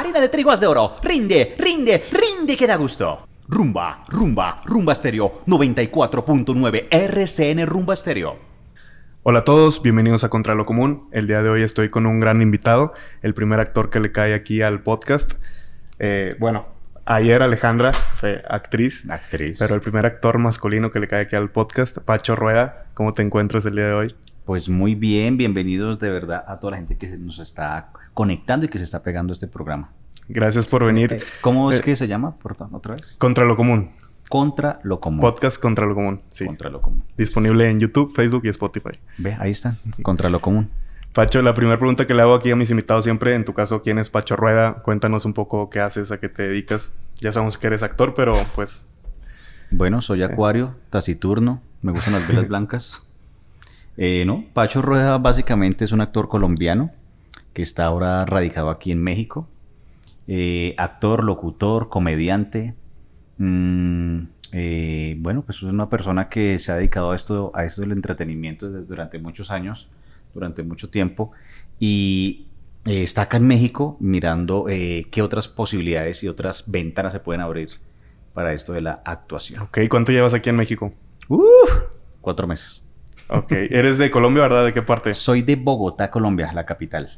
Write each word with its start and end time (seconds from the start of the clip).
harina 0.00 0.20
de 0.20 0.30
trigo 0.30 0.56
de 0.56 0.66
oro. 0.66 0.96
Rinde, 1.02 1.54
rinde, 1.58 2.02
rinde 2.10 2.56
que 2.56 2.66
da 2.66 2.76
gusto. 2.76 3.26
Rumba, 3.46 4.04
rumba, 4.08 4.62
rumba 4.64 4.94
estéreo 4.94 5.42
94.9 5.46 6.88
RCN 6.90 7.66
Rumba 7.66 7.94
estéreo. 7.94 8.38
Hola 9.22 9.40
a 9.40 9.44
todos, 9.44 9.82
bienvenidos 9.82 10.24
a 10.24 10.30
Contra 10.30 10.54
lo 10.54 10.64
Común. 10.64 11.08
El 11.12 11.26
día 11.26 11.42
de 11.42 11.50
hoy 11.50 11.60
estoy 11.60 11.90
con 11.90 12.06
un 12.06 12.18
gran 12.18 12.40
invitado, 12.40 12.94
el 13.20 13.34
primer 13.34 13.60
actor 13.60 13.90
que 13.90 14.00
le 14.00 14.10
cae 14.10 14.32
aquí 14.32 14.62
al 14.62 14.82
podcast. 14.82 15.34
Eh, 15.98 16.34
bueno, 16.38 16.66
ayer 17.04 17.42
Alejandra 17.42 17.92
fue 17.92 18.42
actriz. 18.48 19.04
Actriz. 19.10 19.58
Pero 19.58 19.74
el 19.74 19.82
primer 19.82 20.06
actor 20.06 20.38
masculino 20.38 20.90
que 20.90 21.00
le 21.00 21.08
cae 21.08 21.24
aquí 21.24 21.36
al 21.36 21.50
podcast, 21.50 21.98
Pacho 21.98 22.36
Rueda. 22.36 22.86
¿Cómo 22.94 23.12
te 23.12 23.20
encuentras 23.20 23.66
el 23.66 23.74
día 23.74 23.88
de 23.88 23.92
hoy? 23.92 24.14
Pues 24.46 24.70
muy 24.70 24.94
bien, 24.94 25.36
bienvenidos 25.36 25.98
de 25.98 26.08
verdad 26.08 26.42
a 26.48 26.58
toda 26.58 26.70
la 26.70 26.76
gente 26.78 26.96
que 26.96 27.06
nos 27.18 27.38
está 27.38 27.92
conectando 28.14 28.66
y 28.66 28.68
que 28.68 28.78
se 28.78 28.84
está 28.84 29.02
pegando 29.02 29.32
este 29.32 29.46
programa. 29.46 29.90
Gracias 30.28 30.66
por 30.66 30.84
venir. 30.84 31.22
¿Cómo 31.40 31.70
es 31.70 31.80
Eh, 31.80 31.82
que 31.82 31.96
se 31.96 32.06
llama? 32.06 32.36
Por 32.36 32.54
favor, 32.54 32.76
otra 32.78 32.94
vez. 32.94 33.14
Contra 33.18 33.44
lo 33.44 33.56
Común. 33.56 33.90
Contra 34.28 34.78
lo 34.84 35.00
común. 35.00 35.20
Podcast 35.20 35.60
Contra 35.60 35.86
lo 35.86 35.94
Común. 35.96 36.20
Sí. 36.30 36.46
Contra 36.46 36.70
lo 36.70 36.80
común. 36.80 37.02
Disponible 37.18 37.68
en 37.68 37.80
YouTube, 37.80 38.14
Facebook 38.14 38.42
y 38.44 38.48
Spotify. 38.50 38.90
Ve, 39.18 39.36
ahí 39.40 39.50
está. 39.50 39.74
Contra 40.02 40.30
lo 40.30 40.40
común. 40.40 40.70
Pacho, 41.12 41.42
la 41.42 41.52
primera 41.54 41.76
pregunta 41.78 42.06
que 42.06 42.14
le 42.14 42.22
hago 42.22 42.34
aquí 42.34 42.52
a 42.52 42.54
mis 42.56 42.70
invitados 42.70 43.02
siempre, 43.02 43.34
en 43.34 43.44
tu 43.44 43.52
caso, 43.54 43.82
¿quién 43.82 43.98
es 43.98 44.08
Pacho 44.08 44.36
Rueda? 44.36 44.74
Cuéntanos 44.84 45.24
un 45.24 45.32
poco 45.34 45.68
qué 45.68 45.80
haces, 45.80 46.12
a 46.12 46.20
qué 46.20 46.28
te 46.28 46.44
dedicas. 46.44 46.92
Ya 47.20 47.32
sabemos 47.32 47.58
que 47.58 47.66
eres 47.66 47.82
actor, 47.82 48.14
pero 48.14 48.34
pues 48.54 48.86
Bueno, 49.72 50.00
soy 50.00 50.22
acuario, 50.22 50.76
taciturno, 50.90 51.60
me 51.82 51.90
gustan 51.90 52.12
las 52.14 52.28
velas 52.28 52.46
blancas. 52.46 53.02
Eh, 53.96 54.22
no, 54.24 54.44
Pacho 54.54 54.80
Rueda 54.80 55.18
básicamente 55.18 55.84
es 55.84 55.90
un 55.90 56.00
actor 56.00 56.28
colombiano 56.28 56.92
que 57.52 57.62
está 57.62 57.84
ahora 57.86 58.24
radicado 58.26 58.70
aquí 58.70 58.92
en 58.92 59.02
México. 59.02 59.48
Eh, 60.28 60.74
actor, 60.78 61.24
locutor, 61.24 61.88
comediante. 61.88 62.74
Mm, 63.38 64.20
eh, 64.52 65.16
bueno, 65.18 65.42
pues 65.42 65.58
es 65.58 65.62
una 65.64 65.88
persona 65.88 66.28
que 66.28 66.58
se 66.58 66.72
ha 66.72 66.76
dedicado 66.76 67.12
a 67.12 67.16
esto, 67.16 67.50
a 67.54 67.64
esto 67.64 67.80
del 67.82 67.92
entretenimiento 67.92 68.70
desde- 68.70 68.86
durante 68.86 69.18
muchos 69.18 69.50
años, 69.50 69.88
durante 70.34 70.62
mucho 70.62 70.88
tiempo. 70.90 71.32
Y 71.78 72.46
eh, 72.84 73.02
está 73.02 73.22
acá 73.22 73.36
en 73.38 73.46
México 73.46 73.96
mirando 74.00 74.66
qué 74.66 75.22
otras 75.22 75.48
posibilidades 75.48 76.22
y 76.22 76.28
otras 76.28 76.70
ventanas 76.70 77.12
se 77.12 77.20
pueden 77.20 77.40
abrir 77.40 77.68
para 78.34 78.52
esto 78.54 78.72
de 78.72 78.80
la 78.82 79.02
actuación. 79.04 79.62
Ok, 79.62 79.78
¿cuánto 79.88 80.12
llevas 80.12 80.34
aquí 80.34 80.50
en 80.50 80.56
México? 80.56 80.92
Uf, 81.28 81.70
cuatro 82.20 82.46
meses. 82.46 82.86
Ok, 83.28 83.52
eres 83.52 83.98
de 83.98 84.10
Colombia, 84.10 84.42
¿verdad? 84.42 84.64
¿De 84.64 84.72
qué 84.72 84.82
parte? 84.82 85.14
Soy 85.14 85.42
de 85.42 85.56
Bogotá, 85.56 86.10
Colombia, 86.10 86.52
la 86.52 86.64
capital. 86.66 87.10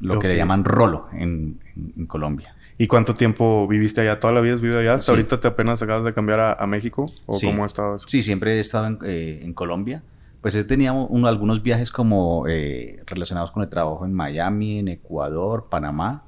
Lo 0.00 0.18
que 0.18 0.28
le 0.28 0.36
llaman 0.36 0.64
Rolo 0.64 1.08
en, 1.12 1.58
en- 1.76 1.92
en 1.96 2.06
Colombia. 2.06 2.54
¿Y 2.78 2.86
cuánto 2.86 3.12
tiempo 3.14 3.68
viviste 3.68 4.00
allá? 4.00 4.18
¿Toda 4.20 4.32
la 4.32 4.40
vida 4.40 4.54
has 4.54 4.60
vivido 4.60 4.80
allá? 4.80 4.94
¿Hasta 4.94 5.04
Sí. 5.06 5.10
ahorita 5.12 5.40
te 5.40 5.48
apenas 5.48 5.82
acabas 5.82 6.04
de 6.04 6.14
cambiar 6.14 6.40
a, 6.40 6.52
a 6.54 6.66
México? 6.66 7.12
¿O 7.26 7.34
Sí. 7.34 7.46
cómo 7.46 7.62
ha 7.64 7.66
estado 7.66 7.96
eso? 7.96 8.08
Sí, 8.08 8.22
siempre 8.22 8.56
he 8.56 8.60
estado 8.60 8.86
en, 8.86 8.98
eh, 9.04 9.40
en 9.42 9.52
Colombia. 9.52 10.02
Pues 10.40 10.54
he 10.54 10.64
tenido 10.64 10.94
uno- 10.94 11.28
algunos 11.28 11.62
viajes 11.62 11.90
como 11.90 12.46
eh, 12.48 13.02
relacionados 13.06 13.50
con 13.50 13.62
el 13.62 13.68
trabajo 13.68 14.06
en 14.06 14.14
Miami, 14.14 14.78
en 14.78 14.88
Ecuador, 14.88 15.66
Panamá, 15.70 16.22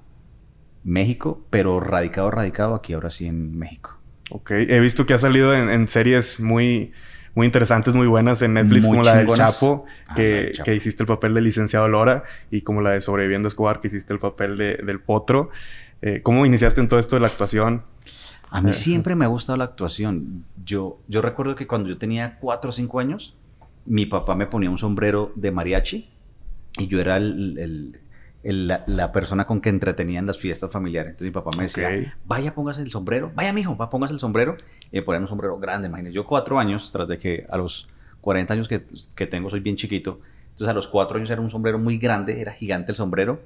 México, 0.84 1.41
pero 1.50 1.81
radicado, 1.81 2.31
radicado 2.31 2.75
aquí 2.75 2.93
ahora 2.93 3.09
sí 3.11 3.27
en 3.27 3.56
México. 3.59 3.97
Ok, 4.31 4.50
he 4.53 4.81
visto 4.81 5.06
que 5.06 5.15
has 5.15 5.20
salido 5.20 5.55
en, 5.55 5.70
en 5.70 5.89
series 5.89 6.41
muy, 6.41 6.93
muy 7.34 7.47
interesantes, 7.47 7.94
muy 7.94 8.06
buenas 8.06 8.42
en 8.42 8.55
Netflix, 8.55 8.83
Muy 8.86 8.92
como 8.98 9.05
la 9.05 9.16
del. 9.16 9.33
Chapo, 9.33 9.84
Ah, 10.08 10.14
que, 10.14 10.50
Chapo. 10.55 10.64
que 10.64 10.75
hiciste 10.77 11.02
el 11.02 11.06
papel 11.06 11.34
del 11.34 11.44
licenciado 11.44 11.88
Lora, 11.88 12.25
y 12.50 12.61
como 12.62 12.83
la 12.83 12.91
de 12.91 13.00
Sobreviviendo 13.00 13.48
Escobar, 13.48 13.80
que 13.80 13.88
hiciste 13.88 14.12
el 14.12 14.19
papel 14.19 14.56
de- 14.58 14.77
del 14.77 15.00
Potro. 15.00 15.50
Eh, 16.03 16.20
¿Cómo 16.22 16.44
iniciaste 16.44 16.80
en 16.80 16.88
todo 16.88 16.98
esto 17.00 17.16
de 17.16 17.20
la 17.20 17.28
actuación? 17.28 17.84
A 18.50 18.60
mí 18.60 18.70
Eh. 18.70 18.75
siempre 18.75 19.14
me 19.14 19.25
ha 19.25 19.28
gustado 19.28 19.56
la 19.56 19.64
actuación. 19.64 20.44
Yo, 20.64 20.98
yo 21.08 21.22
recuerdo 21.22 21.55
que 21.56 21.66
cuando 21.66 21.88
yo 21.88 21.97
tenía 21.97 22.38
4 22.38 22.69
o 22.69 22.72
5 22.72 23.00
años, 23.00 23.34
mi 23.87 24.04
papá 24.06 24.34
me 24.34 24.47
ponía 24.47 24.69
un 24.69 24.78
sombrero 24.78 25.32
de 25.37 25.50
mariachi 25.53 26.09
y 26.78 26.87
yo 26.87 27.00
era 27.00 27.16
el- 27.16 27.56
el- 27.59 28.00
el- 28.42 28.69
la, 28.69 28.82
la 28.86 29.12
persona 29.12 29.47
con 29.47 29.60
que 29.60 29.69
entretenían 29.69 30.26
las 30.26 30.38
fiestas 30.38 30.70
familiares. 30.70 31.10
Entonces 31.10 31.26
mi 31.28 31.32
papá 31.32 31.50
me 31.56 31.64
decía, 31.64 31.88
Ok. 31.88 32.06
vaya, 32.26 32.54
póngase 32.54 32.82
el 32.82 32.91
sombrero, 32.91 33.30
vaya, 33.34 33.53
mijo, 33.53 33.76
va, 33.76 33.88
póngase 33.91 34.14
el 34.14 34.20
sombrero. 34.20 34.56
Y 34.91 34.97
me 34.97 35.03
ponían 35.03 35.22
un 35.22 35.28
sombrero 35.28 35.58
grande, 35.58 35.88
imagínese. 35.88 36.14
Yo 36.14 36.26
cuatro 36.26 36.58
años, 36.58 36.91
tras 36.92 37.08
de 37.08 37.19
que 37.19 37.47
a 37.50 37.56
los 37.56 37.88
40 38.20 38.54
años 38.54 38.69
que, 38.69 38.82
que 39.16 39.26
tengo 39.26 39.50
soy 39.50 39.60
bien 39.60 39.76
chiquito, 39.76 40.20
entonces 40.44 40.69
a 40.69 40.75
los 40.75 40.88
cuatro 40.88 41.16
años 41.16 41.30
era 41.30 41.41
un 41.41 41.50
sombrero 41.50 41.78
muy 41.78 41.98
grande, 41.98 42.41
era 42.41 42.53
gigante 42.53 42.92
el 42.92 42.97
sombrero, 42.97 43.41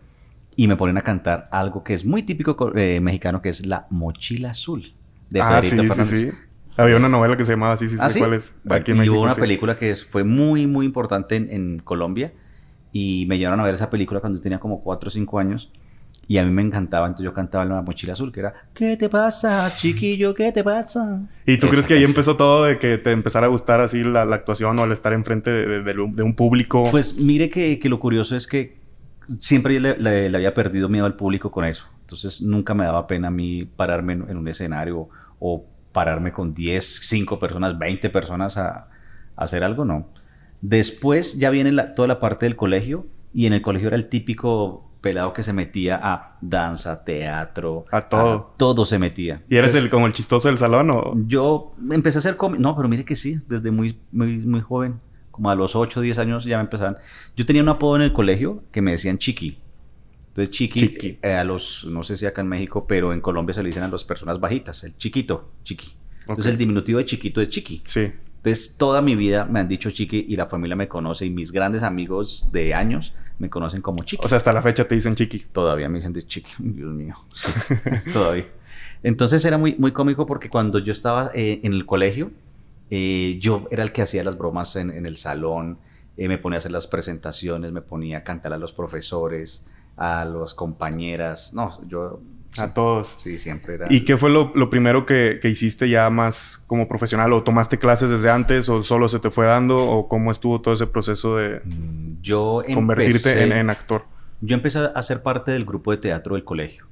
y 0.56 0.68
me 0.68 0.76
ponen 0.76 0.96
a 0.96 1.02
cantar 1.02 1.48
algo 1.52 1.84
que 1.84 1.92
es 1.94 2.04
muy 2.04 2.22
típico 2.22 2.56
co- 2.56 2.74
eh, 2.76 3.00
mexicano, 3.00 3.42
que 3.42 3.50
es 3.50 3.66
la 3.66 3.86
mochila 3.90 4.50
azul 4.50 4.92
de 5.30 5.40
ah, 5.40 5.60
sí, 5.62 5.70
Pedrito 5.70 5.82
sí, 5.82 5.88
Fernández. 5.88 6.20
sí. 6.20 6.30
Había 6.78 6.96
una 6.96 7.08
novela 7.08 7.36
que 7.36 7.44
se 7.44 7.52
llamaba 7.52 7.74
así, 7.74 7.88
sí, 7.88 7.96
¿Ah, 7.98 8.08
sí? 8.10 8.18
cuál 8.18 8.34
es. 8.34 8.54
Aquí 8.68 8.90
en 8.90 8.96
y 8.96 9.00
México, 9.00 9.16
hubo 9.16 9.24
una 9.24 9.34
sí. 9.34 9.40
película 9.40 9.76
que 9.78 9.94
fue 9.96 10.24
muy, 10.24 10.66
muy 10.66 10.84
importante 10.86 11.36
en, 11.36 11.50
en 11.50 11.78
Colombia 11.78 12.32
y 12.98 13.26
me 13.26 13.36
llevaron 13.38 13.60
a 13.60 13.64
ver 13.64 13.74
esa 13.74 13.90
película 13.90 14.20
cuando 14.20 14.40
tenía 14.40 14.58
como 14.58 14.80
4 14.80 15.08
o 15.08 15.10
5 15.10 15.38
años 15.38 15.70
y 16.28 16.38
a 16.38 16.44
mí 16.44 16.50
me 16.50 16.62
encantaba, 16.62 17.06
entonces 17.06 17.24
yo 17.24 17.32
cantaba 17.32 17.62
en 17.64 17.70
la 17.70 17.82
mochila 17.82 18.12
azul 18.14 18.32
que 18.32 18.40
era 18.40 18.52
¿Qué 18.74 18.96
te 18.96 19.08
pasa, 19.08 19.72
chiquillo? 19.76 20.34
¿Qué 20.34 20.50
te 20.50 20.64
pasa? 20.64 21.20
¿Y 21.46 21.56
tú 21.58 21.66
Esa 21.66 21.72
crees 21.72 21.86
que 21.86 21.94
ahí 21.94 22.00
canción. 22.00 22.10
empezó 22.10 22.36
todo 22.36 22.64
de 22.64 22.78
que 22.78 22.98
te 22.98 23.12
empezara 23.12 23.46
a 23.46 23.50
gustar 23.50 23.80
así 23.80 24.02
la, 24.02 24.24
la 24.24 24.36
actuación 24.36 24.78
o 24.78 24.82
al 24.82 24.92
estar 24.92 25.12
enfrente 25.12 25.50
de, 25.50 25.82
de- 25.82 26.00
un- 26.00 26.14
de 26.16 26.22
un 26.22 26.34
público? 26.34 26.84
Pues 26.90 27.16
mire 27.18 27.48
que, 27.50 27.78
que 27.78 27.88
lo 27.88 27.98
curioso 28.00 28.34
es 28.34 28.46
que 28.46 28.76
siempre 29.28 29.74
yo 29.74 29.80
le, 29.80 29.96
le- 29.98 30.28
le 30.30 30.36
había 30.36 30.54
perdido 30.54 30.88
miedo 30.88 31.06
al 31.06 31.14
público 31.14 31.50
con 31.50 31.64
eso. 31.64 31.86
Entonces 32.00 32.42
nunca 32.42 32.74
me 32.74 32.84
daba 32.84 33.06
pena 33.06 33.28
a 33.28 33.30
mí 33.30 33.64
pararme 33.64 34.14
en, 34.14 34.30
en 34.30 34.36
un 34.36 34.48
escenario 34.48 35.08
o 35.38 35.64
pararme 35.92 36.32
con 36.32 36.54
10, 36.54 37.00
5 37.02 37.38
personas, 37.38 37.78
20 37.78 38.10
personas 38.10 38.56
a, 38.56 38.68
a 38.70 38.88
hacer 39.36 39.62
algo, 39.64 39.84
no. 39.84 40.08
Después 40.68 41.38
ya 41.38 41.50
viene 41.50 41.70
la- 41.72 41.94
toda 41.94 42.08
la 42.08 42.18
parte 42.18 42.46
del 42.46 42.56
colegio 42.56 43.06
y 43.32 43.46
en 43.46 43.52
el 43.52 43.62
colegio 43.62 43.88
era 43.88 43.96
el 43.96 44.08
típico 44.08 44.90
pelado 45.00 45.32
que 45.32 45.44
se 45.44 45.52
metía 45.52 46.00
a 46.02 46.36
danza, 46.40 47.04
teatro. 47.04 47.84
A 47.92 48.08
todo. 48.08 48.54
todo 48.56 48.84
se 48.84 48.98
metía. 48.98 49.44
¿Y 49.48 49.56
eres 49.56 49.74
el, 49.76 49.88
como 49.88 50.06
el 50.06 50.12
chistoso 50.12 50.48
del 50.48 50.58
salón 50.58 50.90
o...? 50.90 51.14
yo 51.26 51.74
empecé 51.92 52.18
a 52.18 52.20
hacer 52.20 52.36
cómic. 52.36 52.58
No, 52.60 52.74
pero 52.74 52.88
mire 52.88 53.04
que 53.04 53.14
sí, 53.14 53.36
desde 53.48 53.70
muy, 53.70 53.98
muy, 54.10 54.38
muy 54.38 54.60
joven, 54.60 54.98
como 55.30 55.48
a 55.50 55.54
los 55.54 55.76
8 55.76 56.00
o 56.00 56.02
10 56.02 56.18
años 56.18 56.44
ya 56.44 56.56
me 56.56 56.64
empezaban. 56.64 56.96
Yo 57.36 57.46
tenía 57.46 57.62
un 57.62 57.68
apodo 57.68 57.94
en 57.96 58.02
el 58.02 58.12
colegio 58.12 58.64
que 58.72 58.82
me 58.82 58.90
decían 58.92 59.18
Chiqui. 59.18 59.58
Entonces, 60.28 60.50
Chiqui, 60.54 60.80
Chiqui. 60.80 61.18
eh, 61.22 61.34
a 61.34 61.44
los, 61.44 61.86
no 61.88 62.02
sé 62.02 62.16
si 62.16 62.26
acá 62.26 62.40
en 62.42 62.48
México, 62.48 62.86
pero 62.88 63.12
en 63.12 63.20
Colombia 63.20 63.54
se 63.54 63.62
le 63.62 63.68
dicen 63.68 63.84
a 63.84 63.88
las 63.88 64.04
personas 64.04 64.40
bajitas, 64.40 64.82
el 64.82 64.96
chiquito, 64.96 65.50
Chiqui. 65.62 65.92
Entonces, 66.22 66.46
el 66.46 66.56
diminutivo 66.58 66.98
de 66.98 67.04
chiquito 67.04 67.40
es 67.40 67.48
Chiqui. 67.50 67.82
Sí. 67.86 68.12
Entonces, 68.46 68.76
toda 68.78 69.02
mi 69.02 69.16
vida 69.16 69.44
me 69.44 69.58
han 69.58 69.66
dicho 69.66 69.90
Chiqui 69.90 70.26
y 70.28 70.36
la 70.36 70.46
familia 70.46 70.76
me 70.76 70.86
conoce 70.86 71.26
y 71.26 71.30
mis 71.30 71.50
grandes 71.50 71.82
amigos 71.82 72.48
de 72.52 72.74
años 72.74 73.12
me 73.40 73.50
conocen 73.50 73.82
como 73.82 74.04
Chiqui. 74.04 74.24
O 74.24 74.28
sea, 74.28 74.36
hasta 74.36 74.52
la 74.52 74.62
fecha 74.62 74.86
te 74.86 74.94
dicen 74.94 75.16
chiqui. 75.16 75.40
Todavía 75.40 75.88
me 75.88 75.98
dicen 75.98 76.12
de 76.12 76.22
chiqui, 76.22 76.52
Dios 76.58 76.94
mío. 76.94 77.16
Sí, 77.32 77.50
todavía. 78.12 78.46
Entonces 79.02 79.44
era 79.44 79.58
muy, 79.58 79.74
muy 79.78 79.90
cómico 79.90 80.26
porque 80.26 80.48
cuando 80.48 80.78
yo 80.78 80.92
estaba 80.92 81.30
eh, 81.34 81.58
en 81.64 81.72
el 81.72 81.86
colegio, 81.86 82.30
eh, 82.88 83.36
yo 83.40 83.66
era 83.72 83.82
el 83.82 83.90
que 83.90 84.02
hacía 84.02 84.22
las 84.22 84.38
bromas 84.38 84.76
en, 84.76 84.92
en 84.92 85.06
el 85.06 85.16
salón, 85.16 85.78
eh, 86.16 86.28
me 86.28 86.38
ponía 86.38 86.56
a 86.56 86.58
hacer 86.58 86.70
las 86.70 86.86
presentaciones, 86.86 87.72
me 87.72 87.82
ponía 87.82 88.18
a 88.18 88.22
cantar 88.22 88.52
a 88.52 88.58
los 88.58 88.72
profesores, 88.72 89.66
a 89.96 90.24
las 90.24 90.54
compañeras. 90.54 91.52
No, 91.52 91.80
yo. 91.88 92.20
Sí, 92.56 92.62
A 92.62 92.74
todos. 92.74 93.16
Sí, 93.18 93.38
siempre 93.38 93.74
era. 93.74 93.86
¿Y 93.90 94.04
qué 94.04 94.16
fue 94.16 94.30
lo, 94.30 94.52
lo 94.54 94.68
primero 94.70 95.06
que, 95.06 95.38
que 95.40 95.48
hiciste 95.48 95.88
ya 95.88 96.10
más 96.10 96.62
como 96.66 96.88
profesional? 96.88 97.32
¿O 97.32 97.42
tomaste 97.42 97.78
clases 97.78 98.10
desde 98.10 98.30
antes 98.30 98.68
o 98.68 98.82
solo 98.82 99.08
se 99.08 99.18
te 99.20 99.30
fue 99.30 99.46
dando? 99.46 99.76
¿O 99.88 100.08
cómo 100.08 100.30
estuvo 100.32 100.60
todo 100.60 100.74
ese 100.74 100.86
proceso 100.86 101.36
de 101.36 101.60
Mm, 101.64 102.20
Yo 102.22 102.62
convertirte 102.74 103.30
empecé- 103.30 103.42
en, 103.44 103.52
en 103.52 103.70
actor? 103.70 104.04
Yo 104.40 104.54
empecé 104.54 104.80
a 104.94 105.02
ser 105.02 105.22
parte 105.22 105.50
del 105.52 105.64
grupo 105.64 105.90
de 105.92 105.98
teatro 105.98 106.34
del 106.34 106.44
colegio. 106.44 106.86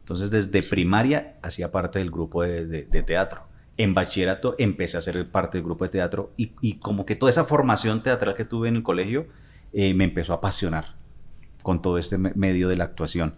Entonces, 0.00 0.30
desde 0.30 0.62
primaria 0.62 1.34
hacía 1.42 1.70
parte 1.72 1.98
del 1.98 2.10
grupo 2.10 2.42
de, 2.42 2.66
de- 2.66 2.82
de 2.84 3.02
teatro. 3.02 3.42
En 3.76 3.94
bachillerato 3.94 4.54
empecé 4.58 4.98
a 4.98 5.00
ser 5.00 5.26
parte 5.30 5.58
del 5.58 5.64
grupo 5.64 5.84
de 5.84 5.90
teatro 5.90 6.32
y, 6.36 6.52
y 6.60 6.74
como 6.74 7.04
que 7.06 7.16
toda 7.16 7.30
esa 7.30 7.44
formación 7.44 8.02
teatral 8.02 8.34
que 8.34 8.44
tuve 8.44 8.68
en 8.68 8.76
el 8.76 8.82
colegio 8.82 9.26
eh, 9.72 9.94
me 9.94 10.04
empezó 10.04 10.32
a 10.32 10.36
apasionar 10.36 10.94
con 11.62 11.80
todo 11.82 11.98
este 11.98 12.18
me- 12.18 12.32
medio 12.36 12.68
de 12.68 12.76
la 12.76 12.84
actuación. 12.84 13.34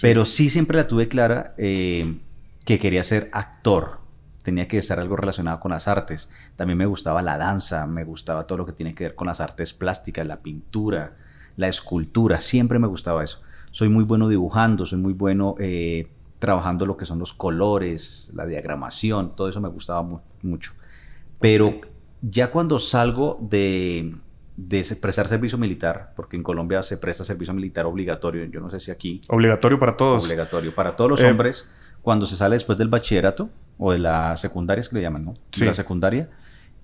Pero 0.00 0.24
sí 0.24 0.48
siempre 0.50 0.76
la 0.78 0.88
tuve 0.88 1.08
clara 1.08 1.54
eh, 1.58 2.18
que 2.64 2.78
quería 2.78 3.02
ser 3.02 3.28
actor. 3.32 3.98
Tenía 4.42 4.68
que 4.68 4.78
estar 4.78 4.98
algo 4.98 5.16
relacionado 5.16 5.60
con 5.60 5.72
las 5.72 5.88
artes. 5.88 6.30
También 6.56 6.78
me 6.78 6.86
gustaba 6.86 7.22
la 7.22 7.36
danza, 7.36 7.86
me 7.86 8.04
gustaba 8.04 8.46
todo 8.46 8.58
lo 8.58 8.66
que 8.66 8.72
tiene 8.72 8.94
que 8.94 9.04
ver 9.04 9.14
con 9.14 9.26
las 9.26 9.40
artes 9.40 9.74
plásticas, 9.74 10.26
la 10.26 10.38
pintura, 10.40 11.16
la 11.56 11.68
escultura. 11.68 12.40
Siempre 12.40 12.78
me 12.78 12.86
gustaba 12.86 13.22
eso. 13.22 13.42
Soy 13.70 13.88
muy 13.88 14.04
bueno 14.04 14.28
dibujando, 14.28 14.86
soy 14.86 14.98
muy 14.98 15.12
bueno 15.12 15.54
eh, 15.58 16.08
trabajando 16.38 16.86
lo 16.86 16.96
que 16.96 17.04
son 17.04 17.18
los 17.18 17.32
colores, 17.34 18.32
la 18.34 18.46
diagramación, 18.46 19.36
todo 19.36 19.48
eso 19.48 19.60
me 19.60 19.68
gustaba 19.68 20.02
mu- 20.02 20.20
mucho. 20.42 20.72
Pero 21.40 21.80
ya 22.22 22.50
cuando 22.50 22.78
salgo 22.78 23.38
de, 23.40 24.14
de 24.68 24.84
prestar 25.00 25.28
servicio 25.28 25.58
militar, 25.58 26.12
porque 26.16 26.36
en 26.36 26.42
Colombia 26.42 26.82
se 26.82 26.96
presta 26.98 27.24
servicio 27.24 27.54
militar 27.54 27.86
obligatorio, 27.86 28.44
yo 28.44 28.60
no 28.60 28.70
sé 28.70 28.80
si 28.80 28.90
aquí, 28.90 29.20
Obligatorio 29.28 29.78
para 29.78 29.96
todos. 29.96 30.24
obligatorio 30.24 30.74
para 30.74 30.96
todos 30.96 31.10
los 31.10 31.20
Eh, 31.20 31.30
hombres, 31.30 31.70
cuando 32.02 32.26
se 32.26 32.36
sale 32.36 32.56
después 32.56 32.78
del 32.78 32.88
bachillerato 32.88 33.50
o 33.78 33.92
de 33.92 33.98
la 33.98 34.36
secundaria, 34.36 34.80
es 34.80 34.88
que 34.88 34.96
le 34.96 35.02
llaman, 35.02 35.24
¿no? 35.24 35.34
Sí. 35.52 35.64
La 35.64 35.74
secundaria, 35.74 36.28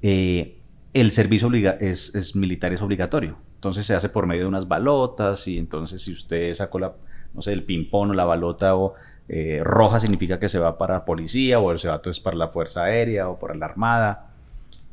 eh, 0.02 0.58
el 0.94 1.10
servicio 1.10 1.50
es 1.52 2.36
militar 2.36 2.72
es 2.72 2.80
obligatorio. 2.80 3.36
Entonces 3.56 3.86
se 3.86 3.94
hace 3.94 4.08
por 4.08 4.26
medio 4.26 4.42
de 4.42 4.48
unas 4.48 4.68
balotas 4.68 5.48
y 5.48 5.58
entonces 5.58 6.02
si 6.02 6.12
usted 6.12 6.54
sacó 6.54 6.78
la, 6.78 6.92
no 7.34 7.42
sé, 7.42 7.52
el 7.52 7.64
ping-pong 7.64 8.10
o 8.10 8.14
la 8.14 8.24
balota 8.24 8.76
o 8.76 8.94
eh, 9.28 9.60
roja 9.64 9.98
significa 9.98 10.38
que 10.38 10.48
se 10.48 10.58
va 10.58 10.78
para 10.78 11.04
policía 11.04 11.58
o 11.58 11.76
se 11.76 11.88
va 11.88 11.96
entonces 11.96 12.22
para 12.22 12.36
la 12.36 12.48
Fuerza 12.48 12.84
Aérea 12.84 13.28
o 13.28 13.38
para 13.38 13.54
la 13.54 13.66
Armada. 13.66 14.30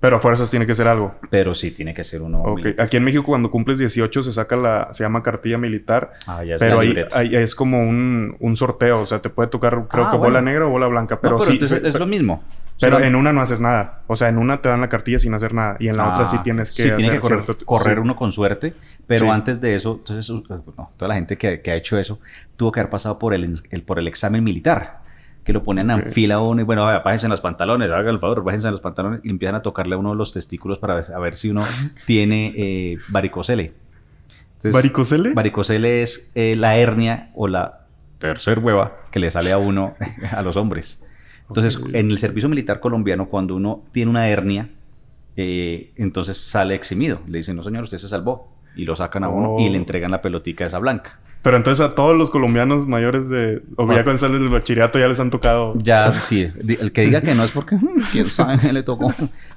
Pero 0.04 0.18
a 0.18 0.20
fuerzas 0.20 0.50
tiene 0.50 0.66
que 0.66 0.76
ser 0.76 0.86
algo. 0.90 1.16
Pero 1.30 1.56
sí 1.56 1.72
tiene 1.72 1.94
que 1.94 2.04
ser 2.04 2.22
uno. 2.22 2.42
Ok. 2.42 2.58
militar. 2.58 2.86
Aquí 2.86 2.98
en 2.98 3.06
México 3.06 3.24
cuando 3.24 3.50
cumples 3.50 3.78
18 3.78 4.22
se 4.24 4.34
saca 4.34 4.58
la... 4.58 4.90
Se 4.92 5.02
llama 5.06 5.24
cartilla 5.24 5.58
militar. 5.58 6.12
Ah, 6.28 6.44
ya 6.44 6.56
es 6.56 6.60
Pero 6.60 6.80
ahí, 6.80 6.94
es 7.38 7.56
como 7.56 7.80
un, 7.80 8.36
un 8.42 8.56
sorteo. 8.58 9.00
O 9.00 9.06
sea, 9.06 9.22
te 9.22 9.30
puede 9.30 9.48
tocar 9.48 9.88
creo 9.90 10.08
Ah, 10.08 10.12
que 10.12 10.18
bola 10.18 10.42
negra 10.42 10.66
o 10.66 10.70
bola 10.70 10.88
blanca. 10.88 11.16
No, 11.16 11.22
Pero, 11.22 11.40
sí... 11.40 11.58
es 11.62 11.98
lo 11.98 12.06
mismo. 12.06 12.44
Pero 12.82 12.98
Solo- 12.98 13.06
en 13.06 13.16
una 13.16 13.32
no 13.32 13.40
haces 13.40 13.62
nada. 13.62 14.02
O 14.08 14.16
sea, 14.18 14.28
en 14.28 14.40
una 14.40 14.62
te 14.62 14.68
dan 14.68 14.82
la 14.82 14.90
cartilla 14.90 15.20
sin 15.20 15.34
hacer 15.36 15.54
nada. 15.54 15.78
Y 15.80 15.88
en 15.88 15.96
la 15.96 16.12
otra 16.12 16.28
sí 16.28 16.36
Ah, 16.38 16.44
tienes 16.44 16.72
que 16.72 16.84
sí, 16.84 16.90
hacer 16.90 16.98
tiene 16.98 17.14
que 17.14 17.20
correr, 17.20 17.44
cierto- 17.46 17.66
correr 17.66 17.96
sí. 17.96 18.02
uno 18.02 18.16
con 18.18 18.32
suerte, 18.34 18.74
pero 19.08 19.26
Sí. 19.26 19.30
antes 19.32 19.62
de 19.62 19.76
eso, 19.76 19.96
entonces, 20.00 20.30
uh, 20.32 20.44
no, 20.78 20.92
toda 20.98 21.08
la 21.10 21.16
gente 21.16 21.38
que, 21.38 21.62
que 21.62 21.72
ha 21.72 21.76
hecho 21.76 21.98
eso 21.98 22.20
tuvo 22.58 22.72
que 22.74 22.80
haber 22.82 22.90
pasado 22.90 23.18
por 23.20 23.34
el, 23.36 23.54
el- 23.70 23.84
por 23.84 24.00
el 24.00 24.08
examen 24.10 24.44
militar, 24.44 25.03
que 25.44 25.54
lo 25.54 25.64
ponen 25.64 25.90
Ok. 25.92 26.04
en 26.06 26.12
fila 26.14 26.36
a 26.36 26.40
uno 26.42 26.62
y 26.62 26.64
bueno, 26.64 26.84
bájense 26.86 27.26
en 27.26 27.32
los 27.32 27.42
pantalones, 27.42 27.92
hagan 27.92 28.14
el 28.16 28.20
favor, 28.20 28.44
bájense 28.44 28.68
en 28.68 28.72
los 28.74 28.82
pantalones 28.82 29.20
y 29.24 29.30
empiezan 29.30 29.56
a 29.56 29.62
tocarle 29.62 29.96
a 29.96 29.98
uno 29.98 30.16
los 30.16 30.32
testículos 30.34 30.80
para 30.80 30.96
ver, 30.96 31.06
a 31.14 31.20
ver 31.20 31.36
si 31.36 31.50
uno 31.50 31.64
tiene 32.06 32.54
eh, 32.56 32.98
varicocele. 33.10 33.74
Entonces, 34.54 34.74
¿Varicocele? 34.74 35.34
Varicocele 35.34 36.02
es 36.04 36.32
eh, 36.36 36.56
la 36.58 36.78
hernia 36.78 37.32
o 37.36 37.48
la 37.50 37.82
tercer 38.20 38.60
hueva 38.60 38.94
que 39.12 39.20
le 39.20 39.30
sale 39.30 39.52
a 39.52 39.58
uno, 39.58 39.96
a 40.32 40.42
los 40.42 40.56
hombres. 40.56 41.02
Entonces, 41.50 41.80
en 41.92 42.10
el 42.10 42.18
servicio 42.18 42.48
militar 42.48 42.80
colombiano, 42.80 43.28
cuando 43.28 43.56
uno 43.56 43.84
tiene 43.92 44.10
una 44.10 44.30
hernia, 44.30 44.70
eh, 45.36 45.92
entonces 45.98 46.38
sale 46.38 46.74
eximido. 46.76 47.20
Le 47.28 47.40
dicen, 47.40 47.56
no 47.58 47.64
señor, 47.64 47.84
usted 47.84 47.98
se 47.98 48.08
salvó. 48.08 48.54
Y 48.76 48.86
lo 48.86 48.96
sacan 48.96 49.24
a 49.24 49.30
uno 49.30 49.58
y 49.60 49.68
Oh. 49.68 49.70
le 49.70 49.78
entregan 49.78 50.10
la 50.10 50.22
pelotica 50.22 50.66
esa 50.66 50.80
blanca. 50.80 51.20
Pero 51.44 51.58
entonces 51.58 51.86
a 51.86 51.90
todos 51.90 52.16
los 52.18 52.32
colombianos 52.32 52.88
mayores 52.88 53.28
de... 53.30 53.62
O 53.76 53.86
ya 53.92 54.04
cuando 54.04 54.18
salen 54.18 54.40
del 54.42 54.50
bachillerato 54.50 54.98
ya 54.98 55.08
les 55.10 55.20
han 55.20 55.30
tocado... 55.30 55.74
Ya, 55.78 56.12
sí, 56.14 56.50
el 56.80 56.92
que 56.94 57.02
diga 57.02 57.22
que 57.22 57.36
no 57.36 57.44
es 57.44 57.52
porque, 57.52 57.76
"Mm, 57.76 58.02
quién 58.12 58.30
sabe, 58.30 58.58
qué 58.60 58.72
le 58.74 58.82
tocó. 58.84 59.14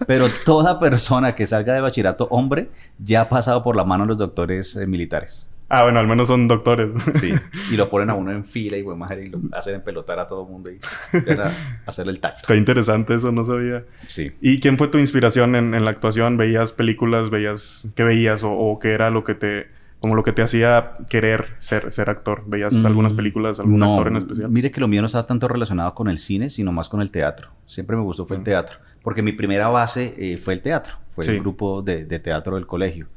Pero 0.07 0.27
toda 0.45 0.81
persona 0.81 1.35
que 1.37 1.47
salga 1.47 1.73
de 1.75 1.81
bachillerato, 1.81 2.27
hombre, 2.31 2.69
ya 2.99 3.23
ha 3.23 3.29
pasado 3.29 3.63
por 3.63 3.77
la 3.77 3.85
mano 3.85 4.03
de 4.05 4.09
los 4.09 4.19
doctores 4.19 4.75
eh, 4.77 4.87
militares. 4.87 5.49
Ah, 5.69 5.83
bueno, 5.85 5.99
al 5.99 6.07
menos 6.07 6.29
son 6.29 6.47
doctores. 6.49 6.89
Sí. 7.21 7.33
Y 7.73 7.77
lo 7.77 7.89
ponen 7.89 8.11
a 8.11 8.15
uno 8.15 8.31
en 8.33 8.45
fila 8.45 8.77
y, 8.77 8.83
güey, 8.83 8.97
madre, 8.97 9.27
y 9.27 9.29
lo 9.31 9.41
hacen 9.53 9.75
empelotar 9.77 10.19
a 10.21 10.27
todo 10.29 10.43
el 10.45 10.49
mundo 10.51 10.71
y 10.71 10.79
hacerle 11.87 12.13
el 12.13 12.21
tacto. 12.21 12.43
Está 12.43 12.55
interesante 12.57 13.15
eso, 13.15 13.33
no 13.33 13.45
sabía. 13.45 13.85
Sí. 14.07 14.33
¿Y 14.41 14.61
quién 14.61 14.79
fue 14.79 14.89
tu 14.89 14.99
inspiración 14.99 15.57
en, 15.57 15.75
en 15.75 15.85
la 15.85 15.91
actuación? 15.91 16.37
¿Veías 16.37 16.73
películas? 16.73 17.31
¿Veías 17.31 17.87
qué 17.95 18.05
veías? 18.05 18.43
O, 18.45 18.51
o 18.53 18.79
qué 18.79 18.91
era 18.93 19.11
lo 19.11 19.25
que 19.25 19.35
te... 19.35 19.67
Como 20.01 20.15
lo 20.15 20.23
que 20.23 20.33
te 20.33 20.43
hacía 20.43 20.93
querer 21.09 21.55
ser, 21.59 21.91
ser 21.91 22.11
actor? 22.11 22.45
¿Veías 22.47 22.75
Mm, 22.75 22.87
algunas 22.87 23.13
películas, 23.15 23.59
algún 23.61 23.79
no, 23.81 23.95
actor 23.95 24.09
en 24.09 24.17
especial? 24.17 24.51
Mire 24.51 24.71
que 24.71 24.81
lo 24.81 24.89
mío 24.89 25.01
no 25.01 25.07
estaba 25.07 25.27
tanto 25.27 25.49
relacionado 25.49 25.95
con 25.95 26.09
el 26.09 26.19
cine, 26.19 26.51
sino 26.51 26.71
más 26.73 26.89
con 26.89 27.01
el 27.01 27.11
teatro. 27.11 27.51
Siempre 27.67 27.97
me 27.97 28.03
gustó 28.03 28.27
fue 28.27 28.37
el 28.37 28.43
Mm. 28.43 28.45
teatro. 28.45 28.79
Porque 29.03 29.23
mi 29.23 29.33
primera 29.33 29.69
base 29.69 30.15
eh, 30.19 30.37
fue 30.37 30.55
el 30.55 30.63
teatro. 30.63 30.95
Fue 31.15 31.25
Sí. 31.25 31.31
el 31.31 31.41
grupo 31.41 31.81
de, 31.83 32.05
de 32.05 32.19
teatro 32.19 32.57
del 32.57 32.67
colegio. 32.67 33.09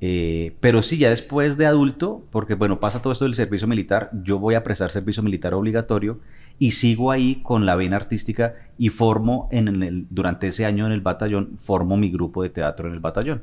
Eh, 0.00 0.54
pero 0.60 0.82
sí, 0.82 0.98
ya 0.98 1.08
después 1.08 1.56
de 1.56 1.66
adulto, 1.66 2.24
porque 2.30 2.54
bueno, 2.54 2.78
pasa 2.78 3.00
todo 3.00 3.12
esto 3.12 3.24
del 3.24 3.34
servicio 3.34 3.66
militar, 3.66 4.10
yo 4.22 4.38
voy 4.38 4.54
a 4.54 4.62
prestar 4.62 4.90
servicio 4.90 5.22
militar 5.22 5.54
obligatorio 5.54 6.20
y 6.58 6.72
sigo 6.72 7.10
ahí 7.10 7.40
con 7.42 7.64
la 7.64 7.74
vena 7.74 7.96
artística 7.96 8.54
y 8.76 8.90
formo 8.90 9.48
en 9.50 9.68
el, 9.82 10.06
durante 10.10 10.48
ese 10.48 10.66
año 10.66 10.84
en 10.86 10.92
el 10.92 11.00
batallón, 11.00 11.56
formo 11.56 11.96
mi 11.96 12.10
grupo 12.10 12.42
de 12.42 12.50
teatro 12.50 12.86
en 12.88 12.94
el 12.94 13.00
batallón. 13.00 13.42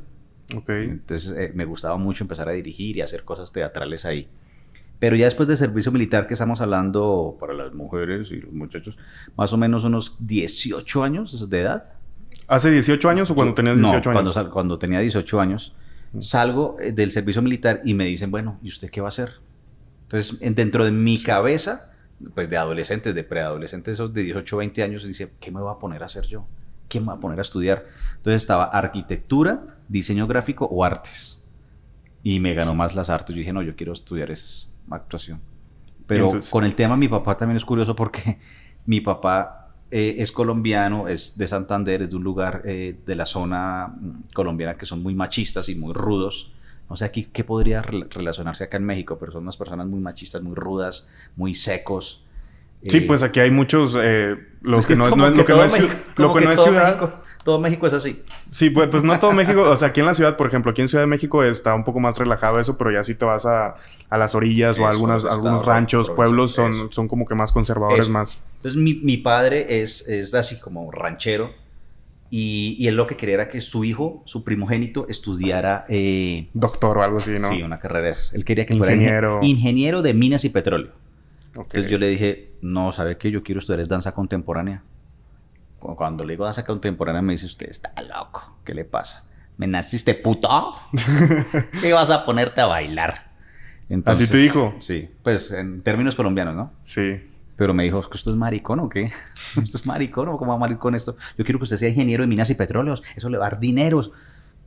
Ok. 0.56 0.70
Entonces 0.70 1.34
eh, 1.38 1.52
me 1.54 1.66
gustaba 1.66 1.98
mucho 1.98 2.24
empezar 2.24 2.48
a 2.50 2.52
dirigir 2.52 2.98
y 2.98 3.02
hacer 3.02 3.24
cosas 3.24 3.52
teatrales 3.52 4.06
ahí. 4.06 4.28
Pero 5.00 5.16
ya 5.16 5.26
después 5.26 5.48
de 5.48 5.58
servicio 5.58 5.92
militar, 5.92 6.28
que 6.28 6.34
estamos 6.34 6.62
hablando 6.62 7.36
para 7.40 7.54
las 7.54 7.74
mujeres 7.74 8.32
y 8.32 8.42
los 8.42 8.52
muchachos, 8.54 8.98
más 9.36 9.52
o 9.52 9.58
menos 9.58 9.84
unos 9.84 10.16
18 10.20 11.04
años 11.04 11.50
de 11.50 11.62
edad. 11.62 11.96
¿Hace 12.48 12.70
18 12.72 13.10
años 13.10 13.32
o 13.32 13.36
cuando 13.36 13.54
tenías 13.56 13.78
No, 13.78 13.88
18 13.88 14.04
Cuando, 14.12 14.20
años? 14.30 14.34
sal- 14.34 14.50
cuando 14.52 14.78
tenía 14.78 15.00
18 15.00 15.40
años, 15.42 15.74
salgo 16.20 16.78
eh, 16.80 16.92
del 16.92 17.12
servicio 17.12 17.42
militar 17.42 17.82
y 17.84 17.94
me 17.94 18.06
dicen, 18.06 18.30
bueno, 18.30 18.60
¿y 18.62 18.68
usted 18.70 18.90
qué 18.92 19.02
va 19.02 19.08
a 19.08 19.10
hacer? 19.10 19.32
Entonces, 20.04 20.38
en- 20.42 20.54
dentro 20.56 20.86
de 20.86 20.92
mi 20.92 21.18
cabeza, 21.22 21.92
pues 22.36 22.50
de 22.50 22.58
adolescentes, 22.58 23.16
de 23.16 23.24
preadolescentes, 23.24 23.94
esos 23.94 24.14
de 24.14 24.22
18, 24.24 24.58
20 24.58 24.84
años, 24.84 25.04
dice, 25.04 25.32
¿qué 25.40 25.50
me 25.52 25.62
voy 25.62 25.72
a 25.74 25.80
poner 25.80 26.04
a 26.04 26.06
hacer 26.06 26.26
yo? 26.28 26.46
¿Qué 26.90 27.00
me 27.00 27.08
voy 27.08 27.16
a 27.16 27.20
poner 27.20 27.40
a 27.40 27.42
estudiar? 27.42 27.86
Entonces 28.18 28.42
estaba 28.44 28.66
arquitectura, 28.66 29.64
diseño 29.92 30.28
gráfico 30.28 30.66
o 30.66 30.84
artes. 30.84 31.44
Y 32.24 32.40
me 32.40 32.54
ganó 32.54 32.76
más 32.76 32.96
las 32.96 33.10
artes. 33.10 33.36
Yo 33.36 33.40
dije, 33.40 33.54
no, 33.54 33.62
yo 33.64 33.76
quiero 33.76 33.94
estudiar 33.94 34.32
esa 34.32 34.68
actuación. 34.90 35.40
Pero 36.08 36.26
entonces? 36.26 36.52
con 36.52 36.64
el 36.64 36.76
tema, 36.76 36.96
mi 36.98 37.08
papá 37.08 37.36
también 37.38 37.58
es 37.58 37.66
curioso 37.66 37.96
porque 37.96 38.40
mi 38.86 39.02
papá 39.02 39.70
eh, 39.90 40.16
es 40.20 40.32
colombiano, 40.32 41.08
es 41.08 41.38
de 41.38 41.48
Santander, 41.48 42.02
es 42.04 42.10
de 42.10 42.16
un 42.16 42.24
lugar 42.24 42.62
eh, 42.66 42.96
de 43.06 43.16
la 43.16 43.26
zona 43.26 43.88
mm, 43.88 44.34
colombiana 44.34 44.76
que 44.78 44.86
son 44.86 45.02
muy 45.02 45.16
machistas 45.16 45.68
y 45.70 45.76
muy 45.76 45.94
rudos. 45.94 46.54
No 46.90 46.98
sé 46.98 47.06
aquí 47.06 47.30
qué 47.32 47.44
podría 47.44 47.82
rela- 47.82 48.08
relacionarse 48.10 48.66
acá 48.66 48.78
en 48.78 48.84
México, 48.86 49.18
pero 49.20 49.32
son 49.32 49.44
unas 49.44 49.56
personas 49.58 49.88
muy 49.88 50.00
machistas, 50.02 50.42
muy 50.44 50.56
rudas, 50.56 51.08
muy 51.36 51.54
secos. 51.54 52.24
Sí, 52.84 52.98
Eh, 52.98 53.02
pues 53.02 53.24
aquí 53.24 53.40
hay 53.40 53.52
muchos... 53.52 53.96
lo 54.62 54.80
es 54.80 54.86
que 54.86 54.96
no 54.96 55.06
es, 55.06 55.12
es- 55.74 55.74
es, 56.40 56.60
es 56.60 56.60
ciudad... 56.66 57.22
Todo 57.44 57.60
México 57.60 57.88
es 57.88 57.94
así. 57.94 58.22
Sí, 58.52 58.70
pues, 58.70 58.88
pues 58.92 59.02
no 59.04 59.18
todo 59.18 59.34
México, 59.34 59.64
o 59.64 59.76
sea, 59.76 59.88
aquí 59.88 60.00
en 60.00 60.06
la 60.06 60.14
ciudad, 60.14 60.38
por 60.38 60.46
ejemplo, 60.48 60.72
aquí 60.72 60.82
en 60.82 60.88
Ciudad 60.90 61.04
de 61.04 61.08
México 61.08 61.44
está 61.44 61.74
un 61.74 61.84
poco 61.84 62.00
más 62.00 62.18
relajado 62.18 62.60
eso, 62.60 62.78
pero 62.78 62.92
ya 62.92 63.04
si 63.04 63.16
te 63.16 63.26
vas 63.26 63.48
a, 63.48 63.76
a 64.10 64.18
las 64.20 64.36
orillas 64.36 64.78
o 64.78 64.82
a 64.82 64.90
Eso, 64.90 64.92
algunas, 64.92 65.24
los 65.24 65.34
algunos 65.34 65.66
ranchos, 65.66 66.10
pueblos, 66.12 66.52
son, 66.52 66.72
eso. 66.72 66.88
son 66.92 67.08
como 67.08 67.26
que 67.26 67.34
más 67.34 67.52
conservadores, 67.52 68.04
Eso. 68.04 68.12
más... 68.12 68.40
Entonces 68.58 68.80
mi, 68.80 68.94
mi 68.96 69.18
padre 69.18 69.82
es, 69.82 70.08
es 70.08 70.36
así 70.36 70.60
como 70.60 70.92
ranchero 70.92 71.52
y, 72.30 72.76
y 72.80 72.88
él 72.88 72.96
lo 72.96 73.08
que 73.08 73.16
quería 73.18 73.34
era 73.36 73.50
que 73.50 73.60
su 73.60 73.84
hijo, 73.84 74.22
su 74.26 74.44
primogénito, 74.44 75.08
estudiara 75.10 75.86
eh, 75.90 76.48
Doctor 76.54 77.00
o 77.00 77.02
algo 77.02 77.18
así, 77.18 77.32
¿no? 77.42 77.50
sí, 77.50 77.64
una 77.64 77.80
carrera. 77.80 78.16
Él 78.34 78.46
quería 78.46 78.66
que 78.68 78.74
Ingeniero. 78.76 79.40
fuera 79.40 79.42
ingen- 79.42 79.50
ingeniero 79.58 80.02
de 80.04 80.14
minas 80.14 80.46
y 80.46 80.50
petróleo. 80.50 80.92
Ok. 81.56 81.66
Entonces 81.74 81.92
yo 81.92 81.98
le 81.98 82.08
dije, 82.08 82.52
no, 82.62 82.92
¿sabe 82.92 83.18
qué? 83.18 83.32
Yo 83.32 83.42
quiero 83.44 83.60
estudiar 83.60 83.82
es 83.82 83.90
danza 83.90 84.14
contemporánea. 84.14 84.84
Cu- 85.82 85.96
Cuando 85.98 86.24
le 86.24 86.34
digo 86.34 86.46
danza 86.46 86.64
contemporánea 86.66 87.22
me 87.22 87.34
dice, 87.34 87.48
usted 87.48 87.70
está 87.70 87.92
loco, 88.04 88.58
¿qué 88.64 88.74
le 88.74 88.86
pasa? 88.86 89.26
¿Me 89.58 89.68
naciste 89.68 90.14
puto? 90.16 90.48
¿Qué 91.82 91.92
vas 91.92 92.10
a 92.10 92.26
ponerte 92.26 92.62
a 92.62 92.68
bailar? 92.68 93.32
¿Así 94.06 94.26
te 94.28 94.38
dijo? 94.38 94.74
Sí, 94.78 95.10
pues 95.22 95.52
en 95.52 95.82
términos 95.82 96.16
colombianos, 96.16 96.56
¿no? 96.56 96.72
Sí. 96.84 97.28
Pero 97.58 97.74
me 97.74 97.84
dijo, 97.84 98.02
¿que 98.10 98.16
usted 98.18 98.32
es 98.32 98.38
maricón 98.38 98.80
o 98.80 98.88
qué? 98.90 99.12
¿Usted 99.58 99.80
es 99.82 99.86
maricón 99.86 100.30
o 100.30 100.38
cómo 100.38 100.58
va 100.58 100.78
con 100.80 100.96
esto? 100.96 101.18
Yo 101.38 101.44
quiero 101.44 101.60
que 101.60 101.64
usted 101.64 101.78
sea 101.78 101.90
ingeniero 101.90 102.24
de 102.24 102.28
minas 102.28 102.50
y 102.50 102.56
petróleos. 102.56 103.04
Eso 103.16 103.30
le 103.30 103.38
va 103.38 103.48
a 103.48 103.50
dar 103.52 103.60
dineros. 103.60 104.12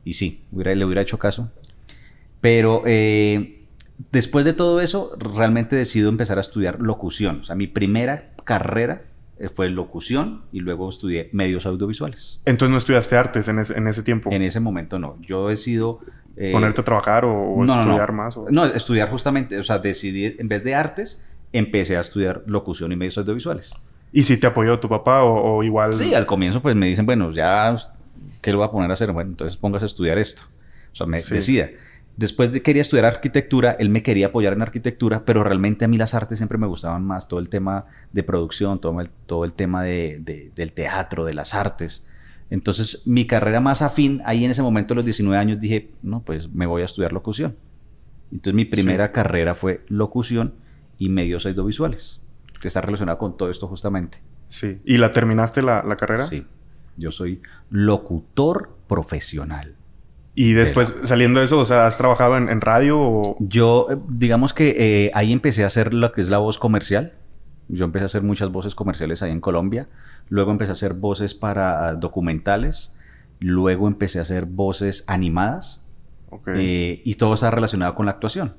Y 0.05 0.13
sí, 0.13 0.45
hubiera, 0.51 0.75
le 0.75 0.85
hubiera 0.85 1.01
hecho 1.01 1.17
caso. 1.17 1.49
Pero 2.39 2.83
eh, 2.85 3.65
después 4.11 4.45
de 4.45 4.53
todo 4.53 4.79
eso, 4.79 5.11
realmente 5.17 5.75
decido 5.75 6.09
empezar 6.09 6.37
a 6.37 6.41
estudiar 6.41 6.79
locución. 6.79 7.39
O 7.41 7.43
sea, 7.43 7.55
mi 7.55 7.65
primera 7.67 8.29
carrera 8.43 9.01
fue 9.53 9.69
locución 9.69 10.43
y 10.51 10.61
luego 10.61 10.89
estudié 10.89 11.29
medios 11.33 11.65
audiovisuales. 11.65 12.41
Entonces 12.45 12.71
no 12.71 12.77
estudiaste 12.77 13.15
artes 13.17 13.47
en 13.47 13.59
ese, 13.59 13.77
en 13.77 13.87
ese 13.87 14.01
tiempo. 14.03 14.29
En 14.31 14.41
ese 14.41 14.59
momento 14.59 14.97
no. 14.99 15.17
Yo 15.21 15.49
decido... 15.49 15.99
eh, 16.37 16.51
¿Ponerte 16.51 16.81
a 16.81 16.83
trabajar 16.83 17.25
o, 17.25 17.33
o 17.33 17.63
no, 17.65 17.75
no, 17.75 17.75
no. 17.75 17.81
estudiar 17.91 18.11
más? 18.13 18.37
o- 18.37 18.47
No, 18.49 18.65
estudiar 18.65 19.09
justamente, 19.09 19.57
o 19.57 19.63
sea, 19.63 19.79
decidí, 19.79 20.35
en 20.39 20.47
vez 20.47 20.63
de 20.63 20.73
artes, 20.75 21.23
empecé 21.53 21.97
a 21.97 22.01
estudiar 22.01 22.43
locución 22.47 22.91
y 22.91 22.95
medios 22.95 23.17
audiovisuales. 23.17 23.73
¿Y 24.11 24.23
si 24.23 24.37
te 24.37 24.47
apoyó 24.47 24.79
tu 24.79 24.87
papá 24.87 25.23
o, 25.23 25.57
o 25.57 25.63
igual? 25.63 25.93
Sí, 25.93 26.13
al 26.13 26.25
comienzo 26.25 26.61
pues 26.61 26.75
me 26.75 26.87
dicen, 26.87 27.05
bueno, 27.05 27.31
ya, 27.33 27.75
¿qué 28.41 28.51
lo 28.51 28.59
voy 28.59 28.67
a 28.67 28.71
poner 28.71 28.89
a 28.89 28.93
hacer? 28.93 29.11
Bueno, 29.11 29.31
entonces 29.31 29.57
póngase 29.57 29.85
a 29.85 29.87
estudiar 29.87 30.17
esto. 30.17 30.43
O 30.93 30.95
sea, 30.95 31.05
me 31.07 31.21
Sí. 31.21 31.33
decida. 31.33 31.69
Después 32.17 32.51
de 32.53 32.61
quería 32.61 32.81
estudiar 32.81 33.05
arquitectura, 33.05 33.71
él 33.77 33.89
me 33.89 34.01
quería 34.01 34.27
apoyar 34.27 34.53
en 34.53 34.61
arquitectura, 34.61 35.25
pero 35.25 35.43
realmente 35.43 35.83
a 35.83 35.87
mí 35.89 35.97
las 35.97 36.13
artes 36.13 36.37
siempre 36.37 36.57
me 36.57 36.65
gustaban 36.67 37.03
más, 37.03 37.27
todo 37.27 37.39
el 37.41 37.49
tema 37.49 37.85
de 38.13 38.23
producción, 38.23 38.79
todo 38.79 39.01
el, 39.01 39.09
todo 39.25 39.43
el 39.43 39.51
tema 39.53 39.83
de, 39.83 40.19
de- 40.21 40.51
del 40.55 40.71
teatro, 40.71 41.25
de 41.25 41.33
las 41.33 41.53
artes. 41.53 42.05
Entonces, 42.49 43.01
mi 43.05 43.25
carrera 43.27 43.59
más 43.59 43.81
afín, 43.81 44.21
ahí 44.25 44.45
en 44.45 44.51
ese 44.51 44.61
momento, 44.61 44.93
a 44.93 44.95
los 44.95 45.03
19 45.05 45.37
años, 45.37 45.59
dije, 45.59 45.89
no, 46.03 46.21
pues 46.21 46.47
me 46.53 46.65
voy 46.65 46.83
a 46.83 46.85
estudiar 46.85 47.11
locución. 47.11 47.55
Entonces, 48.31 48.53
mi 48.53 48.63
primera 48.65 49.11
carrera 49.11 49.53
fue 49.55 49.81
locución 49.89 50.53
y 50.97 51.09
medios 51.09 51.45
audiovisuales, 51.45 52.21
que 52.61 52.67
está 52.69 52.79
relacionado 52.81 53.17
con 53.17 53.35
todo 53.35 53.49
esto 53.51 53.67
justamente. 53.67 54.19
Sí. 54.47 54.79
¿Y 54.85 54.97
la 54.99 55.11
terminaste 55.11 55.61
la, 55.61 55.83
la 55.83 55.97
carrera? 55.97 56.23
Sí. 56.27 56.45
Yo 56.97 57.11
soy 57.11 57.41
locutor 57.69 58.75
profesional. 58.87 59.75
Y 60.35 60.51
después, 60.51 60.93
saliendo 61.05 61.39
de 61.39 61.45
eso, 61.45 61.57
o 61.57 61.65
sea, 61.65 61.87
¿has 61.87 61.97
trabajado 61.97 62.37
en, 62.37 62.61
radio 62.61 62.99
o...? 62.99 63.37
Yo, 63.39 63.87
eh, 63.89 63.97
digamos 64.09 64.53
que 64.53 64.75
eh, 64.77 65.11
ahí 65.13 65.31
empecé 65.31 65.63
a 65.63 65.67
hacer 65.67 65.93
lo 65.93 66.11
que 66.11 66.19
es 66.19 66.29
la 66.29 66.39
voz 66.39 66.59
comercial. 66.59 67.13
Yo 67.69 67.85
empecé 67.85 68.03
a 68.03 68.05
hacer 68.07 68.21
muchas 68.21 68.51
voces 68.51 68.75
comerciales 68.75 69.23
ahí 69.23 69.31
en 69.31 69.39
Colombia. 69.39 69.87
Luego 70.27 70.51
empecé 70.51 70.71
a 70.71 70.73
hacer 70.73 70.93
voces 70.93 71.33
para 71.33 71.93
documentales. 71.95 72.93
Luego 73.39 73.87
empecé 73.87 74.19
a 74.19 74.23
hacer 74.23 74.45
voces 74.45 75.05
animadas. 75.07 75.81
Eh, 76.47 77.01
y 77.05 77.15
todo 77.15 77.33
está 77.33 77.49
relacionado 77.49 77.95
con 77.95 78.05
la 78.05 78.11
actuación. 78.11 78.55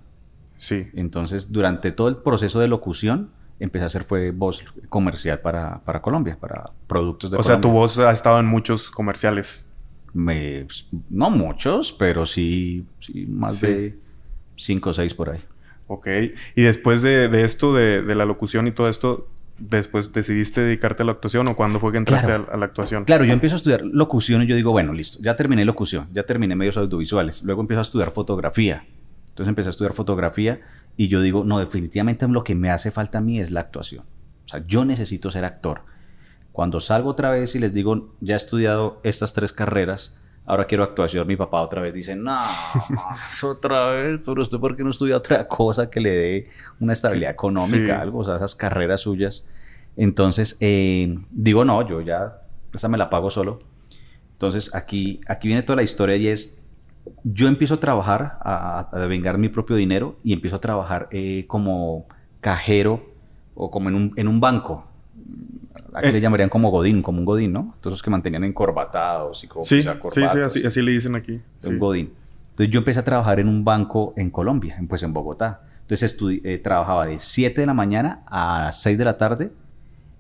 Sí. 0.57 0.89
Entonces, 0.95 1.53
durante 1.53 1.93
todo 1.93 2.09
el 2.09 2.17
proceso 2.17 2.59
de 2.59 2.69
locución, 2.69 3.31
empecé 3.61 3.83
a 3.85 3.87
hacer 3.87 4.05
fue 4.05 4.31
voz 4.31 4.65
comercial 4.89 5.41
para, 5.41 5.81
para 5.81 6.01
Colombia, 6.01 6.39
para 6.41 6.71
productos 6.87 7.31
de 7.31 7.37
O 7.37 7.43
sea, 7.43 7.61
tu 7.61 7.71
voz 7.71 7.99
ha 7.99 8.11
estado 8.11 8.41
en 8.41 8.47
muchos 8.47 8.91
comerciales. 8.91 9.66
Me, 10.17 10.67
no 11.11 11.31
muchos, 11.31 11.93
pero 11.93 12.25
sí, 12.25 12.87
sí 13.01 13.27
más 13.27 13.61
de 13.61 13.99
cinco 14.55 14.91
o 14.91 14.93
seis 14.93 15.13
por 15.13 15.31
ahí. 15.31 15.41
Ok. 15.89 16.09
Y 16.55 16.63
después 16.63 17.03
de, 17.03 17.29
de 17.29 17.45
esto, 17.45 17.75
de, 17.75 18.03
de, 18.03 18.15
la 18.15 18.25
locución 18.25 18.67
y 18.67 18.73
todo 18.73 18.89
esto, 18.89 19.29
después 19.59 20.13
decidiste 20.13 20.61
dedicarte 20.61 21.03
a 21.03 21.07
la 21.07 21.13
actuación 21.13 21.49
o 21.49 21.57
cuándo 21.57 21.81
fue 21.81 21.93
que 21.93 21.99
entraste 21.99 22.33
a, 22.33 22.57
la 22.57 22.65
actuación? 22.65 23.05
Claro, 23.05 23.25
yo 23.25 23.33
empiezo 23.33 23.57
a 23.57 23.59
estudiar 23.59 23.83
locución 23.83 24.43
y 24.43 24.47
yo 24.47 24.57
digo, 24.57 24.73
bueno, 24.73 24.93
listo, 24.93 25.19
ya 25.23 25.37
terminé 25.37 25.65
locución, 25.65 26.09
ya 26.13 26.25
terminé 26.25 26.57
medios 26.57 26.77
audiovisuales, 26.77 27.43
luego 27.45 27.61
empiezo 27.61 27.81
a 27.81 27.83
estudiar 27.83 28.13
fotografía. 28.13 28.85
Entonces 29.29 29.49
empecé 29.49 29.69
a 29.69 29.71
estudiar 29.71 29.93
fotografía 29.93 30.61
y 30.97 31.09
yo 31.09 31.21
digo, 31.21 31.45
no, 31.45 31.59
definitivamente 31.59 32.27
lo 32.29 32.43
que 32.43 32.55
me 32.55 32.71
hace 32.71 32.91
falta 32.91 33.19
a 33.19 33.21
mí 33.21 33.41
es 33.41 33.51
la 33.51 33.61
actuación. 33.61 34.05
O 34.47 34.49
sea, 34.49 34.65
yo 34.67 34.85
necesito 34.85 35.31
ser 35.31 35.45
actor. 35.45 35.83
Cuando 36.57 36.81
salgo 36.81 37.11
otra 37.11 37.33
vez 37.33 37.55
y 37.55 37.59
les 37.59 37.75
digo, 37.75 38.15
ya 38.23 38.33
he 38.33 38.37
estudiado 38.39 38.99
estas 39.03 39.35
tres 39.35 39.53
carreras, 39.53 40.17
ahora 40.47 40.65
quiero 40.65 40.85
actuación, 40.85 41.27
mi 41.27 41.37
papá 41.37 41.61
otra 41.61 41.83
vez 41.83 41.93
dice, 41.93 42.17
no, 42.17 42.35
otra 43.43 43.91
vez, 43.91 44.21
pero 44.25 44.41
usted 44.41 44.57
por 44.59 44.75
qué 44.75 44.83
no 44.83 44.89
estudia 44.89 45.19
otra 45.19 45.47
cosa 45.47 45.91
que 45.91 46.01
le 46.01 46.11
dé 46.17 46.51
una 46.81 46.95
estabilidad 46.95 47.33
económica, 47.33 48.01
algo, 48.01 48.21
o 48.21 48.25
sea, 48.25 48.37
esas 48.37 48.55
carreras 48.55 49.03
suyas. 49.03 49.47
Entonces, 49.99 50.57
eh, 50.61 51.19
digo, 51.31 51.67
no, 51.67 51.87
yo 51.87 52.01
ya, 52.01 52.41
esa 52.73 52.89
me 52.89 52.97
la 52.97 53.11
pago 53.11 53.31
solo. 53.31 53.59
Entonces, 54.33 54.75
aquí, 54.75 55.21
aquí 55.29 55.49
viene 55.49 55.63
toda 55.63 55.77
la 55.77 55.83
historia 55.83 56.17
y 56.17 56.29
es, 56.29 56.57
yo 57.23 57.49
empiezo 57.49 57.75
a 57.75 57.81
trabajar, 57.81 58.39
a, 58.41 58.89
a 58.91 59.07
vengar 59.07 59.37
mi 59.37 59.51
propio 59.51 59.77
dinero 59.77 60.17
y 60.25 60.33
empiezo 60.33 60.57
a 60.57 60.61
trabajar 60.61 61.09
eh, 61.11 61.45
como 61.49 62.07
cajero 62.41 63.05
o 63.55 63.71
como 63.71 63.91
en 63.91 63.95
un, 63.95 64.15
en 64.17 64.27
un 64.27 64.41
banco. 64.41 64.87
Aquí 65.97 66.13
le 66.13 66.19
eh. 66.19 66.21
llamarían 66.21 66.51
como 66.51 66.71
Godín, 66.71 67.03
como 67.03 67.21
un 67.21 67.25
Godín, 67.25 67.53
¿no? 67.53 67.75
Todos 67.81 67.93
los 67.93 68.03
que 68.03 68.11
mantenían 68.11 68.45
encorbatados 68.45 69.43
y 69.45 69.47
como 69.47 69.65
sí, 69.65 69.83
sí, 69.83 69.89
sí, 70.51 70.65
así, 70.65 70.83
le 70.83 70.93
dicen 70.93 71.17
aquí. 71.17 71.41
Un 71.65 71.79
Godín. 71.79 72.13
Entonces 72.51 72.71
yo 72.71 72.79
empecé 72.79 73.01
a 73.01 73.05
trabajar 73.05 73.41
en 73.41 73.49
un 73.49 73.65
banco 73.65 74.13
en 74.17 74.31
Colombia, 74.31 74.79
pues 74.89 75.03
en 75.03 75.13
Bogotá. 75.13 75.63
Entonces 75.81 76.17
eh, 76.45 76.59
trabajaba 76.59 77.07
de 77.07 77.19
7 77.19 77.61
de 77.61 77.67
la 77.67 77.75
mañana 77.75 78.25
a 78.27 78.73
6 78.73 78.99
de 78.99 79.05
la 79.05 79.17
tarde 79.17 79.53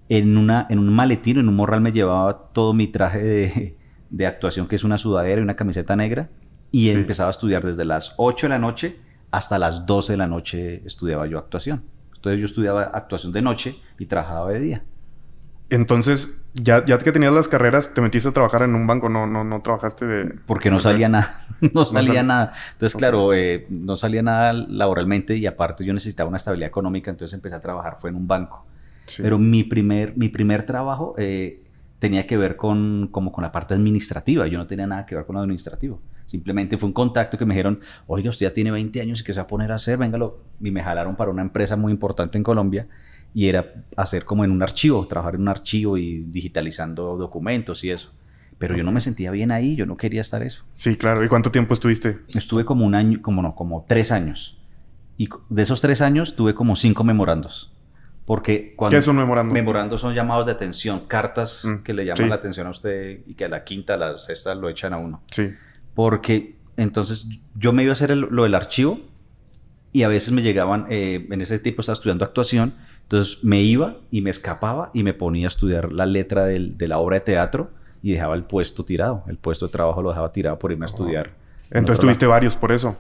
en, 0.09 0.39
una, 0.39 0.67
en 0.71 0.79
un 0.79 0.89
maletín, 0.95 1.39
en 1.39 1.49
un 1.49 1.57
morral 1.57 1.81
me 1.81 1.93
llevaba 1.93 2.51
todo 2.53 2.73
mi 2.73 2.87
traje 2.87 3.23
de, 3.23 3.77
de 4.11 4.27
actuación, 4.27 4.69
que 4.69 4.77
es 4.77 4.85
una 4.85 4.97
sudadera 4.97 5.41
y 5.41 5.45
una 5.45 5.57
camiseta 5.57 5.95
negra 5.97 6.31
y 6.71 6.91
empezaba 6.91 7.29
a 7.29 7.33
estudiar 7.33 7.65
desde 7.65 7.85
las 7.85 8.15
8 8.17 8.47
de 8.47 8.49
la 8.51 8.59
noche 8.59 8.97
hasta 9.31 9.59
las 9.59 9.87
12 9.87 10.13
de 10.13 10.17
la 10.17 10.27
noche 10.27 10.83
estudiaba 10.87 11.27
yo 11.27 11.39
actuación. 11.39 11.85
Entonces 12.15 12.41
yo 12.41 12.47
estudiaba 12.47 12.83
actuación 12.85 13.33
de 13.33 13.43
noche 13.43 13.77
y 13.99 14.07
trabajaba 14.07 14.51
de 14.51 14.61
día. 14.61 14.85
Entonces, 15.69 16.45
ya, 16.55 16.85
ya 16.85 16.99
que 16.99 17.11
tenías 17.11 17.33
las 17.33 17.49
carreras, 17.49 17.93
te 17.93 18.01
metiste 18.01 18.29
a 18.29 18.33
trabajar 18.33 18.63
en 18.63 18.75
un 18.75 18.87
banco, 18.87 19.09
no, 19.09 19.27
no, 19.27 19.43
no 19.43 19.63
trabajaste 19.63 20.07
de... 20.07 20.25
Porque 20.47 20.71
no 20.71 20.79
salía 20.79 21.09
nada, 21.09 21.45
no 21.75 21.85
salía 21.85 22.23
nada. 22.23 22.53
Entonces, 22.73 22.97
claro, 22.97 23.35
eh, 23.35 23.67
no 23.69 23.97
salía 23.97 24.23
nada 24.23 24.53
laboralmente 24.53 25.37
y 25.37 25.47
aparte 25.47 25.85
yo 25.85 25.93
necesitaba 25.93 26.29
una 26.29 26.37
estabilidad 26.37 26.69
económica, 26.69 27.11
entonces 27.11 27.35
empecé 27.35 27.57
a 27.57 27.61
trabajar, 27.61 27.97
fue 28.01 28.11
en 28.11 28.17
un 28.17 28.29
banco. 28.29 28.65
Pero 29.19 29.39
mi 29.39 29.65
primer, 29.65 30.17
mi 30.17 30.29
primer 30.29 30.65
trabajo 30.65 31.15
eh, 31.17 31.63
tenía 31.99 32.27
que 32.27 32.37
ver 32.37 32.57
con, 32.57 33.09
como 33.11 33.33
con 33.33 33.43
la 33.43 33.51
parte 33.51 33.75
administrativa, 33.75 34.47
yo 34.47 34.59
no 34.59 34.67
tenía 34.67 34.87
nada 34.87 35.05
que 35.05 35.17
ver 35.17 35.27
con 35.27 35.35
lo 35.35 35.41
administrativo. 35.41 36.01
Simplemente 36.27 36.77
fue 36.77 36.89
un 36.89 36.93
contacto 36.93 37.39
que 37.39 37.45
me 37.45 37.55
dijeron, 37.55 37.81
oiga, 38.07 38.31
usted 38.31 38.47
ya 38.47 38.53
tiene 38.53 38.73
20 38.73 39.01
años 39.01 39.21
y 39.21 39.25
que 39.25 39.33
se 39.33 39.39
va 39.39 39.45
a 39.45 39.47
poner 39.47 39.71
a 39.71 39.77
hacer, 39.77 39.97
véngalo. 39.97 40.41
Y 40.61 40.73
me 40.73 40.83
jalaron 40.83 41.15
para 41.15 41.31
una 41.31 41.43
empresa 41.43 41.77
muy 41.77 41.93
importante 41.93 42.37
en 42.37 42.43
Colombia 42.43 42.89
y 43.37 43.49
era 43.49 43.85
hacer 43.97 44.25
como 44.25 44.45
en 44.45 44.51
un 44.51 44.63
archivo, 44.63 45.07
trabajar 45.07 45.35
en 45.35 45.43
un 45.43 45.49
archivo 45.49 45.99
y 45.99 46.25
digitalizando 46.29 47.17
documentos 47.17 47.85
y 47.85 47.91
eso. 47.91 48.13
Pero 48.59 48.75
yo 48.75 48.83
no 48.83 48.91
me 48.91 49.01
sentía 49.01 49.31
bien 49.31 49.51
ahí, 49.51 49.77
yo 49.77 49.85
no 49.85 49.99
quería 49.99 50.23
estar 50.23 50.43
eso. 50.43 50.65
Sí, 50.73 50.97
claro. 50.97 51.23
¿Y 51.23 51.29
cuánto 51.29 51.51
tiempo 51.51 51.75
estuviste? 51.75 52.21
Estuve 52.35 52.65
como 52.65 52.87
un 52.87 52.95
año, 52.95 53.21
como 53.21 53.43
no, 53.43 53.55
como 53.55 53.85
tres 53.87 54.11
años. 54.11 54.59
Y 55.19 55.29
de 55.51 55.63
esos 55.63 55.83
tres 55.83 56.01
años 56.01 56.35
tuve 56.35 56.55
como 56.55 56.75
cinco 56.77 57.05
memorandos. 57.05 57.75
Porque 58.25 58.73
cuando... 58.75 58.97
¿Qué 58.97 59.03
son 59.03 59.17
memorandos? 59.17 59.53
Memorandos 59.53 60.01
son 60.01 60.15
llamados 60.15 60.47
de 60.47 60.53
atención, 60.53 61.07
cartas 61.07 61.67
mm, 61.67 61.83
que 61.83 61.93
le 61.93 62.07
llaman 62.07 62.31
la 62.31 62.37
atención 62.37 62.67
a 62.67 62.71
usted 62.71 63.21
y 63.27 63.35
que 63.35 63.45
a 63.45 63.49
la 63.49 63.63
quinta, 63.63 63.95
a 63.95 63.99
la 63.99 64.19
sexta 64.19 64.55
lo 64.55 64.71
echan 64.71 64.95
a 64.95 64.97
uno. 64.97 65.23
Sí 65.31 65.51
porque 65.97 66.57
entonces 66.77 67.27
yo 67.57 67.73
me 67.73 67.83
iba 67.83 67.91
a 67.91 67.95
hacer 67.95 68.15
lo 68.15 68.45
del 68.45 68.55
archivo 68.55 69.01
y 69.93 70.03
a 70.03 70.09
veces 70.09 70.31
me 70.31 70.43
llegaban, 70.43 70.85
eh, 70.91 71.27
en 71.31 71.41
ese 71.41 71.59
tiempo 71.59 71.81
estaba 71.81 71.95
estudiando 71.95 72.25
actuación, 72.25 72.75
entonces 73.07 73.39
me 73.45 73.63
iba 73.63 73.99
y 74.11 74.21
me 74.21 74.31
escapaba 74.31 74.91
y 74.93 75.05
me 75.05 75.15
ponía 75.15 75.47
a 75.47 75.49
estudiar 75.49 75.93
la 75.93 76.07
letra 76.07 76.45
del, 76.45 76.77
de 76.77 76.89
la 76.89 76.99
obra 76.99 77.19
de 77.19 77.21
teatro 77.21 77.71
y 78.03 78.13
dejaba 78.13 78.35
el 78.35 78.43
puesto 78.43 78.85
tirado, 78.85 79.23
el 79.29 79.37
puesto 79.37 79.67
de 79.67 79.73
trabajo 79.73 80.03
lo 80.03 80.09
dejaba 80.09 80.33
tirado 80.33 80.59
por 80.59 80.73
irme 80.73 80.87
a 80.87 80.87
estudiar. 80.87 81.31
Entonces 81.71 82.01
tuviste 82.01 82.27
varios 82.27 82.57
por 82.57 82.73
eso. 82.73 82.97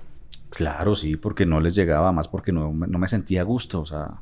Claro, 0.51 0.95
sí, 0.95 1.17
porque 1.17 1.45
no 1.45 1.61
les 1.61 1.75
llegaba 1.75 2.13
más 2.13 2.29
porque 2.29 2.53
no, 2.53 2.73
no 2.73 2.99
me 2.99 3.09
sentía 3.09 3.41
a 3.41 3.45
gusto, 3.45 3.81
o 3.81 3.87
sea, 3.87 4.21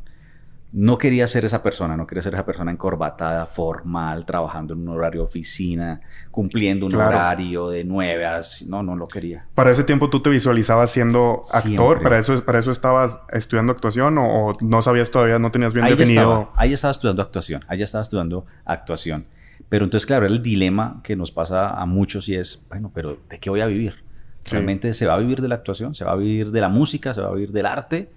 no 0.76 0.98
quería 0.98 1.28
ser 1.28 1.44
esa 1.44 1.62
persona, 1.62 1.96
no 1.96 2.04
quería 2.04 2.20
ser 2.20 2.34
esa 2.34 2.44
persona 2.44 2.72
encorbatada, 2.72 3.46
formal, 3.46 4.26
trabajando 4.26 4.74
en 4.74 4.80
un 4.80 4.88
horario 4.88 5.22
oficina, 5.22 6.00
cumpliendo 6.32 6.86
un 6.86 6.96
horario 6.96 7.70
de 7.70 7.84
nueve 7.84 8.26
a... 8.26 8.40
No, 8.66 8.82
no 8.82 8.96
lo 8.96 9.06
quería. 9.06 9.46
¿Para 9.54 9.70
ese 9.70 9.84
tiempo 9.84 10.10
tú 10.10 10.18
te 10.18 10.30
visualizabas 10.30 10.90
siendo 10.90 11.42
actor? 11.52 12.02
¿Para 12.02 12.18
eso, 12.18 12.44
¿Para 12.44 12.58
eso 12.58 12.72
estabas 12.72 13.20
estudiando 13.32 13.72
actuación 13.72 14.18
o, 14.18 14.54
no 14.60 14.82
sabías 14.82 15.12
todavía, 15.12 15.38
no 15.38 15.52
tenías 15.52 15.72
bien 15.72 15.86
definido? 15.86 16.50
ahí 16.56 16.72
estaba 16.72 16.90
estudiando 16.90 17.22
actuación, 17.22 17.64
ahí 17.68 17.80
estaba 17.80 18.02
estudiando 18.02 18.44
actuación. 18.64 19.26
Pero 19.68 19.84
entonces, 19.84 20.06
claro, 20.06 20.26
el 20.26 20.42
dilema 20.42 21.00
que 21.04 21.14
nos 21.14 21.30
pasa 21.30 21.70
a 21.70 21.86
muchos 21.86 22.28
y 22.28 22.34
es, 22.34 22.66
bueno, 22.68 22.90
pero 22.92 23.18
¿de 23.30 23.38
qué 23.38 23.48
voy 23.48 23.60
a 23.60 23.66
vivir? 23.66 24.02
¿Realmente 24.50 24.92
se 24.92 25.06
va 25.06 25.14
a 25.14 25.18
vivir 25.18 25.40
de 25.40 25.46
la 25.46 25.54
actuación? 25.54 25.94
¿Se 25.94 26.04
va 26.04 26.12
a 26.12 26.16
vivir 26.16 26.50
de 26.50 26.60
la 26.60 26.68
música? 26.68 27.14
¿Se 27.14 27.20
va 27.20 27.28
a 27.28 27.32
vivir 27.32 27.52
del 27.52 27.66
arte? 27.66 28.10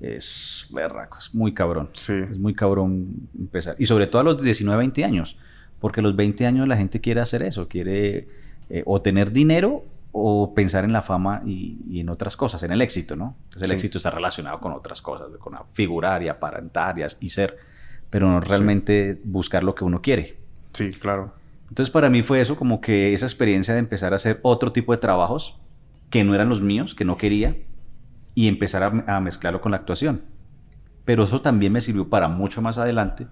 Es 0.00 0.66
berraco, 0.70 1.18
es 1.18 1.34
muy 1.34 1.54
cabrón. 1.54 1.90
Es 1.94 2.38
muy 2.38 2.54
cabrón 2.54 3.28
empezar. 3.38 3.76
Y 3.78 3.86
sobre 3.86 4.06
todo 4.06 4.20
a 4.20 4.24
los 4.24 4.42
19, 4.42 4.78
20 4.78 5.04
años, 5.04 5.36
porque 5.80 6.00
a 6.00 6.02
los 6.02 6.16
20 6.16 6.46
años 6.46 6.68
la 6.68 6.76
gente 6.76 7.00
quiere 7.00 7.20
hacer 7.20 7.42
eso, 7.42 7.68
quiere 7.68 8.28
eh, 8.70 8.82
o 8.86 9.00
tener 9.02 9.32
dinero 9.32 9.84
o 10.12 10.54
pensar 10.54 10.84
en 10.84 10.92
la 10.92 11.02
fama 11.02 11.42
y, 11.44 12.00
en 12.00 12.08
otras 12.08 12.36
cosas, 12.36 12.62
en 12.62 12.70
el 12.70 12.80
éxito, 12.80 13.16
¿no? 13.16 13.36
Entonces 13.44 13.68
el 13.68 13.74
éxito 13.74 13.98
está 13.98 14.10
relacionado 14.10 14.60
con 14.60 14.72
otras 14.72 15.02
cosas, 15.02 15.28
con 15.38 15.54
figurar 15.72 16.22
y 16.22 16.28
aparentar 16.28 16.96
y, 17.18 17.28
ser, 17.28 17.58
pero 18.10 18.30
no 18.30 18.40
realmente 18.40 19.20
buscar 19.24 19.64
lo 19.64 19.74
que 19.74 19.84
uno 19.84 20.00
quiere. 20.00 20.36
Sí, 20.72 20.90
claro. 20.92 21.34
Entonces 21.68 21.90
para 21.90 22.10
mí 22.10 22.22
fue 22.22 22.40
eso, 22.40 22.54
como 22.56 22.80
que 22.80 23.12
esa 23.12 23.26
experiencia 23.26 23.74
de 23.74 23.80
empezar 23.80 24.12
a 24.12 24.16
hacer 24.16 24.38
otro 24.42 24.70
tipo 24.72 24.92
de 24.92 24.98
trabajos 24.98 25.56
que 26.10 26.22
no 26.22 26.32
eran 26.32 26.48
los 26.48 26.62
míos, 26.62 26.94
que 26.94 27.04
no 27.04 27.16
quería, 27.16 27.56
y 28.34 28.48
empezar 28.48 28.82
a, 29.06 29.20
mezclarlo 29.20 29.60
con 29.60 29.72
la 29.72 29.78
actuación. 29.78 30.22
Pero 31.04 31.24
eso 31.24 31.40
también 31.40 31.72
me 31.72 31.80
sirvió 31.80 32.08
para 32.08 32.28
mucho 32.28 32.62
más 32.62 32.78
adelante. 32.78 33.26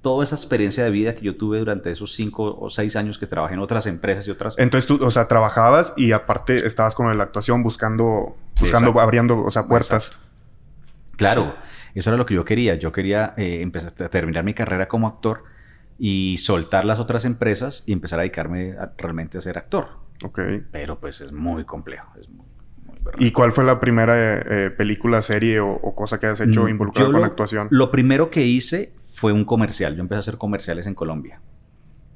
Toda 0.00 0.24
esa 0.24 0.36
experiencia 0.36 0.84
de 0.84 0.90
vida 0.90 1.14
que 1.14 1.22
yo 1.22 1.36
tuve 1.36 1.58
durante 1.58 1.90
esos 1.90 2.14
cinco 2.14 2.56
o 2.56 2.70
seis 2.70 2.94
años 2.94 3.18
que 3.18 3.26
trabajé 3.26 3.54
en 3.54 3.60
otras 3.60 3.86
empresas 3.86 4.28
y 4.28 4.30
otras... 4.30 4.54
Entonces 4.58 4.86
tú, 4.86 5.04
o 5.04 5.10
sea, 5.10 5.26
trabajabas 5.26 5.92
y 5.96 6.12
aparte 6.12 6.66
estabas 6.66 6.94
con 6.94 7.16
la 7.16 7.24
actuación 7.24 7.62
buscando, 7.62 8.36
buscando, 8.60 9.00
abriendo, 9.00 9.42
o 9.42 9.50
sea, 9.50 9.66
puertas. 9.66 10.20
Claro, 11.16 11.56
eso 11.94 12.10
era 12.10 12.16
lo 12.16 12.26
que 12.26 12.34
yo 12.34 12.44
quería. 12.44 12.76
Yo 12.76 12.92
quería 12.92 13.34
eh, 13.36 13.60
empezar 13.60 13.92
a 13.98 14.08
terminar 14.08 14.44
mi 14.44 14.54
carrera 14.54 14.86
como 14.86 15.08
actor 15.08 15.42
y 15.98 16.36
soltar 16.36 16.84
las 16.84 17.00
otras 17.00 17.24
empresas 17.24 17.82
y 17.86 17.92
empezar 17.92 18.20
a 18.20 18.22
dedicarme 18.22 18.76
realmente 18.96 19.38
a 19.38 19.40
ser 19.40 19.58
actor. 19.58 19.88
Ok. 20.24 20.40
Pero 20.70 21.00
pues 21.00 21.20
es 21.20 21.32
muy 21.32 21.64
complejo, 21.64 22.12
es 22.20 22.28
¿Y 23.18 23.30
cuál 23.32 23.52
fue 23.52 23.64
la 23.64 23.80
primera 23.80 24.38
eh, 24.38 24.70
película, 24.70 25.22
serie 25.22 25.60
o, 25.60 25.94
cosa 25.94 26.20
que 26.20 26.26
has 26.26 26.40
hecho 26.40 26.64
mm, 26.64 26.68
involucrada 26.68 27.10
con 27.10 27.20
la 27.20 27.26
actuación? 27.26 27.68
Lo 27.70 27.90
primero 27.90 28.30
que 28.30 28.44
hice 28.46 28.92
fue 29.12 29.32
un 29.32 29.44
comercial. 29.44 29.96
Yo 29.96 30.02
empecé 30.02 30.16
a 30.16 30.20
hacer 30.20 30.38
comerciales 30.38 30.86
en 30.86 30.94
Colombia. 30.94 31.40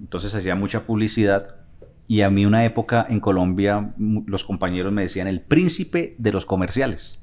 Entonces 0.00 0.34
hacía 0.34 0.54
mucha 0.54 0.84
publicidad 0.84 1.56
y 2.08 2.22
a 2.22 2.30
mí 2.30 2.44
una 2.44 2.64
época 2.64 3.06
en 3.08 3.20
Colombia 3.20 3.94
los 3.96 4.44
compañeros 4.44 4.92
me 4.92 5.02
decían 5.02 5.28
el 5.28 5.40
príncipe 5.40 6.14
de 6.18 6.32
los 6.32 6.44
comerciales. 6.44 7.20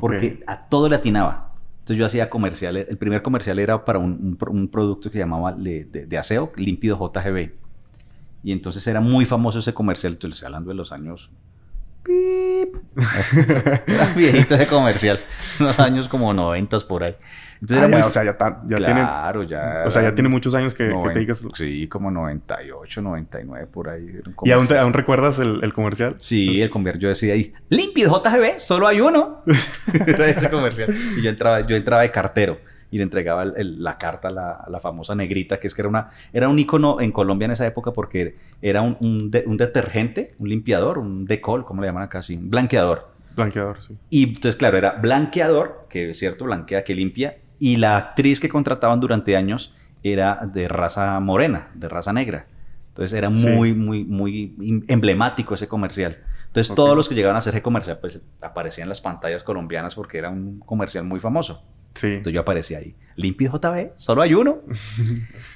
Porque 0.00 0.42
a 0.46 0.68
todo 0.68 0.88
le 0.88 0.96
atinaba. 0.96 1.54
Entonces 1.80 1.98
yo 1.98 2.06
hacía 2.06 2.30
comerciales. 2.30 2.86
El 2.88 2.96
primer 2.96 3.22
comercial 3.22 3.58
era 3.58 3.84
para 3.84 3.98
un, 3.98 4.68
producto 4.72 5.10
que 5.10 5.18
llamaba 5.18 5.52
de, 5.52 5.84
de, 5.84 6.18
aseo, 6.18 6.52
límpido 6.56 6.96
JGB. 6.96 7.52
Y 8.42 8.52
entonces 8.52 8.86
era 8.86 9.00
muy 9.00 9.26
famoso 9.26 9.58
ese 9.58 9.74
comercial. 9.74 10.14
Entonces, 10.14 10.36
estoy 10.36 10.46
hablando 10.46 10.70
de 10.70 10.76
los 10.76 10.92
años. 10.92 11.30
Era 12.06 14.06
viejito 14.14 14.54
ese 14.54 14.66
comercial. 14.66 15.20
Unos 15.60 15.78
años 15.80 16.08
como 16.08 16.32
noventas 16.32 16.84
por 16.84 17.04
ahí. 17.04 17.14
Entonces 17.60 17.84
ah, 17.84 17.88
era 17.88 17.98
ya, 17.98 18.06
o 18.06 18.10
sea, 18.10 18.24
ya, 18.24 18.36
ya 18.66 18.76
claro, 18.76 19.42
ya. 19.42 19.82
O 19.86 19.90
sea, 19.90 20.02
ya 20.02 20.14
tiene 20.14 20.28
muchos 20.28 20.54
años 20.54 20.74
que, 20.74 20.94
te 21.12 21.18
digas. 21.18 21.42
Sí, 21.54 21.88
como 21.88 22.10
98, 22.10 23.00
99 23.00 23.66
por 23.72 23.88
ahí. 23.88 24.20
¿Y 24.42 24.50
aún, 24.50 24.70
aún 24.72 24.92
recuerdas 24.92 25.38
el, 25.38 25.60
el, 25.62 25.72
comercial? 25.72 26.16
Sí, 26.18 26.60
el 26.60 26.68
comercial. 26.68 27.00
Yo 27.00 27.08
decía 27.08 27.32
ahí, 27.32 27.54
Limpid 27.70 28.06
JGB, 28.06 28.58
solo 28.58 28.86
hay 28.86 29.00
uno. 29.00 29.42
era 30.06 30.28
ese 30.28 30.50
comercial. 30.50 30.94
Y 31.16 31.22
yo 31.22 31.30
entraba, 31.30 31.62
yo 31.62 31.74
entraba 31.74 32.02
de 32.02 32.10
cartero 32.10 32.58
y 32.90 32.98
le 32.98 33.04
entregaba 33.04 33.44
la 33.44 33.98
carta 33.98 34.28
a 34.28 34.70
la, 34.70 34.80
famosa 34.80 35.14
negrita, 35.14 35.58
que 35.58 35.66
es 35.66 35.74
que 35.74 35.82
era, 35.82 35.88
una, 35.88 36.10
era 36.32 36.48
un 36.48 36.58
icono 36.58 37.00
en 37.00 37.12
Colombia 37.12 37.46
en 37.46 37.52
esa 37.52 37.66
época 37.66 37.92
porque 37.92 38.36
era 38.62 38.82
un, 38.82 38.96
un, 39.00 39.56
detergente, 39.56 40.34
un 40.38 40.48
limpiador, 40.48 40.98
un 40.98 41.24
decol, 41.24 41.64
¿cómo 41.64 41.80
le 41.80 41.88
llaman 41.88 42.04
acá? 42.04 42.22
Sí, 42.22 42.36
un 42.36 42.50
blanqueador. 42.50 43.12
Blanqueador, 43.34 43.82
sí. 43.82 43.96
Y 44.10 44.24
entonces, 44.24 44.56
claro, 44.56 44.78
era 44.78 44.92
blanqueador, 44.92 45.86
que 45.88 46.10
es 46.10 46.18
cierto, 46.18 46.44
blanquea, 46.44 46.84
que 46.84 46.94
limpia, 46.94 47.38
y 47.58 47.76
la 47.76 47.96
actriz 47.96 48.40
que 48.40 48.48
contrataban 48.48 49.00
durante 49.00 49.36
años 49.36 49.74
era 50.02 50.46
de 50.52 50.68
raza 50.68 51.18
morena, 51.20 51.70
de 51.74 51.88
raza 51.88 52.12
negra. 52.12 52.46
Entonces 52.88 53.16
era 53.16 53.28
muy, 53.28 53.74
muy, 53.74 54.04
muy 54.04 54.84
emblemático 54.86 55.54
ese 55.54 55.66
comercial. 55.66 56.18
Entonces 56.46 56.72
todos 56.72 56.96
los 56.96 57.08
que 57.08 57.16
llegaban 57.16 57.34
a 57.34 57.40
hacer 57.40 57.54
ese 57.54 57.62
comercial 57.62 57.98
pues 57.98 58.20
aparecían 58.40 58.84
en 58.84 58.90
las 58.90 59.00
pantallas 59.00 59.42
colombianas 59.42 59.96
porque 59.96 60.18
era 60.18 60.30
un 60.30 60.60
comercial 60.60 61.02
muy 61.02 61.18
famoso. 61.18 61.64
Sí. 61.94 62.08
Entonces 62.08 62.34
yo 62.34 62.40
aparecía 62.40 62.78
ahí. 62.78 62.94
Limpio 63.16 63.52
JB, 63.52 63.92
solo 63.94 64.22
hay 64.22 64.34
uno. 64.34 64.62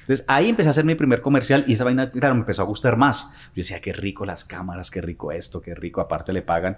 Entonces 0.00 0.24
ahí 0.28 0.48
empecé 0.48 0.68
a 0.68 0.70
hacer 0.70 0.84
mi 0.84 0.94
primer 0.94 1.20
comercial 1.20 1.64
y 1.66 1.72
esa 1.72 1.84
vaina, 1.84 2.10
claro, 2.10 2.34
me 2.34 2.40
empezó 2.40 2.62
a 2.62 2.64
gustar 2.64 2.96
más. 2.96 3.32
Yo 3.48 3.56
decía, 3.56 3.80
qué 3.80 3.92
rico 3.92 4.24
las 4.24 4.44
cámaras, 4.44 4.90
qué 4.90 5.00
rico 5.00 5.32
esto, 5.32 5.60
qué 5.60 5.74
rico, 5.74 6.00
aparte 6.00 6.32
le 6.32 6.42
pagan. 6.42 6.76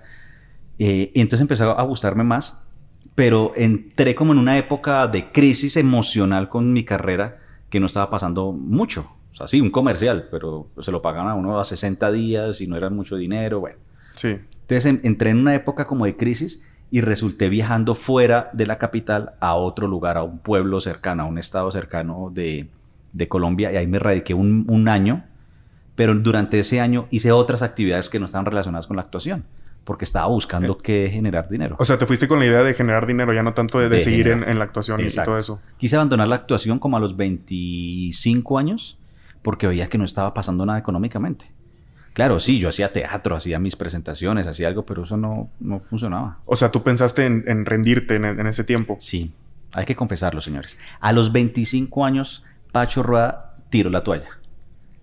Eh, 0.79 1.13
y 1.15 1.21
entonces 1.21 1.43
empezó 1.43 1.79
a 1.79 1.83
gustarme 1.83 2.25
más, 2.25 2.63
pero 3.15 3.53
entré 3.55 4.15
como 4.15 4.33
en 4.33 4.39
una 4.39 4.57
época 4.57 5.07
de 5.07 5.31
crisis 5.31 5.77
emocional 5.77 6.49
con 6.49 6.73
mi 6.73 6.85
carrera 6.85 7.39
que 7.69 7.81
no 7.81 7.87
estaba 7.87 8.09
pasando 8.09 8.53
mucho. 8.53 9.11
O 9.33 9.37
sea, 9.37 9.47
sí, 9.47 9.61
un 9.61 9.71
comercial, 9.71 10.29
pero 10.31 10.69
se 10.81 10.91
lo 10.91 11.03
pagaban 11.03 11.29
a 11.29 11.35
uno 11.35 11.61
a 11.61 11.65
60 11.65 12.11
días 12.13 12.61
y 12.63 12.67
no 12.67 12.77
era 12.77 12.89
mucho 12.89 13.17
dinero, 13.17 13.61
bueno. 13.61 13.79
Sí. 14.15 14.39
Entonces 14.63 15.01
entré 15.03 15.31
en 15.31 15.39
una 15.39 15.55
época 15.55 15.87
como 15.87 16.05
de 16.05 16.17
crisis 16.17 16.63
y 16.91 17.01
resulté 17.03 17.49
viajando 17.49 17.95
fuera 17.95 18.51
de 18.53 18.67
la 18.67 18.79
capital 18.79 19.35
a 19.41 19.55
otro 19.55 19.87
lugar, 19.87 20.17
a 20.17 20.23
un 20.23 20.39
pueblo 20.39 20.81
cercano, 20.81 21.23
a 21.23 21.27
un 21.27 21.39
estado 21.39 21.71
cercano 21.71 22.33
de, 22.33 22.69
Colombia, 23.29 23.73
y 23.73 23.77
ahí 23.77 23.87
me 23.87 23.99
radiqué 23.99 24.35
un, 24.35 24.89
año, 24.89 25.25
pero 25.95 26.15
durante 26.15 26.59
ese 26.59 26.81
año 26.81 27.07
hice 27.11 27.31
otras 27.33 27.63
actividades 27.63 28.09
que 28.09 28.19
no 28.19 28.25
estaban 28.25 28.47
relacionadas 28.47 28.89
con 28.89 28.97
la 28.97 29.03
actuación, 29.03 29.45
porque 29.85 30.05
estaba 30.05 30.27
buscando 30.27 30.73
eh, 30.73 30.77
qué 30.83 31.11
generar 31.13 31.49
dinero. 31.49 31.77
O 31.79 31.85
sea, 31.85 31.97
te 31.97 32.07
fuiste 32.07 32.27
con 32.27 32.41
la 32.41 32.47
idea 32.47 32.65
de 32.65 32.75
generar 32.75 33.07
dinero, 33.07 33.33
ya 33.33 33.45
no 33.45 33.55
tanto 33.55 33.79
de, 33.79 34.01
seguir 34.01 34.29
en, 34.29 34.59
la 34.59 34.65
actuación 34.65 35.01
y 35.01 35.09
todo 35.11 35.39
eso. 35.39 35.61
Quise 35.77 35.95
abandonar 35.95 36.27
la 36.27 36.37
actuación 36.37 36.81
como 36.81 36.97
a 36.97 37.01
los 37.01 37.17
25 37.17 38.59
años, 38.59 38.99
porque 39.43 39.69
veía 39.69 39.89
que 39.89 39.99
no 39.99 40.05
estaba 40.05 40.35
pasando 40.35 40.67
nada 40.67 40.81
económicamente. 40.81 41.53
Claro, 42.13 42.41
sí, 42.41 42.59
yo 42.59 42.69
hacía 42.69 42.93
teatro, 42.93 43.37
hacía 43.37 43.59
mis 43.59 43.77
presentaciones, 43.77 44.47
hacía 44.47 44.69
algo, 44.69 44.85
pero 44.85 45.05
eso 45.05 45.17
no, 45.17 45.51
no 45.61 45.81
funcionaba. 45.81 46.39
O 46.45 46.57
sea, 46.57 46.71
tú 46.71 46.83
pensaste 46.83 47.25
en, 47.25 47.67
rendirte 47.67 48.17
en, 48.17 48.47
ese 48.47 48.65
tiempo. 48.65 48.97
Sí, 49.01 49.33
hay 49.73 49.85
que 49.85 49.95
confesarlo, 49.95 50.41
señores. 50.41 50.79
A 51.01 51.13
los 51.13 51.33
25 51.33 52.05
años, 52.05 52.45
Pacho 52.73 53.03
Rueda 53.03 53.57
tiró 53.71 53.91
la 53.91 54.03
toalla. 54.03 54.39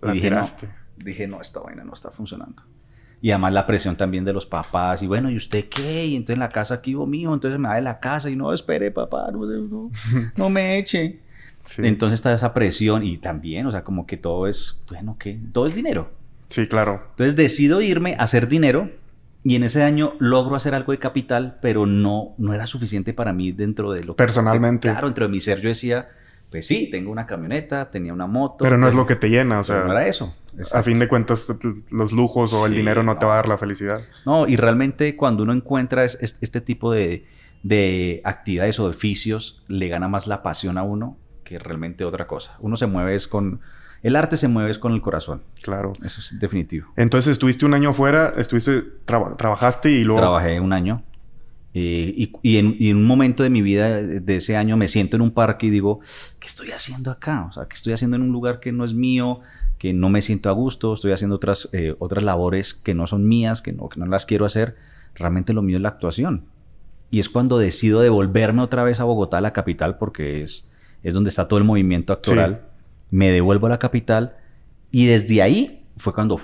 La 0.02 0.12
dije, 0.12 0.28
tiraste. 0.28 0.68
No, 0.68 0.74
dije, 1.06 1.28
no, 1.28 1.40
esta 1.40 1.62
vaina 1.62 1.84
no 1.84 1.94
está 1.94 2.12
funcionando. 2.12 2.64
Y 3.22 3.32
además 3.32 3.54
la 3.54 3.66
presión 3.66 3.96
también 3.96 4.26
de 4.26 4.34
los 4.34 4.46
papás. 4.46 5.02
Y 5.02 5.08
bueno, 5.08 5.32
¿y 5.32 5.38
usted 5.38 5.66
qué? 5.70 6.06
Y 6.06 6.16
entonces 6.16 6.38
la 6.38 6.50
casa 6.50 6.76
aquí, 6.76 6.94
hubo 6.96 7.08
mío. 7.08 7.34
Entonces 7.34 7.60
me 7.60 7.70
va 7.70 7.76
de 7.76 7.82
la 7.82 8.00
casa 8.00 8.30
y 8.30 8.36
no, 8.36 8.54
espere, 8.54 8.92
papá, 8.92 9.32
no, 9.32 9.46
no, 9.46 9.92
no 10.36 10.50
me 10.50 10.78
eche. 10.78 11.22
Entonces 11.78 12.20
está 12.20 12.34
esa 12.34 12.54
presión 12.54 13.04
y 13.04 13.18
también, 13.18 13.66
o 13.66 13.72
sea, 13.72 13.84
como 13.84 14.06
que 14.06 14.16
todo 14.16 14.48
es, 14.48 14.82
bueno, 14.88 15.18
¿qué? 15.20 15.38
Todo 15.52 15.68
es 15.68 15.76
dinero. 15.76 16.10
Sí, 16.48 16.68
claro. 16.68 17.04
Entonces 17.12 17.36
decido 17.36 17.82
irme 17.82 18.16
a 18.18 18.24
hacer 18.24 18.48
dinero 18.48 18.90
y 19.44 19.56
en 19.56 19.64
ese 19.64 19.84
año 19.84 20.14
logro 20.20 20.56
hacer 20.56 20.76
algo 20.76 20.92
de 20.92 21.00
capital, 21.00 21.58
pero 21.62 21.86
no, 21.86 22.36
no 22.38 22.54
era 22.54 22.68
suficiente 22.68 23.14
para 23.14 23.34
mí 23.34 23.52
dentro 23.52 23.92
de 23.92 24.04
lo 24.04 24.16
que... 24.16 24.24
Personalmente. 24.24 24.90
Claro, 24.90 25.08
dentro 25.08 25.26
de 25.26 25.32
mi 25.32 25.40
ser 25.40 25.62
yo 25.62 25.70
decía, 25.70 26.10
pues 26.50 26.68
sí, 26.68 26.90
tengo 26.92 27.12
una 27.12 27.26
camioneta, 27.26 27.90
tenía 27.90 28.14
una 28.14 28.28
moto. 28.28 28.64
Pero 28.64 28.78
no 28.78 28.88
es 28.88 28.96
lo 28.96 29.06
que 29.06 29.16
te 29.16 29.30
llena, 29.30 29.60
o 29.60 29.64
sea... 29.64 29.84
No 29.84 29.92
era 29.92 30.08
eso. 30.08 30.36
A 30.74 30.82
fin 30.82 30.98
de 30.98 31.08
cuentas, 31.08 31.48
los 31.92 32.12
lujos 32.12 32.52
o 32.54 32.66
el 32.66 32.74
dinero 32.74 33.04
no, 33.04 33.18
te 33.18 33.26
va 33.26 33.34
a 33.34 33.36
dar 33.38 33.48
la 33.48 33.58
felicidad. 33.58 34.02
No, 34.26 34.48
y 34.48 34.56
realmente 34.56 35.16
cuando 35.16 35.44
uno 35.44 35.54
encuentra 35.54 36.04
este 36.04 36.62
tipo 36.62 36.92
de, 36.92 37.26
de 37.62 38.22
actividades 38.24 38.80
o 38.80 38.86
oficios, 38.86 39.64
le 39.68 39.88
gana 39.88 40.08
más 40.08 40.26
la 40.26 40.42
pasión 40.42 40.78
a 40.78 40.84
uno 40.84 41.18
que 41.44 41.60
realmente 41.60 42.04
otra 42.04 42.28
cosa. 42.28 42.58
Uno 42.60 42.76
se 42.76 42.88
mueve 42.88 43.16
es 43.16 43.28
con 43.28 43.62
el 44.04 44.16
arte 44.16 44.38
se 44.38 44.48
mueve 44.48 44.80
con 44.80 44.94
el 44.94 45.02
corazón. 45.02 45.42
Claro. 45.62 45.94
Eso 46.04 46.22
es 46.22 46.40
definitivo. 46.40 46.88
Entonces, 46.96 47.32
estuviste 47.32 47.66
un 47.66 47.74
año 47.74 47.90
afuera, 47.90 48.34
estuviste, 48.38 48.84
trabajaste 49.06 49.92
y 49.92 50.04
luego... 50.04 50.22
Trabajé 50.22 50.60
un 50.60 50.74
año. 50.74 51.04
Eh, 51.74 52.32
y, 52.42 52.58
en, 52.58 52.96
un 52.96 53.06
momento 53.06 53.44
de 53.44 53.50
mi 53.50 53.62
vida, 53.62 54.02
de 54.02 54.36
ese 54.36 54.56
año, 54.56 54.78
me 54.78 54.88
siento 54.88 55.16
en 55.16 55.22
un 55.22 55.32
parque 55.32 55.68
y 55.68 55.70
digo, 55.70 56.00
¿qué 56.40 56.48
estoy 56.48 56.72
haciendo 56.72 57.12
acá? 57.12 57.46
O 57.50 57.54
sea, 57.54 57.66
¿qué 57.66 57.76
estoy 57.76 57.94
haciendo 57.94 58.16
en 58.16 58.24
un 58.24 58.32
lugar 58.32 58.60
que 58.60 58.72
no 58.72 58.86
es 58.86 58.94
mío, 58.94 59.42
que 59.78 59.94
no 59.94 60.10
me 60.10 60.22
siento 60.22 60.50
a 60.50 60.54
gusto? 60.54 60.94
Estoy 60.94 61.12
haciendo 61.12 61.36
otras, 61.36 61.70
eh, 61.74 61.96
otras 62.00 62.24
labores 62.24 62.74
que 62.74 62.94
no 62.94 63.08
son 63.08 63.28
mías, 63.28 63.62
que 63.62 63.74
no, 63.74 63.90
que 63.90 64.00
no 64.00 64.06
las 64.06 64.26
quiero 64.26 64.46
hacer. 64.46 64.76
Realmente 65.16 65.54
lo 65.54 65.62
mío 65.62 65.78
es 65.78 65.84
la 65.84 65.90
actuación. 65.90 66.46
Y 67.10 67.20
es 67.20 67.30
cuando 67.30 67.58
decido 67.58 68.02
devolverme 68.02 68.62
otra 68.62 68.84
vez 68.84 69.00
a 69.00 69.06
Bogotá, 69.06 69.40
la 69.42 69.54
capital, 69.54 69.98
porque 69.98 70.44
es, 70.44 70.68
es 71.04 71.14
donde 71.14 71.30
está 71.30 71.48
todo 71.48 71.60
el 71.60 71.66
movimiento 71.66 72.12
actoral 72.12 72.67
me 73.12 73.32
devuelvo 73.32 73.68
a 73.68 73.70
la 73.72 73.80
capital 73.80 74.38
y 74.92 75.06
desde 75.08 75.42
ahí 75.42 75.86
fue 75.98 76.14
cuando 76.14 76.40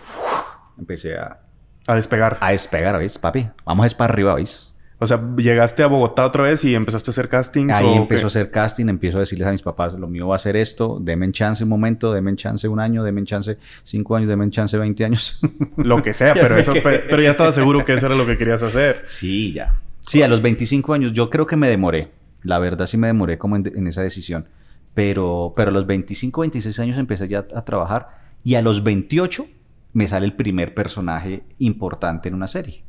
empecé 0.77 1.17
a... 1.17 1.39
A 1.87 1.95
despegar. 1.95 2.37
A 2.39 2.51
despegar, 2.51 2.97
¿veis, 2.97 3.17
papi? 3.17 3.49
Vamos 3.65 3.93
a 3.93 3.97
para 3.97 4.13
arriba, 4.13 4.35
¿veis? 4.35 4.73
O 5.03 5.05
sea, 5.05 5.19
llegaste 5.35 5.83
a 5.83 5.87
Bogotá 5.87 6.25
otra 6.25 6.43
vez 6.43 6.63
y 6.63 6.75
empezaste 6.75 7.09
a 7.09 7.11
hacer 7.11 7.27
castings. 7.27 7.75
Ahí 7.75 7.93
empezó 7.93 8.25
a 8.25 8.27
hacer 8.27 8.51
casting, 8.51 8.87
empiezo 8.87 9.17
a 9.17 9.19
decirles 9.19 9.49
a 9.49 9.51
mis 9.51 9.61
papás, 9.61 9.95
lo 9.95 10.07
mío 10.07 10.29
va 10.29 10.37
a 10.37 10.39
ser 10.39 10.55
esto, 10.55 10.97
denme 11.01 11.29
chance 11.33 11.61
un 11.61 11.69
momento, 11.69 12.13
denme 12.13 12.33
chance 12.37 12.69
un 12.69 12.79
año, 12.79 13.03
denme 13.03 13.25
chance 13.25 13.57
cinco 13.83 14.15
años, 14.15 14.29
denme 14.29 14.49
chance 14.49 14.77
20 14.77 15.03
años. 15.03 15.41
Lo 15.77 16.01
que 16.01 16.13
sea, 16.13 16.33
pero 16.33 16.55
eso, 16.55 16.71
pero, 16.81 17.21
ya 17.21 17.31
estaba 17.31 17.51
seguro 17.51 17.83
que 17.83 17.95
eso 17.95 18.05
era 18.05 18.15
lo 18.15 18.25
que 18.25 18.37
querías 18.37 18.63
hacer. 18.63 19.01
Sí, 19.05 19.51
ya. 19.51 19.75
Sí, 20.07 20.21
a 20.21 20.29
los 20.29 20.41
25 20.41 20.93
años 20.93 21.11
yo 21.11 21.29
creo 21.29 21.47
que 21.47 21.57
me 21.57 21.67
demoré. 21.67 22.11
La 22.43 22.59
verdad 22.59 22.85
sí 22.85 22.97
me 22.97 23.07
demoré 23.07 23.37
como 23.37 23.57
en 23.57 23.87
esa 23.87 24.01
decisión. 24.01 24.45
Pero, 24.93 25.53
pero 25.55 25.69
a 25.69 25.73
los 25.73 25.87
25, 25.87 26.41
26 26.41 26.79
años 26.79 26.97
empecé 26.97 27.27
ya 27.27 27.45
a 27.55 27.65
trabajar 27.65 28.09
y 28.43 28.55
a 28.55 28.61
los 28.61 28.83
28 28.83 29.45
me 29.93 30.07
sale 30.07 30.25
el 30.25 30.33
primer 30.33 30.73
personaje 30.73 31.43
importante 31.59 32.29
en 32.29 32.35
una 32.35 32.47
serie. 32.47 32.83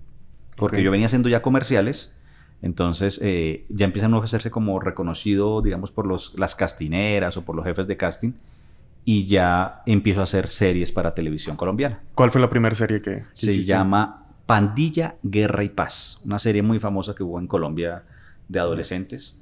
Porque 0.57 0.83
yo 0.83 0.91
venía 0.91 1.07
haciendo 1.07 1.29
ya 1.29 1.43
comerciales, 1.43 2.15
entonces 2.63 3.21
eh, 3.23 3.67
ya 3.69 3.87
empiezan 3.87 4.15
a 4.15 4.19
hacerse 4.19 4.51
como 4.51 4.81
reconocido, 4.81 5.63
digamos, 5.63 5.91
por 5.91 6.07
los, 6.07 6.39
las 6.39 6.55
castineras 6.55 7.37
o 7.37 7.43
por 7.43 7.57
los 7.57 7.65
jefes 7.65 7.87
de 7.87 7.97
casting 7.97 8.33
y 9.05 9.27
ya 9.27 9.83
empiezo 9.87 10.21
a 10.21 10.25
hacer 10.25 10.49
series 10.49 10.93
para 10.93 11.15
televisión 11.15 11.57
colombiana. 11.57 12.01
¿Cuál 12.15 12.31
fue 12.31 12.41
la 12.41 12.49
primera 12.49 12.75
serie 12.75 13.03
que, 13.03 13.25
Se 13.35 13.63
llama 13.63 14.27
Pandilla, 14.47 15.17
Guerra 15.23 15.65
y 15.65 15.69
Paz, 15.69 16.21
una 16.25 16.39
serie 16.39 16.63
muy 16.63 16.81
famosa 16.81 17.15
que 17.15 17.23
hubo 17.23 17.39
en 17.39 17.47
Colombia 17.47 18.03
de 18.49 18.59
adolescentes. 18.61 19.39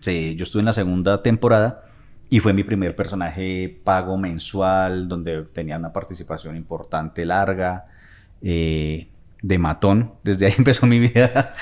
Sí, 0.00 0.34
yo 0.36 0.44
estuve 0.44 0.60
en 0.60 0.66
la 0.66 0.72
segunda 0.72 1.22
temporada 1.22 1.84
y 2.32 2.40
fue 2.40 2.54
mi 2.54 2.64
primer 2.64 2.96
personaje 2.96 3.78
pago 3.84 4.16
mensual, 4.16 5.06
donde 5.06 5.42
tenía 5.52 5.76
una 5.76 5.92
participación 5.92 6.56
importante, 6.56 7.26
larga, 7.26 7.84
eh, 8.40 9.08
de 9.42 9.58
matón. 9.58 10.14
Desde 10.22 10.46
ahí 10.46 10.54
empezó 10.58 10.86
mi 10.86 10.98
vida. 10.98 11.52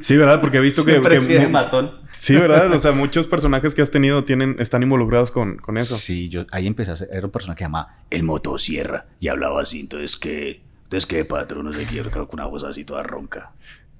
Sí, 0.00 0.16
¿verdad? 0.16 0.40
Porque 0.40 0.56
he 0.56 0.60
visto 0.60 0.84
que... 0.84 1.00
que 1.00 1.38
de 1.38 1.46
matón. 1.46 1.92
Sí, 2.10 2.34
¿verdad? 2.34 2.72
O 2.72 2.80
sea, 2.80 2.90
muchos 2.90 3.28
personajes 3.28 3.72
que 3.72 3.82
has 3.82 3.92
tenido 3.92 4.24
tienen, 4.24 4.56
están 4.58 4.82
involucrados 4.82 5.30
con, 5.30 5.58
con 5.58 5.78
eso. 5.78 5.94
Sí, 5.94 6.28
yo 6.28 6.44
ahí 6.50 6.66
empecé 6.66 6.90
a 6.90 6.96
ser... 6.96 7.08
Era 7.12 7.26
un 7.26 7.30
personaje 7.30 7.58
que 7.58 7.64
llamaba 7.66 7.98
El 8.10 8.24
Motosierra. 8.24 9.06
Y 9.20 9.28
hablaba 9.28 9.62
así, 9.62 9.78
entonces, 9.78 10.16
¿qué? 10.16 10.60
Entonces, 10.82 11.06
¿qué, 11.06 11.24
patrón? 11.24 11.66
No 11.66 11.72
sé 11.72 11.86
qué, 11.86 12.02
creo 12.02 12.28
que 12.28 12.34
una 12.34 12.46
voz 12.46 12.64
así 12.64 12.82
toda 12.82 13.04
ronca. 13.04 13.52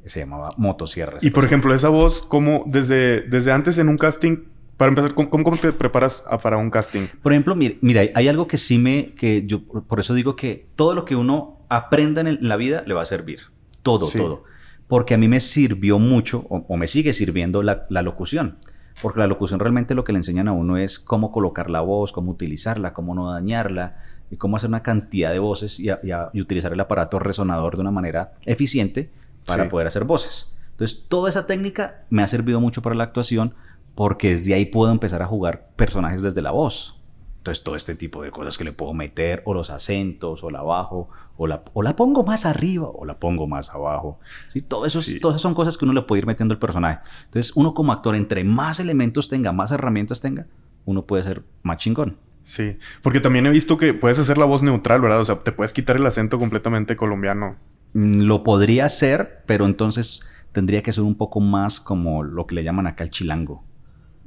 Se 0.04 0.18
llamaba 0.18 0.48
Motosierra. 0.56 1.18
Y, 1.20 1.30
por 1.30 1.44
ejemplo, 1.44 1.72
esa 1.72 1.88
voz, 1.88 2.20
¿cómo 2.20 2.64
desde, 2.66 3.20
desde 3.20 3.52
antes 3.52 3.78
en 3.78 3.88
un 3.88 3.96
casting 3.96 4.55
para 4.76 4.90
empezar, 4.90 5.14
¿cómo, 5.14 5.56
te 5.56 5.72
preparas 5.72 6.24
para 6.42 6.58
un 6.58 6.70
casting? 6.70 7.06
Por 7.22 7.32
ejemplo, 7.32 7.54
mira, 7.56 8.02
hay 8.14 8.28
algo 8.28 8.46
que 8.46 8.58
sí 8.58 8.78
me, 8.78 9.14
que 9.14 9.46
yo 9.46 9.62
por 9.64 10.00
eso 10.00 10.12
digo 10.12 10.36
que 10.36 10.66
todo 10.76 10.94
lo 10.94 11.04
que 11.04 11.16
uno 11.16 11.60
aprenda 11.68 12.20
en, 12.20 12.38
la 12.42 12.56
vida 12.56 12.84
le 12.86 12.94
va 12.94 13.02
a 13.02 13.06
servir. 13.06 13.40
Todo, 13.82 14.08
todo. 14.10 14.44
Porque 14.86 15.14
a 15.14 15.18
mí 15.18 15.28
me 15.28 15.40
sirvió 15.40 15.98
mucho, 15.98 16.44
o, 16.48 16.76
me 16.76 16.86
sigue 16.86 17.12
sirviendo 17.12 17.62
la, 17.62 17.86
locución. 17.88 18.58
Porque 19.00 19.18
la 19.18 19.26
locución 19.26 19.60
realmente 19.60 19.94
lo 19.94 20.04
que 20.04 20.12
le 20.12 20.18
enseñan 20.18 20.48
a 20.48 20.52
uno 20.52 20.76
es 20.76 20.98
cómo 20.98 21.32
colocar 21.32 21.70
la 21.70 21.80
voz, 21.80 22.12
cómo 22.12 22.30
utilizarla, 22.30 22.92
cómo 22.92 23.14
no 23.14 23.32
dañarla, 23.32 23.96
y 24.30 24.36
cómo 24.36 24.56
hacer 24.56 24.68
una 24.68 24.82
cantidad 24.82 25.32
de 25.32 25.38
voces 25.38 25.78
y, 25.78 25.88
y 25.88 26.40
utilizar 26.40 26.72
el 26.72 26.80
aparato 26.80 27.18
resonador 27.18 27.76
de 27.76 27.82
una 27.82 27.90
manera 27.90 28.32
eficiente 28.44 29.10
para 29.44 29.64
Sí. 29.64 29.70
poder 29.70 29.86
hacer 29.86 30.04
voces. 30.04 30.52
Entonces, 30.72 31.06
toda 31.08 31.30
esa 31.30 31.46
técnica 31.46 32.04
me 32.10 32.22
ha 32.22 32.26
servido 32.26 32.60
mucho 32.60 32.82
para 32.82 32.94
la 32.94 33.04
actuación 33.04 33.54
porque 33.96 34.30
desde 34.30 34.54
ahí 34.54 34.66
puedo 34.66 34.92
empezar 34.92 35.22
a 35.22 35.26
jugar 35.26 35.70
personajes 35.74 36.22
desde 36.22 36.42
la 36.42 36.52
voz. 36.52 37.00
Entonces, 37.38 37.64
todo 37.64 37.76
este 37.76 37.94
tipo 37.94 38.22
de 38.22 38.30
cosas 38.30 38.58
que 38.58 38.64
le 38.64 38.72
puedo 38.72 38.92
meter, 38.92 39.42
o 39.46 39.54
los 39.54 39.70
acentos, 39.70 40.44
o 40.44 40.50
la 40.50 40.62
bajo, 40.62 41.08
o 41.36 41.46
la, 41.46 41.62
o 41.72 41.82
la 41.82 41.96
pongo 41.96 42.24
más 42.24 42.44
arriba, 42.44 42.88
o 42.92 43.04
la 43.04 43.18
pongo 43.18 43.46
más 43.46 43.70
abajo. 43.70 44.18
¿Sí? 44.48 44.60
Todo 44.62 44.84
eso, 44.84 45.00
Sí. 45.00 45.18
Todas 45.18 45.34
esas 45.36 45.42
son 45.42 45.54
cosas 45.54 45.78
que 45.78 45.84
uno 45.84 45.94
le 45.94 46.02
puede 46.02 46.20
ir 46.20 46.26
metiendo 46.26 46.52
al 46.52 46.58
personaje. 46.58 47.00
Entonces, 47.24 47.52
uno 47.56 47.72
como 47.72 47.92
actor, 47.92 48.14
entre 48.16 48.44
más 48.44 48.80
elementos 48.80 49.28
tenga, 49.28 49.52
más 49.52 49.70
herramientas 49.72 50.20
tenga, 50.20 50.46
uno 50.84 51.06
puede 51.06 51.22
ser 51.22 51.42
más 51.62 51.78
chingón. 51.78 52.18
Sí. 52.42 52.78
Porque 53.02 53.20
también 53.20 53.46
he 53.46 53.50
visto 53.50 53.76
que 53.76 53.94
puedes 53.94 54.18
hacer 54.18 54.38
la 54.38 54.44
voz 54.44 54.62
neutral, 54.62 55.00
¿verdad? 55.00 55.20
O 55.20 55.24
sea, 55.24 55.36
te 55.36 55.52
puedes 55.52 55.72
quitar 55.72 55.96
el 55.96 56.06
acento 56.06 56.38
completamente 56.38 56.96
colombiano. 56.96 57.56
Mm, 57.94 58.20
Lo 58.22 58.42
podría 58.44 58.84
hacer, 58.84 59.42
pero 59.46 59.64
entonces 59.66 60.28
tendría 60.52 60.82
que 60.82 60.92
ser 60.92 61.04
un 61.04 61.16
poco 61.16 61.40
más 61.40 61.80
como 61.80 62.22
lo 62.22 62.46
que 62.46 62.54
le 62.54 62.64
llaman 62.64 62.86
acá 62.86 63.04
el 63.04 63.10
chilango, 63.10 63.64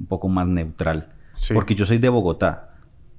un 0.00 0.06
poco 0.06 0.28
más 0.28 0.48
neutral. 0.48 1.12
Sí. 1.36 1.54
Porque 1.54 1.74
yo 1.74 1.86
soy 1.86 1.98
de 1.98 2.08
Bogotá. 2.08 2.74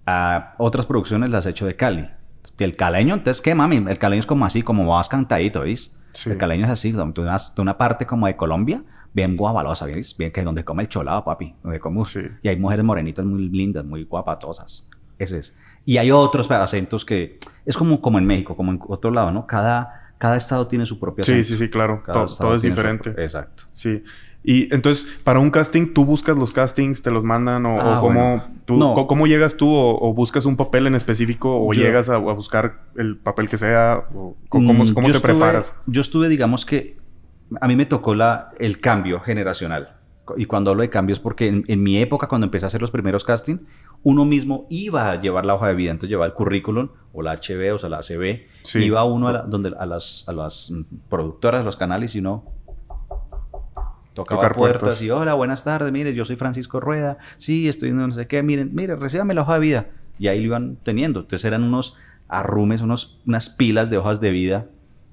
A 0.05 0.55
otras 0.57 0.85
producciones 0.85 1.29
las 1.29 1.45
he 1.45 1.51
hecho 1.51 1.65
de 1.65 1.75
Cali. 1.75 2.09
El 2.57 2.75
caleño, 2.75 3.13
entonces, 3.13 3.41
¿qué 3.41 3.55
mami? 3.55 3.77
El 3.77 3.97
caleño 3.97 4.19
es 4.19 4.25
como 4.25 4.45
así, 4.45 4.63
como 4.63 4.83
más 4.83 5.07
cantadito, 5.07 5.61
¿veis? 5.61 5.99
Sí. 6.13 6.31
El 6.31 6.37
caleño 6.37 6.65
es 6.65 6.71
así, 6.71 6.91
de 6.91 7.01
una, 7.01 7.13
de 7.13 7.61
una 7.61 7.77
parte 7.77 8.05
como 8.05 8.27
de 8.27 8.35
Colombia, 8.35 8.83
bien 9.13 9.35
guabalosa, 9.35 9.85
¿veis? 9.85 10.17
Bien 10.17 10.31
que 10.31 10.43
donde 10.43 10.63
come 10.65 10.83
el 10.83 10.89
cholado, 10.89 11.23
papi. 11.23 11.55
Donde 11.63 11.79
come... 11.79 12.03
Sí. 12.05 12.21
Y 12.41 12.49
hay 12.49 12.57
mujeres 12.57 12.83
morenitas 12.83 13.25
muy 13.25 13.49
lindas, 13.49 13.85
muy 13.85 14.03
guapatosas. 14.05 14.89
Ese 15.19 15.37
es. 15.39 15.55
Y 15.85 15.97
hay 15.97 16.11
otros 16.11 16.49
acentos 16.51 17.05
que 17.05 17.39
es 17.65 17.77
como, 17.77 18.01
como 18.01 18.17
en 18.17 18.25
México, 18.25 18.55
como 18.55 18.71
en 18.71 18.79
otro 18.87 19.11
lado, 19.11 19.31
¿no? 19.31 19.45
Cada, 19.47 20.13
cada 20.17 20.35
estado 20.35 20.67
tiene 20.67 20.85
su 20.85 20.99
propio 20.99 21.21
acento. 21.23 21.43
Sí, 21.43 21.55
sí, 21.55 21.57
sí, 21.57 21.69
claro. 21.69 22.01
Cada 22.03 22.19
To- 22.21 22.25
estado 22.25 22.49
todo 22.49 22.55
es 22.55 22.61
diferente. 22.63 23.09
Exacto. 23.17 23.63
Sí. 23.71 24.03
Y 24.43 24.73
entonces, 24.73 25.07
para 25.23 25.39
un 25.39 25.51
casting, 25.51 25.93
¿tú 25.93 26.03
buscas 26.05 26.35
los 26.35 26.51
castings, 26.51 27.01
te 27.03 27.11
los 27.11 27.23
mandan? 27.23 27.65
¿O, 27.65 27.79
Ah, 27.79 27.99
o 27.99 28.01
cómo, 28.01 28.19
bueno. 28.19 28.43
tú- 28.65 28.77
No. 28.77 28.93
cómo 29.07 29.27
llegas 29.27 29.55
tú? 29.55 29.67
O, 29.71 29.99
o 30.09 30.13
buscas 30.15 30.45
un 30.45 30.55
papel 30.57 30.87
en 30.87 30.95
específico? 30.95 31.61
¿O 31.61 31.73
Yo- 31.73 31.81
llegas 31.83 32.09
a, 32.09 32.15
a 32.15 32.19
buscar 32.33 32.81
el 32.97 33.17
papel 33.17 33.49
que 33.49 33.57
sea? 33.57 34.05
O, 34.15 34.35
¿Cómo, 34.49 34.73
Mm, 34.73 34.93
cómo 34.93 35.07
te 35.07 35.17
estuve- 35.17 35.21
preparas? 35.33 35.73
Yo 35.85 36.01
estuve, 36.01 36.27
digamos 36.27 36.65
que, 36.65 36.97
a 37.59 37.67
mí 37.67 37.75
me 37.75 37.85
tocó 37.85 38.15
la, 38.15 38.49
el 38.57 38.79
cambio 38.79 39.19
generacional. 39.19 39.97
Y 40.37 40.45
cuando 40.45 40.71
hablo 40.71 40.81
de 40.81 40.89
cambio 40.89 41.13
es 41.13 41.19
porque 41.19 41.47
en, 41.47 41.63
en 41.67 41.83
mi 41.83 41.97
época, 41.97 42.27
cuando 42.27 42.45
empecé 42.45 42.65
a 42.65 42.67
hacer 42.67 42.79
los 42.81 42.89
primeros 42.91 43.23
castings, 43.25 43.59
uno 44.03 44.23
mismo 44.25 44.65
iba 44.69 45.11
a 45.11 45.19
llevar 45.21 45.45
la 45.45 45.53
hoja 45.55 45.67
de 45.67 45.75
vida. 45.75 45.91
Entonces 45.91 46.09
llevaba 46.09 46.25
el 46.27 46.33
currículum 46.33 46.89
o 47.13 47.21
la 47.21 47.33
HB, 47.33 47.73
o 47.75 47.77
sea, 47.77 47.89
la 47.89 47.97
ACB. 47.97 48.47
Sí. 48.63 48.79
Iba 48.79 49.03
uno 49.03 49.27
a, 49.27 49.31
la- 49.33 49.41
donde, 49.41 49.73
a, 49.77 49.85
las, 49.85 50.23
a 50.27 50.31
las 50.31 50.73
productoras, 51.09 51.63
los 51.65 51.75
canales 51.75 52.15
y 52.15 52.19
uno 52.19 52.45
tocaba 54.13 54.41
Tocar 54.41 54.55
puertas, 54.55 54.81
puertas. 54.81 55.01
y 55.03 55.09
hola, 55.09 55.33
buenas 55.33 55.63
tardes, 55.63 55.91
mire, 55.91 56.13
yo 56.13 56.25
soy 56.25 56.35
Francisco 56.35 56.79
Rueda, 56.79 57.17
sí, 57.37 57.67
estoy 57.69 57.91
no 57.91 58.11
sé 58.11 58.27
qué, 58.27 58.43
miren, 58.43 58.71
mire, 58.73 58.95
recíbame 58.95 59.33
la 59.33 59.41
hoja 59.41 59.53
de 59.55 59.59
vida. 59.59 59.85
Y 60.19 60.27
ahí 60.27 60.39
lo 60.39 60.45
iban 60.47 60.77
teniendo. 60.83 61.21
Entonces 61.21 61.45
eran 61.45 61.63
unos 61.63 61.95
arrumes, 62.27 62.81
unos, 62.81 63.19
unas 63.25 63.49
pilas 63.49 63.89
de 63.89 63.97
hojas 63.97 64.21
de 64.21 64.29
vida 64.31 64.65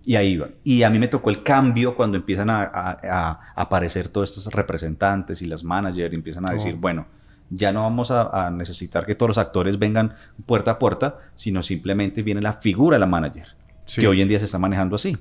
y 0.04 0.16
ahí 0.16 0.32
iban. 0.32 0.50
Y 0.64 0.82
a 0.82 0.90
mí 0.90 0.98
me 0.98 1.08
tocó 1.08 1.30
el 1.30 1.42
cambio 1.42 1.96
cuando 1.96 2.16
empiezan 2.16 2.50
a, 2.50 2.62
a- 2.62 2.98
a 3.02 3.40
aparecer 3.54 4.08
todos 4.08 4.36
estos 4.36 4.52
representantes 4.52 5.40
y 5.42 5.46
las 5.46 5.64
managers 5.64 6.12
y 6.12 6.16
empiezan 6.16 6.48
a 6.48 6.52
decir, 6.52 6.74
Oh. 6.76 6.80
bueno, 6.80 7.06
ya 7.50 7.72
no 7.72 7.82
vamos 7.82 8.10
a, 8.10 8.46
a 8.46 8.50
necesitar 8.50 9.06
que 9.06 9.14
todos 9.14 9.28
los 9.28 9.38
actores 9.38 9.78
vengan 9.78 10.14
puerta 10.44 10.72
a 10.72 10.78
puerta, 10.78 11.18
sino 11.34 11.62
simplemente 11.62 12.22
viene 12.22 12.40
la 12.42 12.52
figura 12.54 12.96
de 12.96 13.00
la 13.00 13.06
manager, 13.06 13.48
Sí. 13.86 14.02
que 14.02 14.08
hoy 14.08 14.20
en 14.20 14.28
día 14.28 14.38
se 14.38 14.44
está 14.44 14.58
manejando 14.58 14.96
así. 14.96 15.16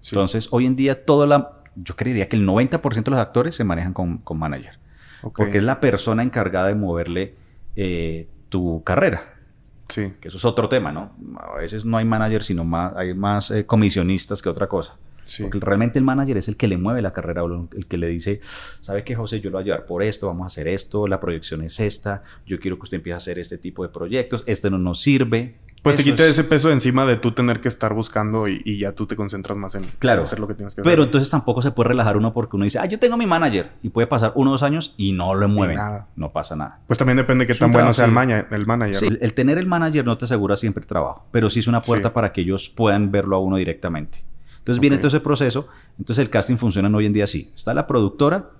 Sí. 0.00 0.14
Entonces, 0.14 0.48
hoy 0.52 0.66
en 0.66 0.76
día 0.76 1.04
todo 1.04 1.26
la, 1.26 1.61
yo 1.76 1.96
creería 1.96 2.28
que 2.28 2.36
el 2.36 2.46
90% 2.46 3.04
de 3.04 3.10
los 3.10 3.20
actores 3.20 3.54
se 3.54 3.64
manejan 3.64 3.92
con, 3.92 4.18
con 4.18 4.38
manager, 4.38 4.78
porque 5.34 5.58
es 5.58 5.64
la 5.64 5.80
persona 5.80 6.22
encargada 6.22 6.68
de 6.68 6.74
moverle 6.74 7.34
eh, 7.76 8.28
tu 8.48 8.82
carrera. 8.84 9.34
Sí. 9.88 10.12
Que 10.20 10.28
eso 10.28 10.38
es 10.38 10.44
otro 10.44 10.68
tema, 10.68 10.92
¿no? 10.92 11.12
A 11.38 11.58
veces 11.58 11.84
no 11.84 11.96
hay 11.98 12.04
manager, 12.04 12.42
sino 12.42 12.64
más, 12.64 12.94
hay 12.96 13.14
más 13.14 13.50
eh, 13.50 13.66
comisionistas 13.66 14.40
que 14.40 14.48
otra 14.48 14.66
cosa. 14.66 14.96
Sí. 15.24 15.42
Porque 15.42 15.60
realmente 15.60 15.98
el 15.98 16.04
manager 16.04 16.36
es 16.36 16.48
el 16.48 16.56
que 16.56 16.66
le 16.66 16.76
mueve 16.76 17.00
la 17.00 17.12
carrera, 17.12 17.42
el 17.76 17.86
que 17.86 17.96
le 17.96 18.08
dice, 18.08 18.40
¿sabe 18.42 19.04
qué, 19.04 19.14
José? 19.14 19.40
Yo 19.40 19.50
lo 19.50 19.58
voy 19.58 19.62
a 19.62 19.66
llevar 19.66 19.86
por 19.86 20.02
esto, 20.02 20.26
vamos 20.26 20.44
a 20.44 20.46
hacer 20.46 20.66
esto, 20.66 21.06
la 21.06 21.20
proyección 21.20 21.62
es 21.62 21.78
esta, 21.78 22.22
yo 22.46 22.58
quiero 22.58 22.76
que 22.76 22.82
usted 22.82 22.96
empiece 22.96 23.14
a 23.14 23.18
hacer 23.18 23.38
este 23.38 23.58
tipo 23.58 23.82
de 23.82 23.90
proyectos, 23.90 24.42
este 24.46 24.70
no 24.70 24.78
nos 24.78 25.00
sirve. 25.00 25.56
Pues 25.82 25.96
te 25.96 26.04
quita 26.04 26.22
es- 26.22 26.30
ese 26.30 26.44
peso 26.44 26.68
de 26.68 26.74
encima 26.74 27.04
de 27.06 27.16
tú 27.16 27.32
tener 27.32 27.60
que 27.60 27.66
estar 27.68 27.92
buscando 27.92 28.46
y, 28.46 28.62
y 28.64 28.78
ya 28.78 28.92
tú 28.92 29.06
te 29.06 29.16
concentras 29.16 29.58
más 29.58 29.74
en 29.74 29.82
Claro. 29.98 30.22
hacer 30.22 30.38
lo 30.38 30.46
que 30.46 30.54
tienes 30.54 30.74
que 30.76 30.80
hacer. 30.80 30.90
Pero 30.90 31.02
entonces 31.02 31.28
tampoco 31.28 31.60
se 31.60 31.72
puede 31.72 31.88
relajar 31.88 32.16
uno 32.16 32.32
porque 32.32 32.54
uno 32.54 32.64
dice, 32.64 32.78
ah, 32.78 32.86
yo 32.86 32.98
tengo 33.00 33.16
mi 33.16 33.26
manager. 33.26 33.72
Y 33.82 33.88
puede 33.88 34.06
pasar 34.06 34.32
uno 34.36 34.50
o 34.50 34.52
dos 34.52 34.62
años 34.62 34.94
y 34.96 35.12
no 35.12 35.34
lo 35.34 35.48
mueven. 35.48 35.76
nada. 35.76 36.06
No 36.14 36.30
pasa 36.30 36.54
nada. 36.54 36.78
Pues 36.86 36.98
también 36.98 37.16
depende 37.16 37.42
de 37.42 37.46
qué 37.48 37.52
Es 37.54 37.58
tan 37.58 37.72
bueno 37.72 37.92
sea 37.92 38.04
el, 38.04 38.12
maña- 38.12 38.46
el 38.52 38.64
manager. 38.64 38.96
Sí, 38.96 39.06
el, 39.06 39.18
el 39.20 39.34
tener 39.34 39.58
el 39.58 39.66
manager 39.66 40.04
no 40.04 40.16
te 40.16 40.24
asegura 40.26 40.54
siempre 40.56 40.84
trabajo, 40.86 41.26
pero 41.32 41.50
sí 41.50 41.58
es 41.60 41.66
una 41.66 41.82
puerta 41.82 42.08
Sí. 42.08 42.14
para 42.14 42.32
que 42.32 42.42
ellos 42.42 42.68
puedan 42.68 43.10
verlo 43.10 43.34
a 43.36 43.40
uno 43.40 43.56
directamente. 43.56 44.22
Entonces 44.58 44.80
viene 44.80 44.98
todo 44.98 45.08
ese 45.08 45.18
proceso. 45.18 45.66
Entonces 45.98 46.22
el 46.24 46.30
casting 46.30 46.56
funciona 46.56 46.96
hoy 46.96 47.06
en 47.06 47.12
día 47.12 47.24
así. 47.24 47.50
Está 47.56 47.74
la 47.74 47.88
productora, 47.88 48.50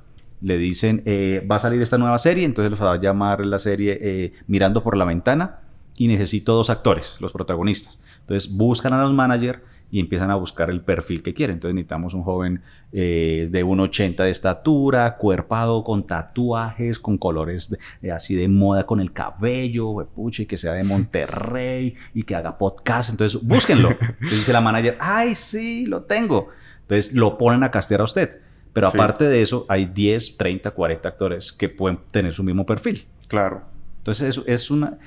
le 0.40 0.58
dicen, 0.58 1.02
eh, 1.06 1.46
va 1.48 1.54
a 1.56 1.58
salir 1.61 1.80
esta 1.80 1.98
nueva 1.98 2.18
serie, 2.18 2.44
entonces 2.44 2.72
los 2.72 2.82
va 2.82 2.94
a 2.94 3.00
llamar 3.00 3.46
la 3.46 3.61
serie 3.61 3.96
eh, 4.02 4.32
Mirando 4.48 4.82
por 4.82 4.96
la 4.96 5.04
Ventana 5.04 5.61
y 5.96 6.09
necesito 6.09 6.55
dos 6.55 6.70
actores, 6.70 7.18
los 7.20 7.33
protagonistas. 7.33 8.00
Entonces 8.20 8.52
buscan 8.52 8.92
a 8.92 9.02
los 9.02 9.12
managers 9.12 9.61
y 9.90 10.00
empiezan 10.00 10.31
a 10.31 10.37
buscar 10.37 10.70
el 10.70 10.81
perfil 10.81 11.22
que 11.22 11.35
quieren. 11.35 11.55
Entonces 11.57 11.74
necesitamos 11.74 12.14
un 12.14 12.22
joven 12.22 12.62
eh, 12.92 13.48
de 13.50 13.62
1,80 13.64 14.24
de 14.24 14.31
estatura, 14.31 15.18
cuerpado, 15.18 15.85
con 15.85 16.07
tatuajes, 16.07 16.98
con 16.98 17.18
colores 17.18 17.68
de- 17.68 17.78
eh, 18.00 18.11
así 18.11 18.35
de 18.35 18.48
moda, 18.48 18.87
con 18.87 19.00
el 19.00 19.12
cabello, 19.12 20.09
pucha, 20.14 20.44
y 20.44 20.46
que 20.46 20.57
sea 20.57 20.72
de 20.72 20.85
Monterrey 20.85 21.94
y 22.14 22.22
que 22.22 22.35
haga 22.35 22.57
podcast. 22.57 23.11
Entonces 23.11 23.38
búsquenlo. 23.42 23.90
Entonces 24.00 24.31
dice 24.38 24.52
la 24.55 24.62
manager, 24.62 24.96
ay, 24.98 25.35
sí, 25.35 25.85
lo 25.87 26.02
tengo. 26.05 26.48
Entonces 26.83 27.12
lo 27.12 27.37
ponen 27.37 27.62
a 27.62 27.70
castear 27.70 28.00
a 28.00 28.05
usted. 28.05 28.40
Pero 28.72 28.90
Sí. 28.90 28.96
aparte 28.96 29.24
de 29.24 29.42
eso, 29.42 29.66
hay 29.68 29.85
10, 29.85 30.38
30, 30.38 30.70
40 30.70 31.07
actores 31.07 31.52
que 31.52 31.68
pueden 31.68 31.98
tener 32.11 32.33
su 32.33 32.42
mismo 32.42 32.64
perfil. 32.64 33.05
Claro. 33.28 33.62
Entonces 34.03 34.29
eso 34.31 34.43
es, 34.47 34.71
una, 34.71 34.99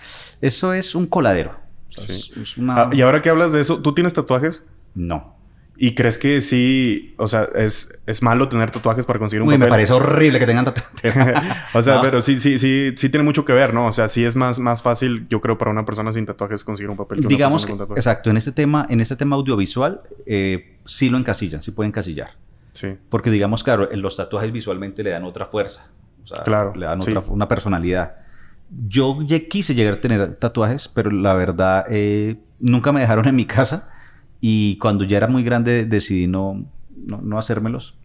eso 0.42 0.74
es 0.74 0.96
un 0.96 1.06
coladero. 1.06 1.52
O 1.90 1.92
sea, 1.92 2.06
Sí. 2.08 2.32
es- 2.32 2.38
es 2.38 2.58
una- 2.58 2.76
Ah, 2.84 2.90
y 2.94 3.02
ahora 3.02 3.22
que 3.22 3.30
hablas 3.30 3.52
de 3.52 3.60
eso, 3.62 3.82
¿tú 3.82 3.94
tienes 3.94 4.14
tatuajes? 4.14 4.64
No. 4.94 5.36
¿Y 5.78 5.94
crees 5.94 6.18
que 6.18 6.40
sí, 6.40 7.14
o 7.18 7.28
sea, 7.28 7.50
es, 7.54 7.90
es 8.06 8.22
malo 8.24 8.48
tener 8.48 8.72
tatuajes 8.72 9.06
para 9.06 9.20
conseguir 9.20 9.42
un 9.42 9.50
Uy, 9.50 9.56
me 9.56 9.60
papel? 9.66 9.70
parece 9.72 9.92
horrible 9.92 10.40
que 10.40 10.46
tengan 10.46 10.64
tatuajes. 10.74 11.14
o 11.74 11.82
sea, 11.82 11.96
No. 11.96 12.02
pero 12.02 12.22
sí, 12.22 12.40
sí, 12.40 12.58
sí, 12.58 12.94
sí 12.96 13.10
tiene 13.10 13.26
mucho 13.26 13.44
que 13.44 13.52
ver, 13.52 13.74
¿no? 13.74 13.88
O 13.88 13.92
sea, 13.92 14.08
sí 14.08 14.24
es 14.24 14.38
más, 14.38 14.58
más 14.60 14.82
fácil, 14.82 15.28
yo 15.30 15.42
creo, 15.42 15.58
para 15.58 15.72
una 15.72 15.84
persona 15.84 16.14
sin 16.14 16.26
tatuajes 16.26 16.64
conseguir 16.64 16.90
un 16.90 16.96
papel 16.96 17.20
que 17.20 17.28
una 17.28 17.36
Digamos 17.36 17.66
que, 17.66 17.74
persona 17.74 17.88
con 17.88 17.98
exacto, 17.98 18.30
en 18.30 18.38
este 18.38 18.54
tema, 18.54 18.88
en 18.90 19.02
este 19.02 19.18
tema 19.18 19.36
audiovisual, 19.36 20.02
eh, 20.26 20.78
sí 20.86 21.10
lo 21.10 21.18
encasillan, 21.18 21.62
sí 21.62 21.72
pueden 21.72 21.90
encasillar. 21.90 22.30
Sí, 22.72 22.96
Porque 23.10 23.30
digamos, 23.30 23.62
claro, 23.64 23.92
en 23.92 24.02
los 24.02 24.16
tatuajes 24.16 24.54
visualmente 24.54 25.04
le 25.04 25.10
dan 25.10 25.26
otra 25.26 25.46
fuerza. 25.48 25.88
O 26.24 26.28
sea, 26.28 26.42
Claro, 26.44 26.74
le 26.76 26.86
dan 26.86 27.02
sí. 27.02 27.12
otra, 27.12 27.30
una 27.32 27.50
personalidad. 27.50 28.16
Yo 28.88 29.18
quise 29.50 29.76
llegar 29.76 29.94
a 29.96 30.02
tener 30.02 30.36
tatuajes, 30.36 30.88
pero 30.88 31.12
la 31.12 31.34
verdad 31.34 31.86
eh, 31.90 32.38
nunca 32.60 32.92
me 32.92 33.00
dejaron 33.02 33.28
en 33.28 33.36
mi 33.36 33.46
casa. 33.46 33.90
Y 34.42 34.78
cuando 34.78 35.04
ya 35.04 35.18
era 35.18 35.28
muy 35.28 35.44
grande 35.44 35.86
decidí 35.86 36.28
no, 36.28 36.66
no, 37.06 37.22
no 37.22 37.38
hacérmelos. 37.38 37.96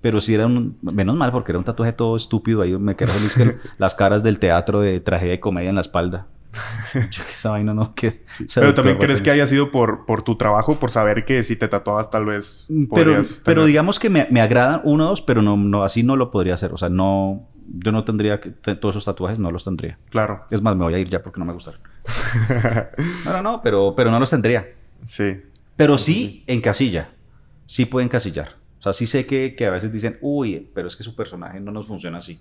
Pero 0.00 0.20
sí 0.20 0.34
era 0.34 0.46
un... 0.46 0.76
Menos 0.82 1.16
mal, 1.16 1.32
porque 1.32 1.52
era 1.52 1.58
un 1.58 1.64
tatuaje 1.64 1.92
todo 1.92 2.16
estúpido. 2.16 2.62
Ahí 2.62 2.76
me 2.78 2.94
quedé 2.96 3.08
feliz 3.08 3.34
que 3.34 3.56
las 3.78 3.94
caras 3.94 4.22
del 4.22 4.38
teatro 4.38 4.80
de 4.80 5.00
tragedia 5.00 5.34
y 5.34 5.40
comedia 5.40 5.68
en 5.70 5.74
la 5.76 5.80
espalda. 5.80 6.26
Yo 6.94 7.24
que 7.24 7.32
esa 7.32 7.50
vaina 7.50 7.74
no... 7.74 7.94
Que, 7.94 8.22
Pero 8.54 8.74
también 8.74 8.98
crees 8.98 9.20
que 9.22 9.30
haya 9.30 9.46
sido 9.46 9.70
por, 9.72 10.04
por 10.06 10.22
tu 10.22 10.36
trabajo, 10.36 10.78
por 10.78 10.90
saber 10.90 11.24
que 11.24 11.42
si 11.42 11.56
te 11.56 11.66
tatuabas 11.68 12.10
tal 12.10 12.26
vez 12.26 12.66
Mm, 12.68 12.84
Pero, 12.84 13.10
podrías 13.12 13.40
pero 13.44 13.62
tener- 13.62 13.66
digamos 13.68 13.98
que 13.98 14.10
me, 14.10 14.28
me 14.30 14.40
agradan 14.40 14.80
uno 14.84 15.06
o 15.06 15.08
dos, 15.08 15.22
pero 15.22 15.42
no, 15.42 15.56
no, 15.56 15.82
así 15.82 16.02
no 16.02 16.16
lo 16.16 16.30
podría 16.30 16.54
hacer. 16.54 16.72
O 16.72 16.76
sea, 16.76 16.88
no, 16.90 17.48
yo 17.66 17.92
no 17.92 18.04
tendría 18.04 18.40
que, 18.40 18.50
todos 18.50 18.94
esos 18.94 19.04
tatuajes 19.04 19.38
no 19.38 19.50
los 19.50 19.64
tendría. 19.64 19.98
Claro. 20.10 20.44
Es 20.50 20.62
más, 20.62 20.76
me 20.76 20.84
voy 20.84 20.94
a 20.94 20.98
ir 20.98 21.08
ya 21.08 21.22
porque 21.22 21.38
no 21.38 21.46
me 21.46 21.52
gustaron. 21.52 21.80
No, 23.24 23.32
no, 23.32 23.42
no, 23.42 23.62
pero, 23.62 23.94
pero 23.96 24.10
no 24.10 24.18
los 24.20 24.30
tendría. 24.30 24.68
sí. 25.04 25.42
Pero 25.76 25.98
sí, 25.98 26.44
en 26.46 26.60
casilla. 26.60 27.10
Sí 27.66 27.84
puede 27.84 28.04
encasillar. 28.04 28.56
O 28.78 28.82
sea, 28.82 28.92
sí 28.92 29.06
sé 29.06 29.26
que, 29.26 29.56
que 29.56 29.66
a 29.66 29.70
veces 29.70 29.90
dicen, 29.90 30.18
uy, 30.20 30.70
pero 30.74 30.86
es 30.86 30.94
que 30.94 31.02
su 31.02 31.16
personaje 31.16 31.58
no 31.58 31.72
nos 31.72 31.86
funciona 31.88 32.18
así. 32.18 32.40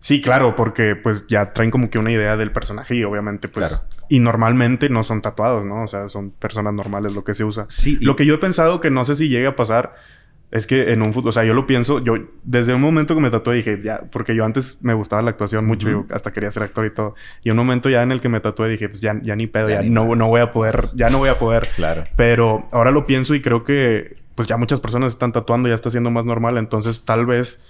Sí, 0.00 0.20
claro, 0.20 0.54
porque 0.54 0.96
pues 0.96 1.26
ya 1.28 1.54
traen 1.54 1.70
como 1.70 1.88
que 1.88 1.98
una 1.98 2.12
idea 2.12 2.36
del 2.36 2.52
personaje 2.52 2.94
y 2.94 3.04
obviamente 3.04 3.48
pues... 3.48 3.68
Claro. 3.68 3.84
Y 4.10 4.18
normalmente 4.18 4.90
no 4.90 5.02
son 5.02 5.22
tatuados, 5.22 5.64
¿no? 5.64 5.82
O 5.82 5.86
sea, 5.86 6.10
son 6.10 6.30
personas 6.30 6.74
normales 6.74 7.14
lo 7.14 7.24
que 7.24 7.32
se 7.32 7.42
usa. 7.42 7.64
Sí, 7.70 7.96
Lo 8.02 8.14
que 8.14 8.26
yo 8.26 8.34
he 8.34 8.38
pensado 8.38 8.82
que 8.82 8.90
no 8.90 9.04
sé 9.04 9.14
si 9.14 9.30
llegue 9.30 9.46
a 9.46 9.56
pasar 9.56 9.94
Es 10.54 10.68
que 10.68 10.92
en 10.92 11.02
un 11.02 11.12
futuro, 11.12 11.30
o 11.30 11.32
sea, 11.32 11.42
yo 11.42 11.52
lo 11.52 11.66
pienso, 11.66 11.98
yo 11.98 12.14
desde 12.44 12.74
un 12.74 12.80
momento 12.80 13.16
que 13.16 13.20
me 13.20 13.28
tatué 13.28 13.56
dije, 13.56 13.80
ya, 13.82 14.02
porque 14.12 14.36
yo 14.36 14.44
antes 14.44 14.78
me 14.82 14.94
gustaba 14.94 15.20
la 15.20 15.30
actuación 15.30 15.66
mucho, 15.66 15.90
yo 15.90 16.06
hasta 16.10 16.32
quería 16.32 16.52
ser 16.52 16.62
actor 16.62 16.86
y 16.86 16.90
todo. 16.90 17.16
Y 17.42 17.50
un 17.50 17.56
momento 17.56 17.90
ya 17.90 18.04
en 18.04 18.12
el 18.12 18.20
que 18.20 18.28
me 18.28 18.38
tatué 18.38 18.68
dije, 18.68 18.88
pues 18.88 19.00
ya, 19.00 19.20
ya 19.20 19.34
ni 19.34 19.48
pedo, 19.48 19.68
ya, 19.68 19.82
no, 19.82 20.14
no 20.14 20.28
voy 20.28 20.40
a 20.40 20.52
poder, 20.52 20.84
ya 20.94 21.10
no 21.10 21.18
voy 21.18 21.28
a 21.28 21.40
poder. 21.40 21.66
Claro. 21.74 22.04
Pero 22.14 22.68
ahora 22.70 22.92
lo 22.92 23.04
pienso 23.04 23.34
y 23.34 23.42
creo 23.42 23.64
que, 23.64 24.14
pues 24.36 24.46
ya 24.46 24.56
muchas 24.56 24.78
personas 24.78 25.12
están 25.12 25.32
tatuando, 25.32 25.68
ya 25.68 25.74
está 25.74 25.90
siendo 25.90 26.12
más 26.12 26.24
normal, 26.24 26.56
entonces 26.56 27.04
tal 27.04 27.26
vez 27.26 27.60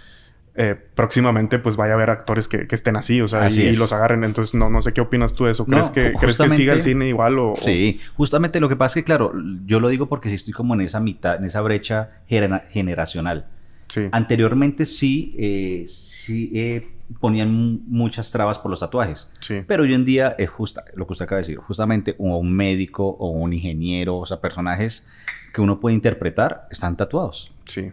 eh, 0.56 0.76
próximamente 0.94 1.58
pues 1.58 1.76
vaya 1.76 1.94
a 1.94 1.96
haber 1.96 2.10
actores 2.10 2.46
que, 2.46 2.68
estén 2.70 2.94
así, 2.94 3.20
o 3.20 3.26
sea, 3.26 3.50
y, 3.50 3.74
los 3.74 3.92
agarren. 3.92 4.22
Entonces, 4.22 4.54
no, 4.54 4.70
no 4.70 4.82
sé 4.82 4.92
qué 4.92 5.00
opinas 5.00 5.34
tú 5.34 5.46
de 5.46 5.50
eso. 5.50 5.66
¿Crees, 5.66 5.90
que, 5.90 6.12
¿crees 6.12 6.38
que 6.38 6.48
siga 6.50 6.72
el 6.74 6.82
cine 6.82 7.08
igual 7.08 7.38
o, 7.38 7.54
Sí, 7.60 8.00
justamente 8.16 8.60
lo 8.60 8.68
que 8.68 8.76
pasa 8.76 8.92
es 8.98 9.02
que, 9.02 9.04
claro, 9.04 9.32
yo 9.66 9.80
lo 9.80 9.88
digo 9.88 10.08
porque 10.08 10.28
sí 10.28 10.36
estoy 10.36 10.52
como 10.52 10.74
en 10.74 10.82
esa 10.82 11.00
mitad, 11.00 11.36
en 11.36 11.44
esa 11.44 11.60
brecha 11.60 12.10
generacional. 12.28 13.46
Sí. 13.88 14.08
Anteriormente 14.12 14.86
sí, 14.86 15.34
eh, 15.38 15.84
sí 15.88 16.50
eh, 16.54 16.88
ponían 17.20 17.82
muchas 17.88 18.30
trabas 18.30 18.58
por 18.60 18.70
los 18.70 18.78
tatuajes. 18.78 19.28
Sí. 19.40 19.62
Pero 19.66 19.82
hoy 19.82 19.92
en 19.92 20.04
día 20.04 20.36
es 20.38 20.50
justa, 20.50 20.84
lo 20.94 21.06
que 21.06 21.12
usted 21.12 21.24
acaba 21.24 21.38
de 21.38 21.42
decir, 21.42 21.56
justamente 21.58 22.14
un 22.18 22.52
médico 22.52 23.08
o 23.08 23.30
un 23.30 23.52
ingeniero, 23.52 24.18
o 24.18 24.26
sea, 24.26 24.40
personajes 24.40 25.04
que 25.52 25.60
uno 25.60 25.80
puede 25.80 25.94
interpretar 25.94 26.68
están 26.70 26.96
tatuados. 26.96 27.52
Sí. 27.64 27.92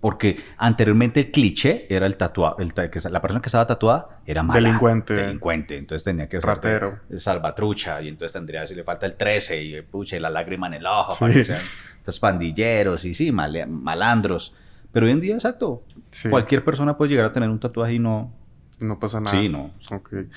Porque 0.00 0.42
anteriormente 0.56 1.20
el 1.20 1.30
cliché 1.30 1.86
era 1.90 2.06
el 2.06 2.16
tatuado, 2.16 2.56
el, 2.58 2.72
que, 2.72 3.00
la 3.10 3.20
persona 3.20 3.42
que 3.42 3.48
estaba 3.48 3.66
tatuada 3.66 4.20
era 4.24 4.42
mala. 4.42 4.60
Delincuente. 4.60 5.14
Delincuente. 5.14 5.76
Entonces 5.76 6.04
tenía 6.04 6.28
que 6.28 6.40
Ratero. 6.40 7.00
salvatrucha. 7.16 8.00
Y 8.00 8.08
entonces 8.08 8.32
tendría, 8.32 8.66
si 8.66 8.74
le 8.74 8.82
falta 8.82 9.04
el 9.04 9.16
13 9.16 9.62
y 9.62 9.82
pucha, 9.82 10.18
la 10.18 10.30
lágrima 10.30 10.68
en 10.68 10.74
el 10.74 10.86
ojo. 10.86 11.26
entonces 11.28 12.20
pandilleros 12.20 13.04
y 13.04 13.12
sí, 13.12 13.30
malandros. 13.30 14.54
Pero 14.92 15.06
hoy 15.06 15.12
en 15.12 15.20
día, 15.20 15.34
exacto. 15.34 15.84
Cualquier 16.30 16.64
persona 16.64 16.96
puede 16.96 17.10
llegar 17.10 17.26
a 17.26 17.32
tener 17.32 17.48
un 17.48 17.60
tatuaje 17.60 17.94
y 17.94 17.98
no, 17.98 18.32
no 18.80 18.98
pasa 18.98 19.20
nada. 19.20 19.38
Sí, 19.38 19.48
no. 19.48 19.72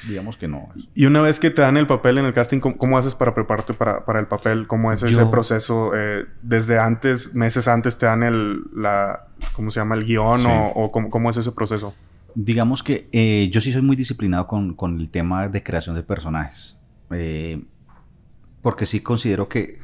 Digamos 0.07 0.37
que 0.37 0.47
no. 0.47 0.65
Y 0.95 1.05
una 1.05 1.21
vez 1.21 1.39
que 1.39 1.49
te 1.49 1.61
dan 1.61 1.77
el 1.77 1.87
papel 1.87 2.17
en 2.17 2.25
el 2.25 2.33
casting, 2.33 2.59
¿cómo, 2.59 2.97
haces 2.97 3.15
para 3.15 3.33
prepararte 3.33 3.73
para, 3.73 4.19
el 4.19 4.27
papel? 4.27 4.67
¿Cómo 4.67 4.91
es 4.91 5.03
ese 5.03 5.25
proceso? 5.25 5.91
Eh, 5.95 6.25
desde 6.41 6.79
antes, 6.79 7.33
meses 7.33 7.67
antes, 7.67 7.97
te 7.97 8.05
dan 8.05 8.23
el, 8.23 8.63
la, 8.75 9.27
¿cómo 9.53 9.71
se 9.71 9.79
llama? 9.79 9.95
El 9.95 10.05
guion 10.05 10.43
o, 10.45 10.91
¿cómo, 10.91 11.29
es 11.29 11.37
ese 11.37 11.51
proceso? 11.51 11.93
Digamos 12.35 12.83
que 12.83 13.07
eh, 13.11 13.49
yo 13.51 13.61
sí 13.61 13.71
soy 13.71 13.81
muy 13.81 13.95
disciplinado 13.95 14.47
con, 14.47 14.99
el 14.99 15.09
tema 15.09 15.47
de 15.47 15.63
creación 15.63 15.95
de 15.95 16.03
personajes. 16.03 16.79
Eh, 17.11 17.63
porque 18.61 18.85
sí 18.85 19.01
considero 19.01 19.49
que 19.49 19.79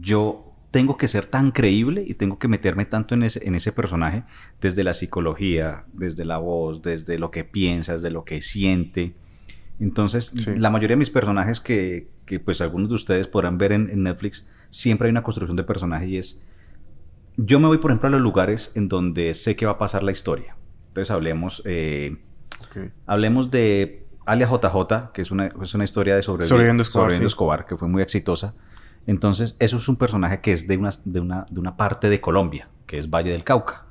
yo 0.00 0.49
tengo 0.70 0.96
que 0.96 1.08
ser 1.08 1.26
tan 1.26 1.50
creíble 1.50 2.04
y 2.06 2.14
tengo 2.14 2.38
que 2.38 2.48
meterme 2.48 2.84
tanto 2.84 3.14
en 3.14 3.24
ese, 3.24 3.46
en 3.46 3.54
ese 3.54 3.72
personaje, 3.72 4.22
desde 4.60 4.84
la 4.84 4.92
psicología, 4.92 5.84
desde 5.92 6.24
la 6.24 6.38
voz, 6.38 6.82
desde 6.82 7.18
lo 7.18 7.30
que 7.30 7.44
piensa, 7.44 7.94
desde 7.94 8.10
lo 8.10 8.24
que 8.24 8.40
siente. 8.40 9.14
Entonces, 9.80 10.46
la 10.58 10.70
mayoría 10.70 10.94
de 10.94 10.98
mis 10.98 11.10
personajes 11.10 11.60
que, 11.60 12.08
que, 12.26 12.38
pues 12.38 12.60
algunos 12.60 12.90
de 12.90 12.94
ustedes 12.94 13.26
podrán 13.26 13.58
ver 13.58 13.72
en, 13.72 14.02
Netflix, 14.02 14.48
siempre 14.68 15.06
hay 15.06 15.10
una 15.10 15.22
construcción 15.22 15.56
de 15.56 15.64
personaje 15.64 16.06
y 16.06 16.18
es, 16.18 16.44
yo 17.36 17.58
me 17.58 17.66
voy 17.66 17.78
por 17.78 17.90
ejemplo 17.90 18.08
a 18.08 18.10
los 18.10 18.20
lugares 18.20 18.72
en 18.74 18.88
donde 18.88 19.34
sé 19.34 19.56
que 19.56 19.66
va 19.66 19.72
a 19.72 19.78
pasar 19.78 20.02
la 20.02 20.12
historia. 20.12 20.54
Entonces 20.88 21.10
hablemos, 21.10 21.62
eh, 21.64 22.18
hablemos 23.06 23.50
de 23.50 24.06
Alia 24.26 24.46
JJ, 24.46 25.12
que 25.12 25.22
es 25.22 25.30
una, 25.30 25.46
es 25.46 25.74
una 25.74 25.84
historia 25.84 26.14
de 26.14 26.22
sobreviviendo, 26.22 26.82
Escobar, 26.82 27.66
que 27.66 27.76
fue 27.76 27.88
muy 27.88 28.02
exitosa. 28.02 28.54
Entonces, 29.06 29.56
eso 29.58 29.76
es 29.76 29.88
un 29.88 29.96
personaje 29.96 30.40
que 30.40 30.52
es 30.52 30.66
de 30.66 30.76
una, 30.76 30.90
de 31.04 31.20
una, 31.20 31.46
de 31.50 31.60
una 31.60 31.76
parte 31.76 32.08
de 32.08 32.20
Colombia, 32.20 32.68
que 32.86 32.98
es 32.98 33.10
Valle 33.10 33.32
del 33.32 33.44
Cauca. 33.44 33.86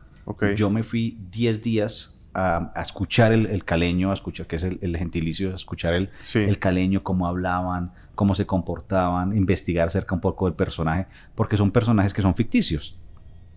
Yo 0.55 0.69
me 0.69 0.83
fui 0.83 1.17
10 1.31 1.63
días 1.63 2.19
a, 2.33 2.71
escuchar 2.81 3.33
el, 3.33 3.65
caleño, 3.65 4.11
a 4.11 4.13
escuchar, 4.13 4.47
que 4.47 4.57
es 4.57 4.63
el, 4.63 4.97
gentilicio, 4.97 5.51
a 5.51 5.55
escuchar 5.55 5.93
el, 5.93 6.11
el 6.35 6.59
caleño, 6.59 7.03
cómo 7.03 7.27
hablaban, 7.27 7.91
cómo 8.15 8.35
se 8.35 8.45
comportaban, 8.45 9.35
investigar 9.35 9.87
acerca 9.87 10.13
un 10.13 10.21
poco 10.21 10.45
del 10.45 10.53
personaje, 10.53 11.07
porque 11.35 11.57
son 11.57 11.71
personajes 11.71 12.13
que 12.13 12.21
son 12.21 12.35
ficticios. 12.35 12.97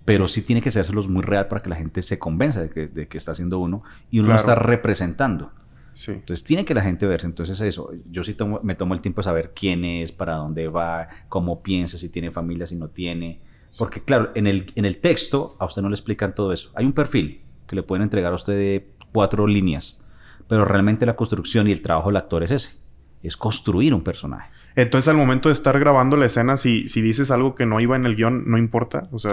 Pero 0.05 0.27
sí, 0.27 0.43
tiene 0.43 0.61
que 0.61 0.73
serlos 0.73 1.09
muy 1.09 1.23
real 1.23 1.47
para 1.47 1.61
que 1.61 1.69
la 1.69 1.77
gente 1.77 2.03
se 2.03 2.19
convenza 2.19 2.63
de 2.63 2.71
que, 2.71 2.89
de 2.89 3.07
que 3.07 3.19
está 3.19 3.33
haciendo 3.33 3.59
uno 3.59 3.83
y 4.11 4.19
uno 4.19 4.31
lo 4.31 4.37
está 4.37 4.55
representando. 4.55 5.53
Entonces 6.07 6.45
tiene 6.45 6.65
que 6.65 6.75
la 6.75 6.83
gente 6.83 7.07
verse. 7.07 7.27
Entonces 7.27 7.61
eso, 7.61 7.91
yo 8.11 8.25
sí 8.25 8.37
me 8.63 8.75
tomo 8.75 8.95
el 8.95 9.01
tiempo 9.01 9.21
de 9.21 9.25
saber 9.25 9.53
quién 9.55 9.85
es, 9.85 10.13
para 10.13 10.37
dónde 10.37 10.69
va, 10.69 11.09
cómo 11.29 11.63
piensa, 11.63 11.99
si 11.99 12.09
tiene 12.09 12.31
familia, 12.31 12.67
si 12.67 12.77
no 12.77 12.89
tiene. 12.89 13.41
Porque 13.79 14.03
claro, 14.03 14.31
en 14.35 14.47
el, 14.47 14.73
en 14.75 14.85
el 14.85 14.99
texto 14.99 15.57
a 15.59 15.67
usted 15.67 15.83
no 15.83 15.89
le 15.89 15.95
explican 15.95 16.35
todo 16.35 16.53
eso. 16.53 16.71
Hay 16.75 16.85
un 16.85 16.93
perfil 16.93 17.43
que 17.67 17.77
le 17.77 17.83
pueden 17.83 18.03
entregar 18.03 18.33
a 18.33 18.37
usted 18.37 18.55
de 18.55 18.91
cuatro 19.13 19.47
líneas, 19.47 20.01
pero 20.49 20.65
realmente 20.65 21.07
la 21.07 21.17
construcción 21.17 21.69
y 21.69 21.73
el 21.73 21.83
trabajo 21.83 22.09
del 22.09 22.17
actor 22.17 22.43
es 22.43 22.51
ese, 22.51 22.75
es 23.23 23.37
construir 23.37 23.95
un 23.95 24.03
personaje. 24.03 24.51
Entonces, 24.75 25.09
al 25.09 25.17
momento 25.17 25.49
de 25.49 25.53
estar 25.53 25.79
grabando 25.79 26.17
la 26.17 26.27
escena, 26.27 26.57
si, 26.57 26.89
si 26.89 27.03
dices 27.03 27.31
algo 27.31 27.55
que 27.55 27.67
no 27.67 27.79
iba 27.81 27.95
en 27.95 28.07
el 28.07 28.17
guion, 28.17 28.45
no 28.47 28.57
importa. 28.57 29.09
O 29.13 29.19
sea, 29.19 29.33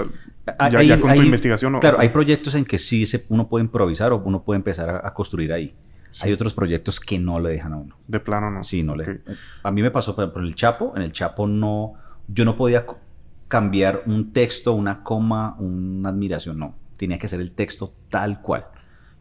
ya, 0.69 0.99
con 0.99 1.13
tu 1.13 1.21
investigación. 1.21 1.79
Claro, 1.79 1.99
hay 1.99 2.09
proyectos 2.09 2.55
en 2.55 2.65
que 2.65 2.77
sí 2.77 3.05
se, 3.05 3.25
uno 3.29 3.47
puede 3.47 3.63
improvisar 3.63 4.11
o 4.11 4.17
uno 4.17 4.43
puede 4.43 4.57
empezar 4.57 5.01
a 5.03 5.13
construir 5.13 5.53
ahí. 5.53 5.73
Hay 6.21 6.33
otros 6.33 6.53
proyectos 6.53 6.99
que 6.99 7.19
no 7.19 7.39
le 7.39 7.49
dejan 7.49 7.73
a 7.73 7.77
uno. 7.77 7.95
De 8.07 8.19
plano 8.19 8.49
no. 8.51 8.63
Sí, 8.63 8.83
no 8.83 8.95
le. 8.95 9.21
A 9.63 9.71
mí 9.71 9.81
me 9.81 9.91
pasó, 9.91 10.15
por 10.15 10.25
ejemplo, 10.25 10.43
el 10.43 10.55
Chapo. 10.55 10.93
En 10.95 11.03
el 11.03 11.11
Chapo 11.11 11.47
no. 11.47 11.93
Yo 12.27 12.45
no 12.45 12.57
podía 12.57 12.85
cambiar 13.47 14.03
un 14.05 14.31
texto, 14.31 14.73
una 14.73 15.03
coma, 15.03 15.55
una 15.59 16.09
admiración. 16.09 16.59
No. 16.59 16.75
Tenía 16.97 17.17
que 17.17 17.27
ser 17.27 17.41
el 17.41 17.51
texto 17.51 17.93
tal 18.09 18.41
cual. 18.41 18.65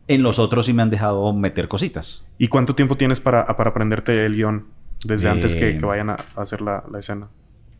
En 0.06 0.22
los 0.22 0.38
otros 0.38 0.66
sí 0.66 0.72
me 0.72 0.82
han 0.82 0.90
dejado 0.90 1.32
meter 1.34 1.68
cositas. 1.68 2.26
¿Y 2.38 2.48
cuánto 2.48 2.74
tiempo 2.74 2.96
tienes 2.96 3.20
para, 3.20 3.44
para 3.44 3.70
aprenderte 3.70 4.24
el 4.24 4.34
guion 4.34 4.66
desde 5.04 5.28
antes 5.28 5.54
que, 5.54 5.76
que, 5.76 5.84
vayan 5.84 6.10
a, 6.10 6.16
hacer 6.34 6.62
la, 6.62 6.82
la 6.90 6.98
escena? 6.98 7.28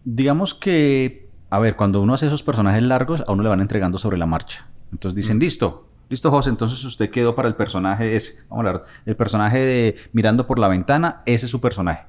Digamos 0.05 0.55
que, 0.55 1.31
a 1.51 1.59
ver, 1.59 1.75
cuando 1.75 2.03
uno 2.03 2.14
hace 2.14 2.27
esos 2.27 2.42
personajes 2.42 2.83
largos, 2.83 3.25
a 3.27 3.33
uno 3.33 3.42
le 3.42 3.49
van 3.49 3.61
entregando 3.61 3.99
sobre 3.99 4.18
la 4.18 4.27
marcha. 4.27 4.66
Entonces 4.92 5.16
dicen, 5.16 5.38
mm. 5.38 5.40
listo, 5.40 5.88
Listo, 6.09 6.31
José, 6.31 6.51
entonces 6.51 6.83
usted 6.85 7.11
quedó 7.11 7.35
para 7.35 7.49
el 7.49 7.55
personaje 7.55 8.16
ese. 8.16 8.38
Vamos 8.49 8.64
a 8.64 8.68
hablar. 8.68 8.85
El 9.05 9.16
personaje 9.16 9.59
de 9.59 9.97
Mirando 10.12 10.47
por 10.47 10.59
la 10.59 10.68
ventana, 10.68 11.23
ese 11.27 11.47
es 11.47 11.51
su 11.51 11.61
personaje. 11.61 12.07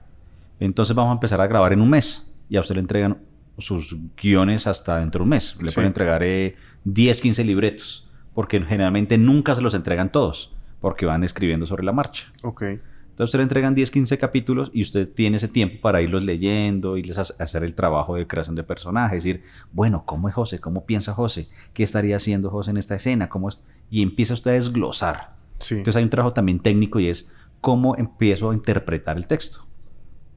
Entonces 0.59 0.95
vamos 0.95 1.12
a 1.12 1.13
empezar 1.13 1.41
a 1.41 1.47
grabar 1.47 1.73
en 1.73 1.81
un 1.81 1.89
mes. 1.89 2.33
Y 2.49 2.57
a 2.57 2.62
usted 2.62 2.75
le 2.75 2.81
entregan 2.81 3.17
sus 3.57 3.95
guiones 4.21 4.67
hasta 4.67 4.99
dentro 4.99 5.19
de 5.19 5.23
un 5.23 5.29
mes. 5.29 5.57
Le 5.62 5.71
pueden 5.71 5.88
entregar 5.88 6.23
10, 6.83 7.21
15 7.21 7.43
libretos. 7.43 8.09
Porque 8.33 8.62
generalmente 8.62 9.17
nunca 9.17 9.53
se 9.53 9.62
los 9.62 9.73
entregan 9.73 10.12
todos. 10.12 10.53
Porque 10.79 11.05
van 11.05 11.23
escribiendo 11.23 11.65
sobre 11.65 11.83
la 11.83 11.91
marcha. 11.91 12.31
Ok. 12.43 12.63
Entonces 13.19 13.32
usted 13.32 13.39
le 13.39 13.43
entregan 13.43 13.75
10, 13.75 13.91
15 13.91 14.17
capítulos 14.17 14.71
y 14.73 14.82
usted 14.82 15.10
tiene 15.10 15.36
ese 15.36 15.49
tiempo 15.49 15.82
para 15.82 16.01
irlos 16.01 16.23
leyendo 16.23 16.95
y 16.95 17.03
les 17.03 17.17
hacer 17.17 17.65
el 17.65 17.75
trabajo 17.75 18.15
de 18.15 18.25
creación 18.25 18.55
de 18.55 18.63
personajes. 18.63 19.25
Decir, 19.25 19.43
bueno, 19.73 20.03
¿cómo 20.05 20.29
es 20.29 20.36
José? 20.36 20.60
¿Cómo 20.60 20.86
piensa 20.86 21.13
José? 21.13 21.49
¿Qué 21.73 21.84
estaría 21.84 22.15
haciendo 22.15 22.49
José 22.49 22.71
en 22.71 22.77
esta 22.77 22.95
escena? 22.95 23.27
¿Cómo 23.27 23.49
es? 23.49 23.62
Y 23.89 24.03
empieza 24.03 24.36
usted 24.36 24.51
a 24.51 24.53
desglosar. 24.53 25.36
Entonces 25.69 25.97
hay 25.97 26.03
un 26.03 26.10
trabajo 26.10 26.34
también 26.34 26.62
técnico 26.62 26.97
y 27.01 27.10
es 27.10 27.29
cómo 27.60 27.97
empiezo 27.97 28.51
a 28.51 28.53
interpretar 28.53 29.17
el 29.17 29.27
texto. 29.27 29.65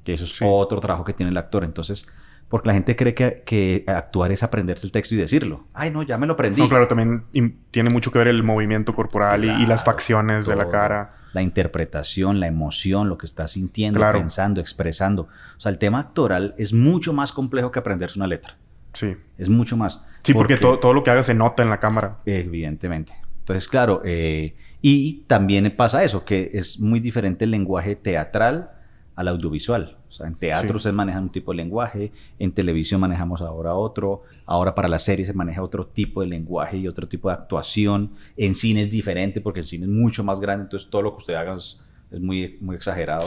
Que 0.03 0.15
eso 0.15 0.25
es 0.25 0.37
otro 0.43 0.81
trabajo 0.81 1.05
que 1.05 1.13
tiene 1.13 1.31
el 1.31 1.37
actor. 1.37 1.63
Entonces, 1.63 2.09
porque 2.49 2.67
la 2.67 2.75
gente 2.75 2.97
cree 2.97 3.15
que, 3.15 3.85
actuar 3.87 4.33
es 4.33 4.43
aprenderse 4.43 4.87
el 4.87 4.91
texto 4.91 5.15
y 5.15 5.19
decirlo. 5.19 5.69
Ay, 5.73 5.93
no, 5.93 6.03
ya 6.03 6.19
me 6.19 6.27
lo 6.27 6.33
aprendí. 6.33 6.61
No, 6.61 6.69
claro, 6.69 6.89
también 6.89 7.27
tiene 7.71 7.91
mucho 7.91 8.11
que 8.11 8.19
ver 8.19 8.27
el 8.27 8.43
movimiento 8.43 8.93
corporal 8.93 9.45
y, 9.45 9.67
las 9.67 9.85
facciones 9.85 10.47
de 10.47 10.57
la 10.57 10.69
cara 10.69 11.22
la 11.33 11.43
interpretación, 11.43 12.41
la 12.41 12.47
emoción, 12.47 13.09
lo 13.09 13.19
que 13.19 13.27
está 13.27 13.49
sintiendo, 13.49 14.01
pensando, 14.13 14.61
expresando. 14.61 15.29
O 15.57 15.61
sea, 15.61 15.71
el 15.71 15.79
tema 15.79 16.01
actoral 16.01 16.55
es 16.59 16.73
mucho 16.73 17.13
más 17.13 17.33
complejo 17.33 17.71
que 17.71 17.79
aprenderse 17.79 18.19
una 18.19 18.27
letra. 18.27 18.57
Sí. 18.93 19.17
Es 19.39 19.49
mucho 19.49 19.77
más. 19.77 20.03
Sí, 20.23 20.35
porque, 20.35 20.57
todo, 20.57 20.79
todo, 20.79 20.93
lo 20.93 21.03
que 21.03 21.11
haga 21.11 21.23
se 21.23 21.35
nota 21.35 21.63
en 21.63 21.71
la 21.71 21.81
cámara. 21.81 22.19
Evidentemente. 22.27 23.15
Entonces, 23.39 23.69
claro, 23.69 24.03
eh, 24.05 24.55
y 24.81 25.23
también 25.27 25.75
pasa 25.77 26.05
eso, 26.05 26.25
que 26.25 26.51
es 26.55 26.79
muy 26.79 27.01
diferente 27.01 27.45
el 27.45 27.51
lenguaje 27.51 27.97
teatral 27.97 28.71
al 29.17 29.29
audiovisual. 29.29 29.97
O 30.13 30.15
sea, 30.15 30.27
en 30.27 30.35
teatro 30.35 30.79
se 30.79 30.93
maneja 30.93 31.19
un 31.19 31.31
tipo 31.31 31.53
de 31.53 31.57
lenguaje, 31.57 32.13
en 32.39 32.53
televisión 32.53 33.01
manejamos 33.01 33.41
ahora 33.41 33.75
otro, 33.75 34.25
ahora 34.45 34.75
para 34.75 34.87
la 34.87 34.99
serie 34.99 35.25
se 35.25 35.33
maneja 35.33 35.63
otro 35.63 35.87
tipo 35.87 36.21
de 36.21 36.27
lenguaje 36.27 36.77
y 36.77 36.87
otro 36.87 37.09
tipo 37.09 37.29
de 37.31 37.35
actuación. 37.35 38.11
En 38.37 38.55
cine 38.55 38.83
es 38.83 38.91
diferente 38.91 39.41
porque 39.41 39.61
el 39.61 39.67
cine 39.67 39.87
es 39.87 39.91
mucho 39.91 40.23
más 40.23 40.39
grande, 40.39 40.65
entonces 40.65 40.91
todo 40.91 41.01
lo 41.01 41.13
que 41.13 41.17
usted 41.17 41.33
haga 41.33 41.55
es, 41.55 41.81
muy, 42.21 42.59
muy 42.61 42.77
exagerado, 42.77 43.25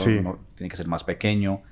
tiene 0.53 0.69
que 0.69 0.77
ser 0.77 0.87
más 0.87 1.03
pequeño. 1.03 1.63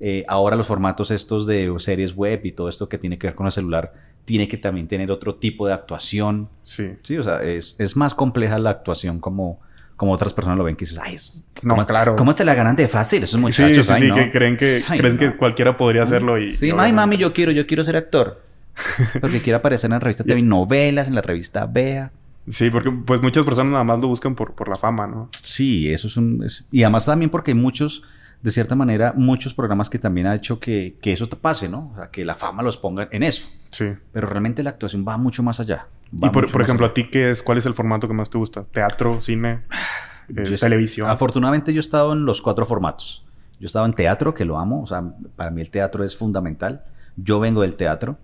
Eh, 0.00 0.22
ahora 0.28 0.54
los 0.54 0.66
formatos 0.66 1.10
estos 1.10 1.46
de 1.46 1.74
series 1.78 2.14
web 2.14 2.44
y 2.44 2.52
todo 2.52 2.68
esto 2.68 2.90
que 2.90 2.98
tiene 2.98 3.16
que 3.16 3.28
ver 3.28 3.34
con 3.34 3.46
el 3.46 3.52
celular, 3.52 3.94
tiene 4.26 4.48
que 4.48 4.58
también 4.58 4.86
tener 4.86 5.10
otro 5.10 5.36
tipo 5.36 5.66
de 5.66 5.72
actuación. 5.72 6.50
Sí. 6.62 6.90
Sí, 7.02 7.16
o 7.16 7.22
sea, 7.22 7.42
es, 7.42 7.74
es 7.78 7.96
más 7.96 8.14
compleja 8.14 8.58
la 8.58 8.68
actuación 8.68 9.18
como 9.18 9.60
como 9.98 10.12
otras 10.12 10.32
personas 10.32 10.56
lo 10.56 10.62
ven, 10.62 10.76
que 10.76 10.84
dices, 10.84 11.00
ay, 11.02 11.16
no, 11.64 11.84
claro. 11.84 12.14
¿Cómo 12.14 12.32
se 12.32 12.44
la 12.44 12.54
ganan 12.54 12.76
de 12.76 12.86
fácil 12.86 13.24
esos 13.24 13.40
muchachos? 13.40 13.84
Sí, 13.84 13.92
sí, 13.94 14.06
sí, 14.06 14.14
que 14.14 14.30
creen 14.30 14.56
que, 14.56 14.80
creen 14.86 15.18
que 15.18 15.36
cualquiera 15.36 15.76
podría 15.76 16.04
hacerlo 16.04 16.38
y... 16.38 16.52
Sí, 16.52 16.70
ay, 16.78 16.92
mami, 16.92 17.16
yo 17.16 17.32
quiero, 17.32 17.50
yo 17.50 17.66
quiero 17.66 17.82
ser 17.82 17.96
actor. 17.96 18.40
Porque 19.20 19.40
quiere 19.40 19.56
aparecer 19.56 19.88
en 19.88 19.94
la 19.94 19.98
revista 19.98 20.22
TV 20.22 20.40
Novelas, 20.40 21.08
en 21.08 21.16
la 21.16 21.20
revista 21.20 21.66
Vea. 21.66 22.12
Sí, 22.48 22.70
porque 22.70 22.90
pues 22.90 23.20
muchas 23.20 23.44
personas 23.44 23.72
nada 23.72 23.84
más 23.84 23.98
lo 23.98 24.06
buscan 24.06 24.34
por, 24.34 24.54
por 24.54 24.68
la 24.68 24.76
fama, 24.76 25.06
¿no? 25.06 25.28
Sí, 25.42 25.92
eso 25.92 26.06
es 26.06 26.16
un... 26.16 26.46
y 26.70 26.82
además 26.82 27.04
también 27.04 27.28
porque 27.28 27.50
hay 27.50 27.56
muchos, 27.56 28.04
de 28.40 28.52
cierta 28.52 28.74
manera, 28.76 29.12
muchos 29.16 29.52
programas 29.52 29.90
que 29.90 29.98
también 29.98 30.28
ha 30.28 30.34
hecho 30.34 30.58
que, 30.58 30.96
que 31.02 31.12
eso 31.12 31.26
te 31.26 31.36
pase, 31.36 31.68
¿no? 31.68 31.90
O 31.92 31.96
sea, 31.96 32.10
que 32.10 32.24
la 32.24 32.36
fama 32.36 32.62
los 32.62 32.78
ponga 32.78 33.08
en 33.10 33.24
eso. 33.24 33.44
Sí. 33.68 33.92
Pero 34.12 34.28
realmente 34.28 34.62
la 34.62 34.70
actuación 34.70 35.04
va 35.06 35.18
mucho 35.18 35.42
más 35.42 35.60
allá. 35.60 35.88
Y 36.12 36.30
por, 36.30 36.50
por 36.50 36.62
ejemplo, 36.62 36.86
¿a 36.86 36.94
ti 36.94 37.04
qué 37.10 37.30
es? 37.30 37.42
¿Cuál 37.42 37.58
es 37.58 37.66
el 37.66 37.74
formato 37.74 38.08
que 38.08 38.14
más 38.14 38.30
te 38.30 38.38
gusta? 38.38 38.64
¿Teatro, 38.64 39.20
cine, 39.20 39.62
eh, 40.36 40.56
televisión? 40.58 41.10
Afortunadamente 41.10 41.72
yo 41.72 41.80
he 41.80 41.80
estado 41.80 42.12
en 42.12 42.24
los 42.24 42.42
cuatro 42.42 42.66
formatos. 42.66 43.24
Yo 43.60 43.64
he 43.64 43.66
estado 43.66 43.86
en 43.86 43.92
teatro, 43.92 44.34
que 44.34 44.44
lo 44.44 44.58
amo. 44.58 44.82
O 44.82 44.86
sea, 44.86 45.02
para 45.36 45.50
mí 45.50 45.60
el 45.60 45.70
teatro 45.70 46.04
es 46.04 46.16
fundamental. 46.16 46.84
Yo 47.16 47.40
vengo 47.40 47.62
del 47.62 47.74
teatro. 47.74 48.18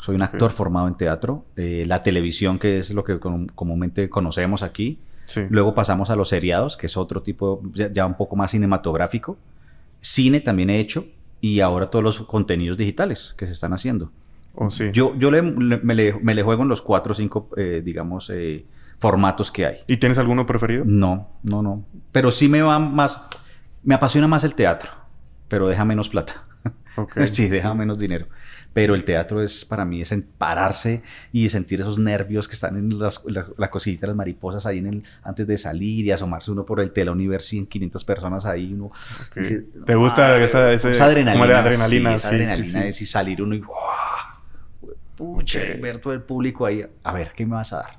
Soy 0.00 0.16
un 0.16 0.22
actor 0.22 0.50
formado 0.50 0.88
en 0.88 0.96
teatro. 0.96 1.46
Eh, 1.56 1.84
la 1.86 2.02
televisión, 2.02 2.58
que 2.58 2.78
es 2.78 2.92
lo 2.92 3.04
que 3.04 3.18
comúnmente 3.18 4.10
conocemos 4.10 4.62
aquí. 4.62 4.98
Luego 5.48 5.74
pasamos 5.74 6.10
a 6.10 6.16
los 6.16 6.28
seriados, 6.28 6.76
que 6.76 6.86
es 6.86 6.96
otro 6.98 7.22
tipo, 7.22 7.62
ya, 7.72 8.04
un 8.04 8.14
poco 8.14 8.36
más 8.36 8.50
cinematográfico. 8.50 9.38
Cine 10.00 10.40
también 10.40 10.70
he 10.70 10.80
hecho. 10.80 11.06
Y 11.40 11.60
ahora 11.60 11.88
todos 11.88 12.02
los 12.02 12.22
contenidos 12.22 12.76
digitales 12.76 13.34
que 13.36 13.46
se 13.46 13.52
están 13.52 13.72
haciendo. 13.72 14.10
Oh, 14.54 14.70
sí. 14.70 14.90
Yo, 14.92 15.14
yo 15.16 15.30
me, 15.30 15.94
le, 15.94 16.42
juego 16.42 16.62
en 16.62 16.68
los 16.68 16.82
cuatro 16.82 17.12
o 17.12 17.14
cinco, 17.14 17.50
eh, 17.56 17.82
digamos, 17.84 18.30
eh, 18.30 18.64
formatos 18.98 19.50
que 19.50 19.66
hay. 19.66 19.76
¿Y 19.86 19.96
tienes 19.96 20.18
alguno 20.18 20.46
preferido? 20.46 20.84
No, 20.86 21.28
no, 21.42 21.62
no. 21.62 21.84
Pero 22.12 22.30
sí 22.30 22.48
me 22.48 22.62
va 22.62 22.78
más... 22.78 23.20
Me 23.82 23.94
apasiona 23.94 24.26
más 24.26 24.44
el 24.44 24.54
teatro, 24.54 24.90
pero 25.48 25.68
deja 25.68 25.84
menos 25.84 26.08
plata. 26.08 26.44
sí, 27.26 27.48
deja 27.48 27.74
menos 27.74 27.98
dinero. 27.98 28.26
Pero 28.72 28.94
el 28.94 29.04
teatro 29.04 29.42
es 29.42 29.64
para 29.64 29.84
mí 29.84 30.00
es 30.00 30.14
pararse 30.36 31.02
y 31.32 31.48
sentir 31.48 31.80
esos 31.80 31.98
nervios 31.98 32.48
que 32.48 32.54
están 32.54 32.76
en 32.76 32.98
las, 32.98 33.22
la, 33.26 33.70
cosita, 33.70 34.08
las 34.08 34.16
mariposas 34.16 34.66
ahí 34.66 34.78
en 34.78 34.86
el, 34.86 35.02
antes 35.22 35.46
de 35.46 35.56
salir 35.56 36.04
y 36.04 36.10
asomarse 36.10 36.50
uno 36.50 36.66
por 36.66 36.80
el 36.80 36.90
telón 36.90 37.20
y 37.20 37.28
ver 37.28 37.40
100, 37.40 37.66
500 37.66 38.04
personas 38.04 38.46
ahí. 38.46 38.72
Uno, 38.72 38.90
¿Te 39.86 39.94
gusta 39.94 40.42
esa, 40.42 40.72
esa, 40.72 41.04
adrenalina? 41.04 41.60
adrenalina. 41.60 42.14
esa 42.14 42.28
adrenalina 42.28 42.86
es 42.86 43.00
y 43.00 43.06
salir 43.06 43.42
uno 43.42 43.54
y 43.54 43.60
pucha, 45.16 45.60
ver 45.80 45.98
todo 45.98 46.12
el 46.12 46.22
público 46.22 46.66
ahí. 46.66 46.84
A 47.02 47.12
ver, 47.12 47.32
¿qué 47.34 47.46
me 47.46 47.56
vas 47.56 47.72
a 47.72 47.78
dar? 47.78 47.98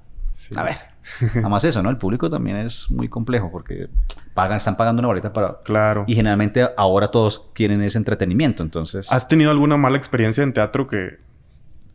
A 0.56 0.63
ver. 0.63 0.78
Nada 1.36 1.49
más 1.49 1.63
eso, 1.63 1.82
¿no? 1.84 1.89
El 1.89 1.97
público 1.97 2.30
también 2.30 2.58
es 2.58 2.89
muy 2.89 3.08
complejo 3.08 3.51
porque 3.51 3.89
pagan, 4.34 4.58
están 4.58 4.75
pagando 4.75 5.01
una 5.01 5.08
boleta 5.08 5.32
para... 5.32 5.60
Claro. 5.63 6.04
Y 6.08 6.15
generalmente 6.15 6.67
ahora 6.78 7.10
todos 7.10 7.51
quieren 7.54 7.82
ese 7.82 7.97
entretenimiento, 7.97 8.63
entonces... 8.63 9.12
¿Has 9.12 9.28
tenido 9.28 9.51
alguna 9.51 9.78
mala 9.78 9.97
experiencia 9.97 10.43
en 10.43 10.54
teatro 10.54 10.88
que... 10.88 11.19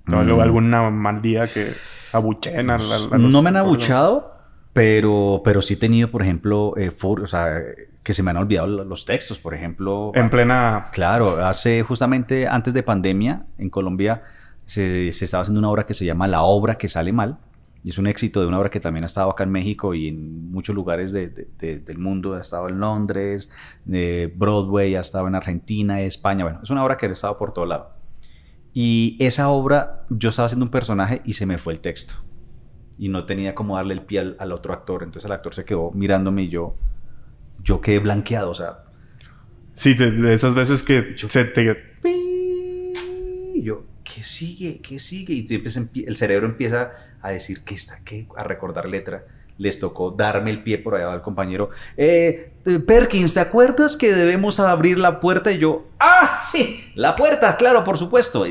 No, 0.07 0.25
mm. 0.25 0.41
alguna 0.41 0.91
mal 0.91 1.23
día 1.23 1.47
que 1.47 1.69
abuchen 2.13 2.71
a, 2.71 2.79
No 2.79 3.43
me 3.43 3.49
han 3.51 3.57
abuchado, 3.57 4.35
pero, 4.73 5.43
pero 5.45 5.61
sí 5.61 5.75
he 5.75 5.77
tenido, 5.77 6.11
por 6.11 6.23
ejemplo, 6.23 6.75
eh, 6.77 6.91
o 7.01 7.27
sea, 7.27 7.61
que 8.03 8.15
se 8.15 8.23
me 8.23 8.31
han 8.31 8.39
olvidado 8.39 8.67
los 8.67 9.05
textos, 9.05 9.39
por 9.39 9.55
ejemplo. 9.55 10.13
En 10.15 10.31
plena... 10.31 10.85
Claro, 10.93 11.45
hace 11.45 11.83
justamente 11.83 12.49
antes 12.49 12.73
de 12.75 12.83
pandemia 12.83 13.45
en 13.59 13.71
Colombia 13.71 14.23
se, 14.71 15.11
se 15.13 15.25
estaba 15.25 15.43
haciendo 15.43 15.59
una 15.59 15.71
obra 15.71 15.85
que 15.85 15.95
se 15.95 16.05
llama 16.05 16.29
La 16.29 16.43
obra 16.43 16.79
que 16.79 16.89
sale 16.89 17.13
mal 17.13 17.39
y 17.83 17.91
es 17.91 17.99
un 17.99 18.07
éxito 18.07 18.41
de 18.41 18.47
una 18.47 18.59
obra 18.59 18.69
que 18.69 18.81
también 18.81 19.05
ha 19.05 19.07
estado 19.07 19.31
acá 19.31 19.45
en 19.45 19.51
México 19.51 19.95
y 19.95 20.09
en 20.09 20.51
muchos 20.51 20.75
lugares 20.75 21.13
del 21.13 21.99
mundo. 21.99 22.35
Ha 22.35 22.41
estado 22.41 22.69
en 22.69 22.79
Londres, 22.79 23.51
de 23.87 24.33
Broadway, 24.37 24.97
ha 24.97 25.01
estado 25.01 25.29
en 25.29 25.35
Argentina, 25.35 26.01
España. 26.03 26.45
Bueno, 26.45 26.61
es 26.63 26.69
una 26.69 26.85
obra 26.85 26.99
que 26.99 27.07
ha 27.07 27.11
estado 27.11 27.39
por 27.39 27.55
todo 27.55 27.65
lado. 27.65 27.95
Y 28.75 29.17
esa 29.19 29.49
obra, 29.49 30.05
yo 30.11 30.29
estaba 30.29 30.47
haciendo 30.47 30.67
un 30.67 30.71
personaje 30.71 31.23
y 31.25 31.33
se 31.33 31.47
me 31.47 31.57
fue 31.57 31.73
el 31.73 31.81
texto. 31.81 32.15
Y 32.99 33.09
no 33.09 33.25
tenía 33.25 33.55
como 33.55 33.77
darle 33.77 33.95
el 33.95 34.03
pie 34.03 34.37
al, 34.39 34.53
otro 34.53 34.75
actor. 34.75 35.03
Entonces 35.03 35.25
el 35.25 35.33
actor 35.33 35.55
se 35.55 35.65
quedó 35.65 35.91
mirándome 35.93 36.43
y 36.43 36.49
yo, 36.51 36.77
yo 37.65 37.81
quedé 37.81 37.99
blanqueado. 37.99 38.51
O 38.51 38.55
sea. 38.55 38.85
Sí, 39.73 39.95
de, 39.95 40.35
esas 40.35 40.55
veces 40.55 40.83
que 40.83 41.17
se 41.17 41.45
te. 41.47 41.77
Y 43.55 43.63
yo, 43.63 43.85
¿qué 44.13 44.23
sigue? 44.23 44.81
¿Qué 44.81 44.99
sigue? 44.99 45.35
Y 45.35 46.05
el 46.05 46.17
cerebro 46.17 46.47
empieza 46.47 46.93
a 47.23 47.31
decir, 47.31 47.63
¿qué 47.65 47.75
está? 47.75 47.99
¿Qué? 48.05 48.27
A 48.37 48.43
recordar 48.43 48.89
letra. 48.89 49.25
Les 49.59 49.79
tocó 49.79 50.11
darme 50.11 50.51
el 50.51 50.63
pie 50.63 50.79
por 50.79 50.95
allá 50.95 51.13
al 51.13 51.23
compañero. 51.23 51.71
Eh, 51.97 52.51
Perkins, 52.87 53.35
¿te 53.35 53.41
acuerdas 53.41 53.97
que 53.97 54.13
debemos 54.13 54.59
abrir 54.59 54.99
la 54.99 55.21
puerta? 55.21 55.53
Y 55.53 55.59
yo, 55.59 55.87
¡ah! 55.99 56.41
Sí, 56.43 56.83
la 56.95 57.15
puerta, 57.15 57.57
claro, 57.57 57.85
por 57.85 57.99
supuesto. 57.99 58.47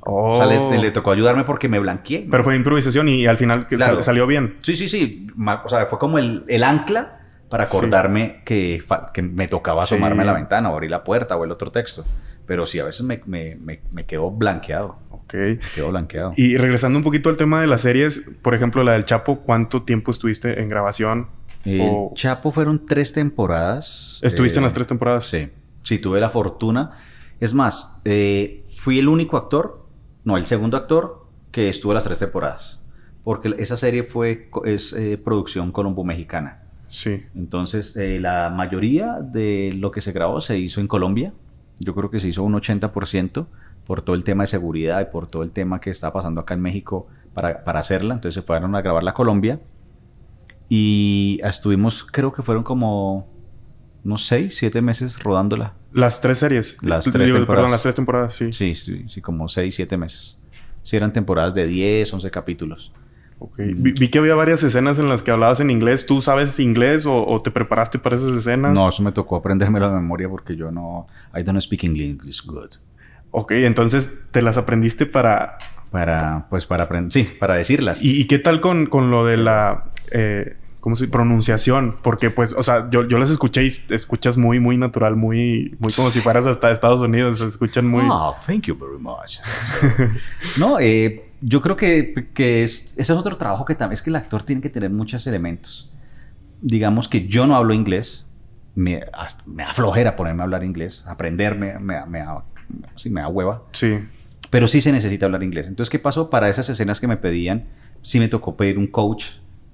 O 0.00 0.36
sea, 0.36 0.46
le, 0.46 0.58
oh. 0.58 0.92
tocó 0.92 1.12
ayudarme 1.12 1.44
porque 1.44 1.68
me 1.68 1.78
blanqueé. 1.78 2.26
Pero 2.30 2.42
fue 2.42 2.56
improvisación 2.56 3.08
y, 3.08 3.26
al 3.26 3.38
final 3.38 3.66
salió 4.00 4.26
bien. 4.26 4.56
Sí, 4.60 4.74
sí, 4.74 4.88
sí. 4.88 5.28
O 5.64 5.68
sea, 5.68 5.86
fue 5.86 5.98
como 5.98 6.18
el, 6.18 6.64
ancla 6.64 7.20
para 7.48 7.64
acordarme 7.64 8.42
que, 8.44 8.82
que, 9.12 9.22
me 9.22 9.46
tocaba 9.46 9.84
asomarme 9.84 10.22
a 10.22 10.26
la 10.26 10.32
ventana 10.32 10.70
o 10.70 10.74
abrir 10.74 10.90
la 10.90 11.04
puerta 11.04 11.36
o 11.36 11.44
el 11.44 11.52
otro 11.52 11.70
texto. 11.70 12.04
Pero 12.50 12.66
sí, 12.66 12.80
a 12.80 12.84
veces 12.84 13.02
me, 13.02 13.22
me, 13.26 13.56
me, 13.92 14.06
quedo 14.06 14.28
blanqueado. 14.28 14.96
Ok. 15.10 15.34
quedo 15.72 15.90
blanqueado. 15.90 16.32
Y 16.36 16.56
regresando 16.56 16.98
un 16.98 17.04
poquito 17.04 17.28
al 17.28 17.36
tema 17.36 17.60
de 17.60 17.68
las 17.68 17.82
series, 17.82 18.28
por 18.42 18.56
ejemplo, 18.56 18.82
la 18.82 18.94
del 18.94 19.04
Chapo, 19.04 19.42
¿cuánto 19.42 19.84
tiempo 19.84 20.10
estuviste 20.10 20.60
en 20.60 20.68
grabación? 20.68 21.28
El 21.64 22.08
Chapo 22.14 22.50
fueron 22.50 22.86
tres 22.86 23.12
temporadas. 23.12 24.18
¿Estuviste 24.24 24.58
en 24.58 24.64
las 24.64 24.72
eh, 24.72 24.74
tres 24.74 24.88
temporadas? 24.88 25.26
Sí. 25.26 25.48
Sí, 25.84 26.00
tuve 26.00 26.18
la 26.18 26.28
fortuna. 26.28 26.98
Es 27.38 27.54
más, 27.54 28.02
eh, 28.04 28.64
fui 28.74 28.98
el 28.98 29.08
único 29.08 29.36
actor, 29.36 29.86
no, 30.24 30.36
el 30.36 30.48
segundo 30.48 30.76
actor 30.76 31.28
que 31.52 31.68
estuvo 31.68 31.94
las 31.94 32.02
tres 32.02 32.18
temporadas. 32.18 32.80
Porque 33.22 33.54
esa 33.60 33.76
serie 33.76 34.02
fue, 34.02 34.50
es 34.64 34.92
eh, 34.92 35.20
producción 35.24 35.70
colombo-mexicana. 35.70 36.64
Sí. 36.88 37.22
Entonces, 37.36 37.94
la 37.94 38.50
mayoría 38.50 39.20
de 39.20 39.72
lo 39.76 39.92
que 39.92 40.00
se 40.00 40.10
grabó 40.10 40.40
se 40.40 40.58
hizo 40.58 40.80
en 40.80 40.88
Colombia. 40.88 41.32
Yo 41.80 41.94
creo 41.94 42.10
que 42.10 42.20
se 42.20 42.28
hizo 42.28 42.44
un 42.44 42.54
80% 42.54 43.46
por 43.84 44.02
todo 44.02 44.14
el 44.14 44.22
tema 44.22 44.44
de 44.44 44.46
seguridad 44.46 45.00
y 45.00 45.06
por 45.06 45.26
todo 45.26 45.42
el 45.42 45.50
tema 45.50 45.80
que 45.80 45.90
está 45.90 46.12
pasando 46.12 46.40
acá 46.40 46.54
en 46.54 46.60
México 46.60 47.08
para, 47.34 47.64
para 47.64 47.80
hacerla. 47.80 48.14
Entonces 48.14 48.34
se 48.40 48.46
fueron 48.46 48.76
a 48.76 48.82
grabarla 48.82 49.10
a 49.10 49.14
Colombia. 49.14 49.60
Y 50.68 51.40
estuvimos, 51.42 52.04
creo 52.04 52.32
que 52.32 52.42
fueron 52.42 52.62
como 52.62 53.26
unos 54.04 54.26
6, 54.26 54.56
7 54.56 54.80
meses 54.82 55.18
rodándola. 55.22 55.74
Las 55.92 56.20
tres 56.20 56.38
series. 56.38 56.78
Las 56.82 57.04
tres 57.04 57.14
temporadas. 57.14 57.46
Perdón, 57.46 57.70
las 57.72 57.82
tres 57.82 57.94
temporadas, 57.94 58.34
sí. 58.34 58.52
Sí, 58.52 58.74
sí, 58.76 59.06
sí 59.08 59.20
como 59.20 59.48
6, 59.48 59.74
7 59.74 59.96
meses. 59.96 60.38
Sí, 60.82 60.96
eran 60.96 61.12
temporadas 61.12 61.54
de 61.54 61.66
10, 61.66 62.14
11 62.14 62.30
capítulos. 62.30 62.92
Okay. 63.42 63.72
Vi, 63.72 64.08
que 64.08 64.18
había 64.18 64.34
varias 64.34 64.62
escenas 64.62 64.98
en 64.98 65.08
las 65.08 65.22
que 65.22 65.30
hablabas 65.30 65.60
en 65.60 65.70
inglés. 65.70 66.04
¿Tú 66.04 66.20
sabes 66.20 66.60
inglés 66.60 67.06
o, 67.08 67.40
te 67.40 67.50
preparaste 67.50 67.98
para 67.98 68.16
esas 68.16 68.36
escenas? 68.36 68.74
No, 68.74 68.90
eso 68.90 69.02
me 69.02 69.12
tocó 69.12 69.36
aprendérmelo 69.36 69.88
de 69.88 69.94
memoria 69.94 70.28
porque 70.28 70.56
yo 70.56 70.70
no... 70.70 71.06
I 71.34 71.42
don't 71.42 71.58
speak 71.60 71.84
English 71.84 72.44
good. 72.44 72.72
Ok, 73.30 73.52
entonces 73.52 74.12
te 74.30 74.42
las 74.42 74.58
aprendiste 74.58 75.06
para... 75.06 75.56
Para, 75.90 76.48
pues 76.50 76.66
para 76.66 76.84
aprender... 76.84 77.12
Sí, 77.12 77.28
para 77.40 77.54
decirlas. 77.54 78.00
¿Y, 78.02 78.26
qué 78.26 78.38
tal 78.38 78.60
con, 78.60 78.84
con, 78.84 79.10
lo 79.10 79.24
de 79.24 79.38
la... 79.38 79.84
Eh, 80.12 80.58
¿Cómo 80.80 80.96
se 80.96 81.08
Pronunciación. 81.08 81.96
Porque, 82.02 82.30
pues, 82.30 82.54
o 82.54 82.62
sea, 82.62 82.88
yo, 82.90 83.06
yo 83.06 83.18
las 83.18 83.30
escuché 83.30 83.64
y 83.64 83.72
escuchas 83.90 84.36
muy, 84.36 84.60
muy 84.60 84.78
natural, 84.78 85.14
muy, 85.14 85.76
muy 85.78 85.92
como 85.92 86.10
si 86.10 86.20
fueras 86.20 86.46
hasta 86.46 86.72
Estados 86.72 87.00
Unidos. 87.00 87.40
Se 87.40 87.48
escuchan 87.48 87.86
muy. 87.86 88.04
Oh, 88.08 88.34
thank 88.46 88.62
you 88.64 88.76
very 88.76 88.98
much. 88.98 89.40
no, 90.56 90.80
eh, 90.80 91.30
yo 91.42 91.60
creo 91.60 91.76
que, 91.76 92.28
que 92.32 92.64
ese 92.64 93.00
es 93.00 93.10
otro 93.10 93.36
trabajo 93.36 93.64
que 93.64 93.74
también 93.74 93.94
es 93.94 94.02
que 94.02 94.10
el 94.10 94.16
actor 94.16 94.42
tiene 94.42 94.62
que 94.62 94.70
tener 94.70 94.90
muchos 94.90 95.26
elementos. 95.26 95.92
Digamos 96.62 97.08
que 97.08 97.26
yo 97.26 97.46
no 97.46 97.56
hablo 97.56 97.74
inglés, 97.74 98.26
me, 98.74 99.04
me 99.46 99.62
aflojera 99.62 100.16
ponerme 100.16 100.42
a 100.42 100.44
hablar 100.44 100.64
inglés, 100.64 101.04
aprenderme, 101.06 101.78
me, 101.78 102.04
me, 102.06 102.24
sí, 102.96 103.10
me 103.10 103.20
da 103.20 103.28
hueva. 103.28 103.62
Sí. 103.72 103.98
Pero 104.50 104.68
sí 104.68 104.80
se 104.80 104.92
necesita 104.92 105.26
hablar 105.26 105.42
inglés. 105.42 105.66
Entonces, 105.68 105.90
¿qué 105.90 105.98
pasó? 105.98 106.30
Para 106.30 106.48
esas 106.48 106.68
escenas 106.68 107.00
que 107.00 107.06
me 107.06 107.16
pedían, 107.16 107.66
sí 108.02 108.18
me 108.18 108.28
tocó 108.28 108.56
pedir 108.56 108.78
un 108.78 108.86
coach, 108.86 109.26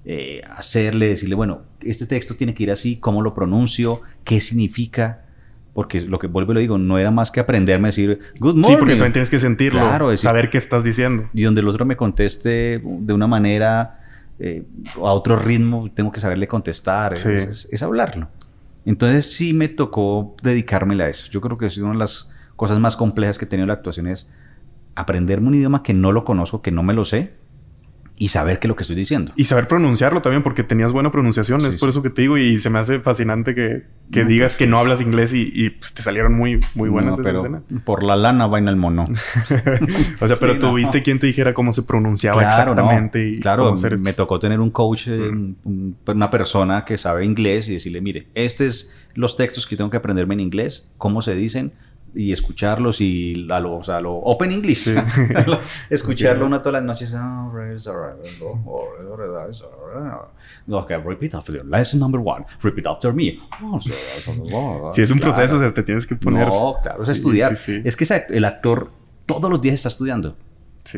eh, 0.09 0.41
hacerle, 0.49 1.09
decirle, 1.09 1.35
bueno, 1.35 1.63
este 1.81 2.05
texto 2.05 2.35
tiene 2.35 2.53
que 2.53 2.63
ir 2.63 2.71
así, 2.71 2.95
cómo 2.95 3.21
lo 3.21 3.33
pronuncio, 3.33 4.01
qué 4.23 4.39
significa 4.39 5.25
porque 5.73 5.99
lo 5.99 6.17
que 6.17 6.25
vuelvo 6.25 6.53
y 6.53 6.55
lo 6.55 6.61
digo, 6.61 6.77
no 6.77 6.97
era 6.97 7.11
más 7.11 7.29
que 7.29 7.41
aprenderme 7.41 7.89
a 7.89 7.89
decir 7.89 8.19
good 8.39 8.55
morning. 8.55 8.63
Sí, 8.63 8.75
porque 8.79 8.93
también 8.93 9.13
tienes 9.13 9.29
que 9.29 9.39
sentirlo, 9.39 9.81
claro, 9.81 10.17
saber 10.17 10.49
qué 10.49 10.57
estás 10.57 10.83
diciendo. 10.83 11.29
Y 11.33 11.43
donde 11.43 11.61
el 11.61 11.67
otro 11.67 11.85
me 11.85 11.95
conteste 11.95 12.81
de 12.83 13.13
una 13.13 13.27
manera, 13.27 13.99
eh, 14.39 14.63
a 14.95 15.13
otro 15.13 15.35
ritmo, 15.35 15.91
tengo 15.93 16.11
que 16.11 16.19
saberle 16.19 16.47
contestar, 16.47 17.13
es, 17.13 17.83
hablarlo. 17.83 18.29
Entonces 18.85 19.31
sí 19.31 19.53
me 19.53 19.67
tocó 19.67 20.35
dedicármela 20.41 21.03
a 21.03 21.09
eso. 21.09 21.29
Yo 21.29 21.41
creo 21.41 21.57
que 21.57 21.65
es 21.67 21.77
una 21.77 21.91
de 21.91 21.97
las 21.97 22.31
cosas 22.55 22.79
más 22.79 22.95
complejas 22.95 23.37
que 23.37 23.45
he 23.45 23.47
tenido 23.47 23.65
en 23.65 23.67
la 23.67 23.73
actuación 23.75 24.07
es 24.07 24.31
aprenderme 24.95 25.49
un 25.49 25.55
idioma 25.55 25.83
que 25.83 25.93
no 25.93 26.11
lo 26.11 26.25
conozco, 26.25 26.63
que 26.63 26.71
no 26.71 26.81
me 26.81 26.95
lo 26.95 27.05
sé, 27.05 27.33
y 28.19 28.29
saber 28.29 28.59
qué 28.59 28.67
es 28.67 28.69
lo 28.69 28.75
que 28.75 28.83
estoy 28.83 28.95
diciendo. 28.95 29.31
Y 29.35 29.43
saber 29.45 29.67
pronunciarlo 29.67 30.21
también, 30.21 30.41
porque 30.41 30.63
tenías 30.63 30.91
buena 30.91 31.11
pronunciación, 31.11 31.63
es 31.65 31.75
por 31.75 31.89
eso 31.89 32.01
que 32.01 32.09
te 32.09 32.23
digo, 32.23 32.37
y 32.37 32.59
se 32.59 32.69
me 32.69 32.79
hace 32.79 32.99
fascinante 32.99 33.53
que, 33.53 33.83
que 34.11 34.25
digas 34.25 34.51
pues 34.51 34.57
que 34.57 34.67
no 34.67 34.79
hablas 34.79 35.01
inglés 35.01 35.33
y, 35.33 35.69
pues, 35.69 35.93
te 35.93 36.01
salieron 36.01 36.33
muy, 36.33 36.59
muy 36.73 36.89
buenas. 36.89 37.19
pero 37.21 37.61
por 37.83 38.03
la 38.03 38.15
lana 38.15 38.47
vaina 38.47 38.71
el 38.71 38.77
mono. 38.77 39.05
o 40.19 40.27
sea, 40.27 40.37
pero 40.37 40.57
tuviste 40.57 41.03
quien 41.03 41.19
te 41.19 41.27
dijera 41.27 41.53
cómo 41.53 41.71
se 41.71 41.83
pronunciaba 41.83 42.43
exactamente. 42.43 43.29
Y 43.29 43.39
claro, 43.39 43.73
me 44.01 44.13
tocó 44.13 44.39
tener 44.39 44.59
un 44.59 44.71
coach, 44.71 45.07
eh, 45.09 45.31
una 45.63 46.29
persona 46.31 46.85
que 46.85 46.97
sabe 46.97 47.23
inglés 47.23 47.69
y 47.69 47.73
decirle, 47.73 48.01
mire, 48.01 48.27
estos 48.33 48.67
es 48.67 48.93
los 49.13 49.37
textos 49.37 49.67
que 49.67 49.77
tengo 49.77 49.89
que 49.89 49.97
aprenderme 49.97 50.33
en 50.33 50.41
inglés, 50.41 50.89
cómo 50.97 51.21
se 51.21 51.33
dicen, 51.35 51.73
y 52.17 52.31
escucharlos 52.31 52.99
y 52.99 53.47
a 53.49 53.59
lo, 53.59 53.77
o 53.77 53.83
sea, 53.83 54.01
lo 54.01 54.15
open 54.15 54.51
English. 54.51 54.89
Escucharlo 55.89 56.45
una 56.47 56.59
todas 56.61 56.81
las 56.81 56.83
noches. 56.83 57.15
Okay, 60.67 60.97
repeat 60.97 61.35
after. 61.35 61.63
Lesson 61.63 61.99
number 61.99 62.19
one. 62.23 62.45
Repeat 62.61 62.87
after 62.87 63.13
me. 63.13 63.39
Si 64.93 65.01
es 65.01 65.11
un 65.11 65.19
proceso, 65.19 65.57
o 65.57 65.59
sea, 65.59 65.73
te 65.73 65.83
tienes 65.83 66.07
que 66.07 66.15
poner. 66.15 66.47
No, 66.47 66.75
claro, 66.81 67.03
es 67.03 67.09
estudiar. 67.09 67.53
Es 67.53 67.95
que 67.95 68.25
el 68.29 68.45
actor 68.45 68.91
todos 69.25 69.49
los 69.51 69.61
días 69.61 69.75
está 69.75 69.89
estudiando. 69.89 70.35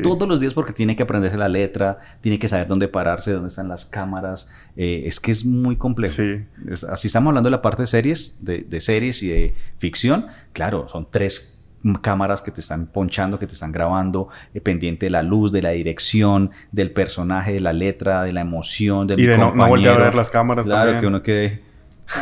Todos 0.04 0.28
los 0.28 0.40
días 0.40 0.54
porque 0.54 0.74
tiene 0.74 0.96
que 0.96 1.04
aprenderse 1.04 1.38
la 1.38 1.50
letra, 1.50 2.00
tiene 2.22 2.40
que 2.40 2.48
saber 2.48 2.68
dónde 2.68 2.88
pararse, 2.88 3.32
dónde 3.32 3.50
están 3.50 3.68
las 3.68 3.86
cámaras. 3.86 4.50
Eh, 4.76 5.04
es 5.06 5.20
que 5.20 5.32
es 5.32 5.46
muy 5.46 5.76
complejo. 5.78 6.16
Sí. 6.16 6.46
Así 6.90 7.08
estamos 7.08 7.30
hablando 7.30 7.48
de 7.48 7.52
la 7.52 7.62
parte 7.62 7.84
de 7.84 7.88
series, 7.88 8.38
de, 8.42 8.82
series 8.82 9.24
y 9.24 9.30
de 9.30 9.56
ficción. 9.78 10.28
Claro, 10.54 10.88
son 10.90 11.08
tres 11.10 11.66
cámaras 12.02 12.42
que 12.42 12.52
te 12.52 12.62
están 12.62 12.88
ponchando, 12.88 13.40
que 13.40 13.48
te 13.48 13.54
están 13.54 13.72
grabando, 13.72 14.30
eh, 14.54 14.62
pendiente 14.62 15.06
de 15.06 15.10
la 15.10 15.24
luz, 15.24 15.52
de 15.52 15.62
la 15.62 15.72
dirección, 15.72 16.52
del 16.72 16.92
personaje, 16.92 17.54
de 17.54 17.62
la 17.62 17.74
letra, 17.74 18.24
de 18.24 18.34
la 18.34 18.42
emoción, 18.42 19.08
del 19.08 19.20
Y 19.20 19.26
de 19.26 19.38
no, 19.38 19.54
volver 19.54 19.90
a 19.90 19.98
ver 19.98 20.16
las 20.16 20.30
cámaras 20.30 20.66
Claro, 20.66 21.00
que 21.00 21.08
uno 21.08 21.24
quede... 21.24 21.64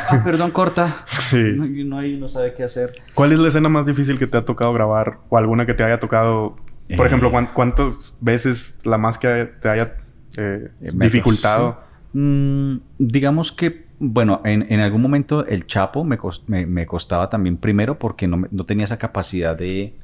Ah, 0.09 0.21
perdón, 0.25 0.51
corta. 0.51 1.03
Sí. 1.07 1.55
No, 1.57 2.01
no 2.01 2.29
sabe 2.29 2.53
qué 2.53 2.63
hacer. 2.63 2.93
¿Cuál 3.13 3.31
es 3.31 3.39
la 3.39 3.47
escena 3.47 3.69
más 3.69 3.85
difícil 3.85 4.19
que 4.19 4.27
te 4.27 4.37
ha 4.37 4.43
tocado 4.43 4.73
grabar? 4.73 5.19
O 5.29 5.37
alguna 5.37 5.65
que 5.65 5.73
te 5.73 5.83
haya 5.83 5.99
tocado 5.99 6.57
por 6.95 7.05
eh, 7.05 7.07
ejemplo, 7.07 7.31
¿cuántas 7.53 8.15
veces 8.21 8.79
la 8.83 8.97
más 8.97 9.17
que 9.17 9.49
te 9.61 9.69
haya 9.69 9.95
eh, 10.37 10.69
dificultado? 10.79 11.81
Mm, 12.13 12.77
digamos 12.97 13.51
que, 13.51 13.87
bueno, 13.99 14.41
en, 14.45 14.79
algún 14.79 15.01
momento 15.01 15.45
el 15.45 15.65
Chapo 15.65 16.03
me, 16.03 16.17
me, 16.65 16.85
costaba 16.85 17.29
también 17.29 17.57
primero 17.57 17.99
porque 17.99 18.27
no, 18.27 18.43
no, 18.49 18.65
tenía 18.65 18.85
esa 18.85 18.97
capacidad 18.97 19.57
de, 19.57 19.95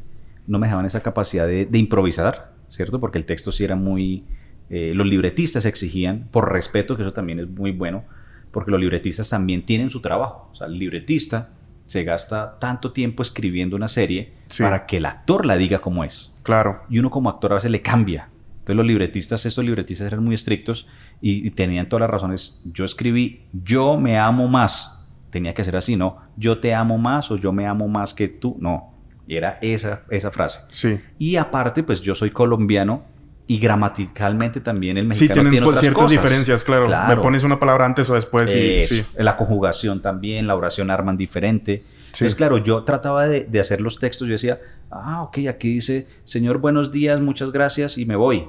no 0.48 0.60
me 0.60 0.68
dejaban 0.68 0.86
esa 0.86 1.02
capacidad 1.02 1.48
de, 1.48 1.68
improvisar, 1.74 2.54
¿cierto? 2.70 3.00
Porque 3.00 3.18
el 3.18 3.26
texto 3.26 3.52
sí 3.52 3.64
era 3.64 3.76
muy, 3.76 4.26
eh, 4.70 4.94
los 4.94 5.08
libretistas 5.08 5.66
exigían, 5.66 6.28
por 6.32 6.52
respeto, 6.52 6.98
que 6.98 7.04
eso 7.04 7.14
también 7.14 7.40
es 7.40 7.48
muy 7.48 7.72
bueno, 7.72 8.04
porque 8.52 8.72
los 8.72 8.80
libretistas 8.80 9.30
también 9.30 9.66
tienen 9.66 9.90
su 9.90 10.02
trabajo. 10.02 10.50
O 10.52 10.56
sea, 10.56 10.68
el 10.68 10.78
libretista 10.78 11.54
se 11.86 12.04
gasta 12.04 12.58
tanto 12.60 12.92
tiempo 12.92 13.24
escribiendo 13.24 13.76
una 13.76 13.88
serie 13.88 14.34
para 14.60 14.86
que 14.86 14.98
el 14.98 15.06
actor 15.06 15.46
la 15.46 15.58
diga 15.58 15.80
como 15.80 16.04
es. 16.04 16.33
Claro. 16.44 16.84
Y 16.90 17.00
uno 17.00 17.10
como 17.10 17.30
actor 17.30 17.54
a 17.54 17.56
veces 17.56 17.72
le 17.72 17.82
cambia. 17.82 18.30
Entonces 18.64 18.78
los 18.78 18.86
libretistas, 18.86 19.46
estos 19.46 19.66
libretistas 19.66 20.08
eran 20.08 20.24
muy 20.24 20.36
estrictos 20.36 20.88
y, 21.20 21.50
tenían 21.52 21.90
todas 21.90 22.02
las 22.02 22.10
razones. 22.10 22.62
Yo 22.66 22.86
escribí, 22.86 23.46
yo 23.52 23.98
me 23.98 24.18
amo 24.18 24.48
más. 24.48 25.06
Tenía 25.32 25.54
que 25.54 25.64
ser 25.64 25.76
así, 25.76 25.96
¿no? 25.96 26.20
Yo 26.38 26.60
te 26.60 26.74
amo 26.74 26.98
más 26.98 27.32
o 27.32 27.38
yo 27.38 27.52
me 27.52 27.66
amo 27.66 27.88
más 27.88 28.14
que 28.14 28.28
tú. 28.28 28.56
No. 28.60 28.94
Era 29.28 29.58
esa, 29.62 30.04
esa 30.10 30.32
frase. 30.32 30.62
Sí. 30.72 31.00
Y 31.18 31.38
aparte, 31.38 31.84
pues 31.84 32.02
yo 32.02 32.14
soy 32.14 32.30
colombiano 32.30 33.04
y 33.48 33.58
gramaticalmente 33.58 34.62
también 34.62 34.98
el 34.98 35.08
mexicano 35.08 35.42
sí, 35.42 35.50
tienen 35.50 35.64
tiene 35.64 35.80
ciertas 35.80 36.10
diferencias, 36.10 36.64
claro. 36.64 36.90
Me 37.08 37.18
pones 37.18 37.44
una 37.44 37.60
palabra 37.60 37.86
antes 37.86 38.10
o 38.10 38.14
después. 38.14 38.54
Y, 38.56 38.88
sí. 38.88 39.06
La 39.16 39.36
conjugación 39.36 40.02
también, 40.02 40.48
la 40.48 40.56
oración 40.56 40.90
arman 40.90 41.18
diferente. 41.18 41.84
Entonces, 42.06 42.36
claro, 42.36 42.60
yo 42.60 42.84
trataba 42.84 43.26
de, 43.26 43.44
de, 43.44 43.60
hacer 43.60 43.82
los 43.82 44.00
textos, 44.00 44.28
yo 44.28 44.34
decía, 44.34 44.60
ah, 44.94 45.24
ok, 45.24 45.40
aquí 45.50 45.70
dice, 45.70 46.08
Señor, 46.26 46.60
buenos 46.60 46.92
días, 46.92 47.20
muchas 47.20 47.52
gracias, 47.52 47.98
y 47.98 48.06
me 48.06 48.16
voy. 48.16 48.48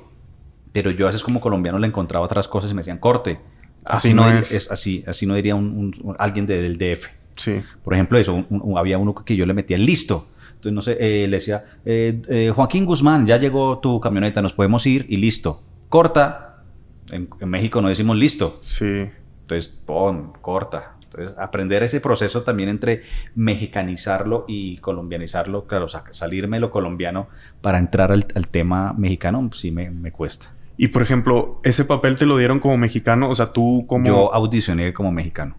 Pero 0.73 0.91
yo 0.91 1.07
a 1.07 1.09
veces 1.09 1.23
como 1.23 1.41
colombiano 1.41 1.79
le 1.79 1.87
encontraba 1.87 2.25
otras 2.25 2.49
cosas 2.49 2.71
y 2.71 2.75
me 2.75 2.81
decían, 2.81 2.99
corte. 2.99 3.39
Así, 3.85 4.15
no 4.15 4.29
es. 4.29 4.71
Así, 4.71 5.05
así 5.07 5.27
no 5.27 5.35
diría 5.35 5.55
un, 5.55 6.17
alguien 6.19 6.47
del 6.47 6.79
DF. 6.79 7.07
Sí. 7.37 7.61
Por 7.83 7.95
ejemplo, 7.95 8.19
eso, 8.19 8.45
había 8.77 8.99
uno 8.99 9.15
que 9.15 9.37
yo 9.37 9.47
le 9.47 9.55
metía 9.55 9.79
listo. 9.79 10.25
Entonces, 10.55 10.73
no 10.73 10.83
sé, 10.83 10.97
eh, 10.99 11.29
le 11.29 11.37
decía, 11.37 11.65
eh, 11.85 12.23
eh, 12.29 12.53
Joaquín 12.55 12.87
Guzmán, 12.87 13.27
ya 13.27 13.37
llegó 13.37 13.79
tu 13.79 14.01
camioneta, 14.01 14.41
nos 14.41 14.55
podemos 14.55 14.87
ir 14.87 15.07
y 15.09 15.17
listo. 15.17 15.63
Corta. 15.89 16.63
En, 17.11 17.29
México 17.49 17.83
no 17.83 17.89
decimos 17.89 18.17
listo. 18.17 18.59
Sí. 18.63 19.11
Entonces, 19.43 19.69
pon, 19.69 20.33
corta. 20.41 20.94
Entonces, 21.15 21.37
aprender 21.39 21.83
ese 21.83 22.01
proceso 22.01 22.43
también 22.43 22.69
entre 22.69 23.03
mexicanizarlo 23.35 24.45
y 24.49 24.79
colombianizarlo, 24.79 25.67
claro, 25.67 25.87
salirme 26.11 26.61
lo 26.61 26.71
colombiano 26.71 27.29
para 27.61 27.79
entrar 27.79 28.13
al, 28.13 28.25
tema 28.49 28.93
mexicano, 28.97 29.51
sí 29.53 29.71
me, 29.71 29.91
me, 29.91 30.13
cuesta. 30.13 30.53
Y 30.77 30.89
por 30.89 31.03
ejemplo, 31.03 31.61
¿ese 31.65 31.85
papel 31.85 32.19
te 32.19 32.27
lo 32.27 32.37
dieron 32.37 32.59
como 32.59 32.77
mexicano? 32.77 33.29
O 33.29 33.35
sea, 33.35 33.53
tú 33.53 33.85
como... 33.87 34.07
Yo 34.07 34.35
audicioné 34.35 34.93
como 34.93 35.13
mexicano. 35.13 35.57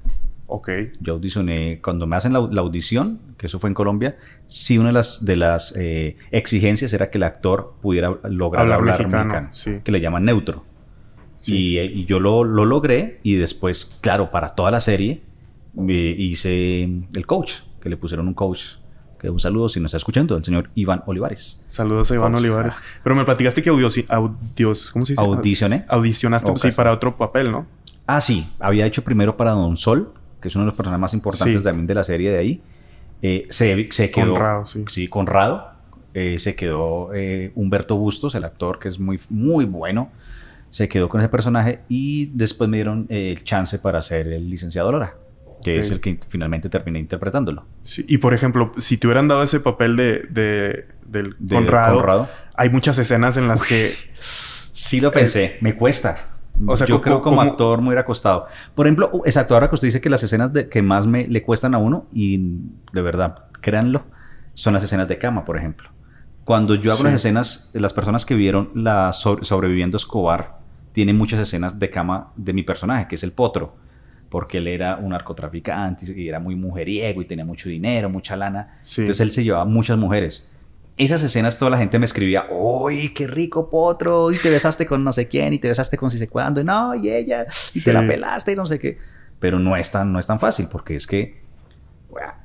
Ok. 0.48 0.70
Yo 1.00 1.14
audicioné, 1.14 1.80
cuando 1.82 2.06
me 2.06 2.16
hacen 2.16 2.34
la, 2.34 2.40
audición, 2.40 3.20
que 3.38 3.48
eso 3.48 3.60
fue 3.60 3.70
en 3.70 3.74
Colombia, 3.74 4.18
sí 4.48 4.78
una 4.78 4.90
de 4.90 4.94
las, 4.94 5.26
de 5.26 5.36
las 5.36 5.74
eh, 5.78 6.18
exigencias 6.32 6.94
era 6.94 7.10
que 7.10 7.18
el 7.18 7.24
actor 7.24 7.76
pudiera 7.82 8.18
lograr 8.24 8.64
hablar, 8.64 8.82
mexicano, 8.82 9.50
que 9.84 9.92
le 9.92 10.02
llaman 10.02 10.26
neutro. 10.26 10.64
Y, 11.48 12.06
yo 12.06 12.20
lo, 12.20 12.44
logré 12.44 13.20
y 13.24 13.36
después, 13.36 14.00
claro, 14.02 14.32
para 14.32 14.50
toda 14.50 14.72
la 14.72 14.80
serie 14.80 15.22
hice 15.88 16.84
el 16.84 17.26
coach, 17.26 17.56
que 17.82 17.90
le 17.90 17.98
pusieron 17.98 18.28
un 18.28 18.34
coach. 18.34 18.76
Que 19.20 19.30
un 19.30 19.40
saludo 19.40 19.70
si 19.70 19.80
nos 19.80 19.90
está 19.90 19.98
escuchando, 19.98 20.36
el 20.36 20.44
señor 20.44 20.70
Iván 20.76 21.02
Olivares. 21.06 21.64
Saludos 21.68 22.12
a 22.12 22.16
Iván 22.16 22.36
Olivares. 22.36 22.76
Pero 23.04 23.16
me 23.16 23.24
platicaste 23.24 23.64
que 23.64 23.70
audios, 23.70 24.92
¿cómo 24.92 25.06
se 25.06 25.14
dice? 25.14 25.24
Audicioné. 25.24 25.86
Audicionaste 25.88 26.52
sí, 26.58 26.72
para 26.76 26.92
otro 26.92 27.16
papel, 27.16 27.52
¿no? 27.52 27.66
Ah, 28.06 28.20
sí. 28.20 28.48
Había 28.60 28.86
hecho 28.86 29.04
primero 29.04 29.38
para 29.38 29.52
Don 29.52 29.78
Sol, 29.78 30.14
que 30.42 30.50
es 30.50 30.56
uno 30.56 30.66
de 30.66 30.68
los 30.68 30.76
personajes 30.76 31.02
más 31.02 31.14
importantes 31.14 31.64
también 31.64 31.88
de 31.88 31.96
la 31.96 32.04
serie 32.04 32.32
de 32.32 32.38
ahí. 32.38 32.62
Eh, 33.22 33.48
se, 33.50 33.92
se, 33.92 34.12
quedó. 34.12 34.34
Conrado, 34.34 34.66
sí. 34.66 34.86
Sí, 34.90 35.08
Conrado. 35.08 35.72
Eh, 36.14 36.40
se 36.40 36.56
quedó 36.56 37.14
eh, 37.14 37.52
Humberto 37.56 37.98
Bustos, 37.98 38.36
el 38.36 38.46
actor 38.46 38.80
que 38.80 38.88
es 38.88 39.00
muy, 39.00 39.20
muy 39.30 39.66
bueno. 39.66 40.12
Se 40.72 40.88
quedó 40.88 41.10
con 41.10 41.20
ese 41.20 41.30
personaje 41.30 41.80
y 41.90 42.28
después 42.28 42.70
me 42.70 42.78
dieron 42.78 43.06
el 43.10 43.44
chance 43.44 43.80
para 43.80 44.02
ser 44.02 44.28
el 44.28 44.50
licenciado 44.50 44.92
Lora, 44.92 45.16
que 45.66 45.80
es 45.80 45.90
el 45.90 46.00
que 46.00 46.20
finalmente 46.30 46.70
terminé 46.70 47.00
interpretándolo. 47.00 47.66
Sí, 47.82 48.06
y 48.08 48.20
por 48.20 48.36
ejemplo, 48.36 48.72
si 48.78 48.98
te 48.98 49.08
hubieran 49.08 49.28
dado 49.28 49.42
ese 49.42 49.60
papel 49.60 49.96
de, 49.96 50.28
de 50.30 50.86
del 51.08 51.36
Conrado, 51.50 52.30
hay 52.54 52.70
muchas 52.70 53.00
escenas 53.00 53.36
en 53.38 53.48
las 53.48 53.64
que. 53.64 53.94
Sí 54.20 55.02
lo 55.02 55.12
pensé, 55.12 55.58
me 55.62 55.76
cuesta. 55.76 56.18
O 56.68 56.78
sea, 56.78 56.86
yo 56.86 57.02
creo 57.02 57.22
como 57.22 57.42
actor 57.42 57.82
muy 57.82 57.98
acostado. 57.98 58.46
Por 58.76 58.86
ejemplo, 58.86 59.22
exacto, 59.26 59.56
ahora 59.56 59.70
que 59.70 59.76
usted 59.76 59.88
dice 59.88 60.02
que 60.02 60.10
las 60.10 60.22
escenas 60.22 60.54
de, 60.54 60.70
que 60.70 60.82
más 60.82 61.08
me 61.08 61.28
le 61.28 61.42
cuestan 61.42 61.74
a 61.74 61.80
uno, 61.80 62.06
y 62.14 62.60
de 62.94 63.02
verdad, 63.02 63.46
créanlo, 63.62 64.04
son 64.54 64.74
las 64.74 64.84
escenas 64.84 65.08
de 65.08 65.18
cama, 65.18 65.46
por 65.46 65.58
ejemplo. 65.58 65.90
Cuando 66.44 66.76
yo 66.76 66.94
hago 66.94 67.04
las 67.04 67.14
escenas, 67.14 67.72
las 67.74 67.94
personas 67.94 68.26
que 68.26 68.36
vieron 68.36 68.70
la 68.76 69.14
sobreviviendo 69.14 69.98
Escobar 69.98 70.60
tienen 70.92 71.18
muchas 71.18 71.40
escenas 71.40 71.80
de 71.80 71.90
cama 71.90 72.32
de 72.36 72.54
mi 72.54 72.62
personaje, 72.62 73.08
que 73.08 73.16
es 73.16 73.24
el 73.24 73.32
potro, 73.32 73.76
porque 74.30 74.58
él 74.58 74.68
era 74.68 74.98
un 74.98 75.10
narcotraficante 75.10 76.06
y 76.16 76.28
era 76.28 76.40
muy 76.40 76.56
mujeriego 76.56 77.22
y 77.22 77.26
tenía 77.26 77.46
mucho 77.46 77.70
dinero, 77.70 78.10
mucha 78.10 78.36
lana. 78.36 78.80
Entonces 78.82 79.20
él 79.22 79.32
se 79.32 79.44
llevaba 79.44 79.66
muchas 79.66 79.98
mujeres 79.98 80.48
esas 80.98 81.22
escenas 81.24 81.60
toda 81.60 81.72
la 81.72 81.78
gente 81.78 82.00
me 82.00 82.06
escribía, 82.06 82.48
¡Uy, 82.50 83.10
qué 83.10 83.28
rico 83.28 83.70
potro! 83.70 84.32
Y 84.32 84.38
te 84.38 84.50
besaste 84.50 84.86
con 84.86 85.04
no 85.04 85.12
sé 85.12 85.28
quién, 85.28 85.54
y 85.54 85.60
te 85.60 85.68
besaste 85.68 85.98
con 85.98 86.10
si 86.10 86.18
sé 86.18 86.28
cuándo, 86.28 86.62
y 86.62 86.64
no, 86.64 86.96
y 86.96 87.10
ella, 87.10 87.46
y 87.74 87.82
te 87.82 87.92
la 87.92 88.08
pelaste, 88.08 88.54
y 88.54 88.56
no 88.56 88.66
sé 88.66 88.80
qué. 88.80 88.98
Pero 89.40 89.60
no 89.60 89.76
es 89.76 89.92
tan, 89.92 90.14
no 90.14 90.20
es 90.20 90.28
tan 90.28 90.40
fácil, 90.40 90.68
porque 90.72 90.96
es 90.96 91.06
que 91.06 91.44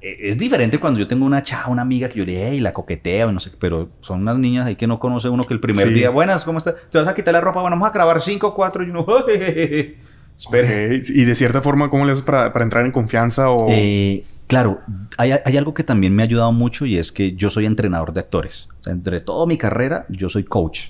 e, 0.03 0.29
es 0.29 0.37
diferente 0.37 0.79
cuando 0.79 0.99
yo 0.99 1.07
tengo 1.07 1.25
una 1.25 1.43
chava, 1.45 1.69
una 1.69 1.83
amiga 1.83 2.09
que 2.09 2.19
yo 2.19 2.25
le, 2.25 2.57
y 2.57 2.61
la 2.61 2.73
coqueteo, 2.73 3.31
no 3.31 3.39
sé, 3.39 3.53
pero 3.59 3.91
son 4.01 4.23
unas 4.23 4.37
niñas 4.39 4.67
ahí 4.67 4.75
que 4.75 4.89
no 4.89 4.99
conoce 4.99 5.29
uno 5.29 5.45
que 5.45 5.55
el 5.55 5.61
primer 5.61 5.91
día, 5.91 6.11
buenas, 6.11 6.45
¿cómo 6.45 6.59
estás? 6.59 6.75
Te 6.91 6.99
vas 6.99 7.07
a 7.07 7.15
quitar 7.15 7.33
la 7.33 7.41
ropa, 7.41 7.61
bueno, 7.61 7.77
vamos 7.77 7.89
a 7.89 7.93
grabar 7.93 8.21
cinco, 8.21 8.53
cuatro, 8.53 8.83
y 8.83 8.91
uno, 8.91 9.07
Espere. 10.41 11.03
Y 11.07 11.25
de 11.25 11.35
cierta 11.35 11.61
forma, 11.61 11.91
¿cómo 11.91 12.05
le 12.05 12.13
haces 12.13 12.25
para, 12.25 12.53
para 12.53 12.65
entrar 12.65 12.85
en 12.85 12.93
confianza 12.93 13.51
o...? 13.51 13.69
Eh, 13.71 14.25
Claro, 14.51 14.81
hay, 15.17 15.31
algo 15.31 15.75
que 15.75 15.85
también 15.85 16.13
me 16.13 16.25
ha 16.25 16.27
ayudado 16.27 16.51
mucho 16.51 16.85
y 16.85 16.99
es 16.99 17.13
que 17.13 17.37
yo 17.37 17.51
soy 17.51 17.67
entrenador 17.67 18.13
de 18.13 18.19
actores. 18.19 18.69
O 18.81 18.83
sea, 18.83 18.93
entre 18.93 19.21
toda 19.21 19.47
mi 19.47 19.57
carrera, 19.57 20.07
yo 20.09 20.29
soy 20.29 20.43
coach. 20.43 20.89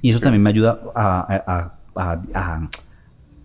Y 0.00 0.10
eso 0.10 0.20
también 0.20 0.40
me 0.40 0.50
ayuda 0.50 0.78
a, 0.94 1.72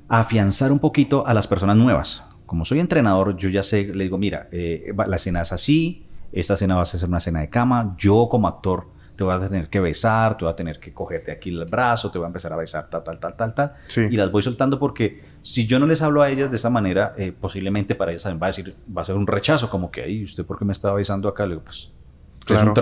afianzar 0.08 0.72
un 0.72 0.78
poquito 0.78 1.26
a 1.26 1.34
las 1.34 1.48
personas 1.48 1.76
nuevas. 1.78 2.24
Como 2.46 2.64
soy 2.64 2.80
entrenador, 2.80 3.38
yo 3.38 3.50
ya 3.50 3.64
sé, 3.64 3.86
le 3.92 4.04
digo, 4.04 4.20
mira, 4.20 4.50
eh, 4.52 4.94
la 4.96 5.16
escena 5.16 5.42
es 5.42 5.52
así, 5.52 6.06
esta 6.32 6.54
escena 6.54 6.76
va 6.76 6.84
a 6.84 6.86
ser 6.86 7.10
una 7.10 7.18
escena 7.18 7.40
de 7.40 7.50
cama. 7.50 7.96
Yo 7.98 8.28
como 8.30 8.48
actor 8.48 8.86
te 9.16 9.24
vas 9.24 9.42
a 9.42 9.50
tener 9.50 9.68
que 9.68 9.80
besar, 9.80 10.38
te 10.38 10.46
voy 10.46 10.54
a 10.54 10.56
tener 10.56 10.80
que 10.80 10.94
cogerte 10.94 11.32
aquí 11.32 11.50
el 11.50 11.66
brazo, 11.66 12.12
te 12.12 12.20
voy 12.20 12.26
a 12.26 12.28
empezar 12.28 12.54
a 12.54 12.56
besar, 12.56 12.88
tal, 12.88 13.04
tal, 13.04 13.20
tal, 13.20 13.36
tal, 13.36 13.56
tal. 13.56 13.74
Y 14.12 14.16
las 14.16 14.32
voy 14.32 14.44
soltando 14.44 14.78
porque 14.78 15.24
si 15.42 15.68
yo 15.68 15.80
no 15.80 15.86
les 15.86 16.02
hablo 16.02 16.22
a 16.22 16.30
ellas 16.30 16.50
de 16.50 16.58
esa 16.58 16.70
manera, 16.70 17.14
eh, 17.18 17.32
posiblemente 17.32 17.96
para 17.96 18.12
ellas 18.12 18.24
también 18.24 18.42
va 18.42 18.48
a 18.48 18.50
decir, 18.50 18.76
va 18.96 19.02
a 19.02 19.06
ser 19.06 19.16
un 19.16 19.28
rechazo, 19.28 19.70
como 19.70 19.92
que, 19.92 20.04
ay, 20.04 20.24
¿usted 20.24 20.46
por 20.46 20.58
qué 20.58 20.66
me 20.66 20.74
estaba 20.74 20.96
besando 20.96 21.28
acá? 21.30 21.46
Le 21.46 21.56
digo, 21.56 21.64
pues, 21.64 21.92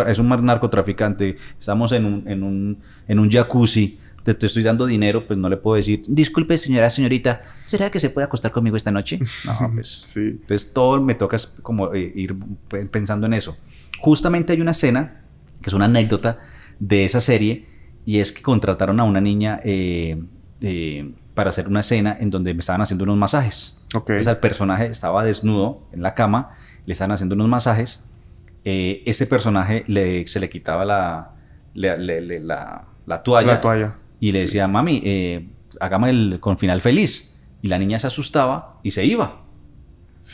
es, 0.07 0.19
un 0.19 0.45
narcotraficante, 0.45 1.37
estamos 1.59 1.91
en 1.91 2.05
un, 2.05 2.27
en 2.27 2.43
un, 2.43 2.79
en 3.07 3.19
un 3.19 3.29
jacuzzi, 3.29 3.99
te, 4.23 4.33
te, 4.33 4.45
estoy 4.45 4.63
dando 4.63 4.85
dinero, 4.85 5.25
pues 5.27 5.37
no 5.37 5.49
le 5.49 5.57
puedo 5.57 5.75
decir, 5.75 6.03
disculpe 6.07 6.57
señora, 6.57 6.89
señorita, 6.89 7.43
¿será 7.65 7.89
que 7.89 7.99
se 7.99 8.09
puede 8.09 8.25
acostar 8.25 8.51
conmigo 8.51 8.77
esta 8.77 8.91
noche? 8.91 9.19
No, 9.45 9.71
pues, 9.73 9.87
sí. 9.87 10.19
Entonces 10.19 10.73
todo 10.73 11.01
me 11.01 11.15
toca 11.15 11.37
como 11.61 11.93
eh, 11.93 12.11
ir 12.15 12.35
pensando 12.91 13.25
en 13.27 13.33
eso. 13.33 13.57
Justamente 13.99 14.53
hay 14.53 14.61
una 14.61 14.71
escena 14.71 15.21
que 15.61 15.69
es 15.69 15.73
una 15.73 15.85
anécdota 15.85 16.39
de 16.79 17.05
esa 17.05 17.21
serie, 17.21 17.65
y 18.05 18.19
es 18.19 18.31
que 18.31 18.41
contrataron 18.41 18.99
a 19.01 19.03
una 19.03 19.19
niña 19.19 19.59
eh, 19.65 20.23
eh, 20.61 21.11
para 21.37 21.51
hacer 21.51 21.67
una 21.67 21.81
escena 21.81 22.17
en 22.19 22.31
donde 22.31 22.51
me 22.55 22.61
estaban 22.61 22.81
haciendo 22.81 23.03
unos 23.03 23.15
masajes. 23.15 23.85
Okay. 23.93 24.15
Entonces 24.15 24.33
el 24.33 24.39
personaje 24.39 24.87
estaba 24.87 25.23
desnudo 25.23 25.83
en 25.91 26.01
la 26.01 26.15
cama, 26.15 26.57
le 26.87 26.93
estaban 26.93 27.11
haciendo 27.11 27.35
unos 27.35 27.47
masajes. 27.47 28.09
Eh, 28.65 29.03
ese 29.05 29.27
personaje 29.27 29.83
le, 29.85 30.25
se 30.25 30.39
le 30.39 30.49
quitaba 30.49 30.83
la, 30.83 31.35
la, 31.75 33.21
toalla, 33.21 33.97
y 34.19 34.31
le 34.31 34.39
decía, 34.39 34.67
mami, 34.67 35.03
eh, 35.05 35.47
el 36.07 36.39
con 36.39 36.57
final 36.57 36.81
feliz. 36.81 37.39
Y 37.61 37.67
la 37.67 37.77
niña 37.77 37.99
se 37.99 38.07
asustaba 38.07 38.79
y 38.81 38.89
se 38.89 39.05
iba. 39.05 39.43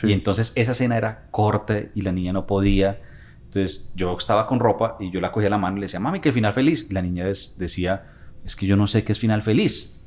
Y 0.04 0.12
entonces 0.14 0.54
esa 0.56 0.72
escena 0.72 0.96
era 0.96 1.26
corta 1.30 1.80
y 1.94 2.00
la 2.00 2.12
niña 2.12 2.32
no 2.32 2.46
podía. 2.46 2.98
Entonces 3.44 3.92
yo 3.94 4.16
estaba 4.16 4.46
con 4.46 4.58
ropa 4.58 4.96
y 5.00 5.10
yo 5.10 5.20
la 5.20 5.32
cogía 5.32 5.50
la 5.50 5.58
mano 5.58 5.76
y 5.76 5.80
le 5.80 5.84
decía, 5.84 6.00
mami, 6.00 6.20
que 6.20 6.30
el 6.30 6.34
final 6.34 6.54
feliz. 6.54 6.86
Y 6.88 6.94
la 6.94 7.02
niña 7.02 7.26
decía, 7.26 8.06
es 8.42 8.56
que 8.56 8.64
yo 8.64 8.76
no 8.76 8.86
sé 8.86 9.04
qué 9.04 9.12
es 9.12 9.18
final 9.18 9.42
feliz. 9.42 10.00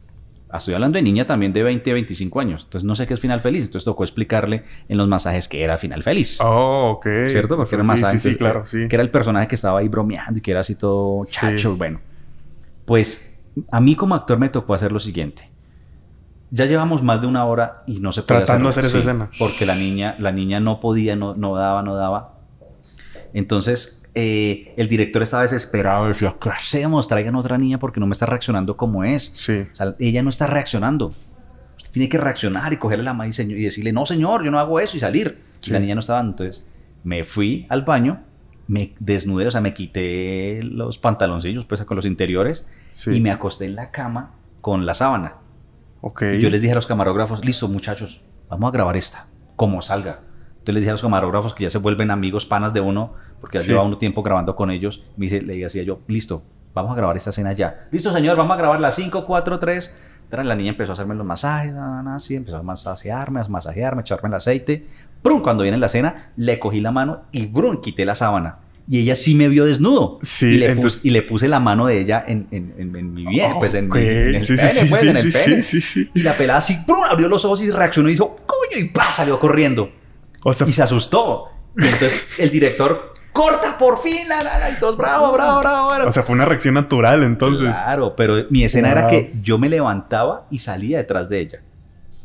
Estoy 0.53 0.75
hablando 0.75 0.97
de 0.97 1.01
niña 1.01 1.25
también 1.25 1.51
de 1.51 1.61
20 1.61 1.91
a 1.91 1.93
25 1.93 2.39
años. 2.39 2.63
Entonces 2.63 2.85
no 2.85 2.95
sé 2.95 3.05
qué 3.05 3.13
es 3.13 3.19
final 3.19 3.41
feliz. 3.41 3.65
Entonces 3.65 3.83
tocó 3.83 4.03
explicarle 4.03 4.63
en 4.87 4.97
los 4.97 5.07
masajes 5.07 5.47
que 5.47 5.61
era 5.61 5.77
final 5.77 6.03
feliz. 6.03 6.39
Oh, 6.41 6.91
ok. 6.95 7.07
¿Cierto? 7.27 7.57
Porque 7.57 7.75
era 7.75 7.83
masaje. 7.83 8.19
Sí, 8.19 8.35
claro, 8.35 8.65
sí. 8.65 8.87
Que 8.87 8.95
era 8.95 9.03
el 9.03 9.11
personaje 9.11 9.47
que 9.47 9.55
estaba 9.55 9.79
ahí 9.79 9.89
bromeando 9.89 10.39
y 10.39 10.41
que 10.41 10.51
era 10.51 10.61
así 10.61 10.75
todo 10.75 11.25
chacho. 11.25 11.75
Bueno, 11.75 11.99
pues 12.85 13.37
a 13.71 13.81
mí 13.81 13.95
como 13.95 14.15
actor 14.15 14.39
me 14.39 14.49
tocó 14.49 14.73
hacer 14.73 14.91
lo 14.91 14.99
siguiente. 14.99 15.51
Ya 16.49 16.65
llevamos 16.65 17.03
más 17.03 17.19
de 17.19 17.27
una 17.27 17.43
hora 17.43 17.83
y 17.85 17.99
no 17.99 18.13
se 18.13 18.23
puede 18.23 18.39
Tratando 18.39 18.65
de 18.65 18.69
hacer 18.69 18.85
esa 18.85 18.99
escena. 18.99 19.29
Porque 19.37 19.65
la 19.65 19.75
niña, 19.75 20.15
la 20.17 20.31
niña 20.31 20.61
no 20.61 20.79
podía, 20.79 21.17
no, 21.17 21.35
no 21.35 21.55
daba, 21.55 21.83
no 21.83 21.93
daba. 21.95 22.35
Entonces, 23.33 23.96
eh, 24.19 24.73
el 24.77 24.87
director 24.87 25.21
estaba 25.21 25.43
desesperado, 25.43 26.07
decía, 26.07 26.35
¿qué 26.41 26.49
hacemos? 26.49 27.07
Traigan 27.07 27.35
otra 27.35 27.55
niña 27.59 27.77
porque 27.77 27.99
no 27.99 28.07
me 28.07 28.13
está 28.13 28.25
reaccionando 28.25 28.75
como 28.75 29.03
es. 29.03 29.31
Sí. 29.35 29.59
O 29.71 29.75
sea, 29.75 29.95
ella 29.99 30.23
no 30.23 30.31
está 30.31 30.47
reaccionando. 30.47 31.13
Usted 31.75 31.91
tiene 31.91 32.09
que 32.09 32.17
reaccionar 32.17 32.73
y 32.73 32.77
cogerle 32.77 33.05
la 33.05 33.13
mano 33.13 33.31
y, 33.31 33.63
decirle, 33.63 33.93
no, 33.93 34.07
señor, 34.07 34.43
yo 34.43 34.49
no 34.49 34.57
hago 34.57 34.79
eso 34.79 34.97
y 34.97 34.99
salir. 34.99 35.37
Y 35.63 35.69
la 35.69 35.79
niña 35.79 35.93
no 35.93 35.99
estaba. 35.99 36.19
Entonces, 36.21 36.65
me 37.03 37.23
fui 37.25 37.67
al 37.69 37.83
baño, 37.83 38.23
me 38.65 38.95
desnudé, 38.97 39.45
o 39.45 39.51
sea, 39.51 39.61
me 39.61 39.75
quité 39.75 40.61
los 40.63 40.97
pantaloncillos, 40.97 41.65
pues, 41.65 41.83
con 41.83 41.95
los 41.95 42.05
interiores 42.07 42.65
y 43.05 43.19
me 43.19 43.29
acosté 43.29 43.65
en 43.65 43.75
la 43.75 43.91
cama 43.91 44.31
con 44.61 44.87
la 44.87 44.95
sábana. 44.95 45.35
Ok. 46.01 46.23
Y 46.37 46.39
yo 46.39 46.49
les 46.49 46.61
dije 46.61 46.71
a 46.71 46.75
los 46.75 46.87
camarógrafos, 46.87 47.45
listo, 47.45 47.67
muchachos, 47.67 48.23
vamos 48.49 48.69
a 48.69 48.71
grabar 48.71 48.97
esta, 48.97 49.27
como 49.55 49.83
salga. 49.83 50.21
Entonces 50.67 50.81
les 50.81 50.83
dije 50.83 50.89
a 50.89 50.93
los 50.95 51.01
camarógrafos 51.01 51.53
que 51.53 51.63
ya 51.63 51.69
se 51.69 51.77
vuelven 51.77 52.11
amigos, 52.11 52.45
panas 52.45 52.73
de 52.73 52.81
uno, 52.81 53.13
porque 53.39 53.57
ya 53.57 53.63
lleva 53.63 53.83
uno 53.83 53.97
tiempo 53.97 54.21
grabando 54.21 54.53
con 54.53 54.69
ellos. 54.69 55.01
Me 55.15 55.27
dice, 55.27 55.41
le 55.41 55.55
decía 55.55 55.83
yo, 55.83 56.01
listo, 56.07 56.43
vamos 56.73 56.91
a 56.91 56.95
grabar 56.95 57.15
esta 57.15 57.29
escena 57.29 57.53
ya. 57.53 57.87
Listo, 57.89 58.11
señor, 58.11 58.35
vamos 58.35 58.53
a 58.53 58.57
grabar 58.57 58.81
las 58.81 58.95
5, 58.95 59.25
4, 59.25 59.59
3. 59.59 59.95
La 60.29 60.55
niña 60.55 60.71
empezó 60.71 60.91
a 60.91 60.93
hacerme 60.93 61.15
los 61.15 61.25
masajes, 61.25 61.71
así, 61.73 62.35
empezó 62.35 62.57
a 62.57 62.63
masajearme, 62.63 63.39
a 63.39 63.47
masajearme, 63.47 64.01
a 64.01 64.03
echarme 64.03 64.27
el 64.27 64.35
aceite. 64.35 64.85
Brum, 65.23 65.41
cuando 65.41 65.63
viene 65.63 65.77
la 65.77 65.85
escena, 65.85 66.31
le 66.35 66.59
cogí 66.59 66.81
la 66.81 66.91
mano 66.91 67.21
y 67.31 67.45
brum, 67.45 67.79
quité 67.79 68.03
la 68.03 68.15
sábana. 68.15 68.57
Y 68.89 68.99
ella 68.99 69.15
sí 69.15 69.35
me 69.35 69.47
vio 69.47 69.63
desnudo. 69.63 70.19
Sí, 70.21 70.47
y, 70.47 70.57
le 70.57 70.75
puse, 70.75 70.99
y 71.01 71.11
le 71.11 71.21
puse 71.21 71.47
la 71.47 71.61
mano 71.61 71.87
de 71.87 72.01
ella 72.01 72.25
en, 72.27 72.49
en, 72.51 72.73
en, 72.77 73.13
mi 73.13 73.25
bien, 73.25 73.53
pues 73.57 73.73
en, 73.73 73.89
el 73.89 74.45
sí, 74.45 74.57
pene, 74.57 74.85
pues, 74.89 75.03
en 75.03 75.15
el 75.15 75.31
pene. 75.31 75.63
Y 76.13 76.23
la 76.23 76.33
pelada 76.33 76.59
así, 76.59 76.77
brum, 76.85 77.05
abrió 77.09 77.29
los 77.29 77.45
ojos 77.45 77.63
y 77.63 77.71
reaccionó 77.71 78.09
y 78.09 78.13
dijo, 78.13 78.35
coño, 78.45 78.85
y 78.85 78.89
pa, 78.89 79.13
salió 79.13 79.39
corriendo 79.39 79.91
y 80.65 80.73
se 80.73 80.83
asustó. 80.83 81.49
Y 81.77 81.85
entonces 81.85 82.27
el 82.39 82.49
director 82.49 83.13
corta 83.31 83.77
por 83.77 84.01
fin, 84.01 84.27
la, 84.27 84.41
la, 84.41 84.71
y 84.71 84.79
todos 84.79 84.97
bravo, 84.97 85.31
bravo, 85.31 85.59
bravo, 85.59 86.09
O 86.09 86.11
sea, 86.11 86.23
fue 86.23 86.33
una 86.33 86.45
reacción 86.45 86.73
natural 86.73 87.23
entonces. 87.23 87.67
Claro, 87.67 88.15
pero 88.15 88.45
mi 88.49 88.63
escena 88.63 88.91
era 88.91 89.07
que 89.07 89.33
yo 89.41 89.57
me 89.57 89.69
levantaba 89.69 90.47
y 90.49 90.59
salía 90.59 90.97
detrás 90.97 91.29
de 91.29 91.39
ella. 91.39 91.61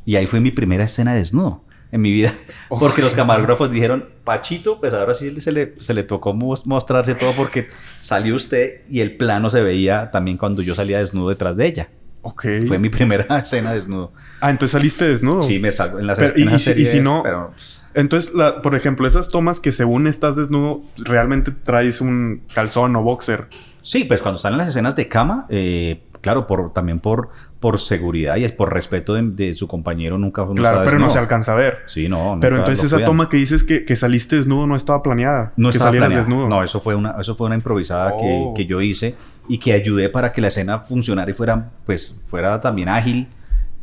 Y 0.05 0.17
ahí 0.17 0.27
fue 0.27 0.41
mi 0.41 0.51
primera 0.51 0.85
escena 0.85 1.15
desnudo 1.15 1.65
en 1.91 2.01
mi 2.01 2.13
vida. 2.13 2.33
Porque 2.69 3.03
los 3.03 3.15
camarógrafos 3.15 3.71
dijeron, 3.71 4.09
Pachito, 4.25 4.81
pues 4.81 4.95
ahora 4.95 5.15
sí 5.15 5.39
se 5.41 5.53
le, 5.53 5.75
se 5.79 5.95
le 5.95 6.03
tocó 6.03 6.33
mostrarse 6.33 7.15
todo 7.15 7.33
porque 7.33 7.69
salió 8.01 8.35
usted 8.35 8.81
y 8.89 9.01
el 9.01 9.17
plano 9.17 9.51
se 9.51 9.63
veía 9.63 10.11
también 10.11 10.39
cuando 10.39 10.63
yo 10.63 10.75
salía 10.75 10.99
desnudo 10.99 11.29
detrás 11.29 11.57
de 11.57 11.67
ella. 11.67 11.89
Ok. 12.23 12.47
Fue 12.69 12.79
mi 12.79 12.89
primera 12.89 13.39
escena 13.39 13.73
desnudo. 13.73 14.13
Ah, 14.41 14.51
entonces 14.51 14.73
saliste 14.73 15.05
desnudo. 15.05 15.43
Sí, 15.43 15.59
me 15.59 15.73
salgo 15.73 15.99
en 15.99 16.07
las 16.07 16.19
escenas. 16.19 16.67
y, 16.67 16.83
y, 16.83 16.85
si 16.87 17.01
no, 17.01 17.23
pues, 17.23 17.83
entonces, 17.95 18.33
por 18.63 18.75
ejemplo, 18.75 19.07
esas 19.07 19.29
tomas 19.29 19.61
que 19.61 19.73
según 19.73 20.07
estás 20.07 20.37
desnudo, 20.37 20.83
realmente 20.99 21.51
traes 21.51 22.01
un 22.01 22.43
calzón 22.55 22.97
o 22.97 23.03
boxer. 23.03 23.49
Sí, 23.83 24.05
pues 24.05 24.23
cuando 24.23 24.37
están 24.37 24.53
en 24.53 24.59
las 24.59 24.69
escenas 24.69 24.97
de 24.97 25.09
cama, 25.09 25.47
eh, 25.49 26.03
claro, 26.21 26.47
por, 26.47 26.73
también 26.73 27.01
por, 27.01 27.31
por 27.61 27.81
seguridad 27.81 28.37
y 28.37 28.49
por 28.49 28.73
respeto 28.73 29.15
de, 29.15 29.53
su 29.55 29.69
compañero, 29.69 30.17
nunca 30.17 30.47
Claro, 30.55 30.83
pero 30.85 30.99
no 30.99 31.11
se 31.11 31.19
alcanza 31.19 31.53
a 31.53 31.57
ver. 31.57 31.81
Sí, 31.87 32.09
no. 32.09 32.39
Pero 32.41 32.57
entonces 32.57 32.85
esa 32.85 33.05
toma 33.05 33.29
que 33.29 33.37
dices 33.37 33.65
que, 33.65 33.85
que, 33.85 33.97
saliste 33.97 34.37
desnudo 34.37 34.67
no 34.67 34.77
estaba 34.77 35.03
planeada. 35.03 35.53
No 35.57 35.71
que 35.71 35.79
salieras 35.79 36.15
desnudo. 36.15 36.49
No, 36.49 36.63
eso 36.63 36.81
fue 36.81 36.95
una, 36.95 37.17
eso 37.21 37.35
fue 37.35 37.47
una 37.49 37.57
improvisada 37.57 38.13
que, 38.13 38.43
oh. 38.47 38.55
que 38.55 38.67
yo 38.67 38.81
hice 38.81 39.17
y 39.49 39.59
que 39.59 39.73
ayudé 39.73 40.09
para 40.09 40.33
que 40.33 40.41
la 40.41 40.49
escena 40.49 40.81
funcionara 40.81 41.31
y 41.31 41.35
fuera, 41.35 41.71
pues, 41.87 42.21
fuera 42.27 42.61
también 42.61 42.89
ágil. 42.89 43.29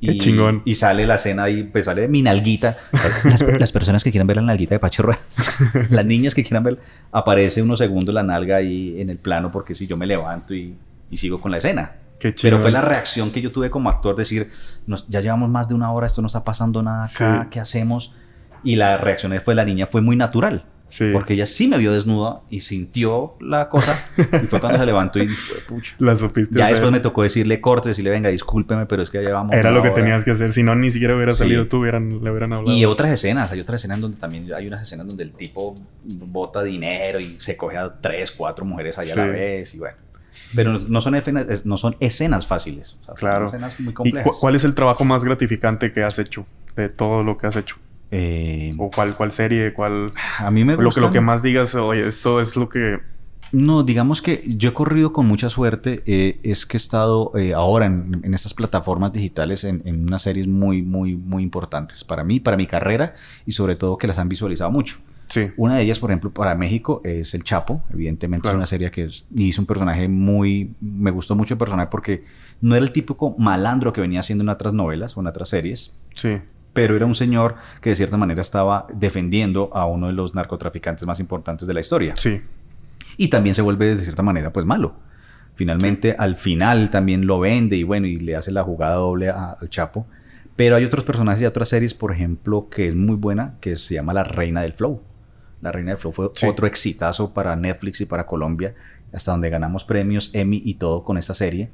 Qué 0.02 0.12
y, 0.12 0.18
chingón. 0.18 0.62
Y 0.64 0.76
sale 0.76 1.06
la 1.06 1.16
escena 1.16 1.44
ahí, 1.44 1.64
pues 1.64 1.86
sale 1.86 2.08
mi 2.08 2.22
nalguita. 2.22 2.78
Las, 3.60 3.72
personas 3.74 4.02
que 4.02 4.12
quieran 4.12 4.28
ver 4.28 4.38
la 4.38 4.44
nalguita 4.44 4.76
de 4.76 4.80
Pacho 4.80 5.04
las 5.90 6.06
niñas 6.06 6.34
que 6.34 6.44
quieran 6.44 6.64
ver, 6.64 6.80
aparece 7.12 7.62
unos 7.62 7.80
segundos 7.80 8.16
la 8.16 8.24
nalga 8.24 8.58
ahí 8.58 8.96
en 8.98 9.10
el 9.10 9.18
plano, 9.18 9.52
porque 9.52 9.76
si 9.76 9.88
yo 9.88 9.98
me 9.98 10.06
levanto 10.06 10.56
y, 10.56 10.74
y 11.10 11.18
sigo 11.18 11.42
con 11.42 11.52
la 11.52 11.58
escena. 11.58 11.96
Qué 12.20 12.36
Pero 12.42 12.60
fue 12.60 12.70
la 12.70 12.82
reacción 12.82 13.32
que 13.32 13.42
yo 13.42 13.52
tuve 13.52 13.70
como 13.70 13.90
actor, 13.90 14.16
decir, 14.16 14.52
nos, 14.86 15.08
ya 15.08 15.22
llevamos 15.22 15.50
más 15.50 15.70
de 15.70 15.74
una 15.74 15.92
hora, 15.92 16.08
esto 16.08 16.22
no 16.22 16.28
está 16.28 16.44
pasando 16.44 16.84
nada 16.84 17.06
acá, 17.06 17.48
¿qué 17.50 17.62
hacemos? 17.62 18.14
Y 18.62 18.76
la 18.76 18.98
reacción 18.98 19.34
fue 19.44 19.56
la 19.56 19.64
niña, 19.64 19.88
fue 19.88 20.02
muy 20.02 20.18
natural. 20.18 20.66
Porque 21.14 21.34
ella 21.34 21.46
sí 21.46 21.68
me 21.68 21.78
vio 21.78 21.94
desnuda 21.94 22.42
y 22.50 22.62
sintió 22.62 23.36
la 23.40 23.70
cosa. 23.70 23.98
y 24.18 24.48
fue 24.48 24.60
cuando 24.60 24.80
se 24.80 24.86
levantó 24.86 25.20
y 25.20 25.30
pucha. 25.68 25.96
La 26.00 26.16
supiste. 26.16 26.58
Ya 26.58 26.68
después 26.68 26.92
me 26.92 27.00
tocó 27.00 27.24
decirle 27.24 27.62
corte, 27.62 27.90
decirle, 27.90 28.12
venga, 28.12 28.30
discúlpeme, 28.30 28.86
pero 28.86 29.04
es 29.04 29.10
que 29.10 29.20
ya 29.22 29.28
llevamos. 29.28 29.56
Era 29.56 29.72
lo 29.72 29.84
que 29.84 29.92
tenías 29.92 30.24
que 30.24 30.32
hacer. 30.32 30.54
Si 30.54 30.64
no, 30.64 30.76
ni 30.76 30.92
siquiera 30.92 31.16
hubiera 31.16 31.34
salido 31.34 31.68
tú, 31.68 31.78
hubieran, 31.78 32.24
le 32.24 32.32
hubieran 32.32 32.54
hablado. 32.54 32.76
Y 32.76 32.86
otras 32.86 33.12
escenas. 33.12 33.52
Hay 33.52 33.60
otras 33.60 33.82
escenas 33.82 34.00
donde 34.00 34.18
también 34.18 34.52
hay 34.54 34.68
unas 34.68 34.82
escenas 34.82 35.08
donde 35.08 35.24
el 35.24 35.32
tipo 35.32 35.76
bota 36.04 36.64
dinero 36.64 37.20
y 37.20 37.38
se 37.40 37.56
coge 37.56 37.78
a 37.78 38.00
tres, 38.00 38.32
cuatro 38.32 38.66
mujeres 38.66 38.98
allá 38.98 39.14
a 39.14 39.18
la 39.18 39.28
vez. 39.28 39.74
Y 39.76 39.80
bueno. 39.80 39.98
Pero 40.56 40.80
no 40.80 41.02
son, 41.02 41.16
escenas, 41.16 41.66
no 41.66 41.78
son 41.78 41.96
escenas 42.00 42.48
fáciles. 42.48 42.98
claro. 43.16 43.50
Son 43.50 43.58
escenas 43.58 43.80
muy 43.80 43.94
complejas. 43.94 44.36
¿Y 44.36 44.40
cuál 44.40 44.56
es 44.56 44.64
el 44.64 44.74
trabajo 44.74 45.06
más 45.06 45.24
gratificante 45.24 45.92
que 45.92 46.04
has 46.04 46.18
hecho 46.20 46.46
de 46.76 46.90
todo 46.90 47.24
lo 47.24 47.38
que 47.38 47.48
has 47.48 47.56
hecho? 47.56 47.78
Eh, 48.12 48.72
¿O 48.78 48.90
cuál, 48.90 49.16
cuál 49.16 49.32
serie? 49.32 49.74
¿Cuál...? 49.74 50.12
A 50.40 50.52
mí 50.52 50.64
me 50.64 50.76
gusta... 50.76 50.84
Lo 50.84 50.94
que, 50.94 51.02
lo 51.02 51.12
que 51.12 51.22
más 51.22 51.42
digas, 51.42 51.76
oye, 51.76 52.08
esto 52.08 52.42
es 52.42 52.56
lo 52.56 52.70
que... 52.70 53.00
No, 53.52 53.82
digamos 53.82 54.22
que 54.22 54.44
yo 54.46 54.70
he 54.70 54.74
corrido 54.74 55.12
con 55.12 55.26
mucha 55.26 55.50
suerte. 55.50 56.04
Eh, 56.06 56.38
es 56.44 56.66
que 56.66 56.78
he 56.78 56.80
estado 56.80 57.32
eh, 57.36 57.54
ahora 57.54 57.88
en, 57.88 58.22
en, 58.24 58.34
estas 58.34 58.54
plataformas 58.54 59.12
digitales 59.12 59.64
en, 59.64 59.82
en, 59.86 60.04
unas 60.04 60.22
series 60.22 60.48
muy, 60.48 60.84
muy, 60.84 61.16
muy 61.16 61.42
importantes 61.42 62.04
para 62.04 62.24
mí, 62.24 62.40
para 62.40 62.58
mi 62.58 62.68
carrera 62.68 63.16
y 63.48 63.54
sobre 63.54 63.76
todo 63.76 63.98
que 63.98 64.06
las 64.06 64.20
han 64.20 64.30
visualizado 64.30 64.70
mucho. 64.70 64.98
Sí. 65.30 65.50
Una 65.58 65.78
de 65.78 65.84
ellas, 65.84 66.00
por 66.00 66.12
ejemplo, 66.12 66.32
para 66.32 66.54
México 66.56 67.02
es 67.04 67.34
El 67.34 67.44
Chapo. 67.44 67.84
Evidentemente 67.92 68.50
es 68.50 68.56
una 68.56 68.66
serie 68.66 68.92
que 68.92 69.06
es, 69.06 69.26
hizo 69.36 69.62
un 69.62 69.68
personaje 69.68 70.08
muy... 70.08 70.74
Me 70.80 71.10
gustó 71.10 71.36
mucho 71.36 71.56
el 71.56 71.58
personaje 71.58 71.90
porque 71.90 72.26
no 72.62 72.76
era 72.76 72.86
el 72.86 72.92
típico 72.92 73.36
malandro 73.38 73.94
que 73.94 74.02
venía 74.02 74.20
haciendo 74.20 74.44
en 74.44 74.50
otras 74.50 74.74
novelas 74.74 75.18
o 75.18 75.22
en 75.22 75.28
otras 75.28 75.50
series. 75.50 75.92
Sí 76.14 76.40
pero 76.80 76.96
era 76.96 77.06
un 77.06 77.14
señor 77.14 77.56
que 77.82 77.90
de 77.90 77.98
cierta 77.98 78.16
manera 78.16 78.40
estaba 78.40 78.88
defendiendo 78.94 79.70
a 79.74 79.86
uno 79.86 80.08
de 80.08 80.14
los 80.14 80.34
narcotraficantes 80.34 81.06
más 81.06 81.20
importantes 81.20 81.68
de 81.68 81.74
la 81.74 81.82
historia. 81.82 82.14
Sí. 82.16 82.42
Y 83.18 83.28
también 83.28 83.54
se 83.54 83.62
vuelve 83.62 83.88
de 83.88 83.98
cierta 83.98 84.24
manera 84.24 84.54
pues 84.54 84.66
malo. 84.66 84.94
Finalmente 85.56 86.16
al 86.18 86.38
final 86.38 86.90
también 86.90 87.28
lo 87.28 87.38
vende 87.38 87.76
y 87.76 87.84
bueno, 87.84 88.08
y 88.08 88.16
le 88.16 88.38
hace 88.38 88.54
la 88.54 88.64
jugada 88.64 88.96
doble 88.96 89.30
al 89.30 89.70
Chapo. 89.70 90.06
Pero 90.56 90.78
hay 90.78 90.86
otros 90.86 91.04
personajes 91.04 91.42
y 91.42 91.46
otras 91.46 91.68
series, 91.68 91.94
por 91.94 92.14
ejemplo, 92.14 92.70
que 92.70 92.88
es 92.88 92.96
muy 92.96 93.18
buena, 93.18 93.56
que 93.60 93.76
se 93.76 93.96
llama 93.96 94.14
La 94.14 94.24
Reina 94.24 94.62
del 94.62 94.72
Flow. 94.72 95.02
La 95.62 95.74
Reina 95.74 95.92
del 95.92 95.98
Flow 95.98 96.14
fue 96.14 96.30
otro 96.48 96.66
exitazo 96.66 97.34
para 97.34 97.58
Netflix 97.58 98.00
y 98.00 98.06
para 98.06 98.26
Colombia, 98.26 98.74
hasta 99.12 99.34
donde 99.34 99.50
ganamos 99.50 99.84
premios 99.84 100.30
Emmy 100.32 100.62
y 100.64 100.76
todo 100.76 101.04
con 101.04 101.18
esta 101.18 101.36
serie. 101.36 101.72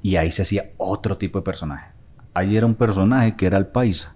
Y 0.00 0.14
ahí 0.14 0.30
se 0.30 0.42
hacía 0.42 0.66
otro 0.76 1.16
tipo 1.16 1.40
de 1.40 1.44
personaje. 1.44 1.88
Ahí 2.34 2.56
era 2.56 2.66
un 2.66 2.76
personaje 2.76 3.34
que 3.34 3.46
era 3.46 3.58
el 3.58 3.66
paisa. 3.66 4.13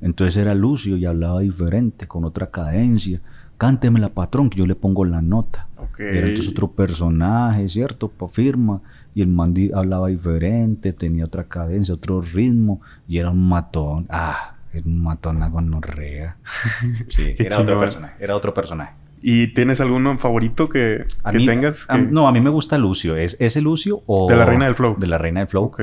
Entonces 0.00 0.36
era 0.36 0.54
Lucio 0.54 0.96
y 0.96 1.04
hablaba 1.04 1.40
diferente, 1.40 2.06
con 2.06 2.24
otra 2.24 2.50
cadencia. 2.50 3.20
Cánteme 3.58 4.00
la 4.00 4.08
patrón, 4.08 4.48
que 4.48 4.58
yo 4.58 4.66
le 4.66 4.74
pongo 4.74 5.04
la 5.04 5.20
nota. 5.20 5.68
Era 5.98 6.28
entonces 6.28 6.48
otro 6.52 6.72
personaje, 6.72 7.68
¿cierto? 7.68 8.10
firma. 8.32 8.80
Y 9.14 9.22
el 9.22 9.28
man 9.28 9.54
hablaba 9.74 10.08
diferente, 10.08 10.92
tenía 10.92 11.26
otra 11.26 11.44
cadencia, 11.44 11.94
otro 11.94 12.22
ritmo. 12.22 12.80
Y 13.06 13.18
era 13.18 13.30
un 13.30 13.46
matón. 13.48 14.06
Ah, 14.08 14.54
era 14.72 14.86
un 14.86 15.02
matón 15.02 15.40
gonorrea. 15.50 16.36
sí, 17.08 17.34
era 17.38 17.58
otro 17.58 17.78
personaje. 17.78 18.14
Era 18.18 18.34
otro 18.36 18.54
personaje. 18.54 18.94
¿Y 19.22 19.48
tienes 19.48 19.80
alguno 19.82 20.16
favorito 20.16 20.70
que, 20.70 21.04
tengas? 21.30 21.86
no, 22.08 22.28
a 22.28 22.32
mí 22.32 22.40
me 22.40 22.48
gusta 22.48 22.78
Lucio. 22.78 23.16
¿Es 23.16 23.36
ese 23.38 23.60
Lucio 23.60 24.02
o...? 24.06 24.26
De 24.28 24.36
la 24.36 24.46
Reina 24.46 24.64
del 24.64 24.74
Flow. 24.74 24.96
De 24.98 25.06
la 25.06 25.18
Reina 25.18 25.40
del 25.40 25.48
Flow. 25.48 25.64
Ok. 25.64 25.82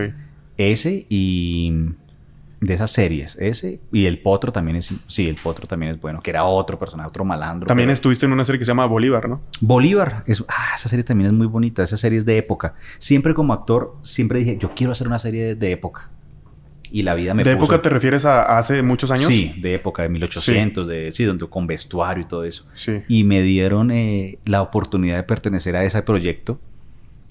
Ese 0.57 1.05
y 1.07 1.91
de 2.60 2.74
esas 2.74 2.91
series. 2.91 3.38
Ese 3.39 3.80
y 3.91 4.05
el 4.05 4.20
Potro 4.20 4.51
también 4.51 4.78
es. 4.78 4.93
Sí, 5.08 5.28
el 5.28 5.36
Potro 5.36 5.68
también 5.68 5.93
es 5.93 6.01
bueno, 6.01 6.22
que 6.22 6.32
era 6.32 6.43
otro 6.43 6.80
personaje, 6.80 7.10
otro 7.10 7.26
malandro. 7.26 7.68
También 7.68 7.89
estuviste 7.89 8.26
en 8.26 8.32
una 8.32 8.43
serie 8.43 8.60
que 8.60 8.66
se 8.66 8.70
llama 8.70 8.86
Bolívar, 8.86 9.30
¿no? 9.30 9.41
Bolívar. 9.62 10.24
Es, 10.26 10.43
ah, 10.47 10.74
esa 10.76 10.89
serie 10.89 11.03
también 11.03 11.28
es 11.30 11.34
muy 11.34 11.47
bonita. 11.47 11.84
Esa 11.84 11.97
serie 11.97 12.18
es 12.18 12.26
de 12.26 12.38
época. 12.38 12.76
Siempre 12.97 13.34
como 13.34 13.53
actor, 13.53 13.95
siempre 14.01 14.39
dije, 14.39 14.58
yo 14.60 14.74
quiero 14.76 14.93
hacer 14.93 15.08
una 15.08 15.20
serie 15.20 15.55
de, 15.55 15.72
época. 15.72 16.10
Y 16.89 17.03
la 17.03 17.16
vida 17.16 17.34
me 17.34 17.43
¿De 17.43 17.51
época 17.51 17.82
te 17.82 17.89
refieres 17.89 18.26
a, 18.26 18.58
hace 18.58 18.82
muchos 18.82 19.12
años? 19.12 19.28
Sí, 19.28 19.53
de 19.62 19.76
época, 19.76 20.03
de 20.03 20.10
1800, 20.10 20.88
de, 20.88 21.12
sí, 21.12 21.26
donde, 21.26 21.47
con 21.47 21.68
vestuario 21.68 22.24
y 22.24 22.28
todo 22.28 22.45
eso. 22.45 22.66
Sí. 22.74 23.03
Y 23.10 23.26
me 23.26 23.41
dieron 23.41 23.91
eh, 23.91 24.39
la 24.45 24.62
oportunidad 24.62 25.18
de 25.18 25.24
pertenecer 25.24 25.76
a 25.76 25.84
ese 25.84 26.01
proyecto 26.01 26.60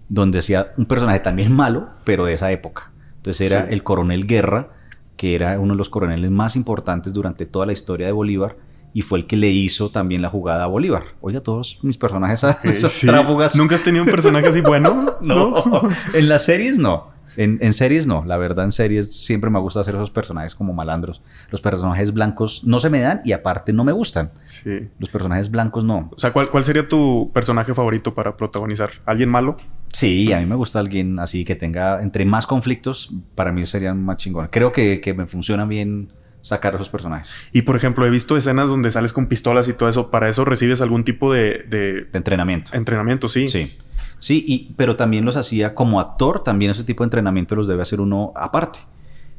donde 0.09 0.39
hacía 0.39 0.73
un 0.77 0.87
personaje 0.87 1.21
también 1.21 1.53
malo, 1.57 1.89
pero 2.05 2.27
de 2.27 2.35
esa 2.35 2.53
época. 2.53 2.91
Entonces 3.17 3.51
era 3.51 3.65
el 3.69 3.83
coronel 3.83 4.27
Guerra, 4.27 4.69
que 5.17 5.35
era 5.35 5.59
uno 5.59 5.75
de 5.75 5.79
los 5.79 5.91
coroneles 5.91 6.31
más 6.31 6.57
importantes 6.57 7.13
durante 7.13 7.47
toda 7.47 7.67
la 7.67 7.73
historia 7.73 8.07
de 8.07 8.13
Bolívar 8.13 8.57
y 8.93 9.03
fue 9.03 9.19
el 9.19 9.27
que 9.27 9.37
le 9.37 9.51
hizo 9.51 9.91
también 9.91 10.23
la 10.23 10.31
jugada 10.31 10.65
a 10.65 10.67
Bolívar. 10.67 11.03
Oye, 11.21 11.41
todos 11.41 11.79
mis 11.83 11.99
personajes 11.99 12.41
tráfugas. 13.03 13.55
¿Nunca 13.55 13.75
has 13.75 13.83
tenido 13.83 14.05
un 14.05 14.11
personaje 14.11 14.49
así 14.49 14.63
bueno? 14.63 15.11
no, 15.21 15.83
en 16.15 16.29
las 16.29 16.45
series 16.47 16.79
no. 16.79 17.15
En, 17.37 17.75
series 17.75 18.07
no, 18.07 18.25
la 18.25 18.39
verdad 18.39 18.65
en 18.65 18.73
series 18.73 19.15
siempre 19.15 19.51
me 19.51 19.59
gusta 19.59 19.81
hacer 19.81 19.95
esos 19.95 20.11
personajes 20.11 20.55
como 20.55 20.73
malandros. 20.73 21.21
Los 21.51 21.61
personajes 21.61 22.15
blancos 22.15 22.65
no 22.65 22.81
se 22.81 22.89
me 22.89 23.01
dan 23.01 23.21
y 23.25 23.33
aparte 23.33 23.75
no 23.75 23.85
me 23.85 23.93
gustan. 23.93 24.31
Sí. 24.41 24.89
Los 24.99 25.11
personajes 25.11 25.51
blancos 25.51 25.85
no. 25.85 26.11
O 26.17 26.19
sea, 26.19 26.33
¿cuál, 26.33 26.49
cuál 26.49 26.65
sería 26.65 26.89
tu 26.89 27.31
personaje 27.35 27.75
favorito 27.75 28.15
para 28.15 28.35
protagonizar? 28.39 28.91
¿Alguien 29.05 29.29
malo? 29.29 29.57
Sí, 29.97 30.31
a 30.35 30.41
mí 30.41 30.45
me 30.45 30.57
gusta 30.57 30.79
alguien 30.79 31.19
así 31.19 31.47
que 31.47 31.57
tenga 31.57 32.03
entre 32.03 32.27
más 32.27 32.47
conflictos, 32.47 33.15
para 33.35 33.51
mí 33.51 33.65
serían 33.65 34.05
más 34.05 34.19
chingones. 34.19 34.51
Creo 34.53 34.71
que, 34.71 35.01
que 35.01 35.15
me 35.15 35.27
funciona 35.27 35.65
bien 35.65 36.13
sacar 36.43 36.75
esos 36.75 36.91
personajes. 36.91 37.35
Y 37.51 37.63
por 37.63 37.77
ejemplo, 37.77 38.05
he 38.05 38.11
visto 38.11 38.37
escenas 38.37 38.69
donde 38.69 38.91
sales 38.91 39.15
con 39.15 39.27
pistolas 39.27 39.71
y 39.71 39.73
todo 39.73 39.89
eso. 39.89 40.11
¿Para 40.11 40.29
eso 40.29 40.45
recibes 40.45 40.83
algún 40.83 41.03
tipo 41.03 41.33
de, 41.33 41.65
de... 41.71 42.09
entrenamiento? 42.13 42.73
Entrenamiento, 42.75 43.31
sí. 43.31 43.49
Sí. 43.49 43.79
Sí, 44.19 44.45
y, 44.47 44.75
pero 44.77 44.97
también 44.97 45.25
los 45.25 45.35
hacía 45.37 45.75
como 45.75 45.99
actor, 45.99 46.45
también 46.45 46.73
ese 46.73 46.85
tipo 46.85 47.03
de 47.03 47.07
entrenamiento 47.07 47.57
los 47.57 47.67
debe 47.67 47.81
hacer 47.81 47.99
uno 47.99 48.35
aparte. 48.37 48.81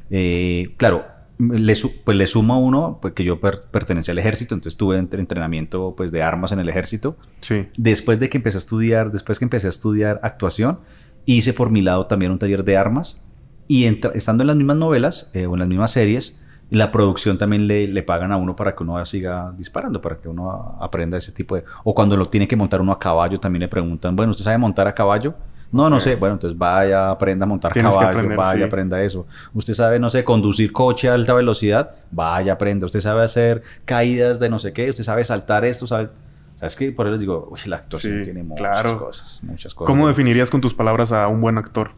Eh, 0.09 0.73
claro, 0.77 1.05
le, 1.39 1.75
pues 2.03 2.17
le 2.17 2.25
suma 2.25 2.57
uno, 2.57 2.99
pues 3.01 3.13
que 3.13 3.23
yo 3.23 3.39
pertenecía 3.39 4.11
al 4.11 4.19
ejército, 4.19 4.55
entonces 4.55 4.77
tuve 4.77 4.97
entrenamiento 4.97 5.93
pues 5.95 6.11
de 6.11 6.23
armas 6.23 6.51
en 6.51 6.59
el 6.59 6.69
ejército. 6.69 7.15
Sí. 7.41 7.67
Después 7.77 8.19
de 8.19 8.29
que 8.29 8.37
empecé 8.37 8.57
a 8.57 8.59
estudiar, 8.59 9.11
después 9.11 9.39
que 9.39 9.45
empecé 9.45 9.67
a 9.67 9.69
estudiar 9.69 10.19
actuación, 10.23 10.79
hice 11.25 11.53
por 11.53 11.69
mi 11.69 11.81
lado 11.81 12.07
también 12.07 12.31
un 12.31 12.39
taller 12.39 12.63
de 12.63 12.77
armas 12.77 13.23
y 13.67 13.85
estando 13.85 14.43
en 14.43 14.47
las 14.47 14.55
mismas 14.55 14.77
novelas 14.77 15.29
eh, 15.33 15.45
o 15.45 15.53
en 15.53 15.59
las 15.59 15.67
mismas 15.67 15.91
series, 15.91 16.39
la 16.69 16.91
producción 16.91 17.37
también 17.37 17.67
le, 17.67 17.87
le, 17.87 18.03
pagan 18.03 18.31
a 18.31 18.37
uno 18.37 18.55
para 18.55 18.75
que 18.75 18.83
uno 18.83 19.03
siga 19.05 19.53
disparando, 19.57 20.01
para 20.01 20.17
que 20.17 20.27
uno 20.27 20.77
aprenda 20.81 21.17
ese 21.17 21.31
tipo 21.31 21.55
de... 21.55 21.63
O 21.83 21.93
cuando 21.93 22.17
lo 22.17 22.27
tiene 22.29 22.47
que 22.47 22.55
montar 22.55 22.81
uno 22.81 22.91
a 22.91 22.99
caballo, 22.99 23.39
también 23.39 23.61
le 23.61 23.67
preguntan, 23.67 24.15
bueno, 24.15 24.31
¿usted 24.31 24.43
sabe 24.43 24.57
montar 24.57 24.87
a 24.87 24.93
caballo? 24.93 25.35
No, 25.71 25.89
no 25.89 25.99
sé. 25.99 26.15
Bueno, 26.15 26.35
entonces 26.35 26.57
vaya, 26.57 27.11
aprenda 27.11 27.45
a 27.45 27.47
montar 27.47 27.73
caballo, 27.73 28.35
vaya, 28.37 28.65
aprenda 28.65 29.01
eso. 29.01 29.27
Usted 29.53 29.73
sabe, 29.73 29.99
no 29.99 30.09
sé, 30.09 30.23
conducir 30.23 30.71
coche 30.71 31.09
a 31.09 31.13
alta 31.13 31.33
velocidad, 31.33 31.91
vaya, 32.11 32.53
aprenda. 32.53 32.85
Usted 32.85 33.01
sabe 33.01 33.23
hacer 33.23 33.63
caídas 33.85 34.39
de 34.39 34.49
no 34.49 34.59
sé 34.59 34.73
qué, 34.73 34.89
usted 34.89 35.03
sabe 35.03 35.23
saltar 35.25 35.65
esto, 35.65 35.87
sabe... 35.87 36.09
¿Sabes 36.55 36.75
qué? 36.75 36.91
Por 36.91 37.05
eso 37.05 37.11
les 37.11 37.19
digo, 37.19 37.49
uy, 37.51 37.59
la 37.67 37.75
actuación 37.75 38.23
tiene 38.23 38.41
muchas 38.41 38.93
cosas, 38.93 39.39
muchas 39.43 39.75
cosas. 39.75 39.87
¿Cómo 39.87 40.07
definirías 40.07 40.49
con 40.49 40.59
tus 40.59 40.73
palabras 40.73 41.11
a 41.11 41.27
un 41.27 41.39
buen 41.39 41.59
actor? 41.59 41.91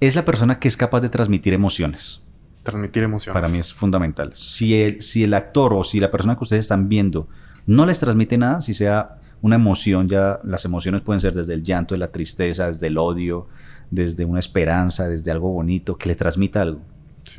Es 0.00 0.14
la 0.16 0.26
persona 0.26 0.58
que 0.58 0.68
es 0.68 0.76
capaz 0.76 1.00
de 1.00 1.08
transmitir 1.08 1.54
emociones 1.54 2.22
transmitir 2.70 3.02
emociones. 3.02 3.40
Para 3.40 3.48
mí 3.48 3.58
es 3.58 3.72
fundamental. 3.72 4.30
Si 4.34 4.80
el, 4.80 5.02
si 5.02 5.24
el 5.24 5.34
actor 5.34 5.72
o 5.74 5.84
si 5.84 6.00
la 6.00 6.10
persona 6.10 6.36
que 6.36 6.44
ustedes 6.44 6.64
están 6.66 6.88
viendo 6.88 7.28
no 7.66 7.86
les 7.86 8.00
transmite 8.00 8.38
nada, 8.38 8.62
si 8.62 8.74
sea 8.74 9.17
una 9.42 9.56
emoción, 9.56 10.08
ya 10.08 10.40
las 10.44 10.64
emociones 10.64 11.02
pueden 11.02 11.20
ser 11.20 11.34
desde 11.34 11.54
el 11.54 11.62
llanto, 11.62 11.94
de 11.94 11.98
la 11.98 12.10
tristeza, 12.10 12.68
desde 12.68 12.88
el 12.88 12.98
odio, 12.98 13.48
desde 13.90 14.24
una 14.24 14.40
esperanza, 14.40 15.08
desde 15.08 15.30
algo 15.30 15.50
bonito, 15.50 15.96
que 15.96 16.08
le 16.08 16.14
transmita 16.14 16.62
algo. 16.62 16.80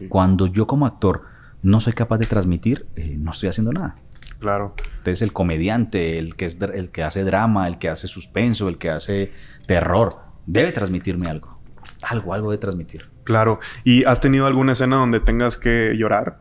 Cuando 0.08 0.48
yo 0.48 0.68
como 0.68 0.86
actor 0.86 1.24
no 1.62 1.82
soy 1.82 1.94
capaz 1.94 2.18
de 2.20 2.26
transmitir, 2.26 2.88
eh, 2.96 3.16
no 3.20 3.32
estoy 3.32 3.50
haciendo 3.50 3.74
nada. 3.74 3.98
Claro. 4.40 4.74
Entonces 4.98 5.22
el 5.22 5.34
comediante, 5.34 6.18
el 6.18 6.36
que, 6.36 6.46
es, 6.46 6.58
el 6.62 6.90
que 6.90 7.04
hace 7.04 7.24
drama, 7.24 7.68
el 7.68 7.78
que 7.78 7.90
hace 7.90 8.08
suspenso, 8.08 8.70
el 8.70 8.78
que 8.78 8.90
hace 8.90 9.32
terror, 9.66 10.20
debe 10.46 10.72
transmitirme 10.72 11.30
algo. 11.30 11.60
Algo, 12.04 12.34
algo 12.34 12.52
de 12.52 12.58
transmitir. 12.58 13.10
Claro. 13.26 13.60
¿Y 13.84 14.06
has 14.06 14.22
tenido 14.22 14.46
alguna 14.48 14.72
escena 14.72 14.96
donde 14.96 15.20
tengas 15.20 15.58
que 15.58 15.94
llorar? 15.98 16.40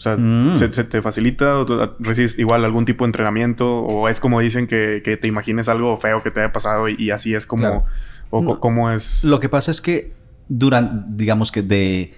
O 0.00 0.02
sea, 0.02 0.16
mm. 0.16 0.56
¿se, 0.56 0.68
te 0.84 1.02
facilita 1.02 1.58
o 1.58 1.96
recibes 1.98 2.38
igual 2.38 2.64
algún 2.64 2.86
tipo 2.86 3.04
de 3.04 3.08
entrenamiento? 3.08 3.80
¿O 3.80 4.08
es 4.08 4.18
como 4.18 4.40
dicen 4.40 4.66
que, 4.66 5.18
te 5.20 5.28
imagines 5.28 5.68
algo 5.68 5.94
feo 5.98 6.22
que 6.22 6.30
te 6.30 6.40
haya 6.40 6.54
pasado 6.54 6.88
y, 6.88 7.10
así 7.10 7.34
es 7.34 7.44
como... 7.44 7.84
¿O 8.30 8.58
cómo 8.60 8.90
es...? 8.90 9.24
Lo 9.24 9.40
que 9.40 9.50
pasa 9.50 9.70
es 9.70 9.82
que 9.82 10.14
durante, 10.48 11.04
digamos 11.10 11.52
que 11.52 11.60
de, 11.62 12.14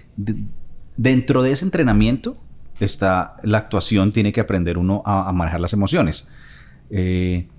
dentro 0.95 1.43
de 1.43 1.51
ese 1.51 1.65
entrenamiento 1.65 2.37
está 2.79 3.35
la 3.43 3.57
actuación, 3.57 4.13
tiene 4.13 4.31
que 4.31 4.39
aprender 4.39 4.77
uno 4.77 5.03
a, 5.05 5.33
manejar 5.33 5.59
las 5.59 5.73
emociones. 5.73 6.29
Eh, 6.89 7.49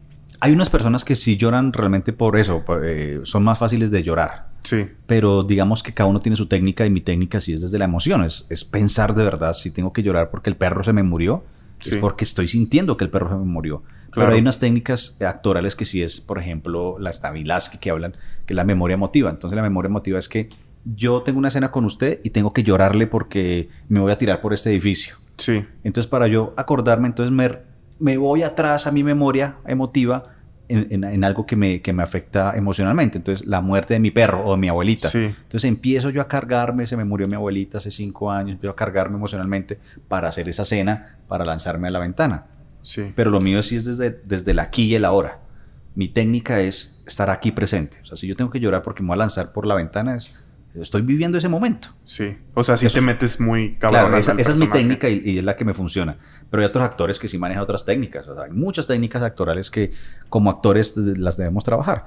hay 0.41 0.53
unas 0.53 0.71
personas 0.71 1.05
que 1.05 1.17
sí 1.17 1.37
lloran 1.37 1.75
realmente 1.75 2.15
por 2.15 2.39
eso, 2.39 2.65
eh, 2.83 3.21
son 3.25 3.45
más 3.45 3.59
fáciles 3.59 3.91
de 3.91 4.03
llorar. 4.03 4.54
Sí. 4.65 4.89
Pero 5.07 5.43
digamos 5.43 5.83
que 5.83 5.95
cada 5.95 6.09
uno 6.09 6.21
tiene 6.21 6.37
su 6.37 6.47
técnica 6.47 6.85
y 6.87 6.91
mi 6.91 7.01
técnica 7.01 7.39
sí 7.39 7.53
es 7.53 7.61
desde 7.61 7.79
la 7.79 7.85
emoción. 7.85 8.25
Es, 8.25 8.65
pensar 8.65 9.15
de 9.15 9.23
verdad 9.23 9.53
si 9.53 9.71
tengo 9.71 9.93
que 9.93 10.03
llorar 10.03 10.31
porque 10.31 10.51
el 10.51 10.57
perro 10.57 10.83
se 10.83 10.93
me 10.93 11.03
murió. 11.03 11.45
Es 11.85 11.97
porque 11.97 12.25
estoy 12.25 12.49
sintiendo 12.49 12.97
que 12.97 13.05
el 13.05 13.11
perro 13.11 13.29
se 13.29 13.35
me 13.37 13.45
murió. 13.45 13.83
Pero 14.15 14.29
hay 14.29 14.41
unas 14.41 14.59
técnicas 14.59 15.19
actorales 15.21 15.77
que 15.77 15.85
sí 15.85 16.03
es, 16.03 16.21
por 16.21 16.39
ejemplo, 16.39 16.97
la 16.99 17.13
Stavilaski 17.13 17.79
que 17.79 17.91
hablan, 17.91 18.13
que 18.47 18.55
es 18.55 18.57
la 18.57 18.65
memoria 18.65 18.95
emotiva. 18.95 19.29
Entonces 19.29 19.55
la 19.55 19.63
memoria 19.63 19.89
emotiva 19.89 20.19
es 20.19 20.29
que 20.29 20.49
yo 20.85 21.23
tengo 21.23 21.39
una 21.39 21.49
escena 21.49 21.71
con 21.71 21.85
usted 21.85 22.21
y 22.25 22.31
tengo 22.31 22.53
que 22.53 22.63
llorarle 22.63 23.07
porque 23.07 23.69
me 23.89 24.01
voy 24.01 24.13
a 24.13 24.19
tirar 24.19 24.41
por 24.41 24.55
este 24.55 24.71
edificio. 24.71 25.17
Sí. 25.37 25.67
Entonces 25.83 26.09
para 26.09 26.27
yo 26.27 26.55
acordarme, 26.57 27.09
entonces 27.09 27.33
me, 27.33 27.59
me 27.99 28.17
voy 28.17 28.43
atrás 28.43 28.87
a 28.87 28.93
mi 28.93 29.03
memoria 29.03 29.57
emotiva 29.67 30.34
en, 30.69 31.25
algo 31.25 31.47
que 31.47 31.57
me, 31.57 31.83
que 31.83 31.93
me, 31.93 32.03
afecta 32.03 32.55
emocionalmente. 32.57 33.19
Entonces, 33.19 33.47
la 33.47 33.61
muerte 33.61 33.95
de 33.95 34.01
mi 34.01 34.11
perro 34.11 34.45
o 34.45 34.53
de 34.53 34.59
mi 34.59 34.69
abuelita. 34.69 35.09
Entonces, 35.13 35.65
empiezo 35.65 36.11
yo 36.11 36.21
a 36.21 36.29
cargarme, 36.29 36.87
se 36.87 36.97
me 36.97 37.05
murió 37.05 37.29
mi 37.29 37.35
abuelita 37.35 37.79
hace 37.79 37.91
cinco 37.91 38.31
años, 38.31 38.53
empiezo 38.53 38.73
a 38.73 38.77
cargarme 38.77 39.17
emocionalmente 39.17 39.79
para 40.09 40.29
hacer 40.29 40.49
esa 40.49 40.65
cena, 40.65 41.19
para 41.29 41.45
lanzarme 41.45 41.89
a 41.89 41.91
la 41.91 41.99
ventana. 41.99 42.47
Sí. 42.83 43.13
Pero 43.15 43.31
lo 43.31 43.41
mío 43.41 43.63
sí 43.63 43.77
es 43.77 43.85
desde, 43.85 44.11
desde 44.25 44.51
el 44.53 44.59
aquí 44.59 44.85
y 44.85 44.95
el 44.95 45.05
ahora. 45.05 45.41
Mi 45.95 46.09
técnica 46.09 46.61
es 46.61 47.03
estar 47.07 47.31
aquí 47.31 47.53
presente. 47.53 47.99
O 48.03 48.07
sea, 48.07 48.17
si 48.17 48.27
yo 48.27 48.37
tengo 48.37 48.51
que 48.51 48.61
llorar 48.61 48.83
porque 48.83 49.03
me 49.03 49.09
voy 49.09 49.15
a 49.15 49.19
lanzar 49.19 49.53
por 49.53 49.67
la 49.67 49.75
ventana, 49.75 50.17
es 50.17 50.35
estoy 50.83 51.03
viviendo 51.03 51.39
ese 51.39 51.49
momento. 51.49 51.89
Sí. 52.05 52.37
O 52.55 52.63
sea, 52.63 52.77
si 52.77 52.89
te 52.89 53.01
metes 53.01 53.41
muy 53.41 53.75
cabrón. 53.75 54.03
Claro, 54.03 54.17
esa, 54.19 54.33
es 54.33 54.59
mi 54.59 54.67
técnica 54.67 55.09
y, 55.09 55.39
es 55.39 55.45
la 55.45 55.57
que 55.57 55.65
me 55.65 55.75
funciona. 55.75 56.17
Pero 56.51 56.63
hay 56.63 56.67
otros 56.67 56.85
actores 56.85 57.19
que 57.19 57.29
sí 57.29 57.39
manejan 57.39 57.63
otras 57.63 57.85
técnicas. 57.85 58.27
O 58.29 58.35
sea, 58.35 58.45
hay 58.45 58.51
muchas 58.51 58.87
técnicas 58.87 59.23
actorales 59.23 59.71
que 59.71 59.93
como 60.29 60.51
actores 60.51 60.97
las 60.97 61.37
debemos 61.37 61.65
trabajar. 61.65 62.07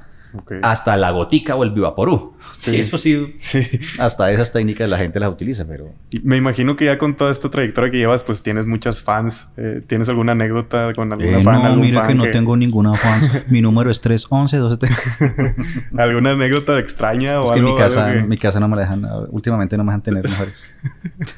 Hasta 0.62 0.98
la 0.98 1.12
gotica 1.12 1.56
o 1.56 1.64
el 1.64 1.72
vivaporú. 1.72 2.34
Sí, 2.54 2.78
eso 2.78 2.98
sí, 2.98 3.36
sí, 3.40 3.68
Hasta 4.00 4.32
esas 4.32 4.52
técnicas 4.52 4.90
la 4.90 4.98
gente 4.98 5.20
las 5.20 5.30
utiliza, 5.30 5.66
pero... 5.68 5.94
me 6.24 6.38
imagino 6.38 6.76
que 6.76 6.86
ya 6.86 6.98
con 6.98 7.16
toda 7.16 7.32
esta 7.32 7.50
trayectoria 7.50 7.92
que 7.92 7.98
llevas, 7.98 8.24
pues 8.24 8.42
tienes 8.42 8.66
muchas 8.66 9.02
fans. 9.02 9.50
Eh, 9.58 9.82
¿Tienes 9.86 10.10
alguna 10.10 10.32
anécdota 10.34 10.94
con 10.94 11.12
alguna 11.12 11.40
eh, 11.40 11.44
fan? 11.44 11.64
No, 11.64 11.76
mire 11.78 12.02
que, 12.08 12.16
no 12.16 12.30
tengo 12.30 12.58
ninguna 12.58 12.94
fans. 12.96 13.30
mi 13.48 13.62
número 13.62 13.92
es 13.92 14.02
311 14.02 14.58
¿Alguna 15.98 16.32
anécdota 16.32 16.80
extraña 16.80 17.42
o 17.42 17.46
es 17.46 17.52
que 17.52 17.60
algo? 17.60 17.70
En 17.70 17.76
mi 17.76 17.80
casa, 17.80 18.14
mi 18.28 18.38
casa 18.38 18.60
no 18.60 18.68
me 18.68 18.78
dejan... 18.78 19.08
Últimamente 19.30 19.78
no 19.78 19.84
me 19.84 19.92
dejan 19.92 20.04
tener 20.04 20.28
mujeres. 20.28 20.68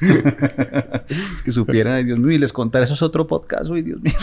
es 0.00 1.42
que 1.42 1.50
supieran, 1.50 2.04
Dios 2.06 2.18
mío, 2.18 2.32
y 2.32 2.38
les 2.38 2.52
contar 2.52 2.82
eso 2.82 2.94
es 2.94 3.02
otro 3.02 3.26
podcast, 3.26 3.70
uy, 3.70 3.82
Dios 3.82 4.00
mío. 4.00 4.14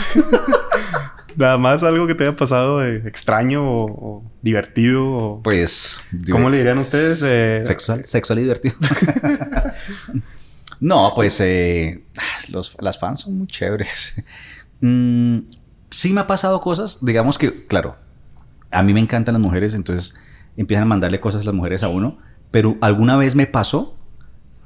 Nada 1.38 1.56
más 1.56 1.84
algo 1.84 2.08
que 2.08 2.16
te 2.16 2.24
haya 2.24 2.34
pasado 2.34 2.80
de 2.80 2.96
extraño 3.08 3.62
o, 3.64 4.24
divertido. 4.42 5.40
Pues. 5.44 6.00
¿Cómo 6.32 6.50
le 6.50 6.56
dirían 6.56 6.78
ustedes? 6.78 7.22
Eh, 7.24 7.60
sexual, 7.62 8.04
sexual 8.04 8.40
y 8.40 8.42
divertido. 8.42 8.74
no, 10.80 11.12
pues 11.14 11.38
eh, 11.40 12.02
las 12.80 12.98
fans 12.98 13.20
son 13.20 13.38
muy 13.38 13.46
chéveres. 13.46 14.14
Mm, 14.80 15.40
sí 15.90 16.12
me 16.12 16.20
ha 16.20 16.28
pasado 16.28 16.60
cosas, 16.60 17.04
digamos 17.04 17.36
que, 17.36 17.66
claro, 17.66 17.96
a 18.70 18.84
mí 18.84 18.94
me 18.94 19.00
encantan 19.00 19.32
las 19.32 19.42
mujeres, 19.42 19.74
entonces 19.74 20.14
empiezan 20.56 20.84
a 20.84 20.86
mandarle 20.86 21.18
cosas 21.18 21.42
a 21.42 21.44
las 21.46 21.54
mujeres 21.54 21.82
a 21.82 21.88
uno, 21.88 22.18
pero 22.52 22.76
alguna 22.80 23.16
vez 23.16 23.34
me 23.34 23.48
pasó 23.48 23.96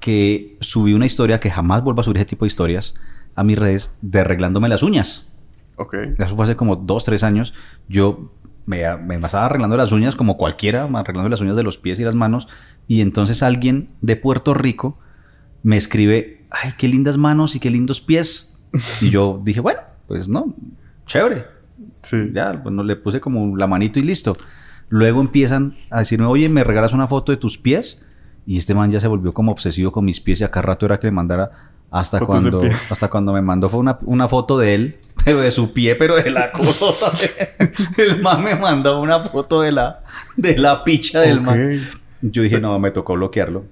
que 0.01 0.59
subí 0.61 0.93
una 0.93 1.07
historia 1.07 1.41
que 1.41 1.51
jamás 1.51 1.83
vuelvo 1.83 2.03
a 2.03 2.05
subir 2.05 2.19
ese 2.19 2.27
tipo 2.27 2.45
de 2.45 2.49
historias 2.49 2.95
a 3.35 3.43
mis 3.43 3.59
redes 3.59 3.97
de 4.03 4.21
arreglándome 4.21 4.69
las 4.69 4.83
uñas. 4.83 5.32
Ok. 5.83 5.95
Eso 6.19 6.37
fue 6.37 6.45
hace 6.45 6.57
como 6.57 6.77
dos, 6.77 7.05
tres 7.05 7.23
años. 7.25 7.55
Yo 7.89 8.33
me, 8.67 8.97
me 8.99 9.19
pasaba 9.19 9.47
arreglando 9.47 9.77
las 9.77 9.93
uñas 9.93 10.15
como 10.15 10.37
cualquiera, 10.37 10.85
arreglando 10.85 11.29
las 11.29 11.41
uñas 11.41 11.57
de 11.57 11.63
los 11.63 11.79
pies 11.79 11.99
y 12.01 12.05
las 12.05 12.15
manos. 12.15 12.49
Y 12.87 13.01
entonces 13.01 13.43
alguien 13.43 13.91
de 14.01 14.17
Puerto 14.17 14.55
Rico 14.55 14.99
me 15.63 15.77
escribe, 15.77 16.45
ay, 16.51 16.73
qué 16.79 16.89
lindas 16.89 17.17
manos 17.17 17.55
y 17.55 17.61
qué 17.61 17.71
lindos 17.71 18.01
pies. 18.01 18.61
Y 19.01 19.11
yo 19.11 19.41
dije, 19.45 19.61
bueno, 19.61 19.81
pues 20.07 20.29
no, 20.29 20.55
chévere. 21.07 21.47
Sí. 22.03 22.31
Ya, 22.33 22.61
pues 22.63 22.75
no, 22.75 22.83
le 22.83 22.97
puse 22.97 23.21
como 23.21 23.57
la 23.57 23.67
manito 23.67 23.99
y 23.99 24.03
listo. 24.03 24.37
Luego 24.89 25.21
empiezan 25.21 25.77
a 25.91 26.01
decirme, 26.01 26.27
oye, 26.27 26.49
¿me 26.49 26.65
regalas 26.65 26.93
una 26.93 27.09
foto 27.09 27.33
de 27.33 27.39
tus 27.39 27.59
pies? 27.59 28.05
Y 28.45 28.59
este 28.59 28.75
man 28.75 28.91
ya 28.91 29.01
se 29.01 29.09
volvió 29.09 29.33
como 29.33 29.53
obsesivo 29.53 29.93
con 29.93 30.05
mis 30.05 30.21
pies 30.21 30.41
y 30.41 30.45
acá 30.45 30.63
rato 30.63 30.87
era 30.87 30.99
que 30.99 31.07
le 31.07 31.13
mandara 31.13 31.72
hasta 31.93 32.21
cuando, 32.21 32.63
hasta 32.89 33.09
cuando 33.09 33.35
me 33.35 33.43
mandó 33.43 33.69
fue 33.69 33.79
una, 33.79 33.99
una, 34.07 34.27
foto 34.27 34.59
de 34.59 34.75
él, 34.75 34.97
pero 35.25 35.41
de 35.43 35.51
su 35.51 35.73
pie, 35.73 35.95
pero 35.95 36.17
de 36.17 36.31
la 36.31 36.51
cosa. 36.51 36.87
El 37.99 38.23
man 38.23 38.43
me 38.43 38.57
mandó 38.57 39.01
una 39.01 39.21
foto 39.21 39.61
de 39.61 39.73
la, 39.73 40.03
de 40.37 40.57
la 40.57 40.85
picha 40.85 41.21
del 41.21 41.43
man. 41.43 41.79
Yo 42.23 42.43
dije, 42.43 42.61
no, 42.61 42.79
me 42.79 42.91
tocó 42.91 43.15
bloquearlo. 43.15 43.65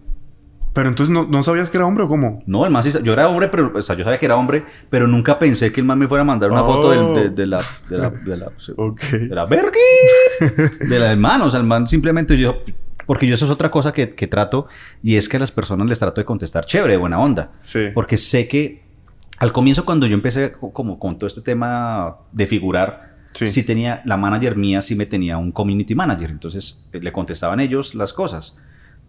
Pero 0.72 0.88
entonces 0.88 1.12
no, 1.12 1.26
no 1.28 1.42
sabías 1.42 1.68
que 1.68 1.78
era 1.78 1.86
hombre 1.86 2.04
o 2.04 2.08
cómo? 2.08 2.42
No, 2.46 2.64
el 2.64 2.70
man 2.70 2.84
sí, 2.84 2.92
yo 3.02 3.12
era 3.12 3.28
hombre, 3.28 3.48
pero, 3.48 3.72
o 3.74 3.82
sea, 3.82 3.96
yo 3.96 4.04
sabía 4.04 4.20
que 4.20 4.26
era 4.26 4.36
hombre, 4.36 4.64
pero 4.88 5.08
nunca 5.08 5.38
pensé 5.38 5.72
que 5.72 5.80
el 5.80 5.86
man 5.86 5.98
me 5.98 6.06
fuera 6.06 6.22
a 6.22 6.24
mandar 6.24 6.52
una 6.52 6.62
foto 6.62 6.90
de, 6.90 7.30
de, 7.30 7.46
la, 7.46 7.60
de 7.88 7.98
la, 7.98 8.10
de 8.10 8.36
la, 8.36 8.52
okay. 8.76 9.26
de 9.28 9.34
la 9.34 9.46
verga, 9.46 9.72
de 10.40 10.98
la 10.98 11.06
del 11.06 11.18
man, 11.18 11.42
o 11.42 11.50
sea, 11.50 11.58
el 11.58 11.66
man 11.66 11.88
simplemente 11.88 12.36
yo, 12.38 12.58
porque 13.10 13.26
yo 13.26 13.34
eso 13.34 13.44
es 13.44 13.50
otra 13.50 13.72
cosa 13.72 13.92
que, 13.92 14.06
trato 14.06 14.68
y 15.02 15.16
es 15.16 15.28
que 15.28 15.36
a 15.36 15.40
las 15.40 15.50
personas 15.50 15.88
les 15.88 15.98
trato 15.98 16.20
de 16.20 16.24
contestar 16.24 16.64
chévere, 16.64 16.92
de 16.92 16.96
buena 16.96 17.18
onda. 17.18 17.50
Sí. 17.60 17.88
Porque 17.92 18.16
sé 18.16 18.46
que 18.46 18.84
al 19.38 19.52
comienzo 19.52 19.84
cuando 19.84 20.06
yo 20.06 20.14
empecé 20.14 20.52
como 20.52 20.96
con 21.00 21.18
todo 21.18 21.26
este 21.26 21.40
tema 21.40 22.18
de 22.30 22.46
figurar, 22.46 23.16
sí. 23.32 23.64
tenía, 23.64 24.00
la 24.04 24.16
manager 24.16 24.54
mía 24.54 24.80
sí 24.80 24.94
me 24.94 25.06
tenía 25.06 25.38
un 25.38 25.50
community 25.50 25.92
manager, 25.92 26.30
entonces 26.30 26.86
le 26.92 27.10
contestaban 27.10 27.58
ellos 27.58 27.96
las 27.96 28.12
cosas. 28.12 28.56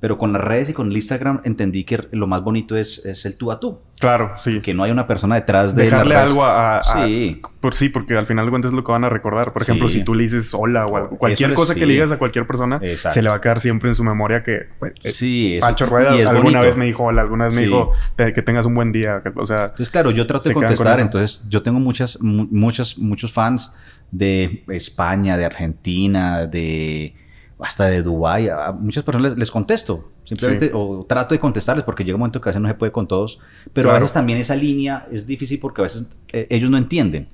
Pero 0.02 0.18
con 0.18 0.34
las 0.34 0.42
redes 0.42 0.72
y 0.72 0.74
con 0.74 0.90
el 0.90 0.96
Instagram 0.98 1.42
entendí 1.44 1.84
que 1.84 2.08
lo 2.12 2.26
más 2.26 2.42
bonito 2.44 2.76
es, 2.76 3.06
es 3.06 3.24
el 3.28 3.38
tú 3.38 3.52
a 3.52 3.60
tú. 3.60 3.80
Claro, 4.00 4.34
sí. 4.42 4.60
Que 4.60 4.74
no 4.74 4.82
hay 4.82 4.90
una 4.90 5.06
persona 5.06 5.36
detrás 5.36 5.76
de... 5.76 5.84
Dejarle 5.84 6.16
algo 6.16 6.44
a, 6.44 6.82
Sí. 6.84 7.40
Por 7.60 7.76
sí, 7.76 7.90
porque 7.90 8.18
al 8.18 8.26
final 8.26 8.46
de 8.46 8.50
cuentas 8.50 8.72
es 8.72 8.76
lo 8.76 8.84
que 8.84 8.92
van 8.92 9.04
a 9.04 9.10
recordar. 9.10 9.54
Por 9.54 9.62
ejemplo, 9.62 9.90
si 9.90 10.04
tú 10.04 10.16
le 10.16 10.24
dices 10.24 10.56
hola 10.56 10.88
o 10.88 11.10
cualquier 11.18 11.54
cosa 11.54 11.76
que 11.76 11.86
le 11.86 11.94
digas 11.94 12.12
a 12.12 12.18
cualquier 12.18 12.48
persona, 12.48 12.82
se 12.98 13.22
le 13.22 13.30
va 13.30 13.36
a 13.36 13.42
quedar 13.42 13.60
siempre 13.60 13.90
en 13.90 13.96
su 13.96 14.04
memoria 14.04 14.42
que... 14.42 14.70
Pues, 14.80 14.94
eh, 15.04 15.12
sí, 15.12 15.58
Pacho 15.62 15.86
Rueda 15.86 16.14
alguna 16.28 16.62
vez 16.62 16.76
me 16.76 16.86
dijo 16.86 17.04
hola, 17.04 17.22
alguna 17.22 17.46
vez 17.46 17.56
me 17.56 17.62
dijo 17.62 17.94
que 18.18 18.42
tengas 18.42 18.66
un 18.66 18.74
buen 18.74 18.92
día. 18.92 19.22
o 19.36 19.46
sea... 19.46 19.66
Entonces, 19.66 19.92
claro, 19.92 20.10
yo 20.10 20.26
trato 20.26 20.50
de 20.50 20.56
contestar. 20.56 21.00
entonces, 21.00 21.46
yo 21.48 21.62
tengo 21.62 21.80
muchas, 21.80 22.18
muchas, 22.20 22.98
muchos 22.98 23.32
fans 23.32 23.72
de 24.10 24.64
España, 24.68 25.38
de 25.38 25.46
Argentina, 25.46 26.48
de 26.48 27.14
hasta 27.62 27.86
de 27.86 28.02
Dubái, 28.02 28.50
a 28.50 28.72
muchas 28.72 29.04
personas 29.04 29.38
les, 29.38 29.52
contesto, 29.52 30.12
simplemente, 30.24 30.72
o 30.74 31.06
trato 31.08 31.36
de 31.36 31.40
contestarles 31.40 31.86
porque 31.86 32.04
llega 32.04 32.16
un 32.16 32.22
momento 32.22 32.42
que 32.42 32.50
a 32.50 32.52
veces 32.52 32.62
no 32.62 32.68
se 32.68 32.74
puede 32.74 32.92
con 32.92 33.08
todos, 33.08 33.40
pero 33.72 33.92
a 33.92 34.00
veces 34.00 34.14
también 34.14 34.40
esa 34.40 34.56
línea 34.56 35.08
es 35.12 35.28
difícil 35.28 35.60
porque 35.60 35.82
a 35.82 35.84
veces 35.84 36.10
eh, 36.34 36.48
ellos 36.50 36.72
no 36.72 36.78
entienden. 36.78 37.30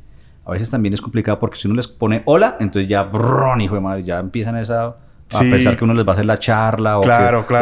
A 0.46 0.52
veces 0.52 0.70
también 0.70 0.94
es 0.94 1.02
complicado 1.02 1.40
porque 1.40 1.58
si 1.58 1.68
uno 1.68 1.76
les 1.76 1.88
pone 1.88 2.24
hola, 2.26 2.58
entonces 2.60 2.90
ya, 2.90 3.04
brrrr, 3.04 3.62
hijo 3.62 3.76
de 3.76 3.82
madre, 3.82 4.04
ya 4.04 4.20
empiezan 4.20 4.56
esa 4.58 4.96
a 5.34 5.40
pesar 5.40 5.78
que 5.78 5.84
uno 5.84 5.94
les 5.94 6.08
va 6.08 6.12
a 6.12 6.14
hacer 6.14 6.26
la 6.26 6.38
charla 6.38 7.00
o, 7.00 7.04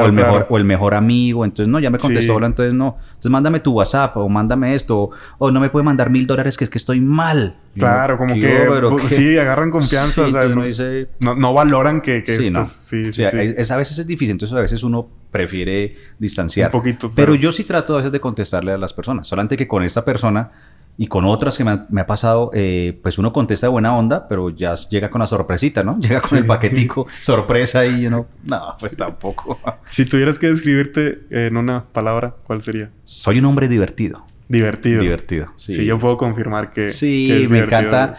el 0.06 0.14
mejor 0.14 0.46
o 0.50 0.58
el 0.58 0.66
mejor 0.66 0.94
amigo 0.94 1.44
entonces 1.44 1.68
no 1.68 1.80
ya 1.80 1.90
me 1.90 1.98
contestó 1.98 2.36
hola 2.36 2.48
entonces 2.48 2.74
no 2.74 2.98
entonces 3.08 3.32
mándame 3.32 3.60
tu 3.60 3.72
WhatsApp 3.74 4.18
o 4.18 4.30
mándame 4.30 4.76
esto 4.76 5.10
o, 5.38 5.52
no 5.52 5.60
me 5.60 5.70
puede 5.70 5.84
mandar 5.84 6.10
mil 6.10 6.28
dólares 6.28 6.58
que 6.58 6.64
es 6.64 6.70
que 6.70 6.78
estoy 6.78 7.02
mal 7.02 7.58
claro 7.76 8.18
como 8.18 8.36
que 8.36 9.08
sí 9.10 9.38
agarran 9.38 9.72
confianza 9.72 10.24
o 10.24 10.32
sea, 10.32 10.48
no, 10.48 10.64
dice... 10.64 11.08
no, 11.20 11.54
valoran 11.54 12.02
que, 12.02 12.24
que 12.24 12.38
sí, 12.38 12.50
no. 12.52 12.66
sí, 12.66 13.12
sí, 13.12 13.24
Es, 13.24 13.72
a 13.72 13.78
veces 13.78 13.98
es 13.98 14.06
difícil 14.06 14.32
entonces 14.32 14.56
a 14.56 14.62
veces 14.62 14.84
uno 14.84 15.08
prefiere 15.32 15.98
distanciar. 16.18 16.70
Un 16.70 16.72
poquito 16.72 17.12
pero... 17.14 17.34
pero 17.34 17.36
yo 17.36 17.52
sí 17.52 17.64
trato 17.64 17.96
a 17.96 17.98
veces 17.98 18.12
de 18.12 18.20
contestarle 18.20 18.74
a 18.74 18.78
las 18.78 18.94
personas 18.94 19.28
solamente 19.28 19.58
que 19.58 19.68
con 19.68 19.84
esta 19.84 20.06
persona 20.06 20.52
y 20.98 21.08
con 21.08 21.26
otras 21.26 21.58
que 21.58 21.64
me 21.64 22.02
ha, 22.02 22.08
pasado, 22.08 22.52
eh, 22.54 22.98
pues 23.02 23.18
uno 23.18 23.34
contesta 23.34 23.68
de 23.68 23.72
buena 23.72 23.96
onda, 23.98 24.28
pero 24.30 24.50
ya 24.50 24.76
llega 24.90 25.10
con 25.10 25.20
la 25.20 25.28
sorpresita, 25.28 25.84
¿no? 25.84 25.98
Llega 26.00 26.22
con 26.22 26.38
el 26.38 26.46
paquetico, 26.46 27.08
sorpresa 27.22 27.86
y 27.86 28.08
uno, 28.08 28.28
no, 28.44 28.76
pues 28.80 28.96
tampoco. 28.96 29.60
si 29.88 30.06
tuvieras 30.06 30.40
que 30.40 30.48
describirte 30.48 31.24
en 31.30 31.58
una 31.58 31.84
palabra, 31.84 32.36
¿cuál 32.46 32.62
sería? 32.62 32.92
Soy 33.04 33.40
un 33.40 33.46
hombre 33.46 33.68
divertido. 33.68 34.26
Divertido. 34.48 35.02
Divertido, 35.02 35.48
sí. 35.58 35.74
Sí, 35.74 35.86
yo 35.86 35.98
puedo 35.98 36.18
confirmar 36.18 36.72
que. 36.72 36.94
Sí, 36.94 37.46
me 37.50 37.60
encanta. 37.60 38.16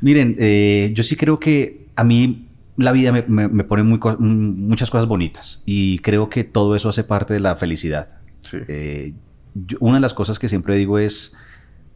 Miren, 0.00 0.36
eh, 0.38 0.92
yo 0.94 1.02
sí 1.02 1.16
creo 1.16 1.36
que 1.36 1.86
a 1.96 2.04
mí 2.04 2.48
la 2.76 2.92
vida 2.92 3.12
me, 3.12 3.64
pone 3.64 3.82
muy 3.82 3.98
muchas 4.18 4.88
cosas 4.88 5.06
bonitas 5.06 5.62
y 5.66 5.98
creo 5.98 6.30
que 6.30 6.44
todo 6.44 6.74
eso 6.76 6.88
hace 6.88 7.04
parte 7.04 7.34
de 7.34 7.40
la 7.40 7.56
felicidad. 7.56 8.08
Sí. 8.40 8.56
Eh, 8.68 9.12
una 9.80 9.96
de 9.96 10.00
las 10.00 10.14
cosas 10.14 10.38
que 10.38 10.48
siempre 10.48 10.76
digo 10.76 10.98
es 10.98 11.36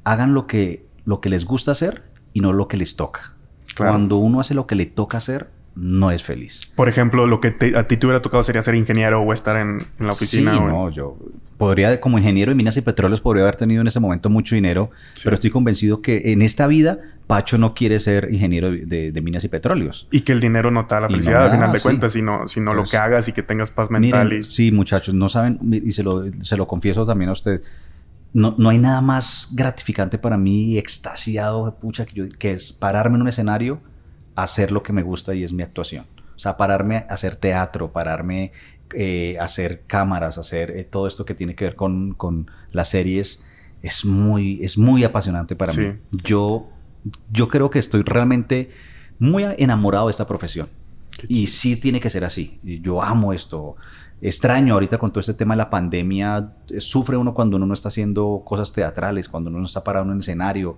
hagan 0.05 0.35
lo 0.35 0.47
que, 0.47 0.87
lo 1.05 1.21
que 1.21 1.29
les 1.29 1.45
gusta 1.45 1.73
hacer 1.73 2.03
y 2.33 2.41
no 2.41 2.53
lo 2.53 2.69
que 2.69 2.77
les 2.77 2.97
toca. 2.97 3.35
Cuando 3.77 4.19
uno 4.19 4.41
hace 4.41 4.55
lo 4.55 4.67
que 4.67 4.77
le 4.77 4.87
toca 4.87 5.19
hacer, 5.19 5.49
no 5.75 6.11
es 6.11 6.23
feliz. 6.23 6.71
Por 6.77 6.89
ejemplo, 6.89 7.27
lo 7.27 7.41
que 7.41 7.49
a 7.77 7.89
ti 7.89 7.97
te 7.97 8.07
hubiera 8.07 8.23
tocado 8.23 8.45
sería 8.45 8.63
ser 8.63 8.77
ingeniero 8.77 9.21
o 9.21 9.33
estar 9.33 9.57
en, 9.57 9.79
la 9.99 10.11
oficina. 10.11 10.55
Sí, 10.55 10.61
no, 10.61 10.91
yo 10.91 11.17
podría, 11.57 12.01
como 12.01 12.19
ingeniero 12.19 12.51
de 12.51 12.57
minas 12.57 12.77
y 12.77 12.83
petróleos, 12.83 13.21
podría 13.21 13.43
haber 13.45 13.57
tenido 13.57 13.81
en 13.81 13.87
ese 13.87 14.01
momento 14.01 14.31
mucho 14.31 14.55
dinero, 14.55 14.91
pero 15.23 15.35
estoy 15.35 15.51
convencido 15.51 16.03
que 16.03 16.33
en 16.33 16.43
esta 16.43 16.67
vida 16.67 16.99
Pacho 17.27 17.57
no 17.57 17.75
quiere 17.75 18.01
ser 18.01 18.29
ingeniero 18.33 18.71
de, 18.71 19.21
minas 19.23 19.45
y 19.45 19.49
petróleos. 19.49 20.07
Y 20.11 20.21
que 20.21 20.33
el 20.33 20.41
dinero 20.41 20.71
no 20.71 20.87
te 20.87 20.95
da 20.95 21.03
la 21.03 21.09
felicidad 21.09 21.47
al 21.47 21.53
final 21.53 21.73
de 21.73 21.81
cuentas, 21.81 22.13
sino, 22.13 22.47
sino 22.47 22.75
lo 22.75 22.85
que 22.85 22.99
hagas 22.99 23.29
y 23.29 23.33
que 23.33 23.43
tengas 23.43 23.71
paz 23.71 23.91
mental. 23.91 24.45
Sí, 24.45 24.71
muchachos, 24.71 25.15
no 25.15 25.29
saben, 25.29 25.59
y 25.73 25.93
se 25.93 26.03
lo, 26.03 26.25
se 26.41 26.57
lo 26.57 26.69
confieso 26.69 27.07
también 27.07 27.31
a 27.31 27.33
usted 27.33 27.63
no, 28.35 28.55
no, 28.59 28.69
hay 28.69 28.79
nada 28.79 29.01
más 29.01 29.49
gratificante 29.53 30.19
para 30.19 30.37
mí, 30.37 30.77
extasiado, 30.77 31.77
pucha, 31.81 32.05
que, 32.05 32.15
yo, 32.15 32.29
que 32.29 32.53
es 32.53 32.73
pararme 32.73 33.15
en 33.17 33.23
un 33.23 33.29
escenario, 33.29 33.81
hacer 34.35 34.73
lo 34.73 34.83
que 34.83 34.93
me 34.93 35.03
gusta 35.03 35.35
y 35.35 35.45
es 35.45 35.53
mi 35.53 35.63
actuación. 35.63 36.07
O 36.35 36.39
sea, 36.39 36.57
pararme 36.57 36.97
a 36.97 37.15
hacer 37.15 37.37
teatro, 37.37 37.93
pararme 37.93 38.53
eh, 38.93 39.37
a 39.41 39.45
hacer 39.45 39.85
cámaras, 39.87 40.37
hacer 40.37 40.73
eh, 40.73 40.85
todo 40.85 41.07
esto 41.07 41.25
que 41.25 41.35
tiene 41.35 41.55
que 41.55 41.65
ver 41.65 41.75
con, 41.77 42.13
con, 42.15 42.51
las 42.73 42.89
series, 42.89 43.41
es 43.83 44.05
muy, 44.05 44.59
es 44.63 44.77
muy 44.77 45.05
apasionante 45.05 45.55
para 45.55 45.73
mí. 45.73 45.95
Yo, 46.25 46.69
yo 47.31 47.49
creo 47.49 47.71
que 47.71 47.79
estoy 47.79 48.03
realmente 48.03 48.71
muy 49.21 49.45
enamorado 49.59 50.07
de 50.07 50.11
esta 50.11 50.27
profesión. 50.27 50.69
Y 51.29 51.47
sí 51.47 51.77
tiene 51.77 52.01
que 52.01 52.11
ser 52.11 52.25
así. 52.25 52.59
Yo 52.65 53.01
amo 53.01 53.33
esto 53.33 53.77
extraño 54.21 54.75
ahorita 54.75 54.99
con 54.99 55.11
todo 55.11 55.21
este 55.21 55.35
tema 55.35 55.55
de 55.55 55.59
la 55.59 55.71
pandemia. 55.71 56.53
Eh, 56.69 56.81
sufre 56.81 57.17
uno 57.17 57.35
cuando 57.35 57.57
uno 57.57 57.67
no 57.67 57.75
está 57.75 57.89
haciendo 57.89 58.43
cosas 58.45 58.73
teatrales, 58.73 59.29
cuando 59.29 59.51
uno 59.51 59.61
no 59.61 59.67
está 59.67 59.85
parado 59.85 60.07
en 60.07 60.13
un 60.13 60.19
escenario. 60.19 60.77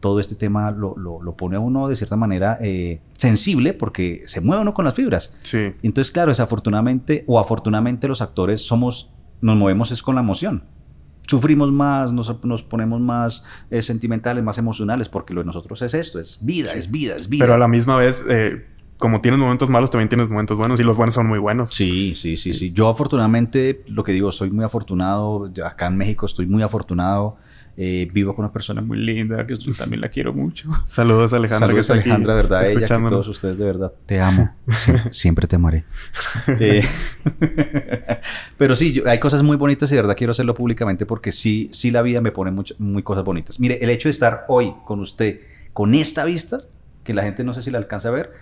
Todo 0.00 0.20
este 0.20 0.34
tema 0.34 0.70
lo, 0.70 0.96
lo, 0.98 1.34
pone 1.34 1.56
a 1.56 1.60
uno 1.60 1.88
de 1.88 1.96
cierta 1.96 2.16
manera 2.16 2.58
eh, 2.60 3.00
sensible 3.16 3.72
porque 3.72 4.22
se 4.26 4.42
mueve 4.42 4.60
uno 4.60 4.74
con 4.74 4.84
las 4.84 4.94
fibras. 4.94 5.34
Sí. 5.40 5.72
Entonces, 5.82 6.12
claro, 6.12 6.30
desafortunadamente 6.30 7.24
o 7.26 7.40
afortunadamente 7.40 8.06
los 8.06 8.20
actores 8.20 8.60
somos, 8.60 9.10
nos 9.40 9.56
movemos 9.56 9.90
es 9.92 10.02
con 10.02 10.14
la 10.14 10.20
emoción. 10.20 10.64
Sufrimos 11.26 11.72
más, 11.72 12.12
nos, 12.12 12.44
nos 12.44 12.62
ponemos 12.62 13.00
más 13.00 13.46
eh, 13.70 13.80
sentimentales, 13.80 14.44
más 14.44 14.58
emocionales, 14.58 15.08
porque 15.08 15.32
lo 15.32 15.40
de 15.40 15.46
nosotros 15.46 15.80
es 15.80 15.94
esto, 15.94 16.20
es 16.20 16.38
vida, 16.42 16.74
es 16.74 16.90
vida, 16.90 17.16
es 17.16 17.30
vida. 17.30 17.44
Pero 17.44 17.54
a 17.54 17.58
la 17.58 17.66
misma 17.66 17.96
vez, 17.96 18.22
como 19.04 19.20
tienes 19.20 19.38
momentos 19.38 19.68
malos, 19.68 19.90
también 19.90 20.08
tienes 20.08 20.30
momentos 20.30 20.56
buenos 20.56 20.80
y 20.80 20.82
los 20.82 20.96
buenos 20.96 21.12
son 21.12 21.26
muy 21.26 21.38
buenos. 21.38 21.74
Sí, 21.74 22.14
sí, 22.16 22.38
sí, 22.38 22.54
sí. 22.54 22.72
Yo 22.72 22.88
afortunadamente, 22.88 23.84
lo 23.86 24.02
que 24.02 24.12
digo, 24.12 24.32
soy 24.32 24.50
muy 24.50 24.64
afortunado. 24.64 25.52
Acá 25.62 25.88
en 25.88 25.98
México 25.98 26.24
estoy 26.24 26.46
muy 26.46 26.62
afortunado. 26.62 27.36
Eh, 27.76 28.08
vivo 28.10 28.34
con 28.34 28.46
una 28.46 28.52
persona 28.52 28.80
muy 28.80 28.96
linda 28.96 29.46
que 29.46 29.56
también 29.76 30.00
la 30.00 30.08
quiero 30.08 30.32
mucho. 30.32 30.70
Saludos 30.86 31.34
Alejandra. 31.34 31.66
Saludos 31.66 31.90
Alejandra, 31.90 32.34
verdad. 32.34 32.66
Ella, 32.66 32.80
que 32.80 32.86
todos 32.86 33.28
ustedes, 33.28 33.58
de 33.58 33.66
verdad. 33.66 33.92
Te 34.06 34.22
amo. 34.22 34.54
siempre 35.10 35.46
te 35.46 35.56
amaré. 35.56 35.84
Eh, 36.58 36.82
pero 38.56 38.74
sí, 38.74 39.02
hay 39.04 39.18
cosas 39.20 39.42
muy 39.42 39.58
bonitas 39.58 39.92
y 39.92 39.96
de 39.96 40.00
verdad 40.00 40.16
quiero 40.16 40.30
hacerlo 40.30 40.54
públicamente 40.54 41.04
porque 41.04 41.30
sí, 41.30 41.68
sí 41.72 41.90
la 41.90 42.00
vida 42.00 42.22
me 42.22 42.32
pone 42.32 42.58
muy 42.78 43.02
cosas 43.02 43.22
bonitas. 43.22 43.60
Mire, 43.60 43.80
el 43.82 43.90
hecho 43.90 44.08
de 44.08 44.12
estar 44.12 44.46
hoy 44.48 44.72
con 44.86 45.00
usted 45.00 45.40
con 45.74 45.94
esta 45.94 46.24
vista, 46.24 46.62
que 47.04 47.14
la 47.14 47.22
gente 47.22 47.44
no 47.44 47.54
sé 47.54 47.62
si 47.62 47.70
la 47.70 47.78
alcanza 47.78 48.08
a 48.08 48.12
ver, 48.12 48.32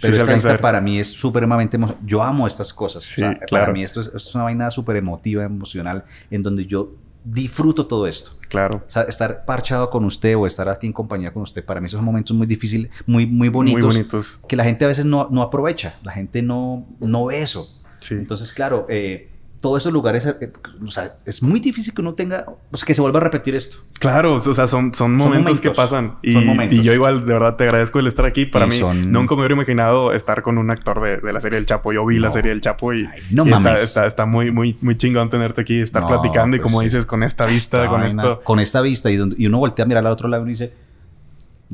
pero 0.00 0.16
esta 0.16 0.32
vista 0.32 0.58
para 0.58 0.80
mí 0.80 0.98
es 0.98 1.10
supremamente 1.10 1.76
emocional. 1.76 2.02
Yo 2.06 2.22
amo 2.22 2.46
estas 2.46 2.72
cosas. 2.72 3.14
Para 3.50 3.72
mí 3.72 3.82
esto 3.82 4.00
es, 4.00 4.06
esto 4.06 4.16
es 4.16 4.34
una 4.34 4.44
vaina 4.44 4.70
súper 4.70 4.96
emotiva, 4.96 5.44
emocional, 5.44 6.04
en 6.30 6.42
donde 6.42 6.64
yo 6.66 6.94
disfruto 7.24 7.86
todo 7.86 8.06
esto. 8.06 8.32
Claro. 8.48 8.82
O 8.86 8.90
sea, 8.90 9.02
estar 9.02 9.44
parchado 9.44 9.90
con 9.90 10.04
usted 10.04 10.36
o 10.36 10.46
estar 10.46 10.68
aquí 10.68 10.86
en 10.86 10.92
compañía 10.92 11.32
con 11.32 11.42
usted, 11.42 11.64
para 11.64 11.80
mí 11.80 11.88
son 11.88 12.04
momentos 12.04 12.36
muy 12.36 12.46
difíciles, 12.46 12.90
muy, 13.06 13.26
muy 13.26 13.48
bonitos. 13.48 13.82
Muy 13.82 13.92
bonitos. 13.92 14.40
Que 14.48 14.56
la 14.56 14.64
gente 14.64 14.84
a 14.84 14.88
veces 14.88 15.04
no, 15.04 15.28
no 15.30 15.42
aprovecha. 15.42 15.96
La 16.02 16.12
gente 16.12 16.42
no, 16.42 16.86
no 17.00 17.26
ve 17.26 17.42
eso. 17.42 17.68
Sí. 18.00 18.14
Entonces, 18.14 18.52
claro, 18.52 18.86
eh, 18.88 19.31
todos 19.62 19.80
esos 19.80 19.92
lugares, 19.92 20.26
eh, 20.26 20.52
o 20.84 20.90
sea, 20.90 21.14
es 21.24 21.40
muy 21.40 21.60
difícil 21.60 21.94
que 21.94 22.00
uno 22.00 22.14
tenga, 22.14 22.44
que 22.84 22.94
se 22.94 23.00
vuelva 23.00 23.20
a 23.20 23.22
repetir 23.22 23.54
esto. 23.54 23.78
Claro, 24.00 24.34
o 24.34 24.40
sea, 24.40 24.66
son, 24.66 24.92
son, 24.92 25.14
momentos, 25.14 25.60
que 25.60 25.70
pasan. 25.70 26.18
Y, 26.20 26.36
y, 26.36 26.82
yo 26.82 26.92
igual, 26.92 27.24
de 27.24 27.32
verdad, 27.32 27.54
te 27.54 27.62
agradezco 27.62 28.00
el 28.00 28.08
estar 28.08 28.26
aquí. 28.26 28.44
Para 28.44 28.66
mí, 28.66 28.80
nunca 29.06 29.36
me 29.36 29.42
hubiera 29.42 29.54
imaginado 29.54 30.12
estar 30.12 30.42
con 30.42 30.58
un 30.58 30.68
actor 30.70 31.00
de, 31.00 31.18
de 31.18 31.32
la 31.32 31.40
serie 31.40 31.60
El 31.60 31.66
Chapo. 31.66 31.92
Yo 31.92 32.04
vi 32.04 32.18
la 32.18 32.32
serie 32.32 32.50
El 32.50 32.60
Chapo 32.60 32.92
y, 32.92 33.08
no 33.30 33.44
está, 33.76 34.04
está, 34.04 34.26
muy, 34.26 34.50
muy, 34.50 34.76
muy 34.80 34.98
chingón 34.98 35.30
tenerte 35.30 35.60
aquí, 35.60 35.80
estar 35.80 36.06
platicando 36.06 36.56
y 36.56 36.58
pues 36.58 36.70
como 36.70 36.80
dices, 36.80 37.06
con 37.06 37.22
esta 37.22 37.46
vista, 37.46 37.88
con 37.88 38.02
esto. 38.02 38.40
Con 38.42 38.58
esta 38.58 38.80
vista 38.80 39.12
y, 39.12 39.20
y 39.38 39.46
uno 39.46 39.58
voltea 39.58 39.84
a 39.84 39.88
mirar 39.88 40.04
al 40.04 40.12
otro 40.12 40.28
lado 40.28 40.44
y 40.46 40.50
dice... 40.50 40.72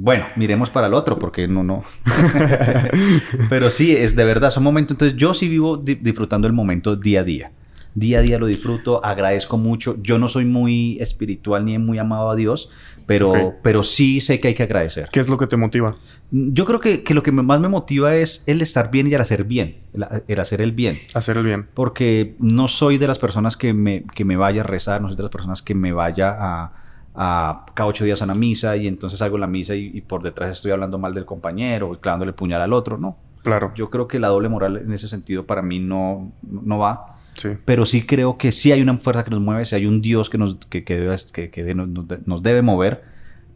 Bueno, 0.00 0.26
miremos 0.36 0.70
para 0.70 0.86
el 0.86 0.94
otro, 0.94 1.18
porque 1.18 1.48
no, 1.48 1.64
no. 1.64 1.82
Pero 3.48 3.68
sí, 3.68 3.96
es 3.96 4.14
de 4.14 4.24
verdad, 4.24 4.50
son 4.50 4.62
momentos. 4.62 4.94
Entonces, 4.94 5.18
yo 5.18 5.34
sí 5.34 5.48
vivo 5.48 5.76
disfrutando 5.76 6.46
el 6.46 6.52
momento 6.52 6.94
día 6.94 7.22
a 7.22 7.24
día 7.24 7.50
día 7.94 8.18
a 8.18 8.22
día 8.22 8.38
lo 8.38 8.46
disfruto, 8.46 9.04
agradezco 9.04 9.58
mucho. 9.58 9.96
Yo 10.02 10.18
no 10.18 10.28
soy 10.28 10.44
muy 10.44 10.98
espiritual 11.00 11.64
ni 11.64 11.78
muy 11.78 11.98
amado 11.98 12.30
a 12.30 12.36
Dios, 12.36 12.70
pero, 13.06 13.54
pero 13.62 13.82
sí 13.82 14.20
sé 14.20 14.38
que 14.38 14.48
hay 14.48 14.54
que 14.54 14.64
agradecer. 14.64 15.08
¿Qué 15.10 15.20
es 15.20 15.28
lo 15.28 15.38
que 15.38 15.46
te 15.46 15.56
motiva? 15.56 15.96
Yo 16.30 16.66
creo 16.66 16.80
que, 16.80 17.02
lo 17.14 17.22
que 17.22 17.32
más 17.32 17.58
me 17.58 17.68
motiva 17.68 18.14
es 18.16 18.44
el 18.46 18.60
estar 18.60 18.90
bien 18.90 19.06
y 19.06 19.14
el 19.14 19.20
hacer 19.20 19.44
bien, 19.44 19.78
el, 19.94 20.38
hacer 20.40 20.60
el 20.60 20.72
bien. 20.72 21.00
Hacer 21.14 21.38
el 21.38 21.44
bien. 21.44 21.68
Porque 21.72 22.36
no 22.38 22.68
soy 22.68 22.98
de 22.98 23.08
las 23.08 23.18
personas 23.18 23.56
que 23.56 23.72
me, 23.72 24.04
que 24.14 24.24
me 24.26 24.36
vaya 24.36 24.60
a 24.60 24.64
rezar, 24.64 25.00
no 25.00 25.08
soy 25.08 25.16
de 25.16 25.22
las 25.22 25.32
personas 25.32 25.62
que 25.62 25.74
me 25.74 25.92
vaya 25.92 26.36
a, 26.38 26.72
a 27.20 27.66
cada 27.74 27.88
ocho 27.88 28.04
días 28.04 28.22
a 28.22 28.26
una 28.26 28.34
misa 28.34 28.76
y 28.76 28.86
entonces 28.86 29.20
hago 29.22 29.38
la 29.38 29.48
misa 29.48 29.74
y, 29.74 30.00
por 30.02 30.22
detrás 30.22 30.50
estoy 30.50 30.70
hablando 30.70 30.98
mal 30.98 31.14
del 31.14 31.24
compañero 31.24 31.90
o 31.90 31.98
clavándole 31.98 32.32
puñal 32.32 32.62
al 32.62 32.72
otro, 32.72 32.96
no. 32.96 33.16
Claro. 33.42 33.72
Yo 33.74 33.90
creo 33.90 34.06
que 34.06 34.20
la 34.20 34.28
doble 34.28 34.48
moral 34.48 34.76
en 34.76 34.92
ese 34.92 35.08
sentido 35.08 35.44
para 35.44 35.62
mí 35.62 35.80
no, 35.80 36.30
no 36.42 36.78
va. 36.78 37.17
Pero 37.64 37.86
sí 37.86 38.02
creo 38.02 38.38
que 38.38 38.52
sí 38.52 38.72
hay 38.72 38.82
una 38.82 38.96
fuerza 38.96 39.24
que 39.24 39.30
nos 39.30 39.40
mueve, 39.40 39.64
si 39.64 39.74
hay 39.74 39.86
un 39.86 40.00
Dios 40.00 40.30
que 40.30 40.38
nos, 40.38 40.56
que, 40.56 40.84
que, 40.84 40.98
debe, 40.98 41.16
que, 41.32 41.74
nos, 41.74 42.42
debe 42.42 42.62
mover, 42.62 43.04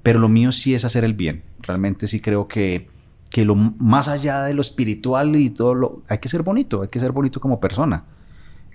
pero 0.03 0.19
lo 0.19 0.29
mío 0.29 0.53
sí 0.53 0.75
es 0.75 0.85
hacer 0.85 1.05
el 1.05 1.15
bien. 1.15 1.43
Realmente 1.61 2.07
sí 2.09 2.21
creo 2.21 2.49
que, 2.49 2.89
que 3.31 3.45
lo 3.45 3.55
más 3.55 4.09
allá 4.09 4.45
de 4.45 4.55
lo 4.55 4.61
espiritual 4.61 5.37
y 5.37 5.51
todo 5.51 5.75
lo... 5.75 6.03
Hay 6.09 6.19
que 6.19 6.29
ser 6.29 6.43
bonito, 6.43 6.83
hay 6.83 6.89
que 6.89 7.01
ser 7.01 7.13
bonito 7.13 7.41
como 7.41 7.61
persona. 7.61 8.05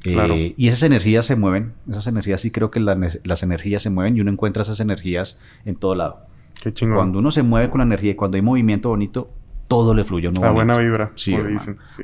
Eh, 0.06 0.54
y 0.56 0.68
esas 0.68 0.84
energías 0.84 1.26
se 1.26 1.36
mueven, 1.36 1.74
esas 1.90 2.08
energías 2.08 2.40
sí 2.40 2.52
creo 2.52 2.72
que 2.72 2.80
las 2.80 3.44
energías 3.44 3.82
se 3.82 3.90
mueven 3.90 4.16
y 4.16 4.22
uno 4.22 4.32
encuentra 4.32 4.64
esas 4.64 4.80
energías 4.80 5.40
en 5.66 5.76
todo 5.76 5.96
lado. 5.96 6.22
Qué 6.62 6.74
chingón. 6.74 6.98
Cuando 6.98 7.20
uno 7.20 7.32
se 7.32 7.44
mueve 7.44 7.70
con 7.70 7.80
la 7.80 7.86
energía 7.86 8.12
y 8.12 8.16
cuando 8.16 8.36
hay 8.36 8.42
movimiento 8.42 8.90
bonito, 8.90 9.30
todo 9.68 9.94
le 9.94 10.04
fluye. 10.04 10.32
A 10.42 10.52
buena 10.52 10.78
vibra, 10.78 11.12
sí, 11.16 11.36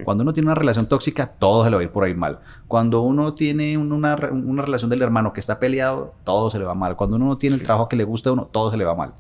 Cuando 0.04 0.24
uno 0.24 0.34
tiene 0.34 0.48
una 0.48 0.56
relación 0.56 0.88
tóxica, 0.88 1.28
todo 1.28 1.64
se 1.64 1.70
le 1.70 1.78
va 1.78 1.82
a 1.82 1.86
ir 1.86 1.92
por 1.92 2.04
ahí 2.04 2.14
mal. 2.14 2.40
Cuando 2.68 3.02
uno 3.02 3.34
tiene 3.34 3.78
una, 3.78 4.16
relación 4.16 4.90
del 4.90 5.02
hermano 5.02 5.34
que 5.34 5.40
está 5.40 5.60
peleado, 5.60 6.14
todo 6.24 6.50
se 6.50 6.60
le 6.60 6.66
va 6.66 6.76
mal. 6.76 6.96
Cuando 6.96 7.16
uno 7.16 7.26
no 7.26 7.38
tiene 7.38 7.56
el 7.56 7.64
trabajo 7.64 7.88
que 7.88 7.96
le 7.96 8.04
gusta 8.04 8.30
a 8.30 8.34
uno, 8.34 8.50
todo 8.52 8.70
se 8.70 8.78
le 8.78 8.84
va 8.84 8.96
mal. 8.96 9.14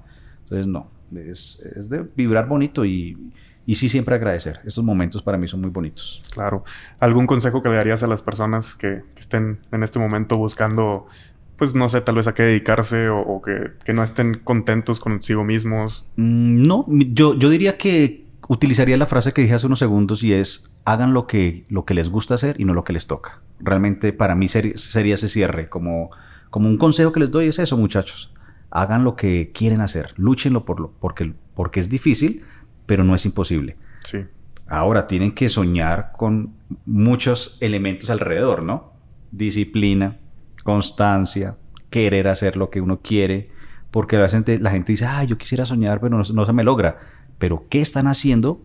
Entonces, 0.44 0.68
no, 0.68 0.88
es, 1.16 1.90
de 1.90 2.06
vibrar 2.16 2.48
bonito 2.48 2.84
y, 2.84 3.32
y 3.66 3.76
sí 3.76 3.88
siempre 3.88 4.16
agradecer. 4.16 4.60
Estos 4.66 4.84
momentos 4.84 5.24
para 5.24 5.38
mí 5.38 5.48
son 5.48 5.62
muy 5.62 5.70
bonitos. 5.70 6.22
Claro. 6.34 6.66
¿Algún 7.00 7.28
consejo 7.28 7.62
que 7.62 7.70
le 7.70 7.76
darías 7.76 8.04
a 8.04 8.08
las 8.08 8.22
personas 8.22 8.76
que, 8.76 9.04
estén 9.18 9.60
en 9.72 9.84
este 9.84 10.00
momento 10.00 10.38
buscando 10.38 11.08
pues 11.56 11.76
no 11.76 11.88
sé, 11.88 12.02
tal 12.02 12.16
vez 12.16 12.28
a 12.28 12.34
qué 12.34 12.44
dedicarse 12.44 13.10
o, 13.10 13.42
que, 13.42 13.94
no 13.94 14.04
estén 14.04 14.34
contentos 14.44 15.00
consigo 15.00 15.46
mismos? 15.46 16.06
Mm, 16.18 16.64
no, 16.64 16.86
yo, 16.90 17.36
yo 17.36 17.50
diría 17.50 17.78
que 17.78 18.23
utilizaría 18.48 18.98
la 18.98 19.06
frase 19.06 19.32
que 19.32 19.42
dije 19.42 19.54
hace 19.54 19.68
unos 19.68 19.80
segundos 19.80 20.24
y 20.24 20.34
es 20.34 20.72
hagan 20.86 21.14
lo 21.14 21.28
que, 21.28 21.66
lo 21.70 21.86
que 21.86 21.94
les 21.94 22.10
gusta 22.10 22.36
hacer 22.36 22.60
y 22.60 22.66
no 22.66 22.74
lo 22.74 22.84
que 22.84 22.94
les 22.94 23.08
toca. 23.08 23.42
Realmente 23.60 24.14
para 24.14 24.36
mí 24.36 24.48
sería 24.48 25.16
ese 25.16 25.30
cierre, 25.30 25.70
como, 25.70 26.12
como 26.50 26.68
un 26.68 26.78
consejo 26.78 27.12
que 27.12 27.22
les 27.22 27.32
doy 27.32 27.48
es 27.48 27.60
eso 27.60 27.78
muchachos, 27.78 28.34
hagan 28.70 29.04
lo 29.04 29.16
que 29.16 29.52
quieren 29.54 29.82
hacer, 29.82 30.14
lúchenlo 30.18 30.66
por 30.66 30.80
lo, 30.80 30.92
porque, 30.92 31.34
porque 31.56 31.80
es 31.80 31.90
difícil, 31.90 32.44
pero 32.86 33.04
no 33.04 33.16
es 33.16 33.26
imposible. 33.26 33.78
Sí. 34.04 34.26
Ahora 34.68 35.08
tienen 35.08 35.34
que 35.34 35.50
soñar 35.50 36.12
con 36.18 36.54
muchos 36.86 37.58
elementos 37.62 38.10
alrededor, 38.10 38.64
¿no? 38.64 38.94
Disciplina, 39.32 40.18
constancia, 40.64 41.58
querer 41.90 42.28
hacer 42.28 42.58
lo 42.58 42.70
que 42.70 42.82
uno 42.82 43.00
quiere, 43.02 43.52
porque 43.92 44.18
la 44.18 44.28
gente, 44.28 44.60
la 44.60 44.72
gente 44.72 44.94
dice, 44.94 45.06
ah, 45.06 45.24
yo 45.24 45.38
quisiera 45.38 45.66
soñar, 45.66 46.00
pero 46.00 46.18
no, 46.18 46.24
no 46.34 46.46
se 46.46 46.54
me 46.54 46.64
logra 46.64 46.98
pero 47.44 47.66
¿qué 47.68 47.82
están 47.82 48.08
haciendo 48.08 48.62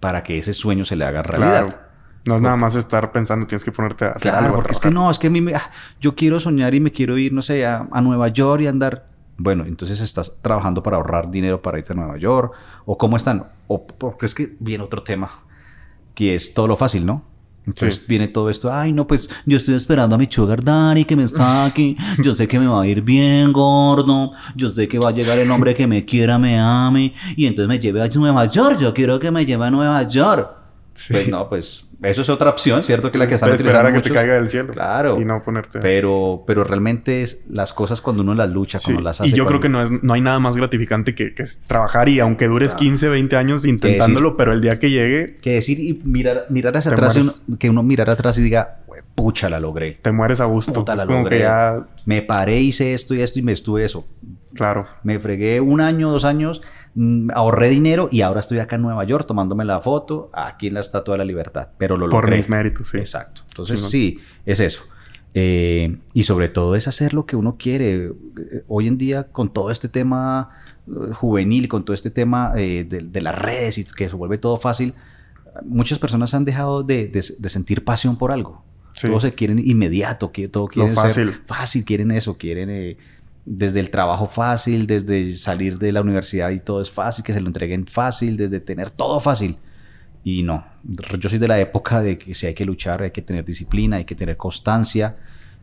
para 0.00 0.24
que 0.24 0.36
ese 0.36 0.52
sueño 0.52 0.84
se 0.84 0.96
le 0.96 1.04
haga 1.04 1.22
realidad? 1.22 1.82
No 2.24 2.34
es 2.34 2.42
nada 2.42 2.56
más 2.56 2.74
estar 2.74 3.12
pensando, 3.12 3.46
tienes 3.46 3.62
que 3.62 3.70
ponerte 3.70 4.04
a 4.04 4.08
hacer 4.08 4.32
claro, 4.32 4.52
porque 4.52 4.72
es 4.72 4.80
que 4.80 4.90
no, 4.90 5.12
es 5.12 5.20
que 5.20 5.28
a 5.28 5.30
mí 5.30 5.40
me, 5.40 5.54
ah, 5.54 5.70
yo 6.00 6.16
quiero 6.16 6.40
soñar 6.40 6.74
y 6.74 6.80
me 6.80 6.90
quiero 6.90 7.16
ir, 7.18 7.32
no 7.32 7.40
sé, 7.40 7.64
a, 7.64 7.86
Nueva 8.02 8.26
York 8.26 8.62
y 8.62 8.66
andar. 8.66 9.06
Bueno, 9.36 9.64
entonces 9.64 10.00
estás 10.00 10.42
trabajando 10.42 10.82
para 10.82 10.96
ahorrar 10.96 11.30
dinero 11.30 11.62
para 11.62 11.78
irte 11.78 11.92
a 11.92 11.94
Nueva 11.94 12.16
York. 12.16 12.52
¿O 12.84 12.98
cómo 12.98 13.16
están? 13.16 13.46
O 13.68 13.86
porque 13.86 14.26
es 14.26 14.34
que 14.34 14.56
viene 14.58 14.82
otro 14.82 15.04
tema, 15.04 15.30
que 16.16 16.34
es 16.34 16.52
todo 16.52 16.66
lo 16.66 16.76
fácil, 16.76 17.06
¿no? 17.06 17.22
Entonces 17.66 18.06
viene 18.06 18.28
todo 18.28 18.50
esto, 18.50 18.72
ay 18.72 18.92
no, 18.92 19.06
pues 19.06 19.30
yo 19.46 19.56
estoy 19.56 19.74
esperando 19.74 20.14
a 20.14 20.18
mi 20.18 20.26
sugar 20.30 20.62
daddy 20.62 21.04
que 21.04 21.16
me 21.16 21.26
saque, 21.26 21.96
yo 22.22 22.36
sé 22.36 22.46
que 22.46 22.58
me 22.58 22.66
va 22.66 22.82
a 22.82 22.86
ir 22.86 23.00
bien 23.00 23.52
gordo, 23.52 24.32
yo 24.54 24.70
sé 24.70 24.86
que 24.86 24.98
va 24.98 25.08
a 25.08 25.12
llegar 25.12 25.38
el 25.38 25.50
hombre 25.50 25.74
que 25.74 25.86
me 25.86 26.04
quiera, 26.04 26.38
me 26.38 26.58
ame, 26.58 27.14
y 27.36 27.46
entonces 27.46 27.68
me 27.68 27.78
lleve 27.78 28.02
a 28.02 28.08
Nueva 28.08 28.46
York, 28.46 28.78
yo 28.80 28.92
quiero 28.92 29.18
que 29.18 29.30
me 29.30 29.46
lleve 29.46 29.64
a 29.64 29.70
Nueva 29.70 30.06
York. 30.06 30.50
Pues 31.10 31.28
no, 31.28 31.48
pues 31.48 31.83
eso 32.02 32.22
es 32.22 32.28
otra 32.28 32.50
opción, 32.50 32.84
¿cierto? 32.84 33.10
Que 33.10 33.18
la 33.18 33.26
que 33.26 33.34
están 33.34 33.52
esperar 33.52 33.86
a 33.86 33.92
que 33.92 34.00
te 34.00 34.10
caiga 34.10 34.34
del 34.34 34.48
cielo. 34.48 34.72
Claro. 34.72 35.20
Y 35.20 35.24
no 35.24 35.42
ponerte. 35.42 35.80
Pero, 35.80 36.44
pero 36.46 36.64
realmente 36.64 37.22
es 37.22 37.40
las 37.48 37.72
cosas 37.72 38.00
cuando 38.00 38.22
uno 38.22 38.34
las 38.34 38.50
lucha, 38.50 38.78
cuando 38.82 39.02
las 39.02 39.20
hace. 39.20 39.30
Y 39.30 39.32
yo 39.32 39.46
creo 39.46 39.60
que 39.60 39.68
no, 39.68 39.82
es, 39.82 40.02
no 40.02 40.12
hay 40.12 40.20
nada 40.20 40.38
más 40.38 40.56
gratificante 40.56 41.14
que, 41.14 41.34
trabajar 41.66 42.08
y 42.08 42.20
aunque 42.20 42.46
dures 42.46 42.74
15, 42.74 43.08
20 43.08 43.36
años 43.36 43.64
intentándolo, 43.64 44.36
pero 44.36 44.52
el 44.52 44.60
día 44.60 44.78
que 44.78 44.90
llegue. 44.90 45.34
Que 45.40 45.54
decir 45.54 45.80
y 45.80 46.00
mirar, 46.04 46.46
mirar 46.48 46.76
hacia 46.76 46.92
atrás, 46.92 47.42
que 47.58 47.70
uno 47.70 47.82
mirar 47.82 48.10
atrás 48.10 48.38
y 48.38 48.42
diga, 48.42 48.78
pucha, 49.14 49.48
la 49.48 49.60
logré. 49.60 49.98
Te 50.02 50.12
mueres 50.12 50.40
a 50.40 50.44
gusto. 50.46 50.72
Puta, 50.72 50.96
la 50.96 51.06
como 51.06 51.24
que 51.24 51.40
ya. 51.40 51.86
Me 52.04 52.22
paré, 52.22 52.60
hice 52.60 52.94
esto 52.94 53.14
y 53.14 53.22
esto 53.22 53.38
y 53.38 53.42
me 53.42 53.52
estuve 53.52 53.84
eso. 53.84 54.06
Claro. 54.54 54.86
Me 55.02 55.18
fregué 55.18 55.60
un 55.60 55.80
año, 55.80 56.10
dos 56.10 56.24
años 56.24 56.62
Mm, 56.96 57.30
ahorré 57.34 57.70
dinero 57.70 58.08
y 58.12 58.20
ahora 58.20 58.38
estoy 58.38 58.60
acá 58.60 58.76
en 58.76 58.82
Nueva 58.82 59.02
York 59.04 59.26
tomándome 59.26 59.64
la 59.64 59.80
foto 59.80 60.30
aquí 60.32 60.68
en 60.68 60.74
la 60.74 60.80
Estatua 60.80 61.14
de 61.14 61.18
la 61.18 61.24
Libertad. 61.24 61.70
Pero 61.76 61.96
lo 61.96 62.08
Por 62.08 62.30
mis 62.30 62.48
méritos, 62.48 62.88
sí. 62.90 62.98
Exacto. 62.98 63.42
Entonces, 63.48 63.80
sí, 63.80 64.20
es 64.46 64.60
eso. 64.60 64.84
Eh, 65.36 65.98
y 66.12 66.22
sobre 66.22 66.48
todo 66.48 66.76
es 66.76 66.86
hacer 66.86 67.12
lo 67.12 67.26
que 67.26 67.34
uno 67.34 67.56
quiere. 67.58 68.06
Eh, 68.06 68.64
hoy 68.68 68.86
en 68.86 68.96
día, 68.96 69.24
con 69.24 69.52
todo 69.52 69.72
este 69.72 69.88
tema 69.88 70.50
eh, 70.86 71.12
juvenil, 71.12 71.66
con 71.66 71.84
todo 71.84 71.94
este 71.94 72.10
tema 72.10 72.52
de, 72.52 73.08
las 73.20 73.36
redes 73.36 73.78
y 73.78 73.84
que 73.84 74.08
se 74.08 74.14
vuelve 74.14 74.38
todo 74.38 74.56
fácil, 74.56 74.94
muchas 75.64 75.98
personas 75.98 76.32
han 76.34 76.44
dejado 76.44 76.84
de, 76.84 77.10
sentir 77.22 77.84
pasión 77.84 78.16
por 78.16 78.30
algo. 78.30 78.62
Todos 79.00 79.22
se 79.22 79.32
quieren 79.32 79.58
inmediato, 79.58 80.30
todo 80.50 80.68
quieren 80.68 80.94
fácil. 80.94 81.30
ser 81.30 81.40
fácil, 81.46 81.84
quieren 81.84 82.10
eso, 82.10 82.36
quieren 82.38 82.96
desde 83.44 83.80
el 83.80 83.90
trabajo 83.90 84.26
fácil, 84.26 84.86
desde 84.86 85.34
salir 85.34 85.78
de 85.78 85.92
la 85.92 86.00
universidad 86.00 86.50
y 86.50 86.60
todo 86.60 86.80
es 86.80 86.90
fácil, 86.90 87.24
que 87.24 87.32
se 87.32 87.40
lo 87.40 87.48
entreguen 87.48 87.86
fácil, 87.86 88.36
desde 88.36 88.60
tener 88.60 88.90
todo 88.90 89.20
fácil. 89.20 89.58
Y 90.22 90.42
no, 90.42 90.64
yo 91.18 91.28
soy 91.28 91.38
de 91.38 91.48
la 91.48 91.60
época 91.60 92.00
de 92.00 92.16
que 92.16 92.34
si 92.34 92.46
hay 92.46 92.54
que 92.54 92.64
luchar, 92.64 93.02
hay 93.02 93.10
que 93.10 93.20
tener 93.20 93.44
disciplina, 93.44 93.96
hay 93.96 94.04
que 94.04 94.14
tener 94.14 94.36
constancia 94.36 95.16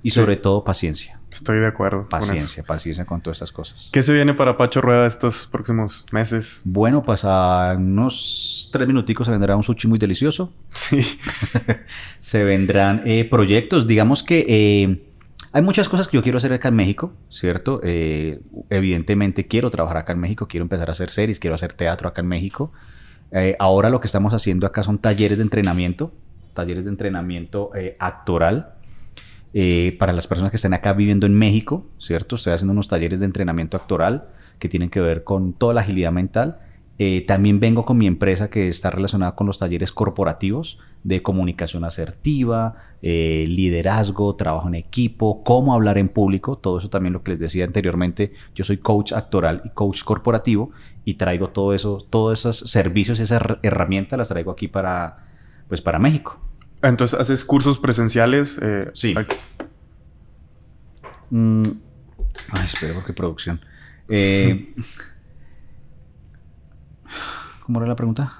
y 0.03 0.11
sobre 0.11 0.37
todo 0.37 0.63
paciencia. 0.63 1.21
Estoy 1.31 1.59
de 1.59 1.67
acuerdo. 1.67 2.07
Paciencia, 2.07 2.63
paciencia 2.63 3.05
con 3.05 3.21
todas 3.21 3.37
estas 3.37 3.51
cosas. 3.53 3.89
¿Qué 3.93 4.03
se 4.03 4.11
viene 4.13 4.33
para 4.33 4.57
Pacho 4.57 4.81
Rueda 4.81 5.07
estos 5.07 5.47
próximos 5.49 6.05
meses? 6.11 6.61
Bueno, 6.65 7.01
pues 7.03 7.23
a 7.23 7.73
unos 7.77 8.69
tres 8.71 8.85
minuticos 8.85 9.27
se 9.27 9.31
vendrá 9.31 9.55
un 9.55 9.63
sushi 9.63 9.87
muy 9.87 9.97
delicioso. 9.97 10.53
Sí. 10.73 11.01
se 12.19 12.43
vendrán 12.43 13.03
eh, 13.05 13.25
proyectos, 13.25 13.87
digamos 13.87 14.23
que... 14.23 14.45
Eh, 14.47 15.07
hay 15.53 15.61
muchas 15.61 15.89
cosas 15.89 16.07
que 16.07 16.15
yo 16.15 16.23
quiero 16.23 16.37
hacer 16.37 16.53
acá 16.53 16.69
en 16.69 16.75
México, 16.75 17.13
¿cierto? 17.29 17.81
Eh, 17.83 18.39
evidentemente 18.69 19.47
quiero 19.47 19.69
trabajar 19.69 19.97
acá 19.97 20.13
en 20.13 20.19
México, 20.19 20.47
quiero 20.47 20.63
empezar 20.63 20.87
a 20.87 20.93
hacer 20.93 21.09
series, 21.09 21.41
quiero 21.41 21.55
hacer 21.55 21.73
teatro 21.73 22.07
acá 22.07 22.21
en 22.21 22.27
México. 22.27 22.71
Ahora 23.59 23.89
lo 23.89 23.99
que 24.01 24.07
estamos 24.07 24.33
haciendo 24.33 24.65
acá 24.67 24.83
son 24.83 24.97
talleres 24.97 25.37
de 25.37 25.43
entrenamiento, 25.43 26.13
talleres 26.53 26.85
de 26.85 26.91
entrenamiento 26.91 27.71
eh, 29.53 29.95
para 29.99 30.13
las 30.13 30.27
personas 30.27 30.51
que 30.51 30.55
estén 30.55 30.73
acá 30.73 30.93
viviendo 30.93 31.25
en 31.25 31.33
México, 31.33 31.85
¿cierto? 31.99 32.35
Estoy 32.35 32.53
haciendo 32.53 32.71
unos 32.71 32.87
talleres 32.87 33.19
de 33.19 33.25
entrenamiento 33.25 33.77
actoral 33.77 34.29
que 34.59 34.69
tienen 34.69 34.89
que 34.89 35.01
ver 35.01 35.23
con 35.23 35.53
toda 35.53 35.73
la 35.73 35.81
agilidad 35.81 36.11
mental. 36.11 36.59
Eh, 36.97 37.25
también 37.27 37.59
vengo 37.59 37.83
con 37.83 37.97
mi 37.97 38.05
empresa 38.05 38.49
que 38.49 38.67
está 38.67 38.91
relacionada 38.91 39.35
con 39.35 39.47
los 39.47 39.57
talleres 39.57 39.91
corporativos 39.91 40.77
de 41.03 41.23
comunicación 41.23 41.83
asertiva, 41.83 42.75
eh, 43.01 43.45
liderazgo, 43.49 44.35
trabajo 44.35 44.67
en 44.67 44.75
equipo, 44.75 45.43
cómo 45.43 45.73
hablar 45.73 45.97
en 45.97 46.09
público, 46.09 46.57
todo 46.59 46.77
eso 46.77 46.89
también 46.89 47.13
lo 47.13 47.23
que 47.23 47.31
les 47.31 47.39
decía 47.39 47.65
anteriormente, 47.65 48.33
yo 48.53 48.63
soy 48.63 48.77
coach 48.77 49.13
actoral 49.13 49.63
y 49.65 49.69
coach 49.69 50.03
corporativo 50.03 50.69
y 51.03 51.15
traigo 51.15 51.49
todo 51.49 51.73
eso, 51.73 52.05
todos 52.09 52.39
esos 52.39 52.71
servicios, 52.71 53.19
esas 53.19 53.41
herramientas 53.63 54.19
las 54.19 54.29
traigo 54.29 54.51
aquí 54.51 54.67
para, 54.67 55.25
pues 55.67 55.81
para 55.81 55.97
México. 55.97 56.39
Entonces, 56.83 57.19
¿haces 57.19 57.45
cursos 57.45 57.77
presenciales? 57.77 58.57
Eh, 58.61 58.89
sí. 58.93 59.13
Mm, 61.29 61.63
ay, 62.49 62.65
espero, 62.65 63.03
qué 63.05 63.13
producción. 63.13 63.61
Eh, 64.13 64.73
¿Cómo 67.61 67.79
era 67.79 67.87
la 67.87 67.95
pregunta? 67.95 68.33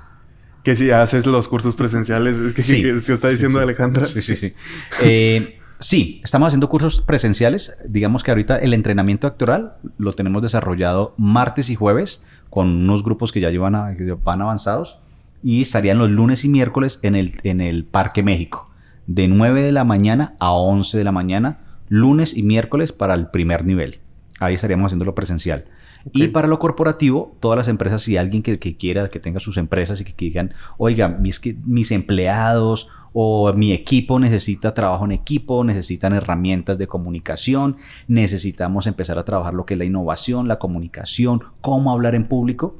Que 0.66 0.76
si 0.76 0.92
haces 0.92 1.26
los 1.26 1.48
cursos 1.48 1.76
presenciales, 1.76 2.38
es 2.38 2.54
que, 2.54 2.62
sí. 2.62 2.82
que, 3.06 3.14
está 3.14 3.30
diciendo 3.30 3.58
Alejandra. 3.62 4.06
Sí, 4.06 4.22
sí, 4.22 4.36
sí. 4.36 4.54
Eh, 5.02 5.60
sí, 5.80 6.20
estamos 6.26 6.48
haciendo 6.48 6.68
cursos 6.68 7.00
presenciales. 7.00 7.78
Digamos 7.88 8.24
que 8.24 8.32
ahorita 8.32 8.58
el 8.58 8.74
entrenamiento 8.74 9.28
actoral 9.28 9.78
lo 9.98 10.12
tenemos 10.12 10.42
desarrollado 10.42 11.14
martes 11.18 11.70
y 11.70 11.76
jueves 11.76 12.22
con 12.50 12.68
unos 12.68 13.02
grupos 13.02 13.32
que 13.32 13.40
ya 13.40 13.50
llevan 13.50 13.74
van 14.26 14.42
avanzados 14.42 15.00
y 15.44 15.62
estarían 15.62 15.98
los 15.98 16.10
lunes 16.10 16.46
y 16.46 16.50
miércoles 16.50 17.00
en 17.04 17.16
el, 17.16 17.32
en 17.44 17.62
el 17.62 17.86
Parque 17.86 18.24
México, 18.24 18.70
de 19.08 19.28
9 19.28 19.62
de 19.62 19.72
la 19.72 19.84
mañana 19.84 20.36
a 20.40 20.52
11 20.52 20.98
de 20.98 21.04
la 21.04 21.12
mañana, 21.12 21.60
lunes 21.90 22.36
y 22.36 22.44
miércoles 22.44 22.92
para 22.92 23.14
el 23.16 23.28
primer 23.28 23.66
nivel. 23.66 24.00
Ahí 24.40 24.54
estaríamos 24.54 24.88
haciéndolo 24.88 25.14
presencial. 25.16 25.66
Y 26.14 26.30
para 26.30 26.48
lo 26.48 26.58
corporativo, 26.58 27.38
todas 27.40 27.58
las 27.58 27.68
empresas, 27.68 28.02
si 28.02 28.18
alguien 28.18 28.42
que, 28.42 28.58
quiera, 28.58 29.10
que 29.10 29.20
tenga 29.20 29.40
sus 29.40 29.58
empresas 29.58 30.02
y 30.02 30.04
que, 30.04 30.14
digan, 30.18 30.54
oiga, 30.78 31.08
mis, 31.08 31.40
mis 31.66 31.92
empleados 31.92 32.88
o 33.14 33.52
mi 33.54 33.72
equipo 33.72 34.20
necesita 34.20 34.74
trabajo 34.74 35.06
en 35.06 35.12
equipo, 35.12 35.64
necesitan 35.64 36.14
herramientas 36.14 36.78
de 36.78 36.88
comunicación, 36.88 37.78
necesitamos 38.08 38.88
empezar 38.88 39.20
a 39.20 39.26
trabajar 39.26 39.54
lo 39.54 39.66
que 39.66 39.76
es 39.76 39.78
la 39.78 39.86
innovación, 39.86 40.48
la 40.48 40.60
comunicación, 40.60 41.42
cómo 41.62 41.92
hablar 41.92 42.16
en 42.16 42.28
público, 42.28 42.78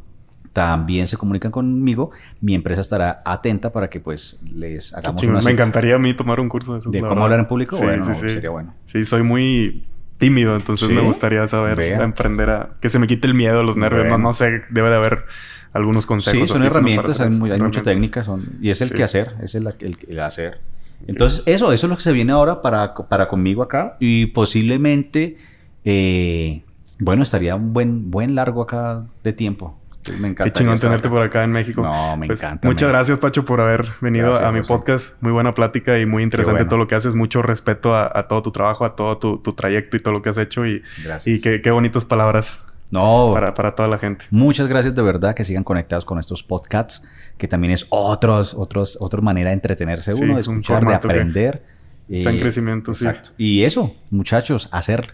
también 0.54 1.08
se 1.08 1.18
comunican 1.18 1.52
conmigo, 1.52 2.12
mi 2.42 2.56
empresa 2.56 2.82
estará 2.82 3.22
atenta 3.26 3.72
para 3.72 3.90
que 3.90 4.00
pues 4.00 4.40
les 4.54 4.94
hagamos 4.94 5.24
una... 5.24 5.42
Me 5.42 5.52
encantaría 5.52 5.96
a 5.96 6.00
mí 6.00 6.14
tomar 6.14 6.40
un 6.40 6.50
curso 6.50 6.74
de 6.74 6.80
eso. 6.80 6.90
¿De 6.90 7.00
cómo 7.00 7.24
hablar 7.24 7.40
en 7.40 7.48
público? 7.48 7.78
bueno, 7.78 8.14
sería 8.16 8.50
bueno. 8.50 8.74
Sí, 8.86 9.06
soy 9.06 9.24
muy 9.24 9.86
tímido, 10.18 10.56
entonces 10.56 10.90
me 10.90 11.02
gustaría 11.02 11.48
saber, 11.48 11.80
emprender 11.80 12.50
a... 12.50 12.70
Que 12.82 12.90
se 12.90 13.00
me 13.00 13.08
quite 13.08 13.28
el 13.28 13.34
miedo, 13.34 13.64
los 13.64 13.78
nervios, 13.78 14.06
no, 14.08 14.18
no 14.18 14.34
sé, 14.34 14.64
debe 14.70 14.90
de 14.90 14.96
haber 14.96 15.26
algunos 15.74 16.06
consejos. 16.06 16.48
Sí, 16.48 16.54
son 16.54 16.64
herramientas, 16.64 17.20
hay, 17.22 17.30
muchas 17.30 17.84
técnicas, 17.84 18.30
y 18.62 18.70
es 18.70 18.82
el 18.82 18.92
que 18.92 19.04
hacer, 19.04 19.36
es 19.42 19.56
el, 19.56 19.74
el, 19.80 20.20
hacer. 20.20 20.60
Entonces, 21.08 21.44
eso, 21.46 21.72
eso 21.72 21.88
es 21.88 21.90
lo 21.90 21.96
que 21.96 22.04
se 22.04 22.12
viene 22.12 22.34
ahora 22.34 22.62
para, 22.62 22.94
para 22.94 23.28
conmigo 23.30 23.64
acá, 23.64 23.96
y 24.00 24.28
posiblemente, 24.28 25.38
eh, 25.86 26.62
bueno, 27.00 27.24
estaría 27.24 27.56
un 27.56 27.74
buen, 27.74 28.12
buen 28.12 28.36
largo 28.36 28.62
acá 28.62 29.06
de 29.24 29.34
tiempo. 29.34 29.81
Me 30.20 30.30
encanta. 30.30 30.44
Qué 30.46 30.52
chingón 30.52 30.80
tenerte 30.80 31.10
por 31.10 31.22
acá 31.22 31.44
en 31.44 31.52
México. 31.52 31.82
No, 31.82 32.18
me 32.18 32.28
pues, 32.28 32.42
encanta. 32.42 32.68
Muchas 32.68 32.90
gracias, 32.90 33.20
Pacho, 33.20 33.46
por 33.46 33.62
haber 33.62 33.90
venido 34.02 34.36
a 34.36 34.52
mi 34.52 34.62
podcast. 34.62 35.22
Muy 35.22 35.32
buena 35.32 35.54
plática 35.54 36.00
y 36.00 36.06
muy 36.06 36.24
interesante 36.24 36.66
todo 36.66 36.80
lo 36.80 36.88
que 36.88 36.96
haces. 36.96 37.16
Mucho 37.16 37.42
respeto 37.42 37.96
a, 37.96 38.28
todo 38.28 38.42
tu 38.42 38.52
trabajo, 38.52 38.86
a 38.86 38.96
todo 38.96 39.18
tu, 39.18 39.54
trayecto 39.54 39.98
y 39.98 40.00
todo 40.00 40.14
lo 40.14 40.22
que 40.22 40.30
has 40.30 40.38
hecho. 40.38 40.66
Y, 40.66 40.84
y 41.26 41.42
qué, 41.42 41.62
qué 41.62 41.72
bonitas 41.72 42.06
palabras 42.06 42.64
no. 42.92 43.32
Para, 43.34 43.54
para, 43.54 43.74
toda 43.74 43.88
la 43.88 43.98
gente. 43.98 44.26
Muchas 44.30 44.68
gracias 44.68 44.94
de 44.94 45.02
verdad 45.02 45.34
que 45.34 45.46
sigan 45.46 45.64
conectados 45.64 46.06
con 46.06 46.20
estos 46.20 46.44
podcasts, 46.44 47.08
que 47.38 47.48
también 47.48 47.72
es 47.72 47.88
otros, 47.90 48.54
otros, 48.54 48.98
otra 49.00 49.22
manera 49.22 49.50
de 49.50 49.56
entretenerse 49.56 50.14
uno, 50.14 50.36
de 50.36 50.42
escuchar, 50.42 50.86
de 50.86 50.94
aprender. 50.94 51.64
Está 52.10 52.30
en 52.30 52.40
crecimiento, 52.40 52.92
exacto. 52.92 53.30
Y 53.38 53.64
eso, 53.64 53.96
muchachos, 54.10 54.68
hacer 54.72 55.14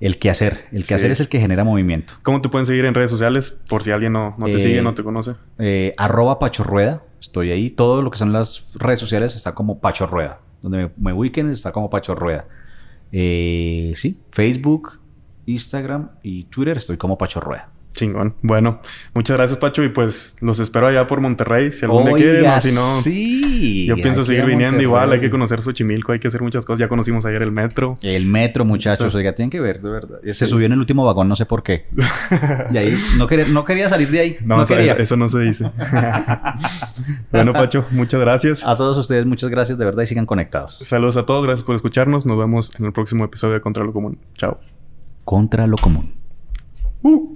el 0.00 0.18
que 0.18 0.30
hacer. 0.30 0.66
El 0.72 0.86
que 0.86 0.94
hacer 0.94 1.10
es 1.10 1.20
el 1.20 1.28
que 1.28 1.40
genera 1.40 1.64
movimiento. 1.64 2.14
¿Cómo 2.22 2.40
te 2.40 2.48
pueden 2.48 2.66
seguir 2.66 2.84
en 2.84 2.94
redes 2.94 3.10
sociales? 3.10 3.58
Por 3.68 3.82
si 3.82 3.90
alguien 3.90 4.12
no, 4.12 4.34
no 4.38 4.46
te 4.46 4.58
sigue, 4.58 4.82
no 4.82 4.94
te 4.94 5.02
conoce. 5.02 5.34
Eh, 5.58 5.94
arroba 5.96 6.38
Pacho 6.38 6.64
Rueda. 6.64 7.02
Estoy 7.20 7.50
ahí. 7.50 7.70
Todo 7.70 8.02
lo 8.02 8.10
que 8.10 8.18
son 8.18 8.32
las 8.32 8.66
redes 8.74 9.00
sociales 9.00 9.36
está 9.36 9.54
como 9.54 9.80
Pacho 9.80 10.06
Rueda. 10.06 10.40
Donde 10.62 10.90
me, 10.98 11.14
me 11.14 11.52
está 11.52 11.72
como 11.72 11.90
Pacho 11.90 12.14
Rueda. 12.14 12.46
Eh, 13.12 13.92
sí, 13.94 14.20
Facebook, 14.32 15.00
Instagram 15.46 16.10
y 16.22 16.44
Twitter 16.44 16.76
estoy 16.76 16.96
como 16.96 17.16
Pacho 17.16 17.40
Rueda. 17.40 17.70
Chingón. 17.96 18.34
Bueno, 18.42 18.80
muchas 19.14 19.36
gracias, 19.36 19.58
Pacho. 19.58 19.82
Y 19.82 19.88
pues 19.88 20.36
los 20.40 20.58
espero 20.60 20.86
allá 20.86 21.06
por 21.06 21.20
Monterrey. 21.20 21.72
Si 21.72 21.84
algún 21.84 22.04
día 22.04 22.14
quieren, 22.14 22.46
o 22.46 22.60
si 22.60 22.72
no. 22.72 22.86
Sí. 23.00 23.86
Yo 23.86 23.96
pienso 23.96 24.24
seguir 24.24 24.44
viniendo 24.44 24.82
igual. 24.82 25.12
Hay 25.12 25.20
que 25.20 25.30
conocer 25.30 25.62
Xochimilco, 25.62 26.12
hay 26.12 26.20
que 26.20 26.28
hacer 26.28 26.42
muchas 26.42 26.64
cosas. 26.64 26.80
Ya 26.80 26.88
conocimos 26.88 27.26
ayer 27.26 27.42
el 27.42 27.52
metro. 27.52 27.94
El 28.02 28.26
metro, 28.26 28.64
muchachos. 28.64 29.14
Oiga, 29.14 29.34
tienen 29.34 29.50
que 29.50 29.60
ver, 29.60 29.80
de 29.80 29.90
verdad. 29.90 30.18
Se 30.32 30.46
subió 30.46 30.66
en 30.66 30.72
el 30.72 30.78
último 30.78 31.04
vagón, 31.04 31.28
no 31.28 31.36
sé 31.36 31.46
por 31.46 31.62
qué. 31.62 31.86
y 32.70 32.76
ahí 32.76 32.96
no 33.18 33.26
quería, 33.26 33.46
no 33.48 33.64
quería 33.64 33.88
salir 33.88 34.10
de 34.10 34.20
ahí. 34.20 34.36
No, 34.44 34.64
quería. 34.64 34.94
Eso, 34.94 35.16
no 35.16 35.28
se 35.28 35.40
dice. 35.40 35.70
bueno, 37.32 37.52
Pacho, 37.52 37.86
muchas 37.90 38.20
gracias. 38.20 38.66
A 38.66 38.76
todos 38.76 38.96
ustedes, 38.98 39.26
muchas 39.26 39.50
gracias 39.50 39.78
de 39.78 39.84
verdad 39.84 40.02
y 40.02 40.06
sigan 40.06 40.26
conectados. 40.26 40.78
Saludos 40.78 41.16
a 41.16 41.26
todos, 41.26 41.44
gracias 41.44 41.64
por 41.64 41.74
escucharnos. 41.74 42.26
Nos 42.26 42.38
vemos 42.38 42.72
en 42.78 42.86
el 42.86 42.92
próximo 42.92 43.24
episodio 43.24 43.54
de 43.54 43.60
Contra 43.60 43.84
lo 43.84 43.92
Común. 43.92 44.18
Chao 44.34 44.60
contra 45.26 45.66
lo 45.66 45.76
común. 45.76 46.14
Uh. 47.02 47.35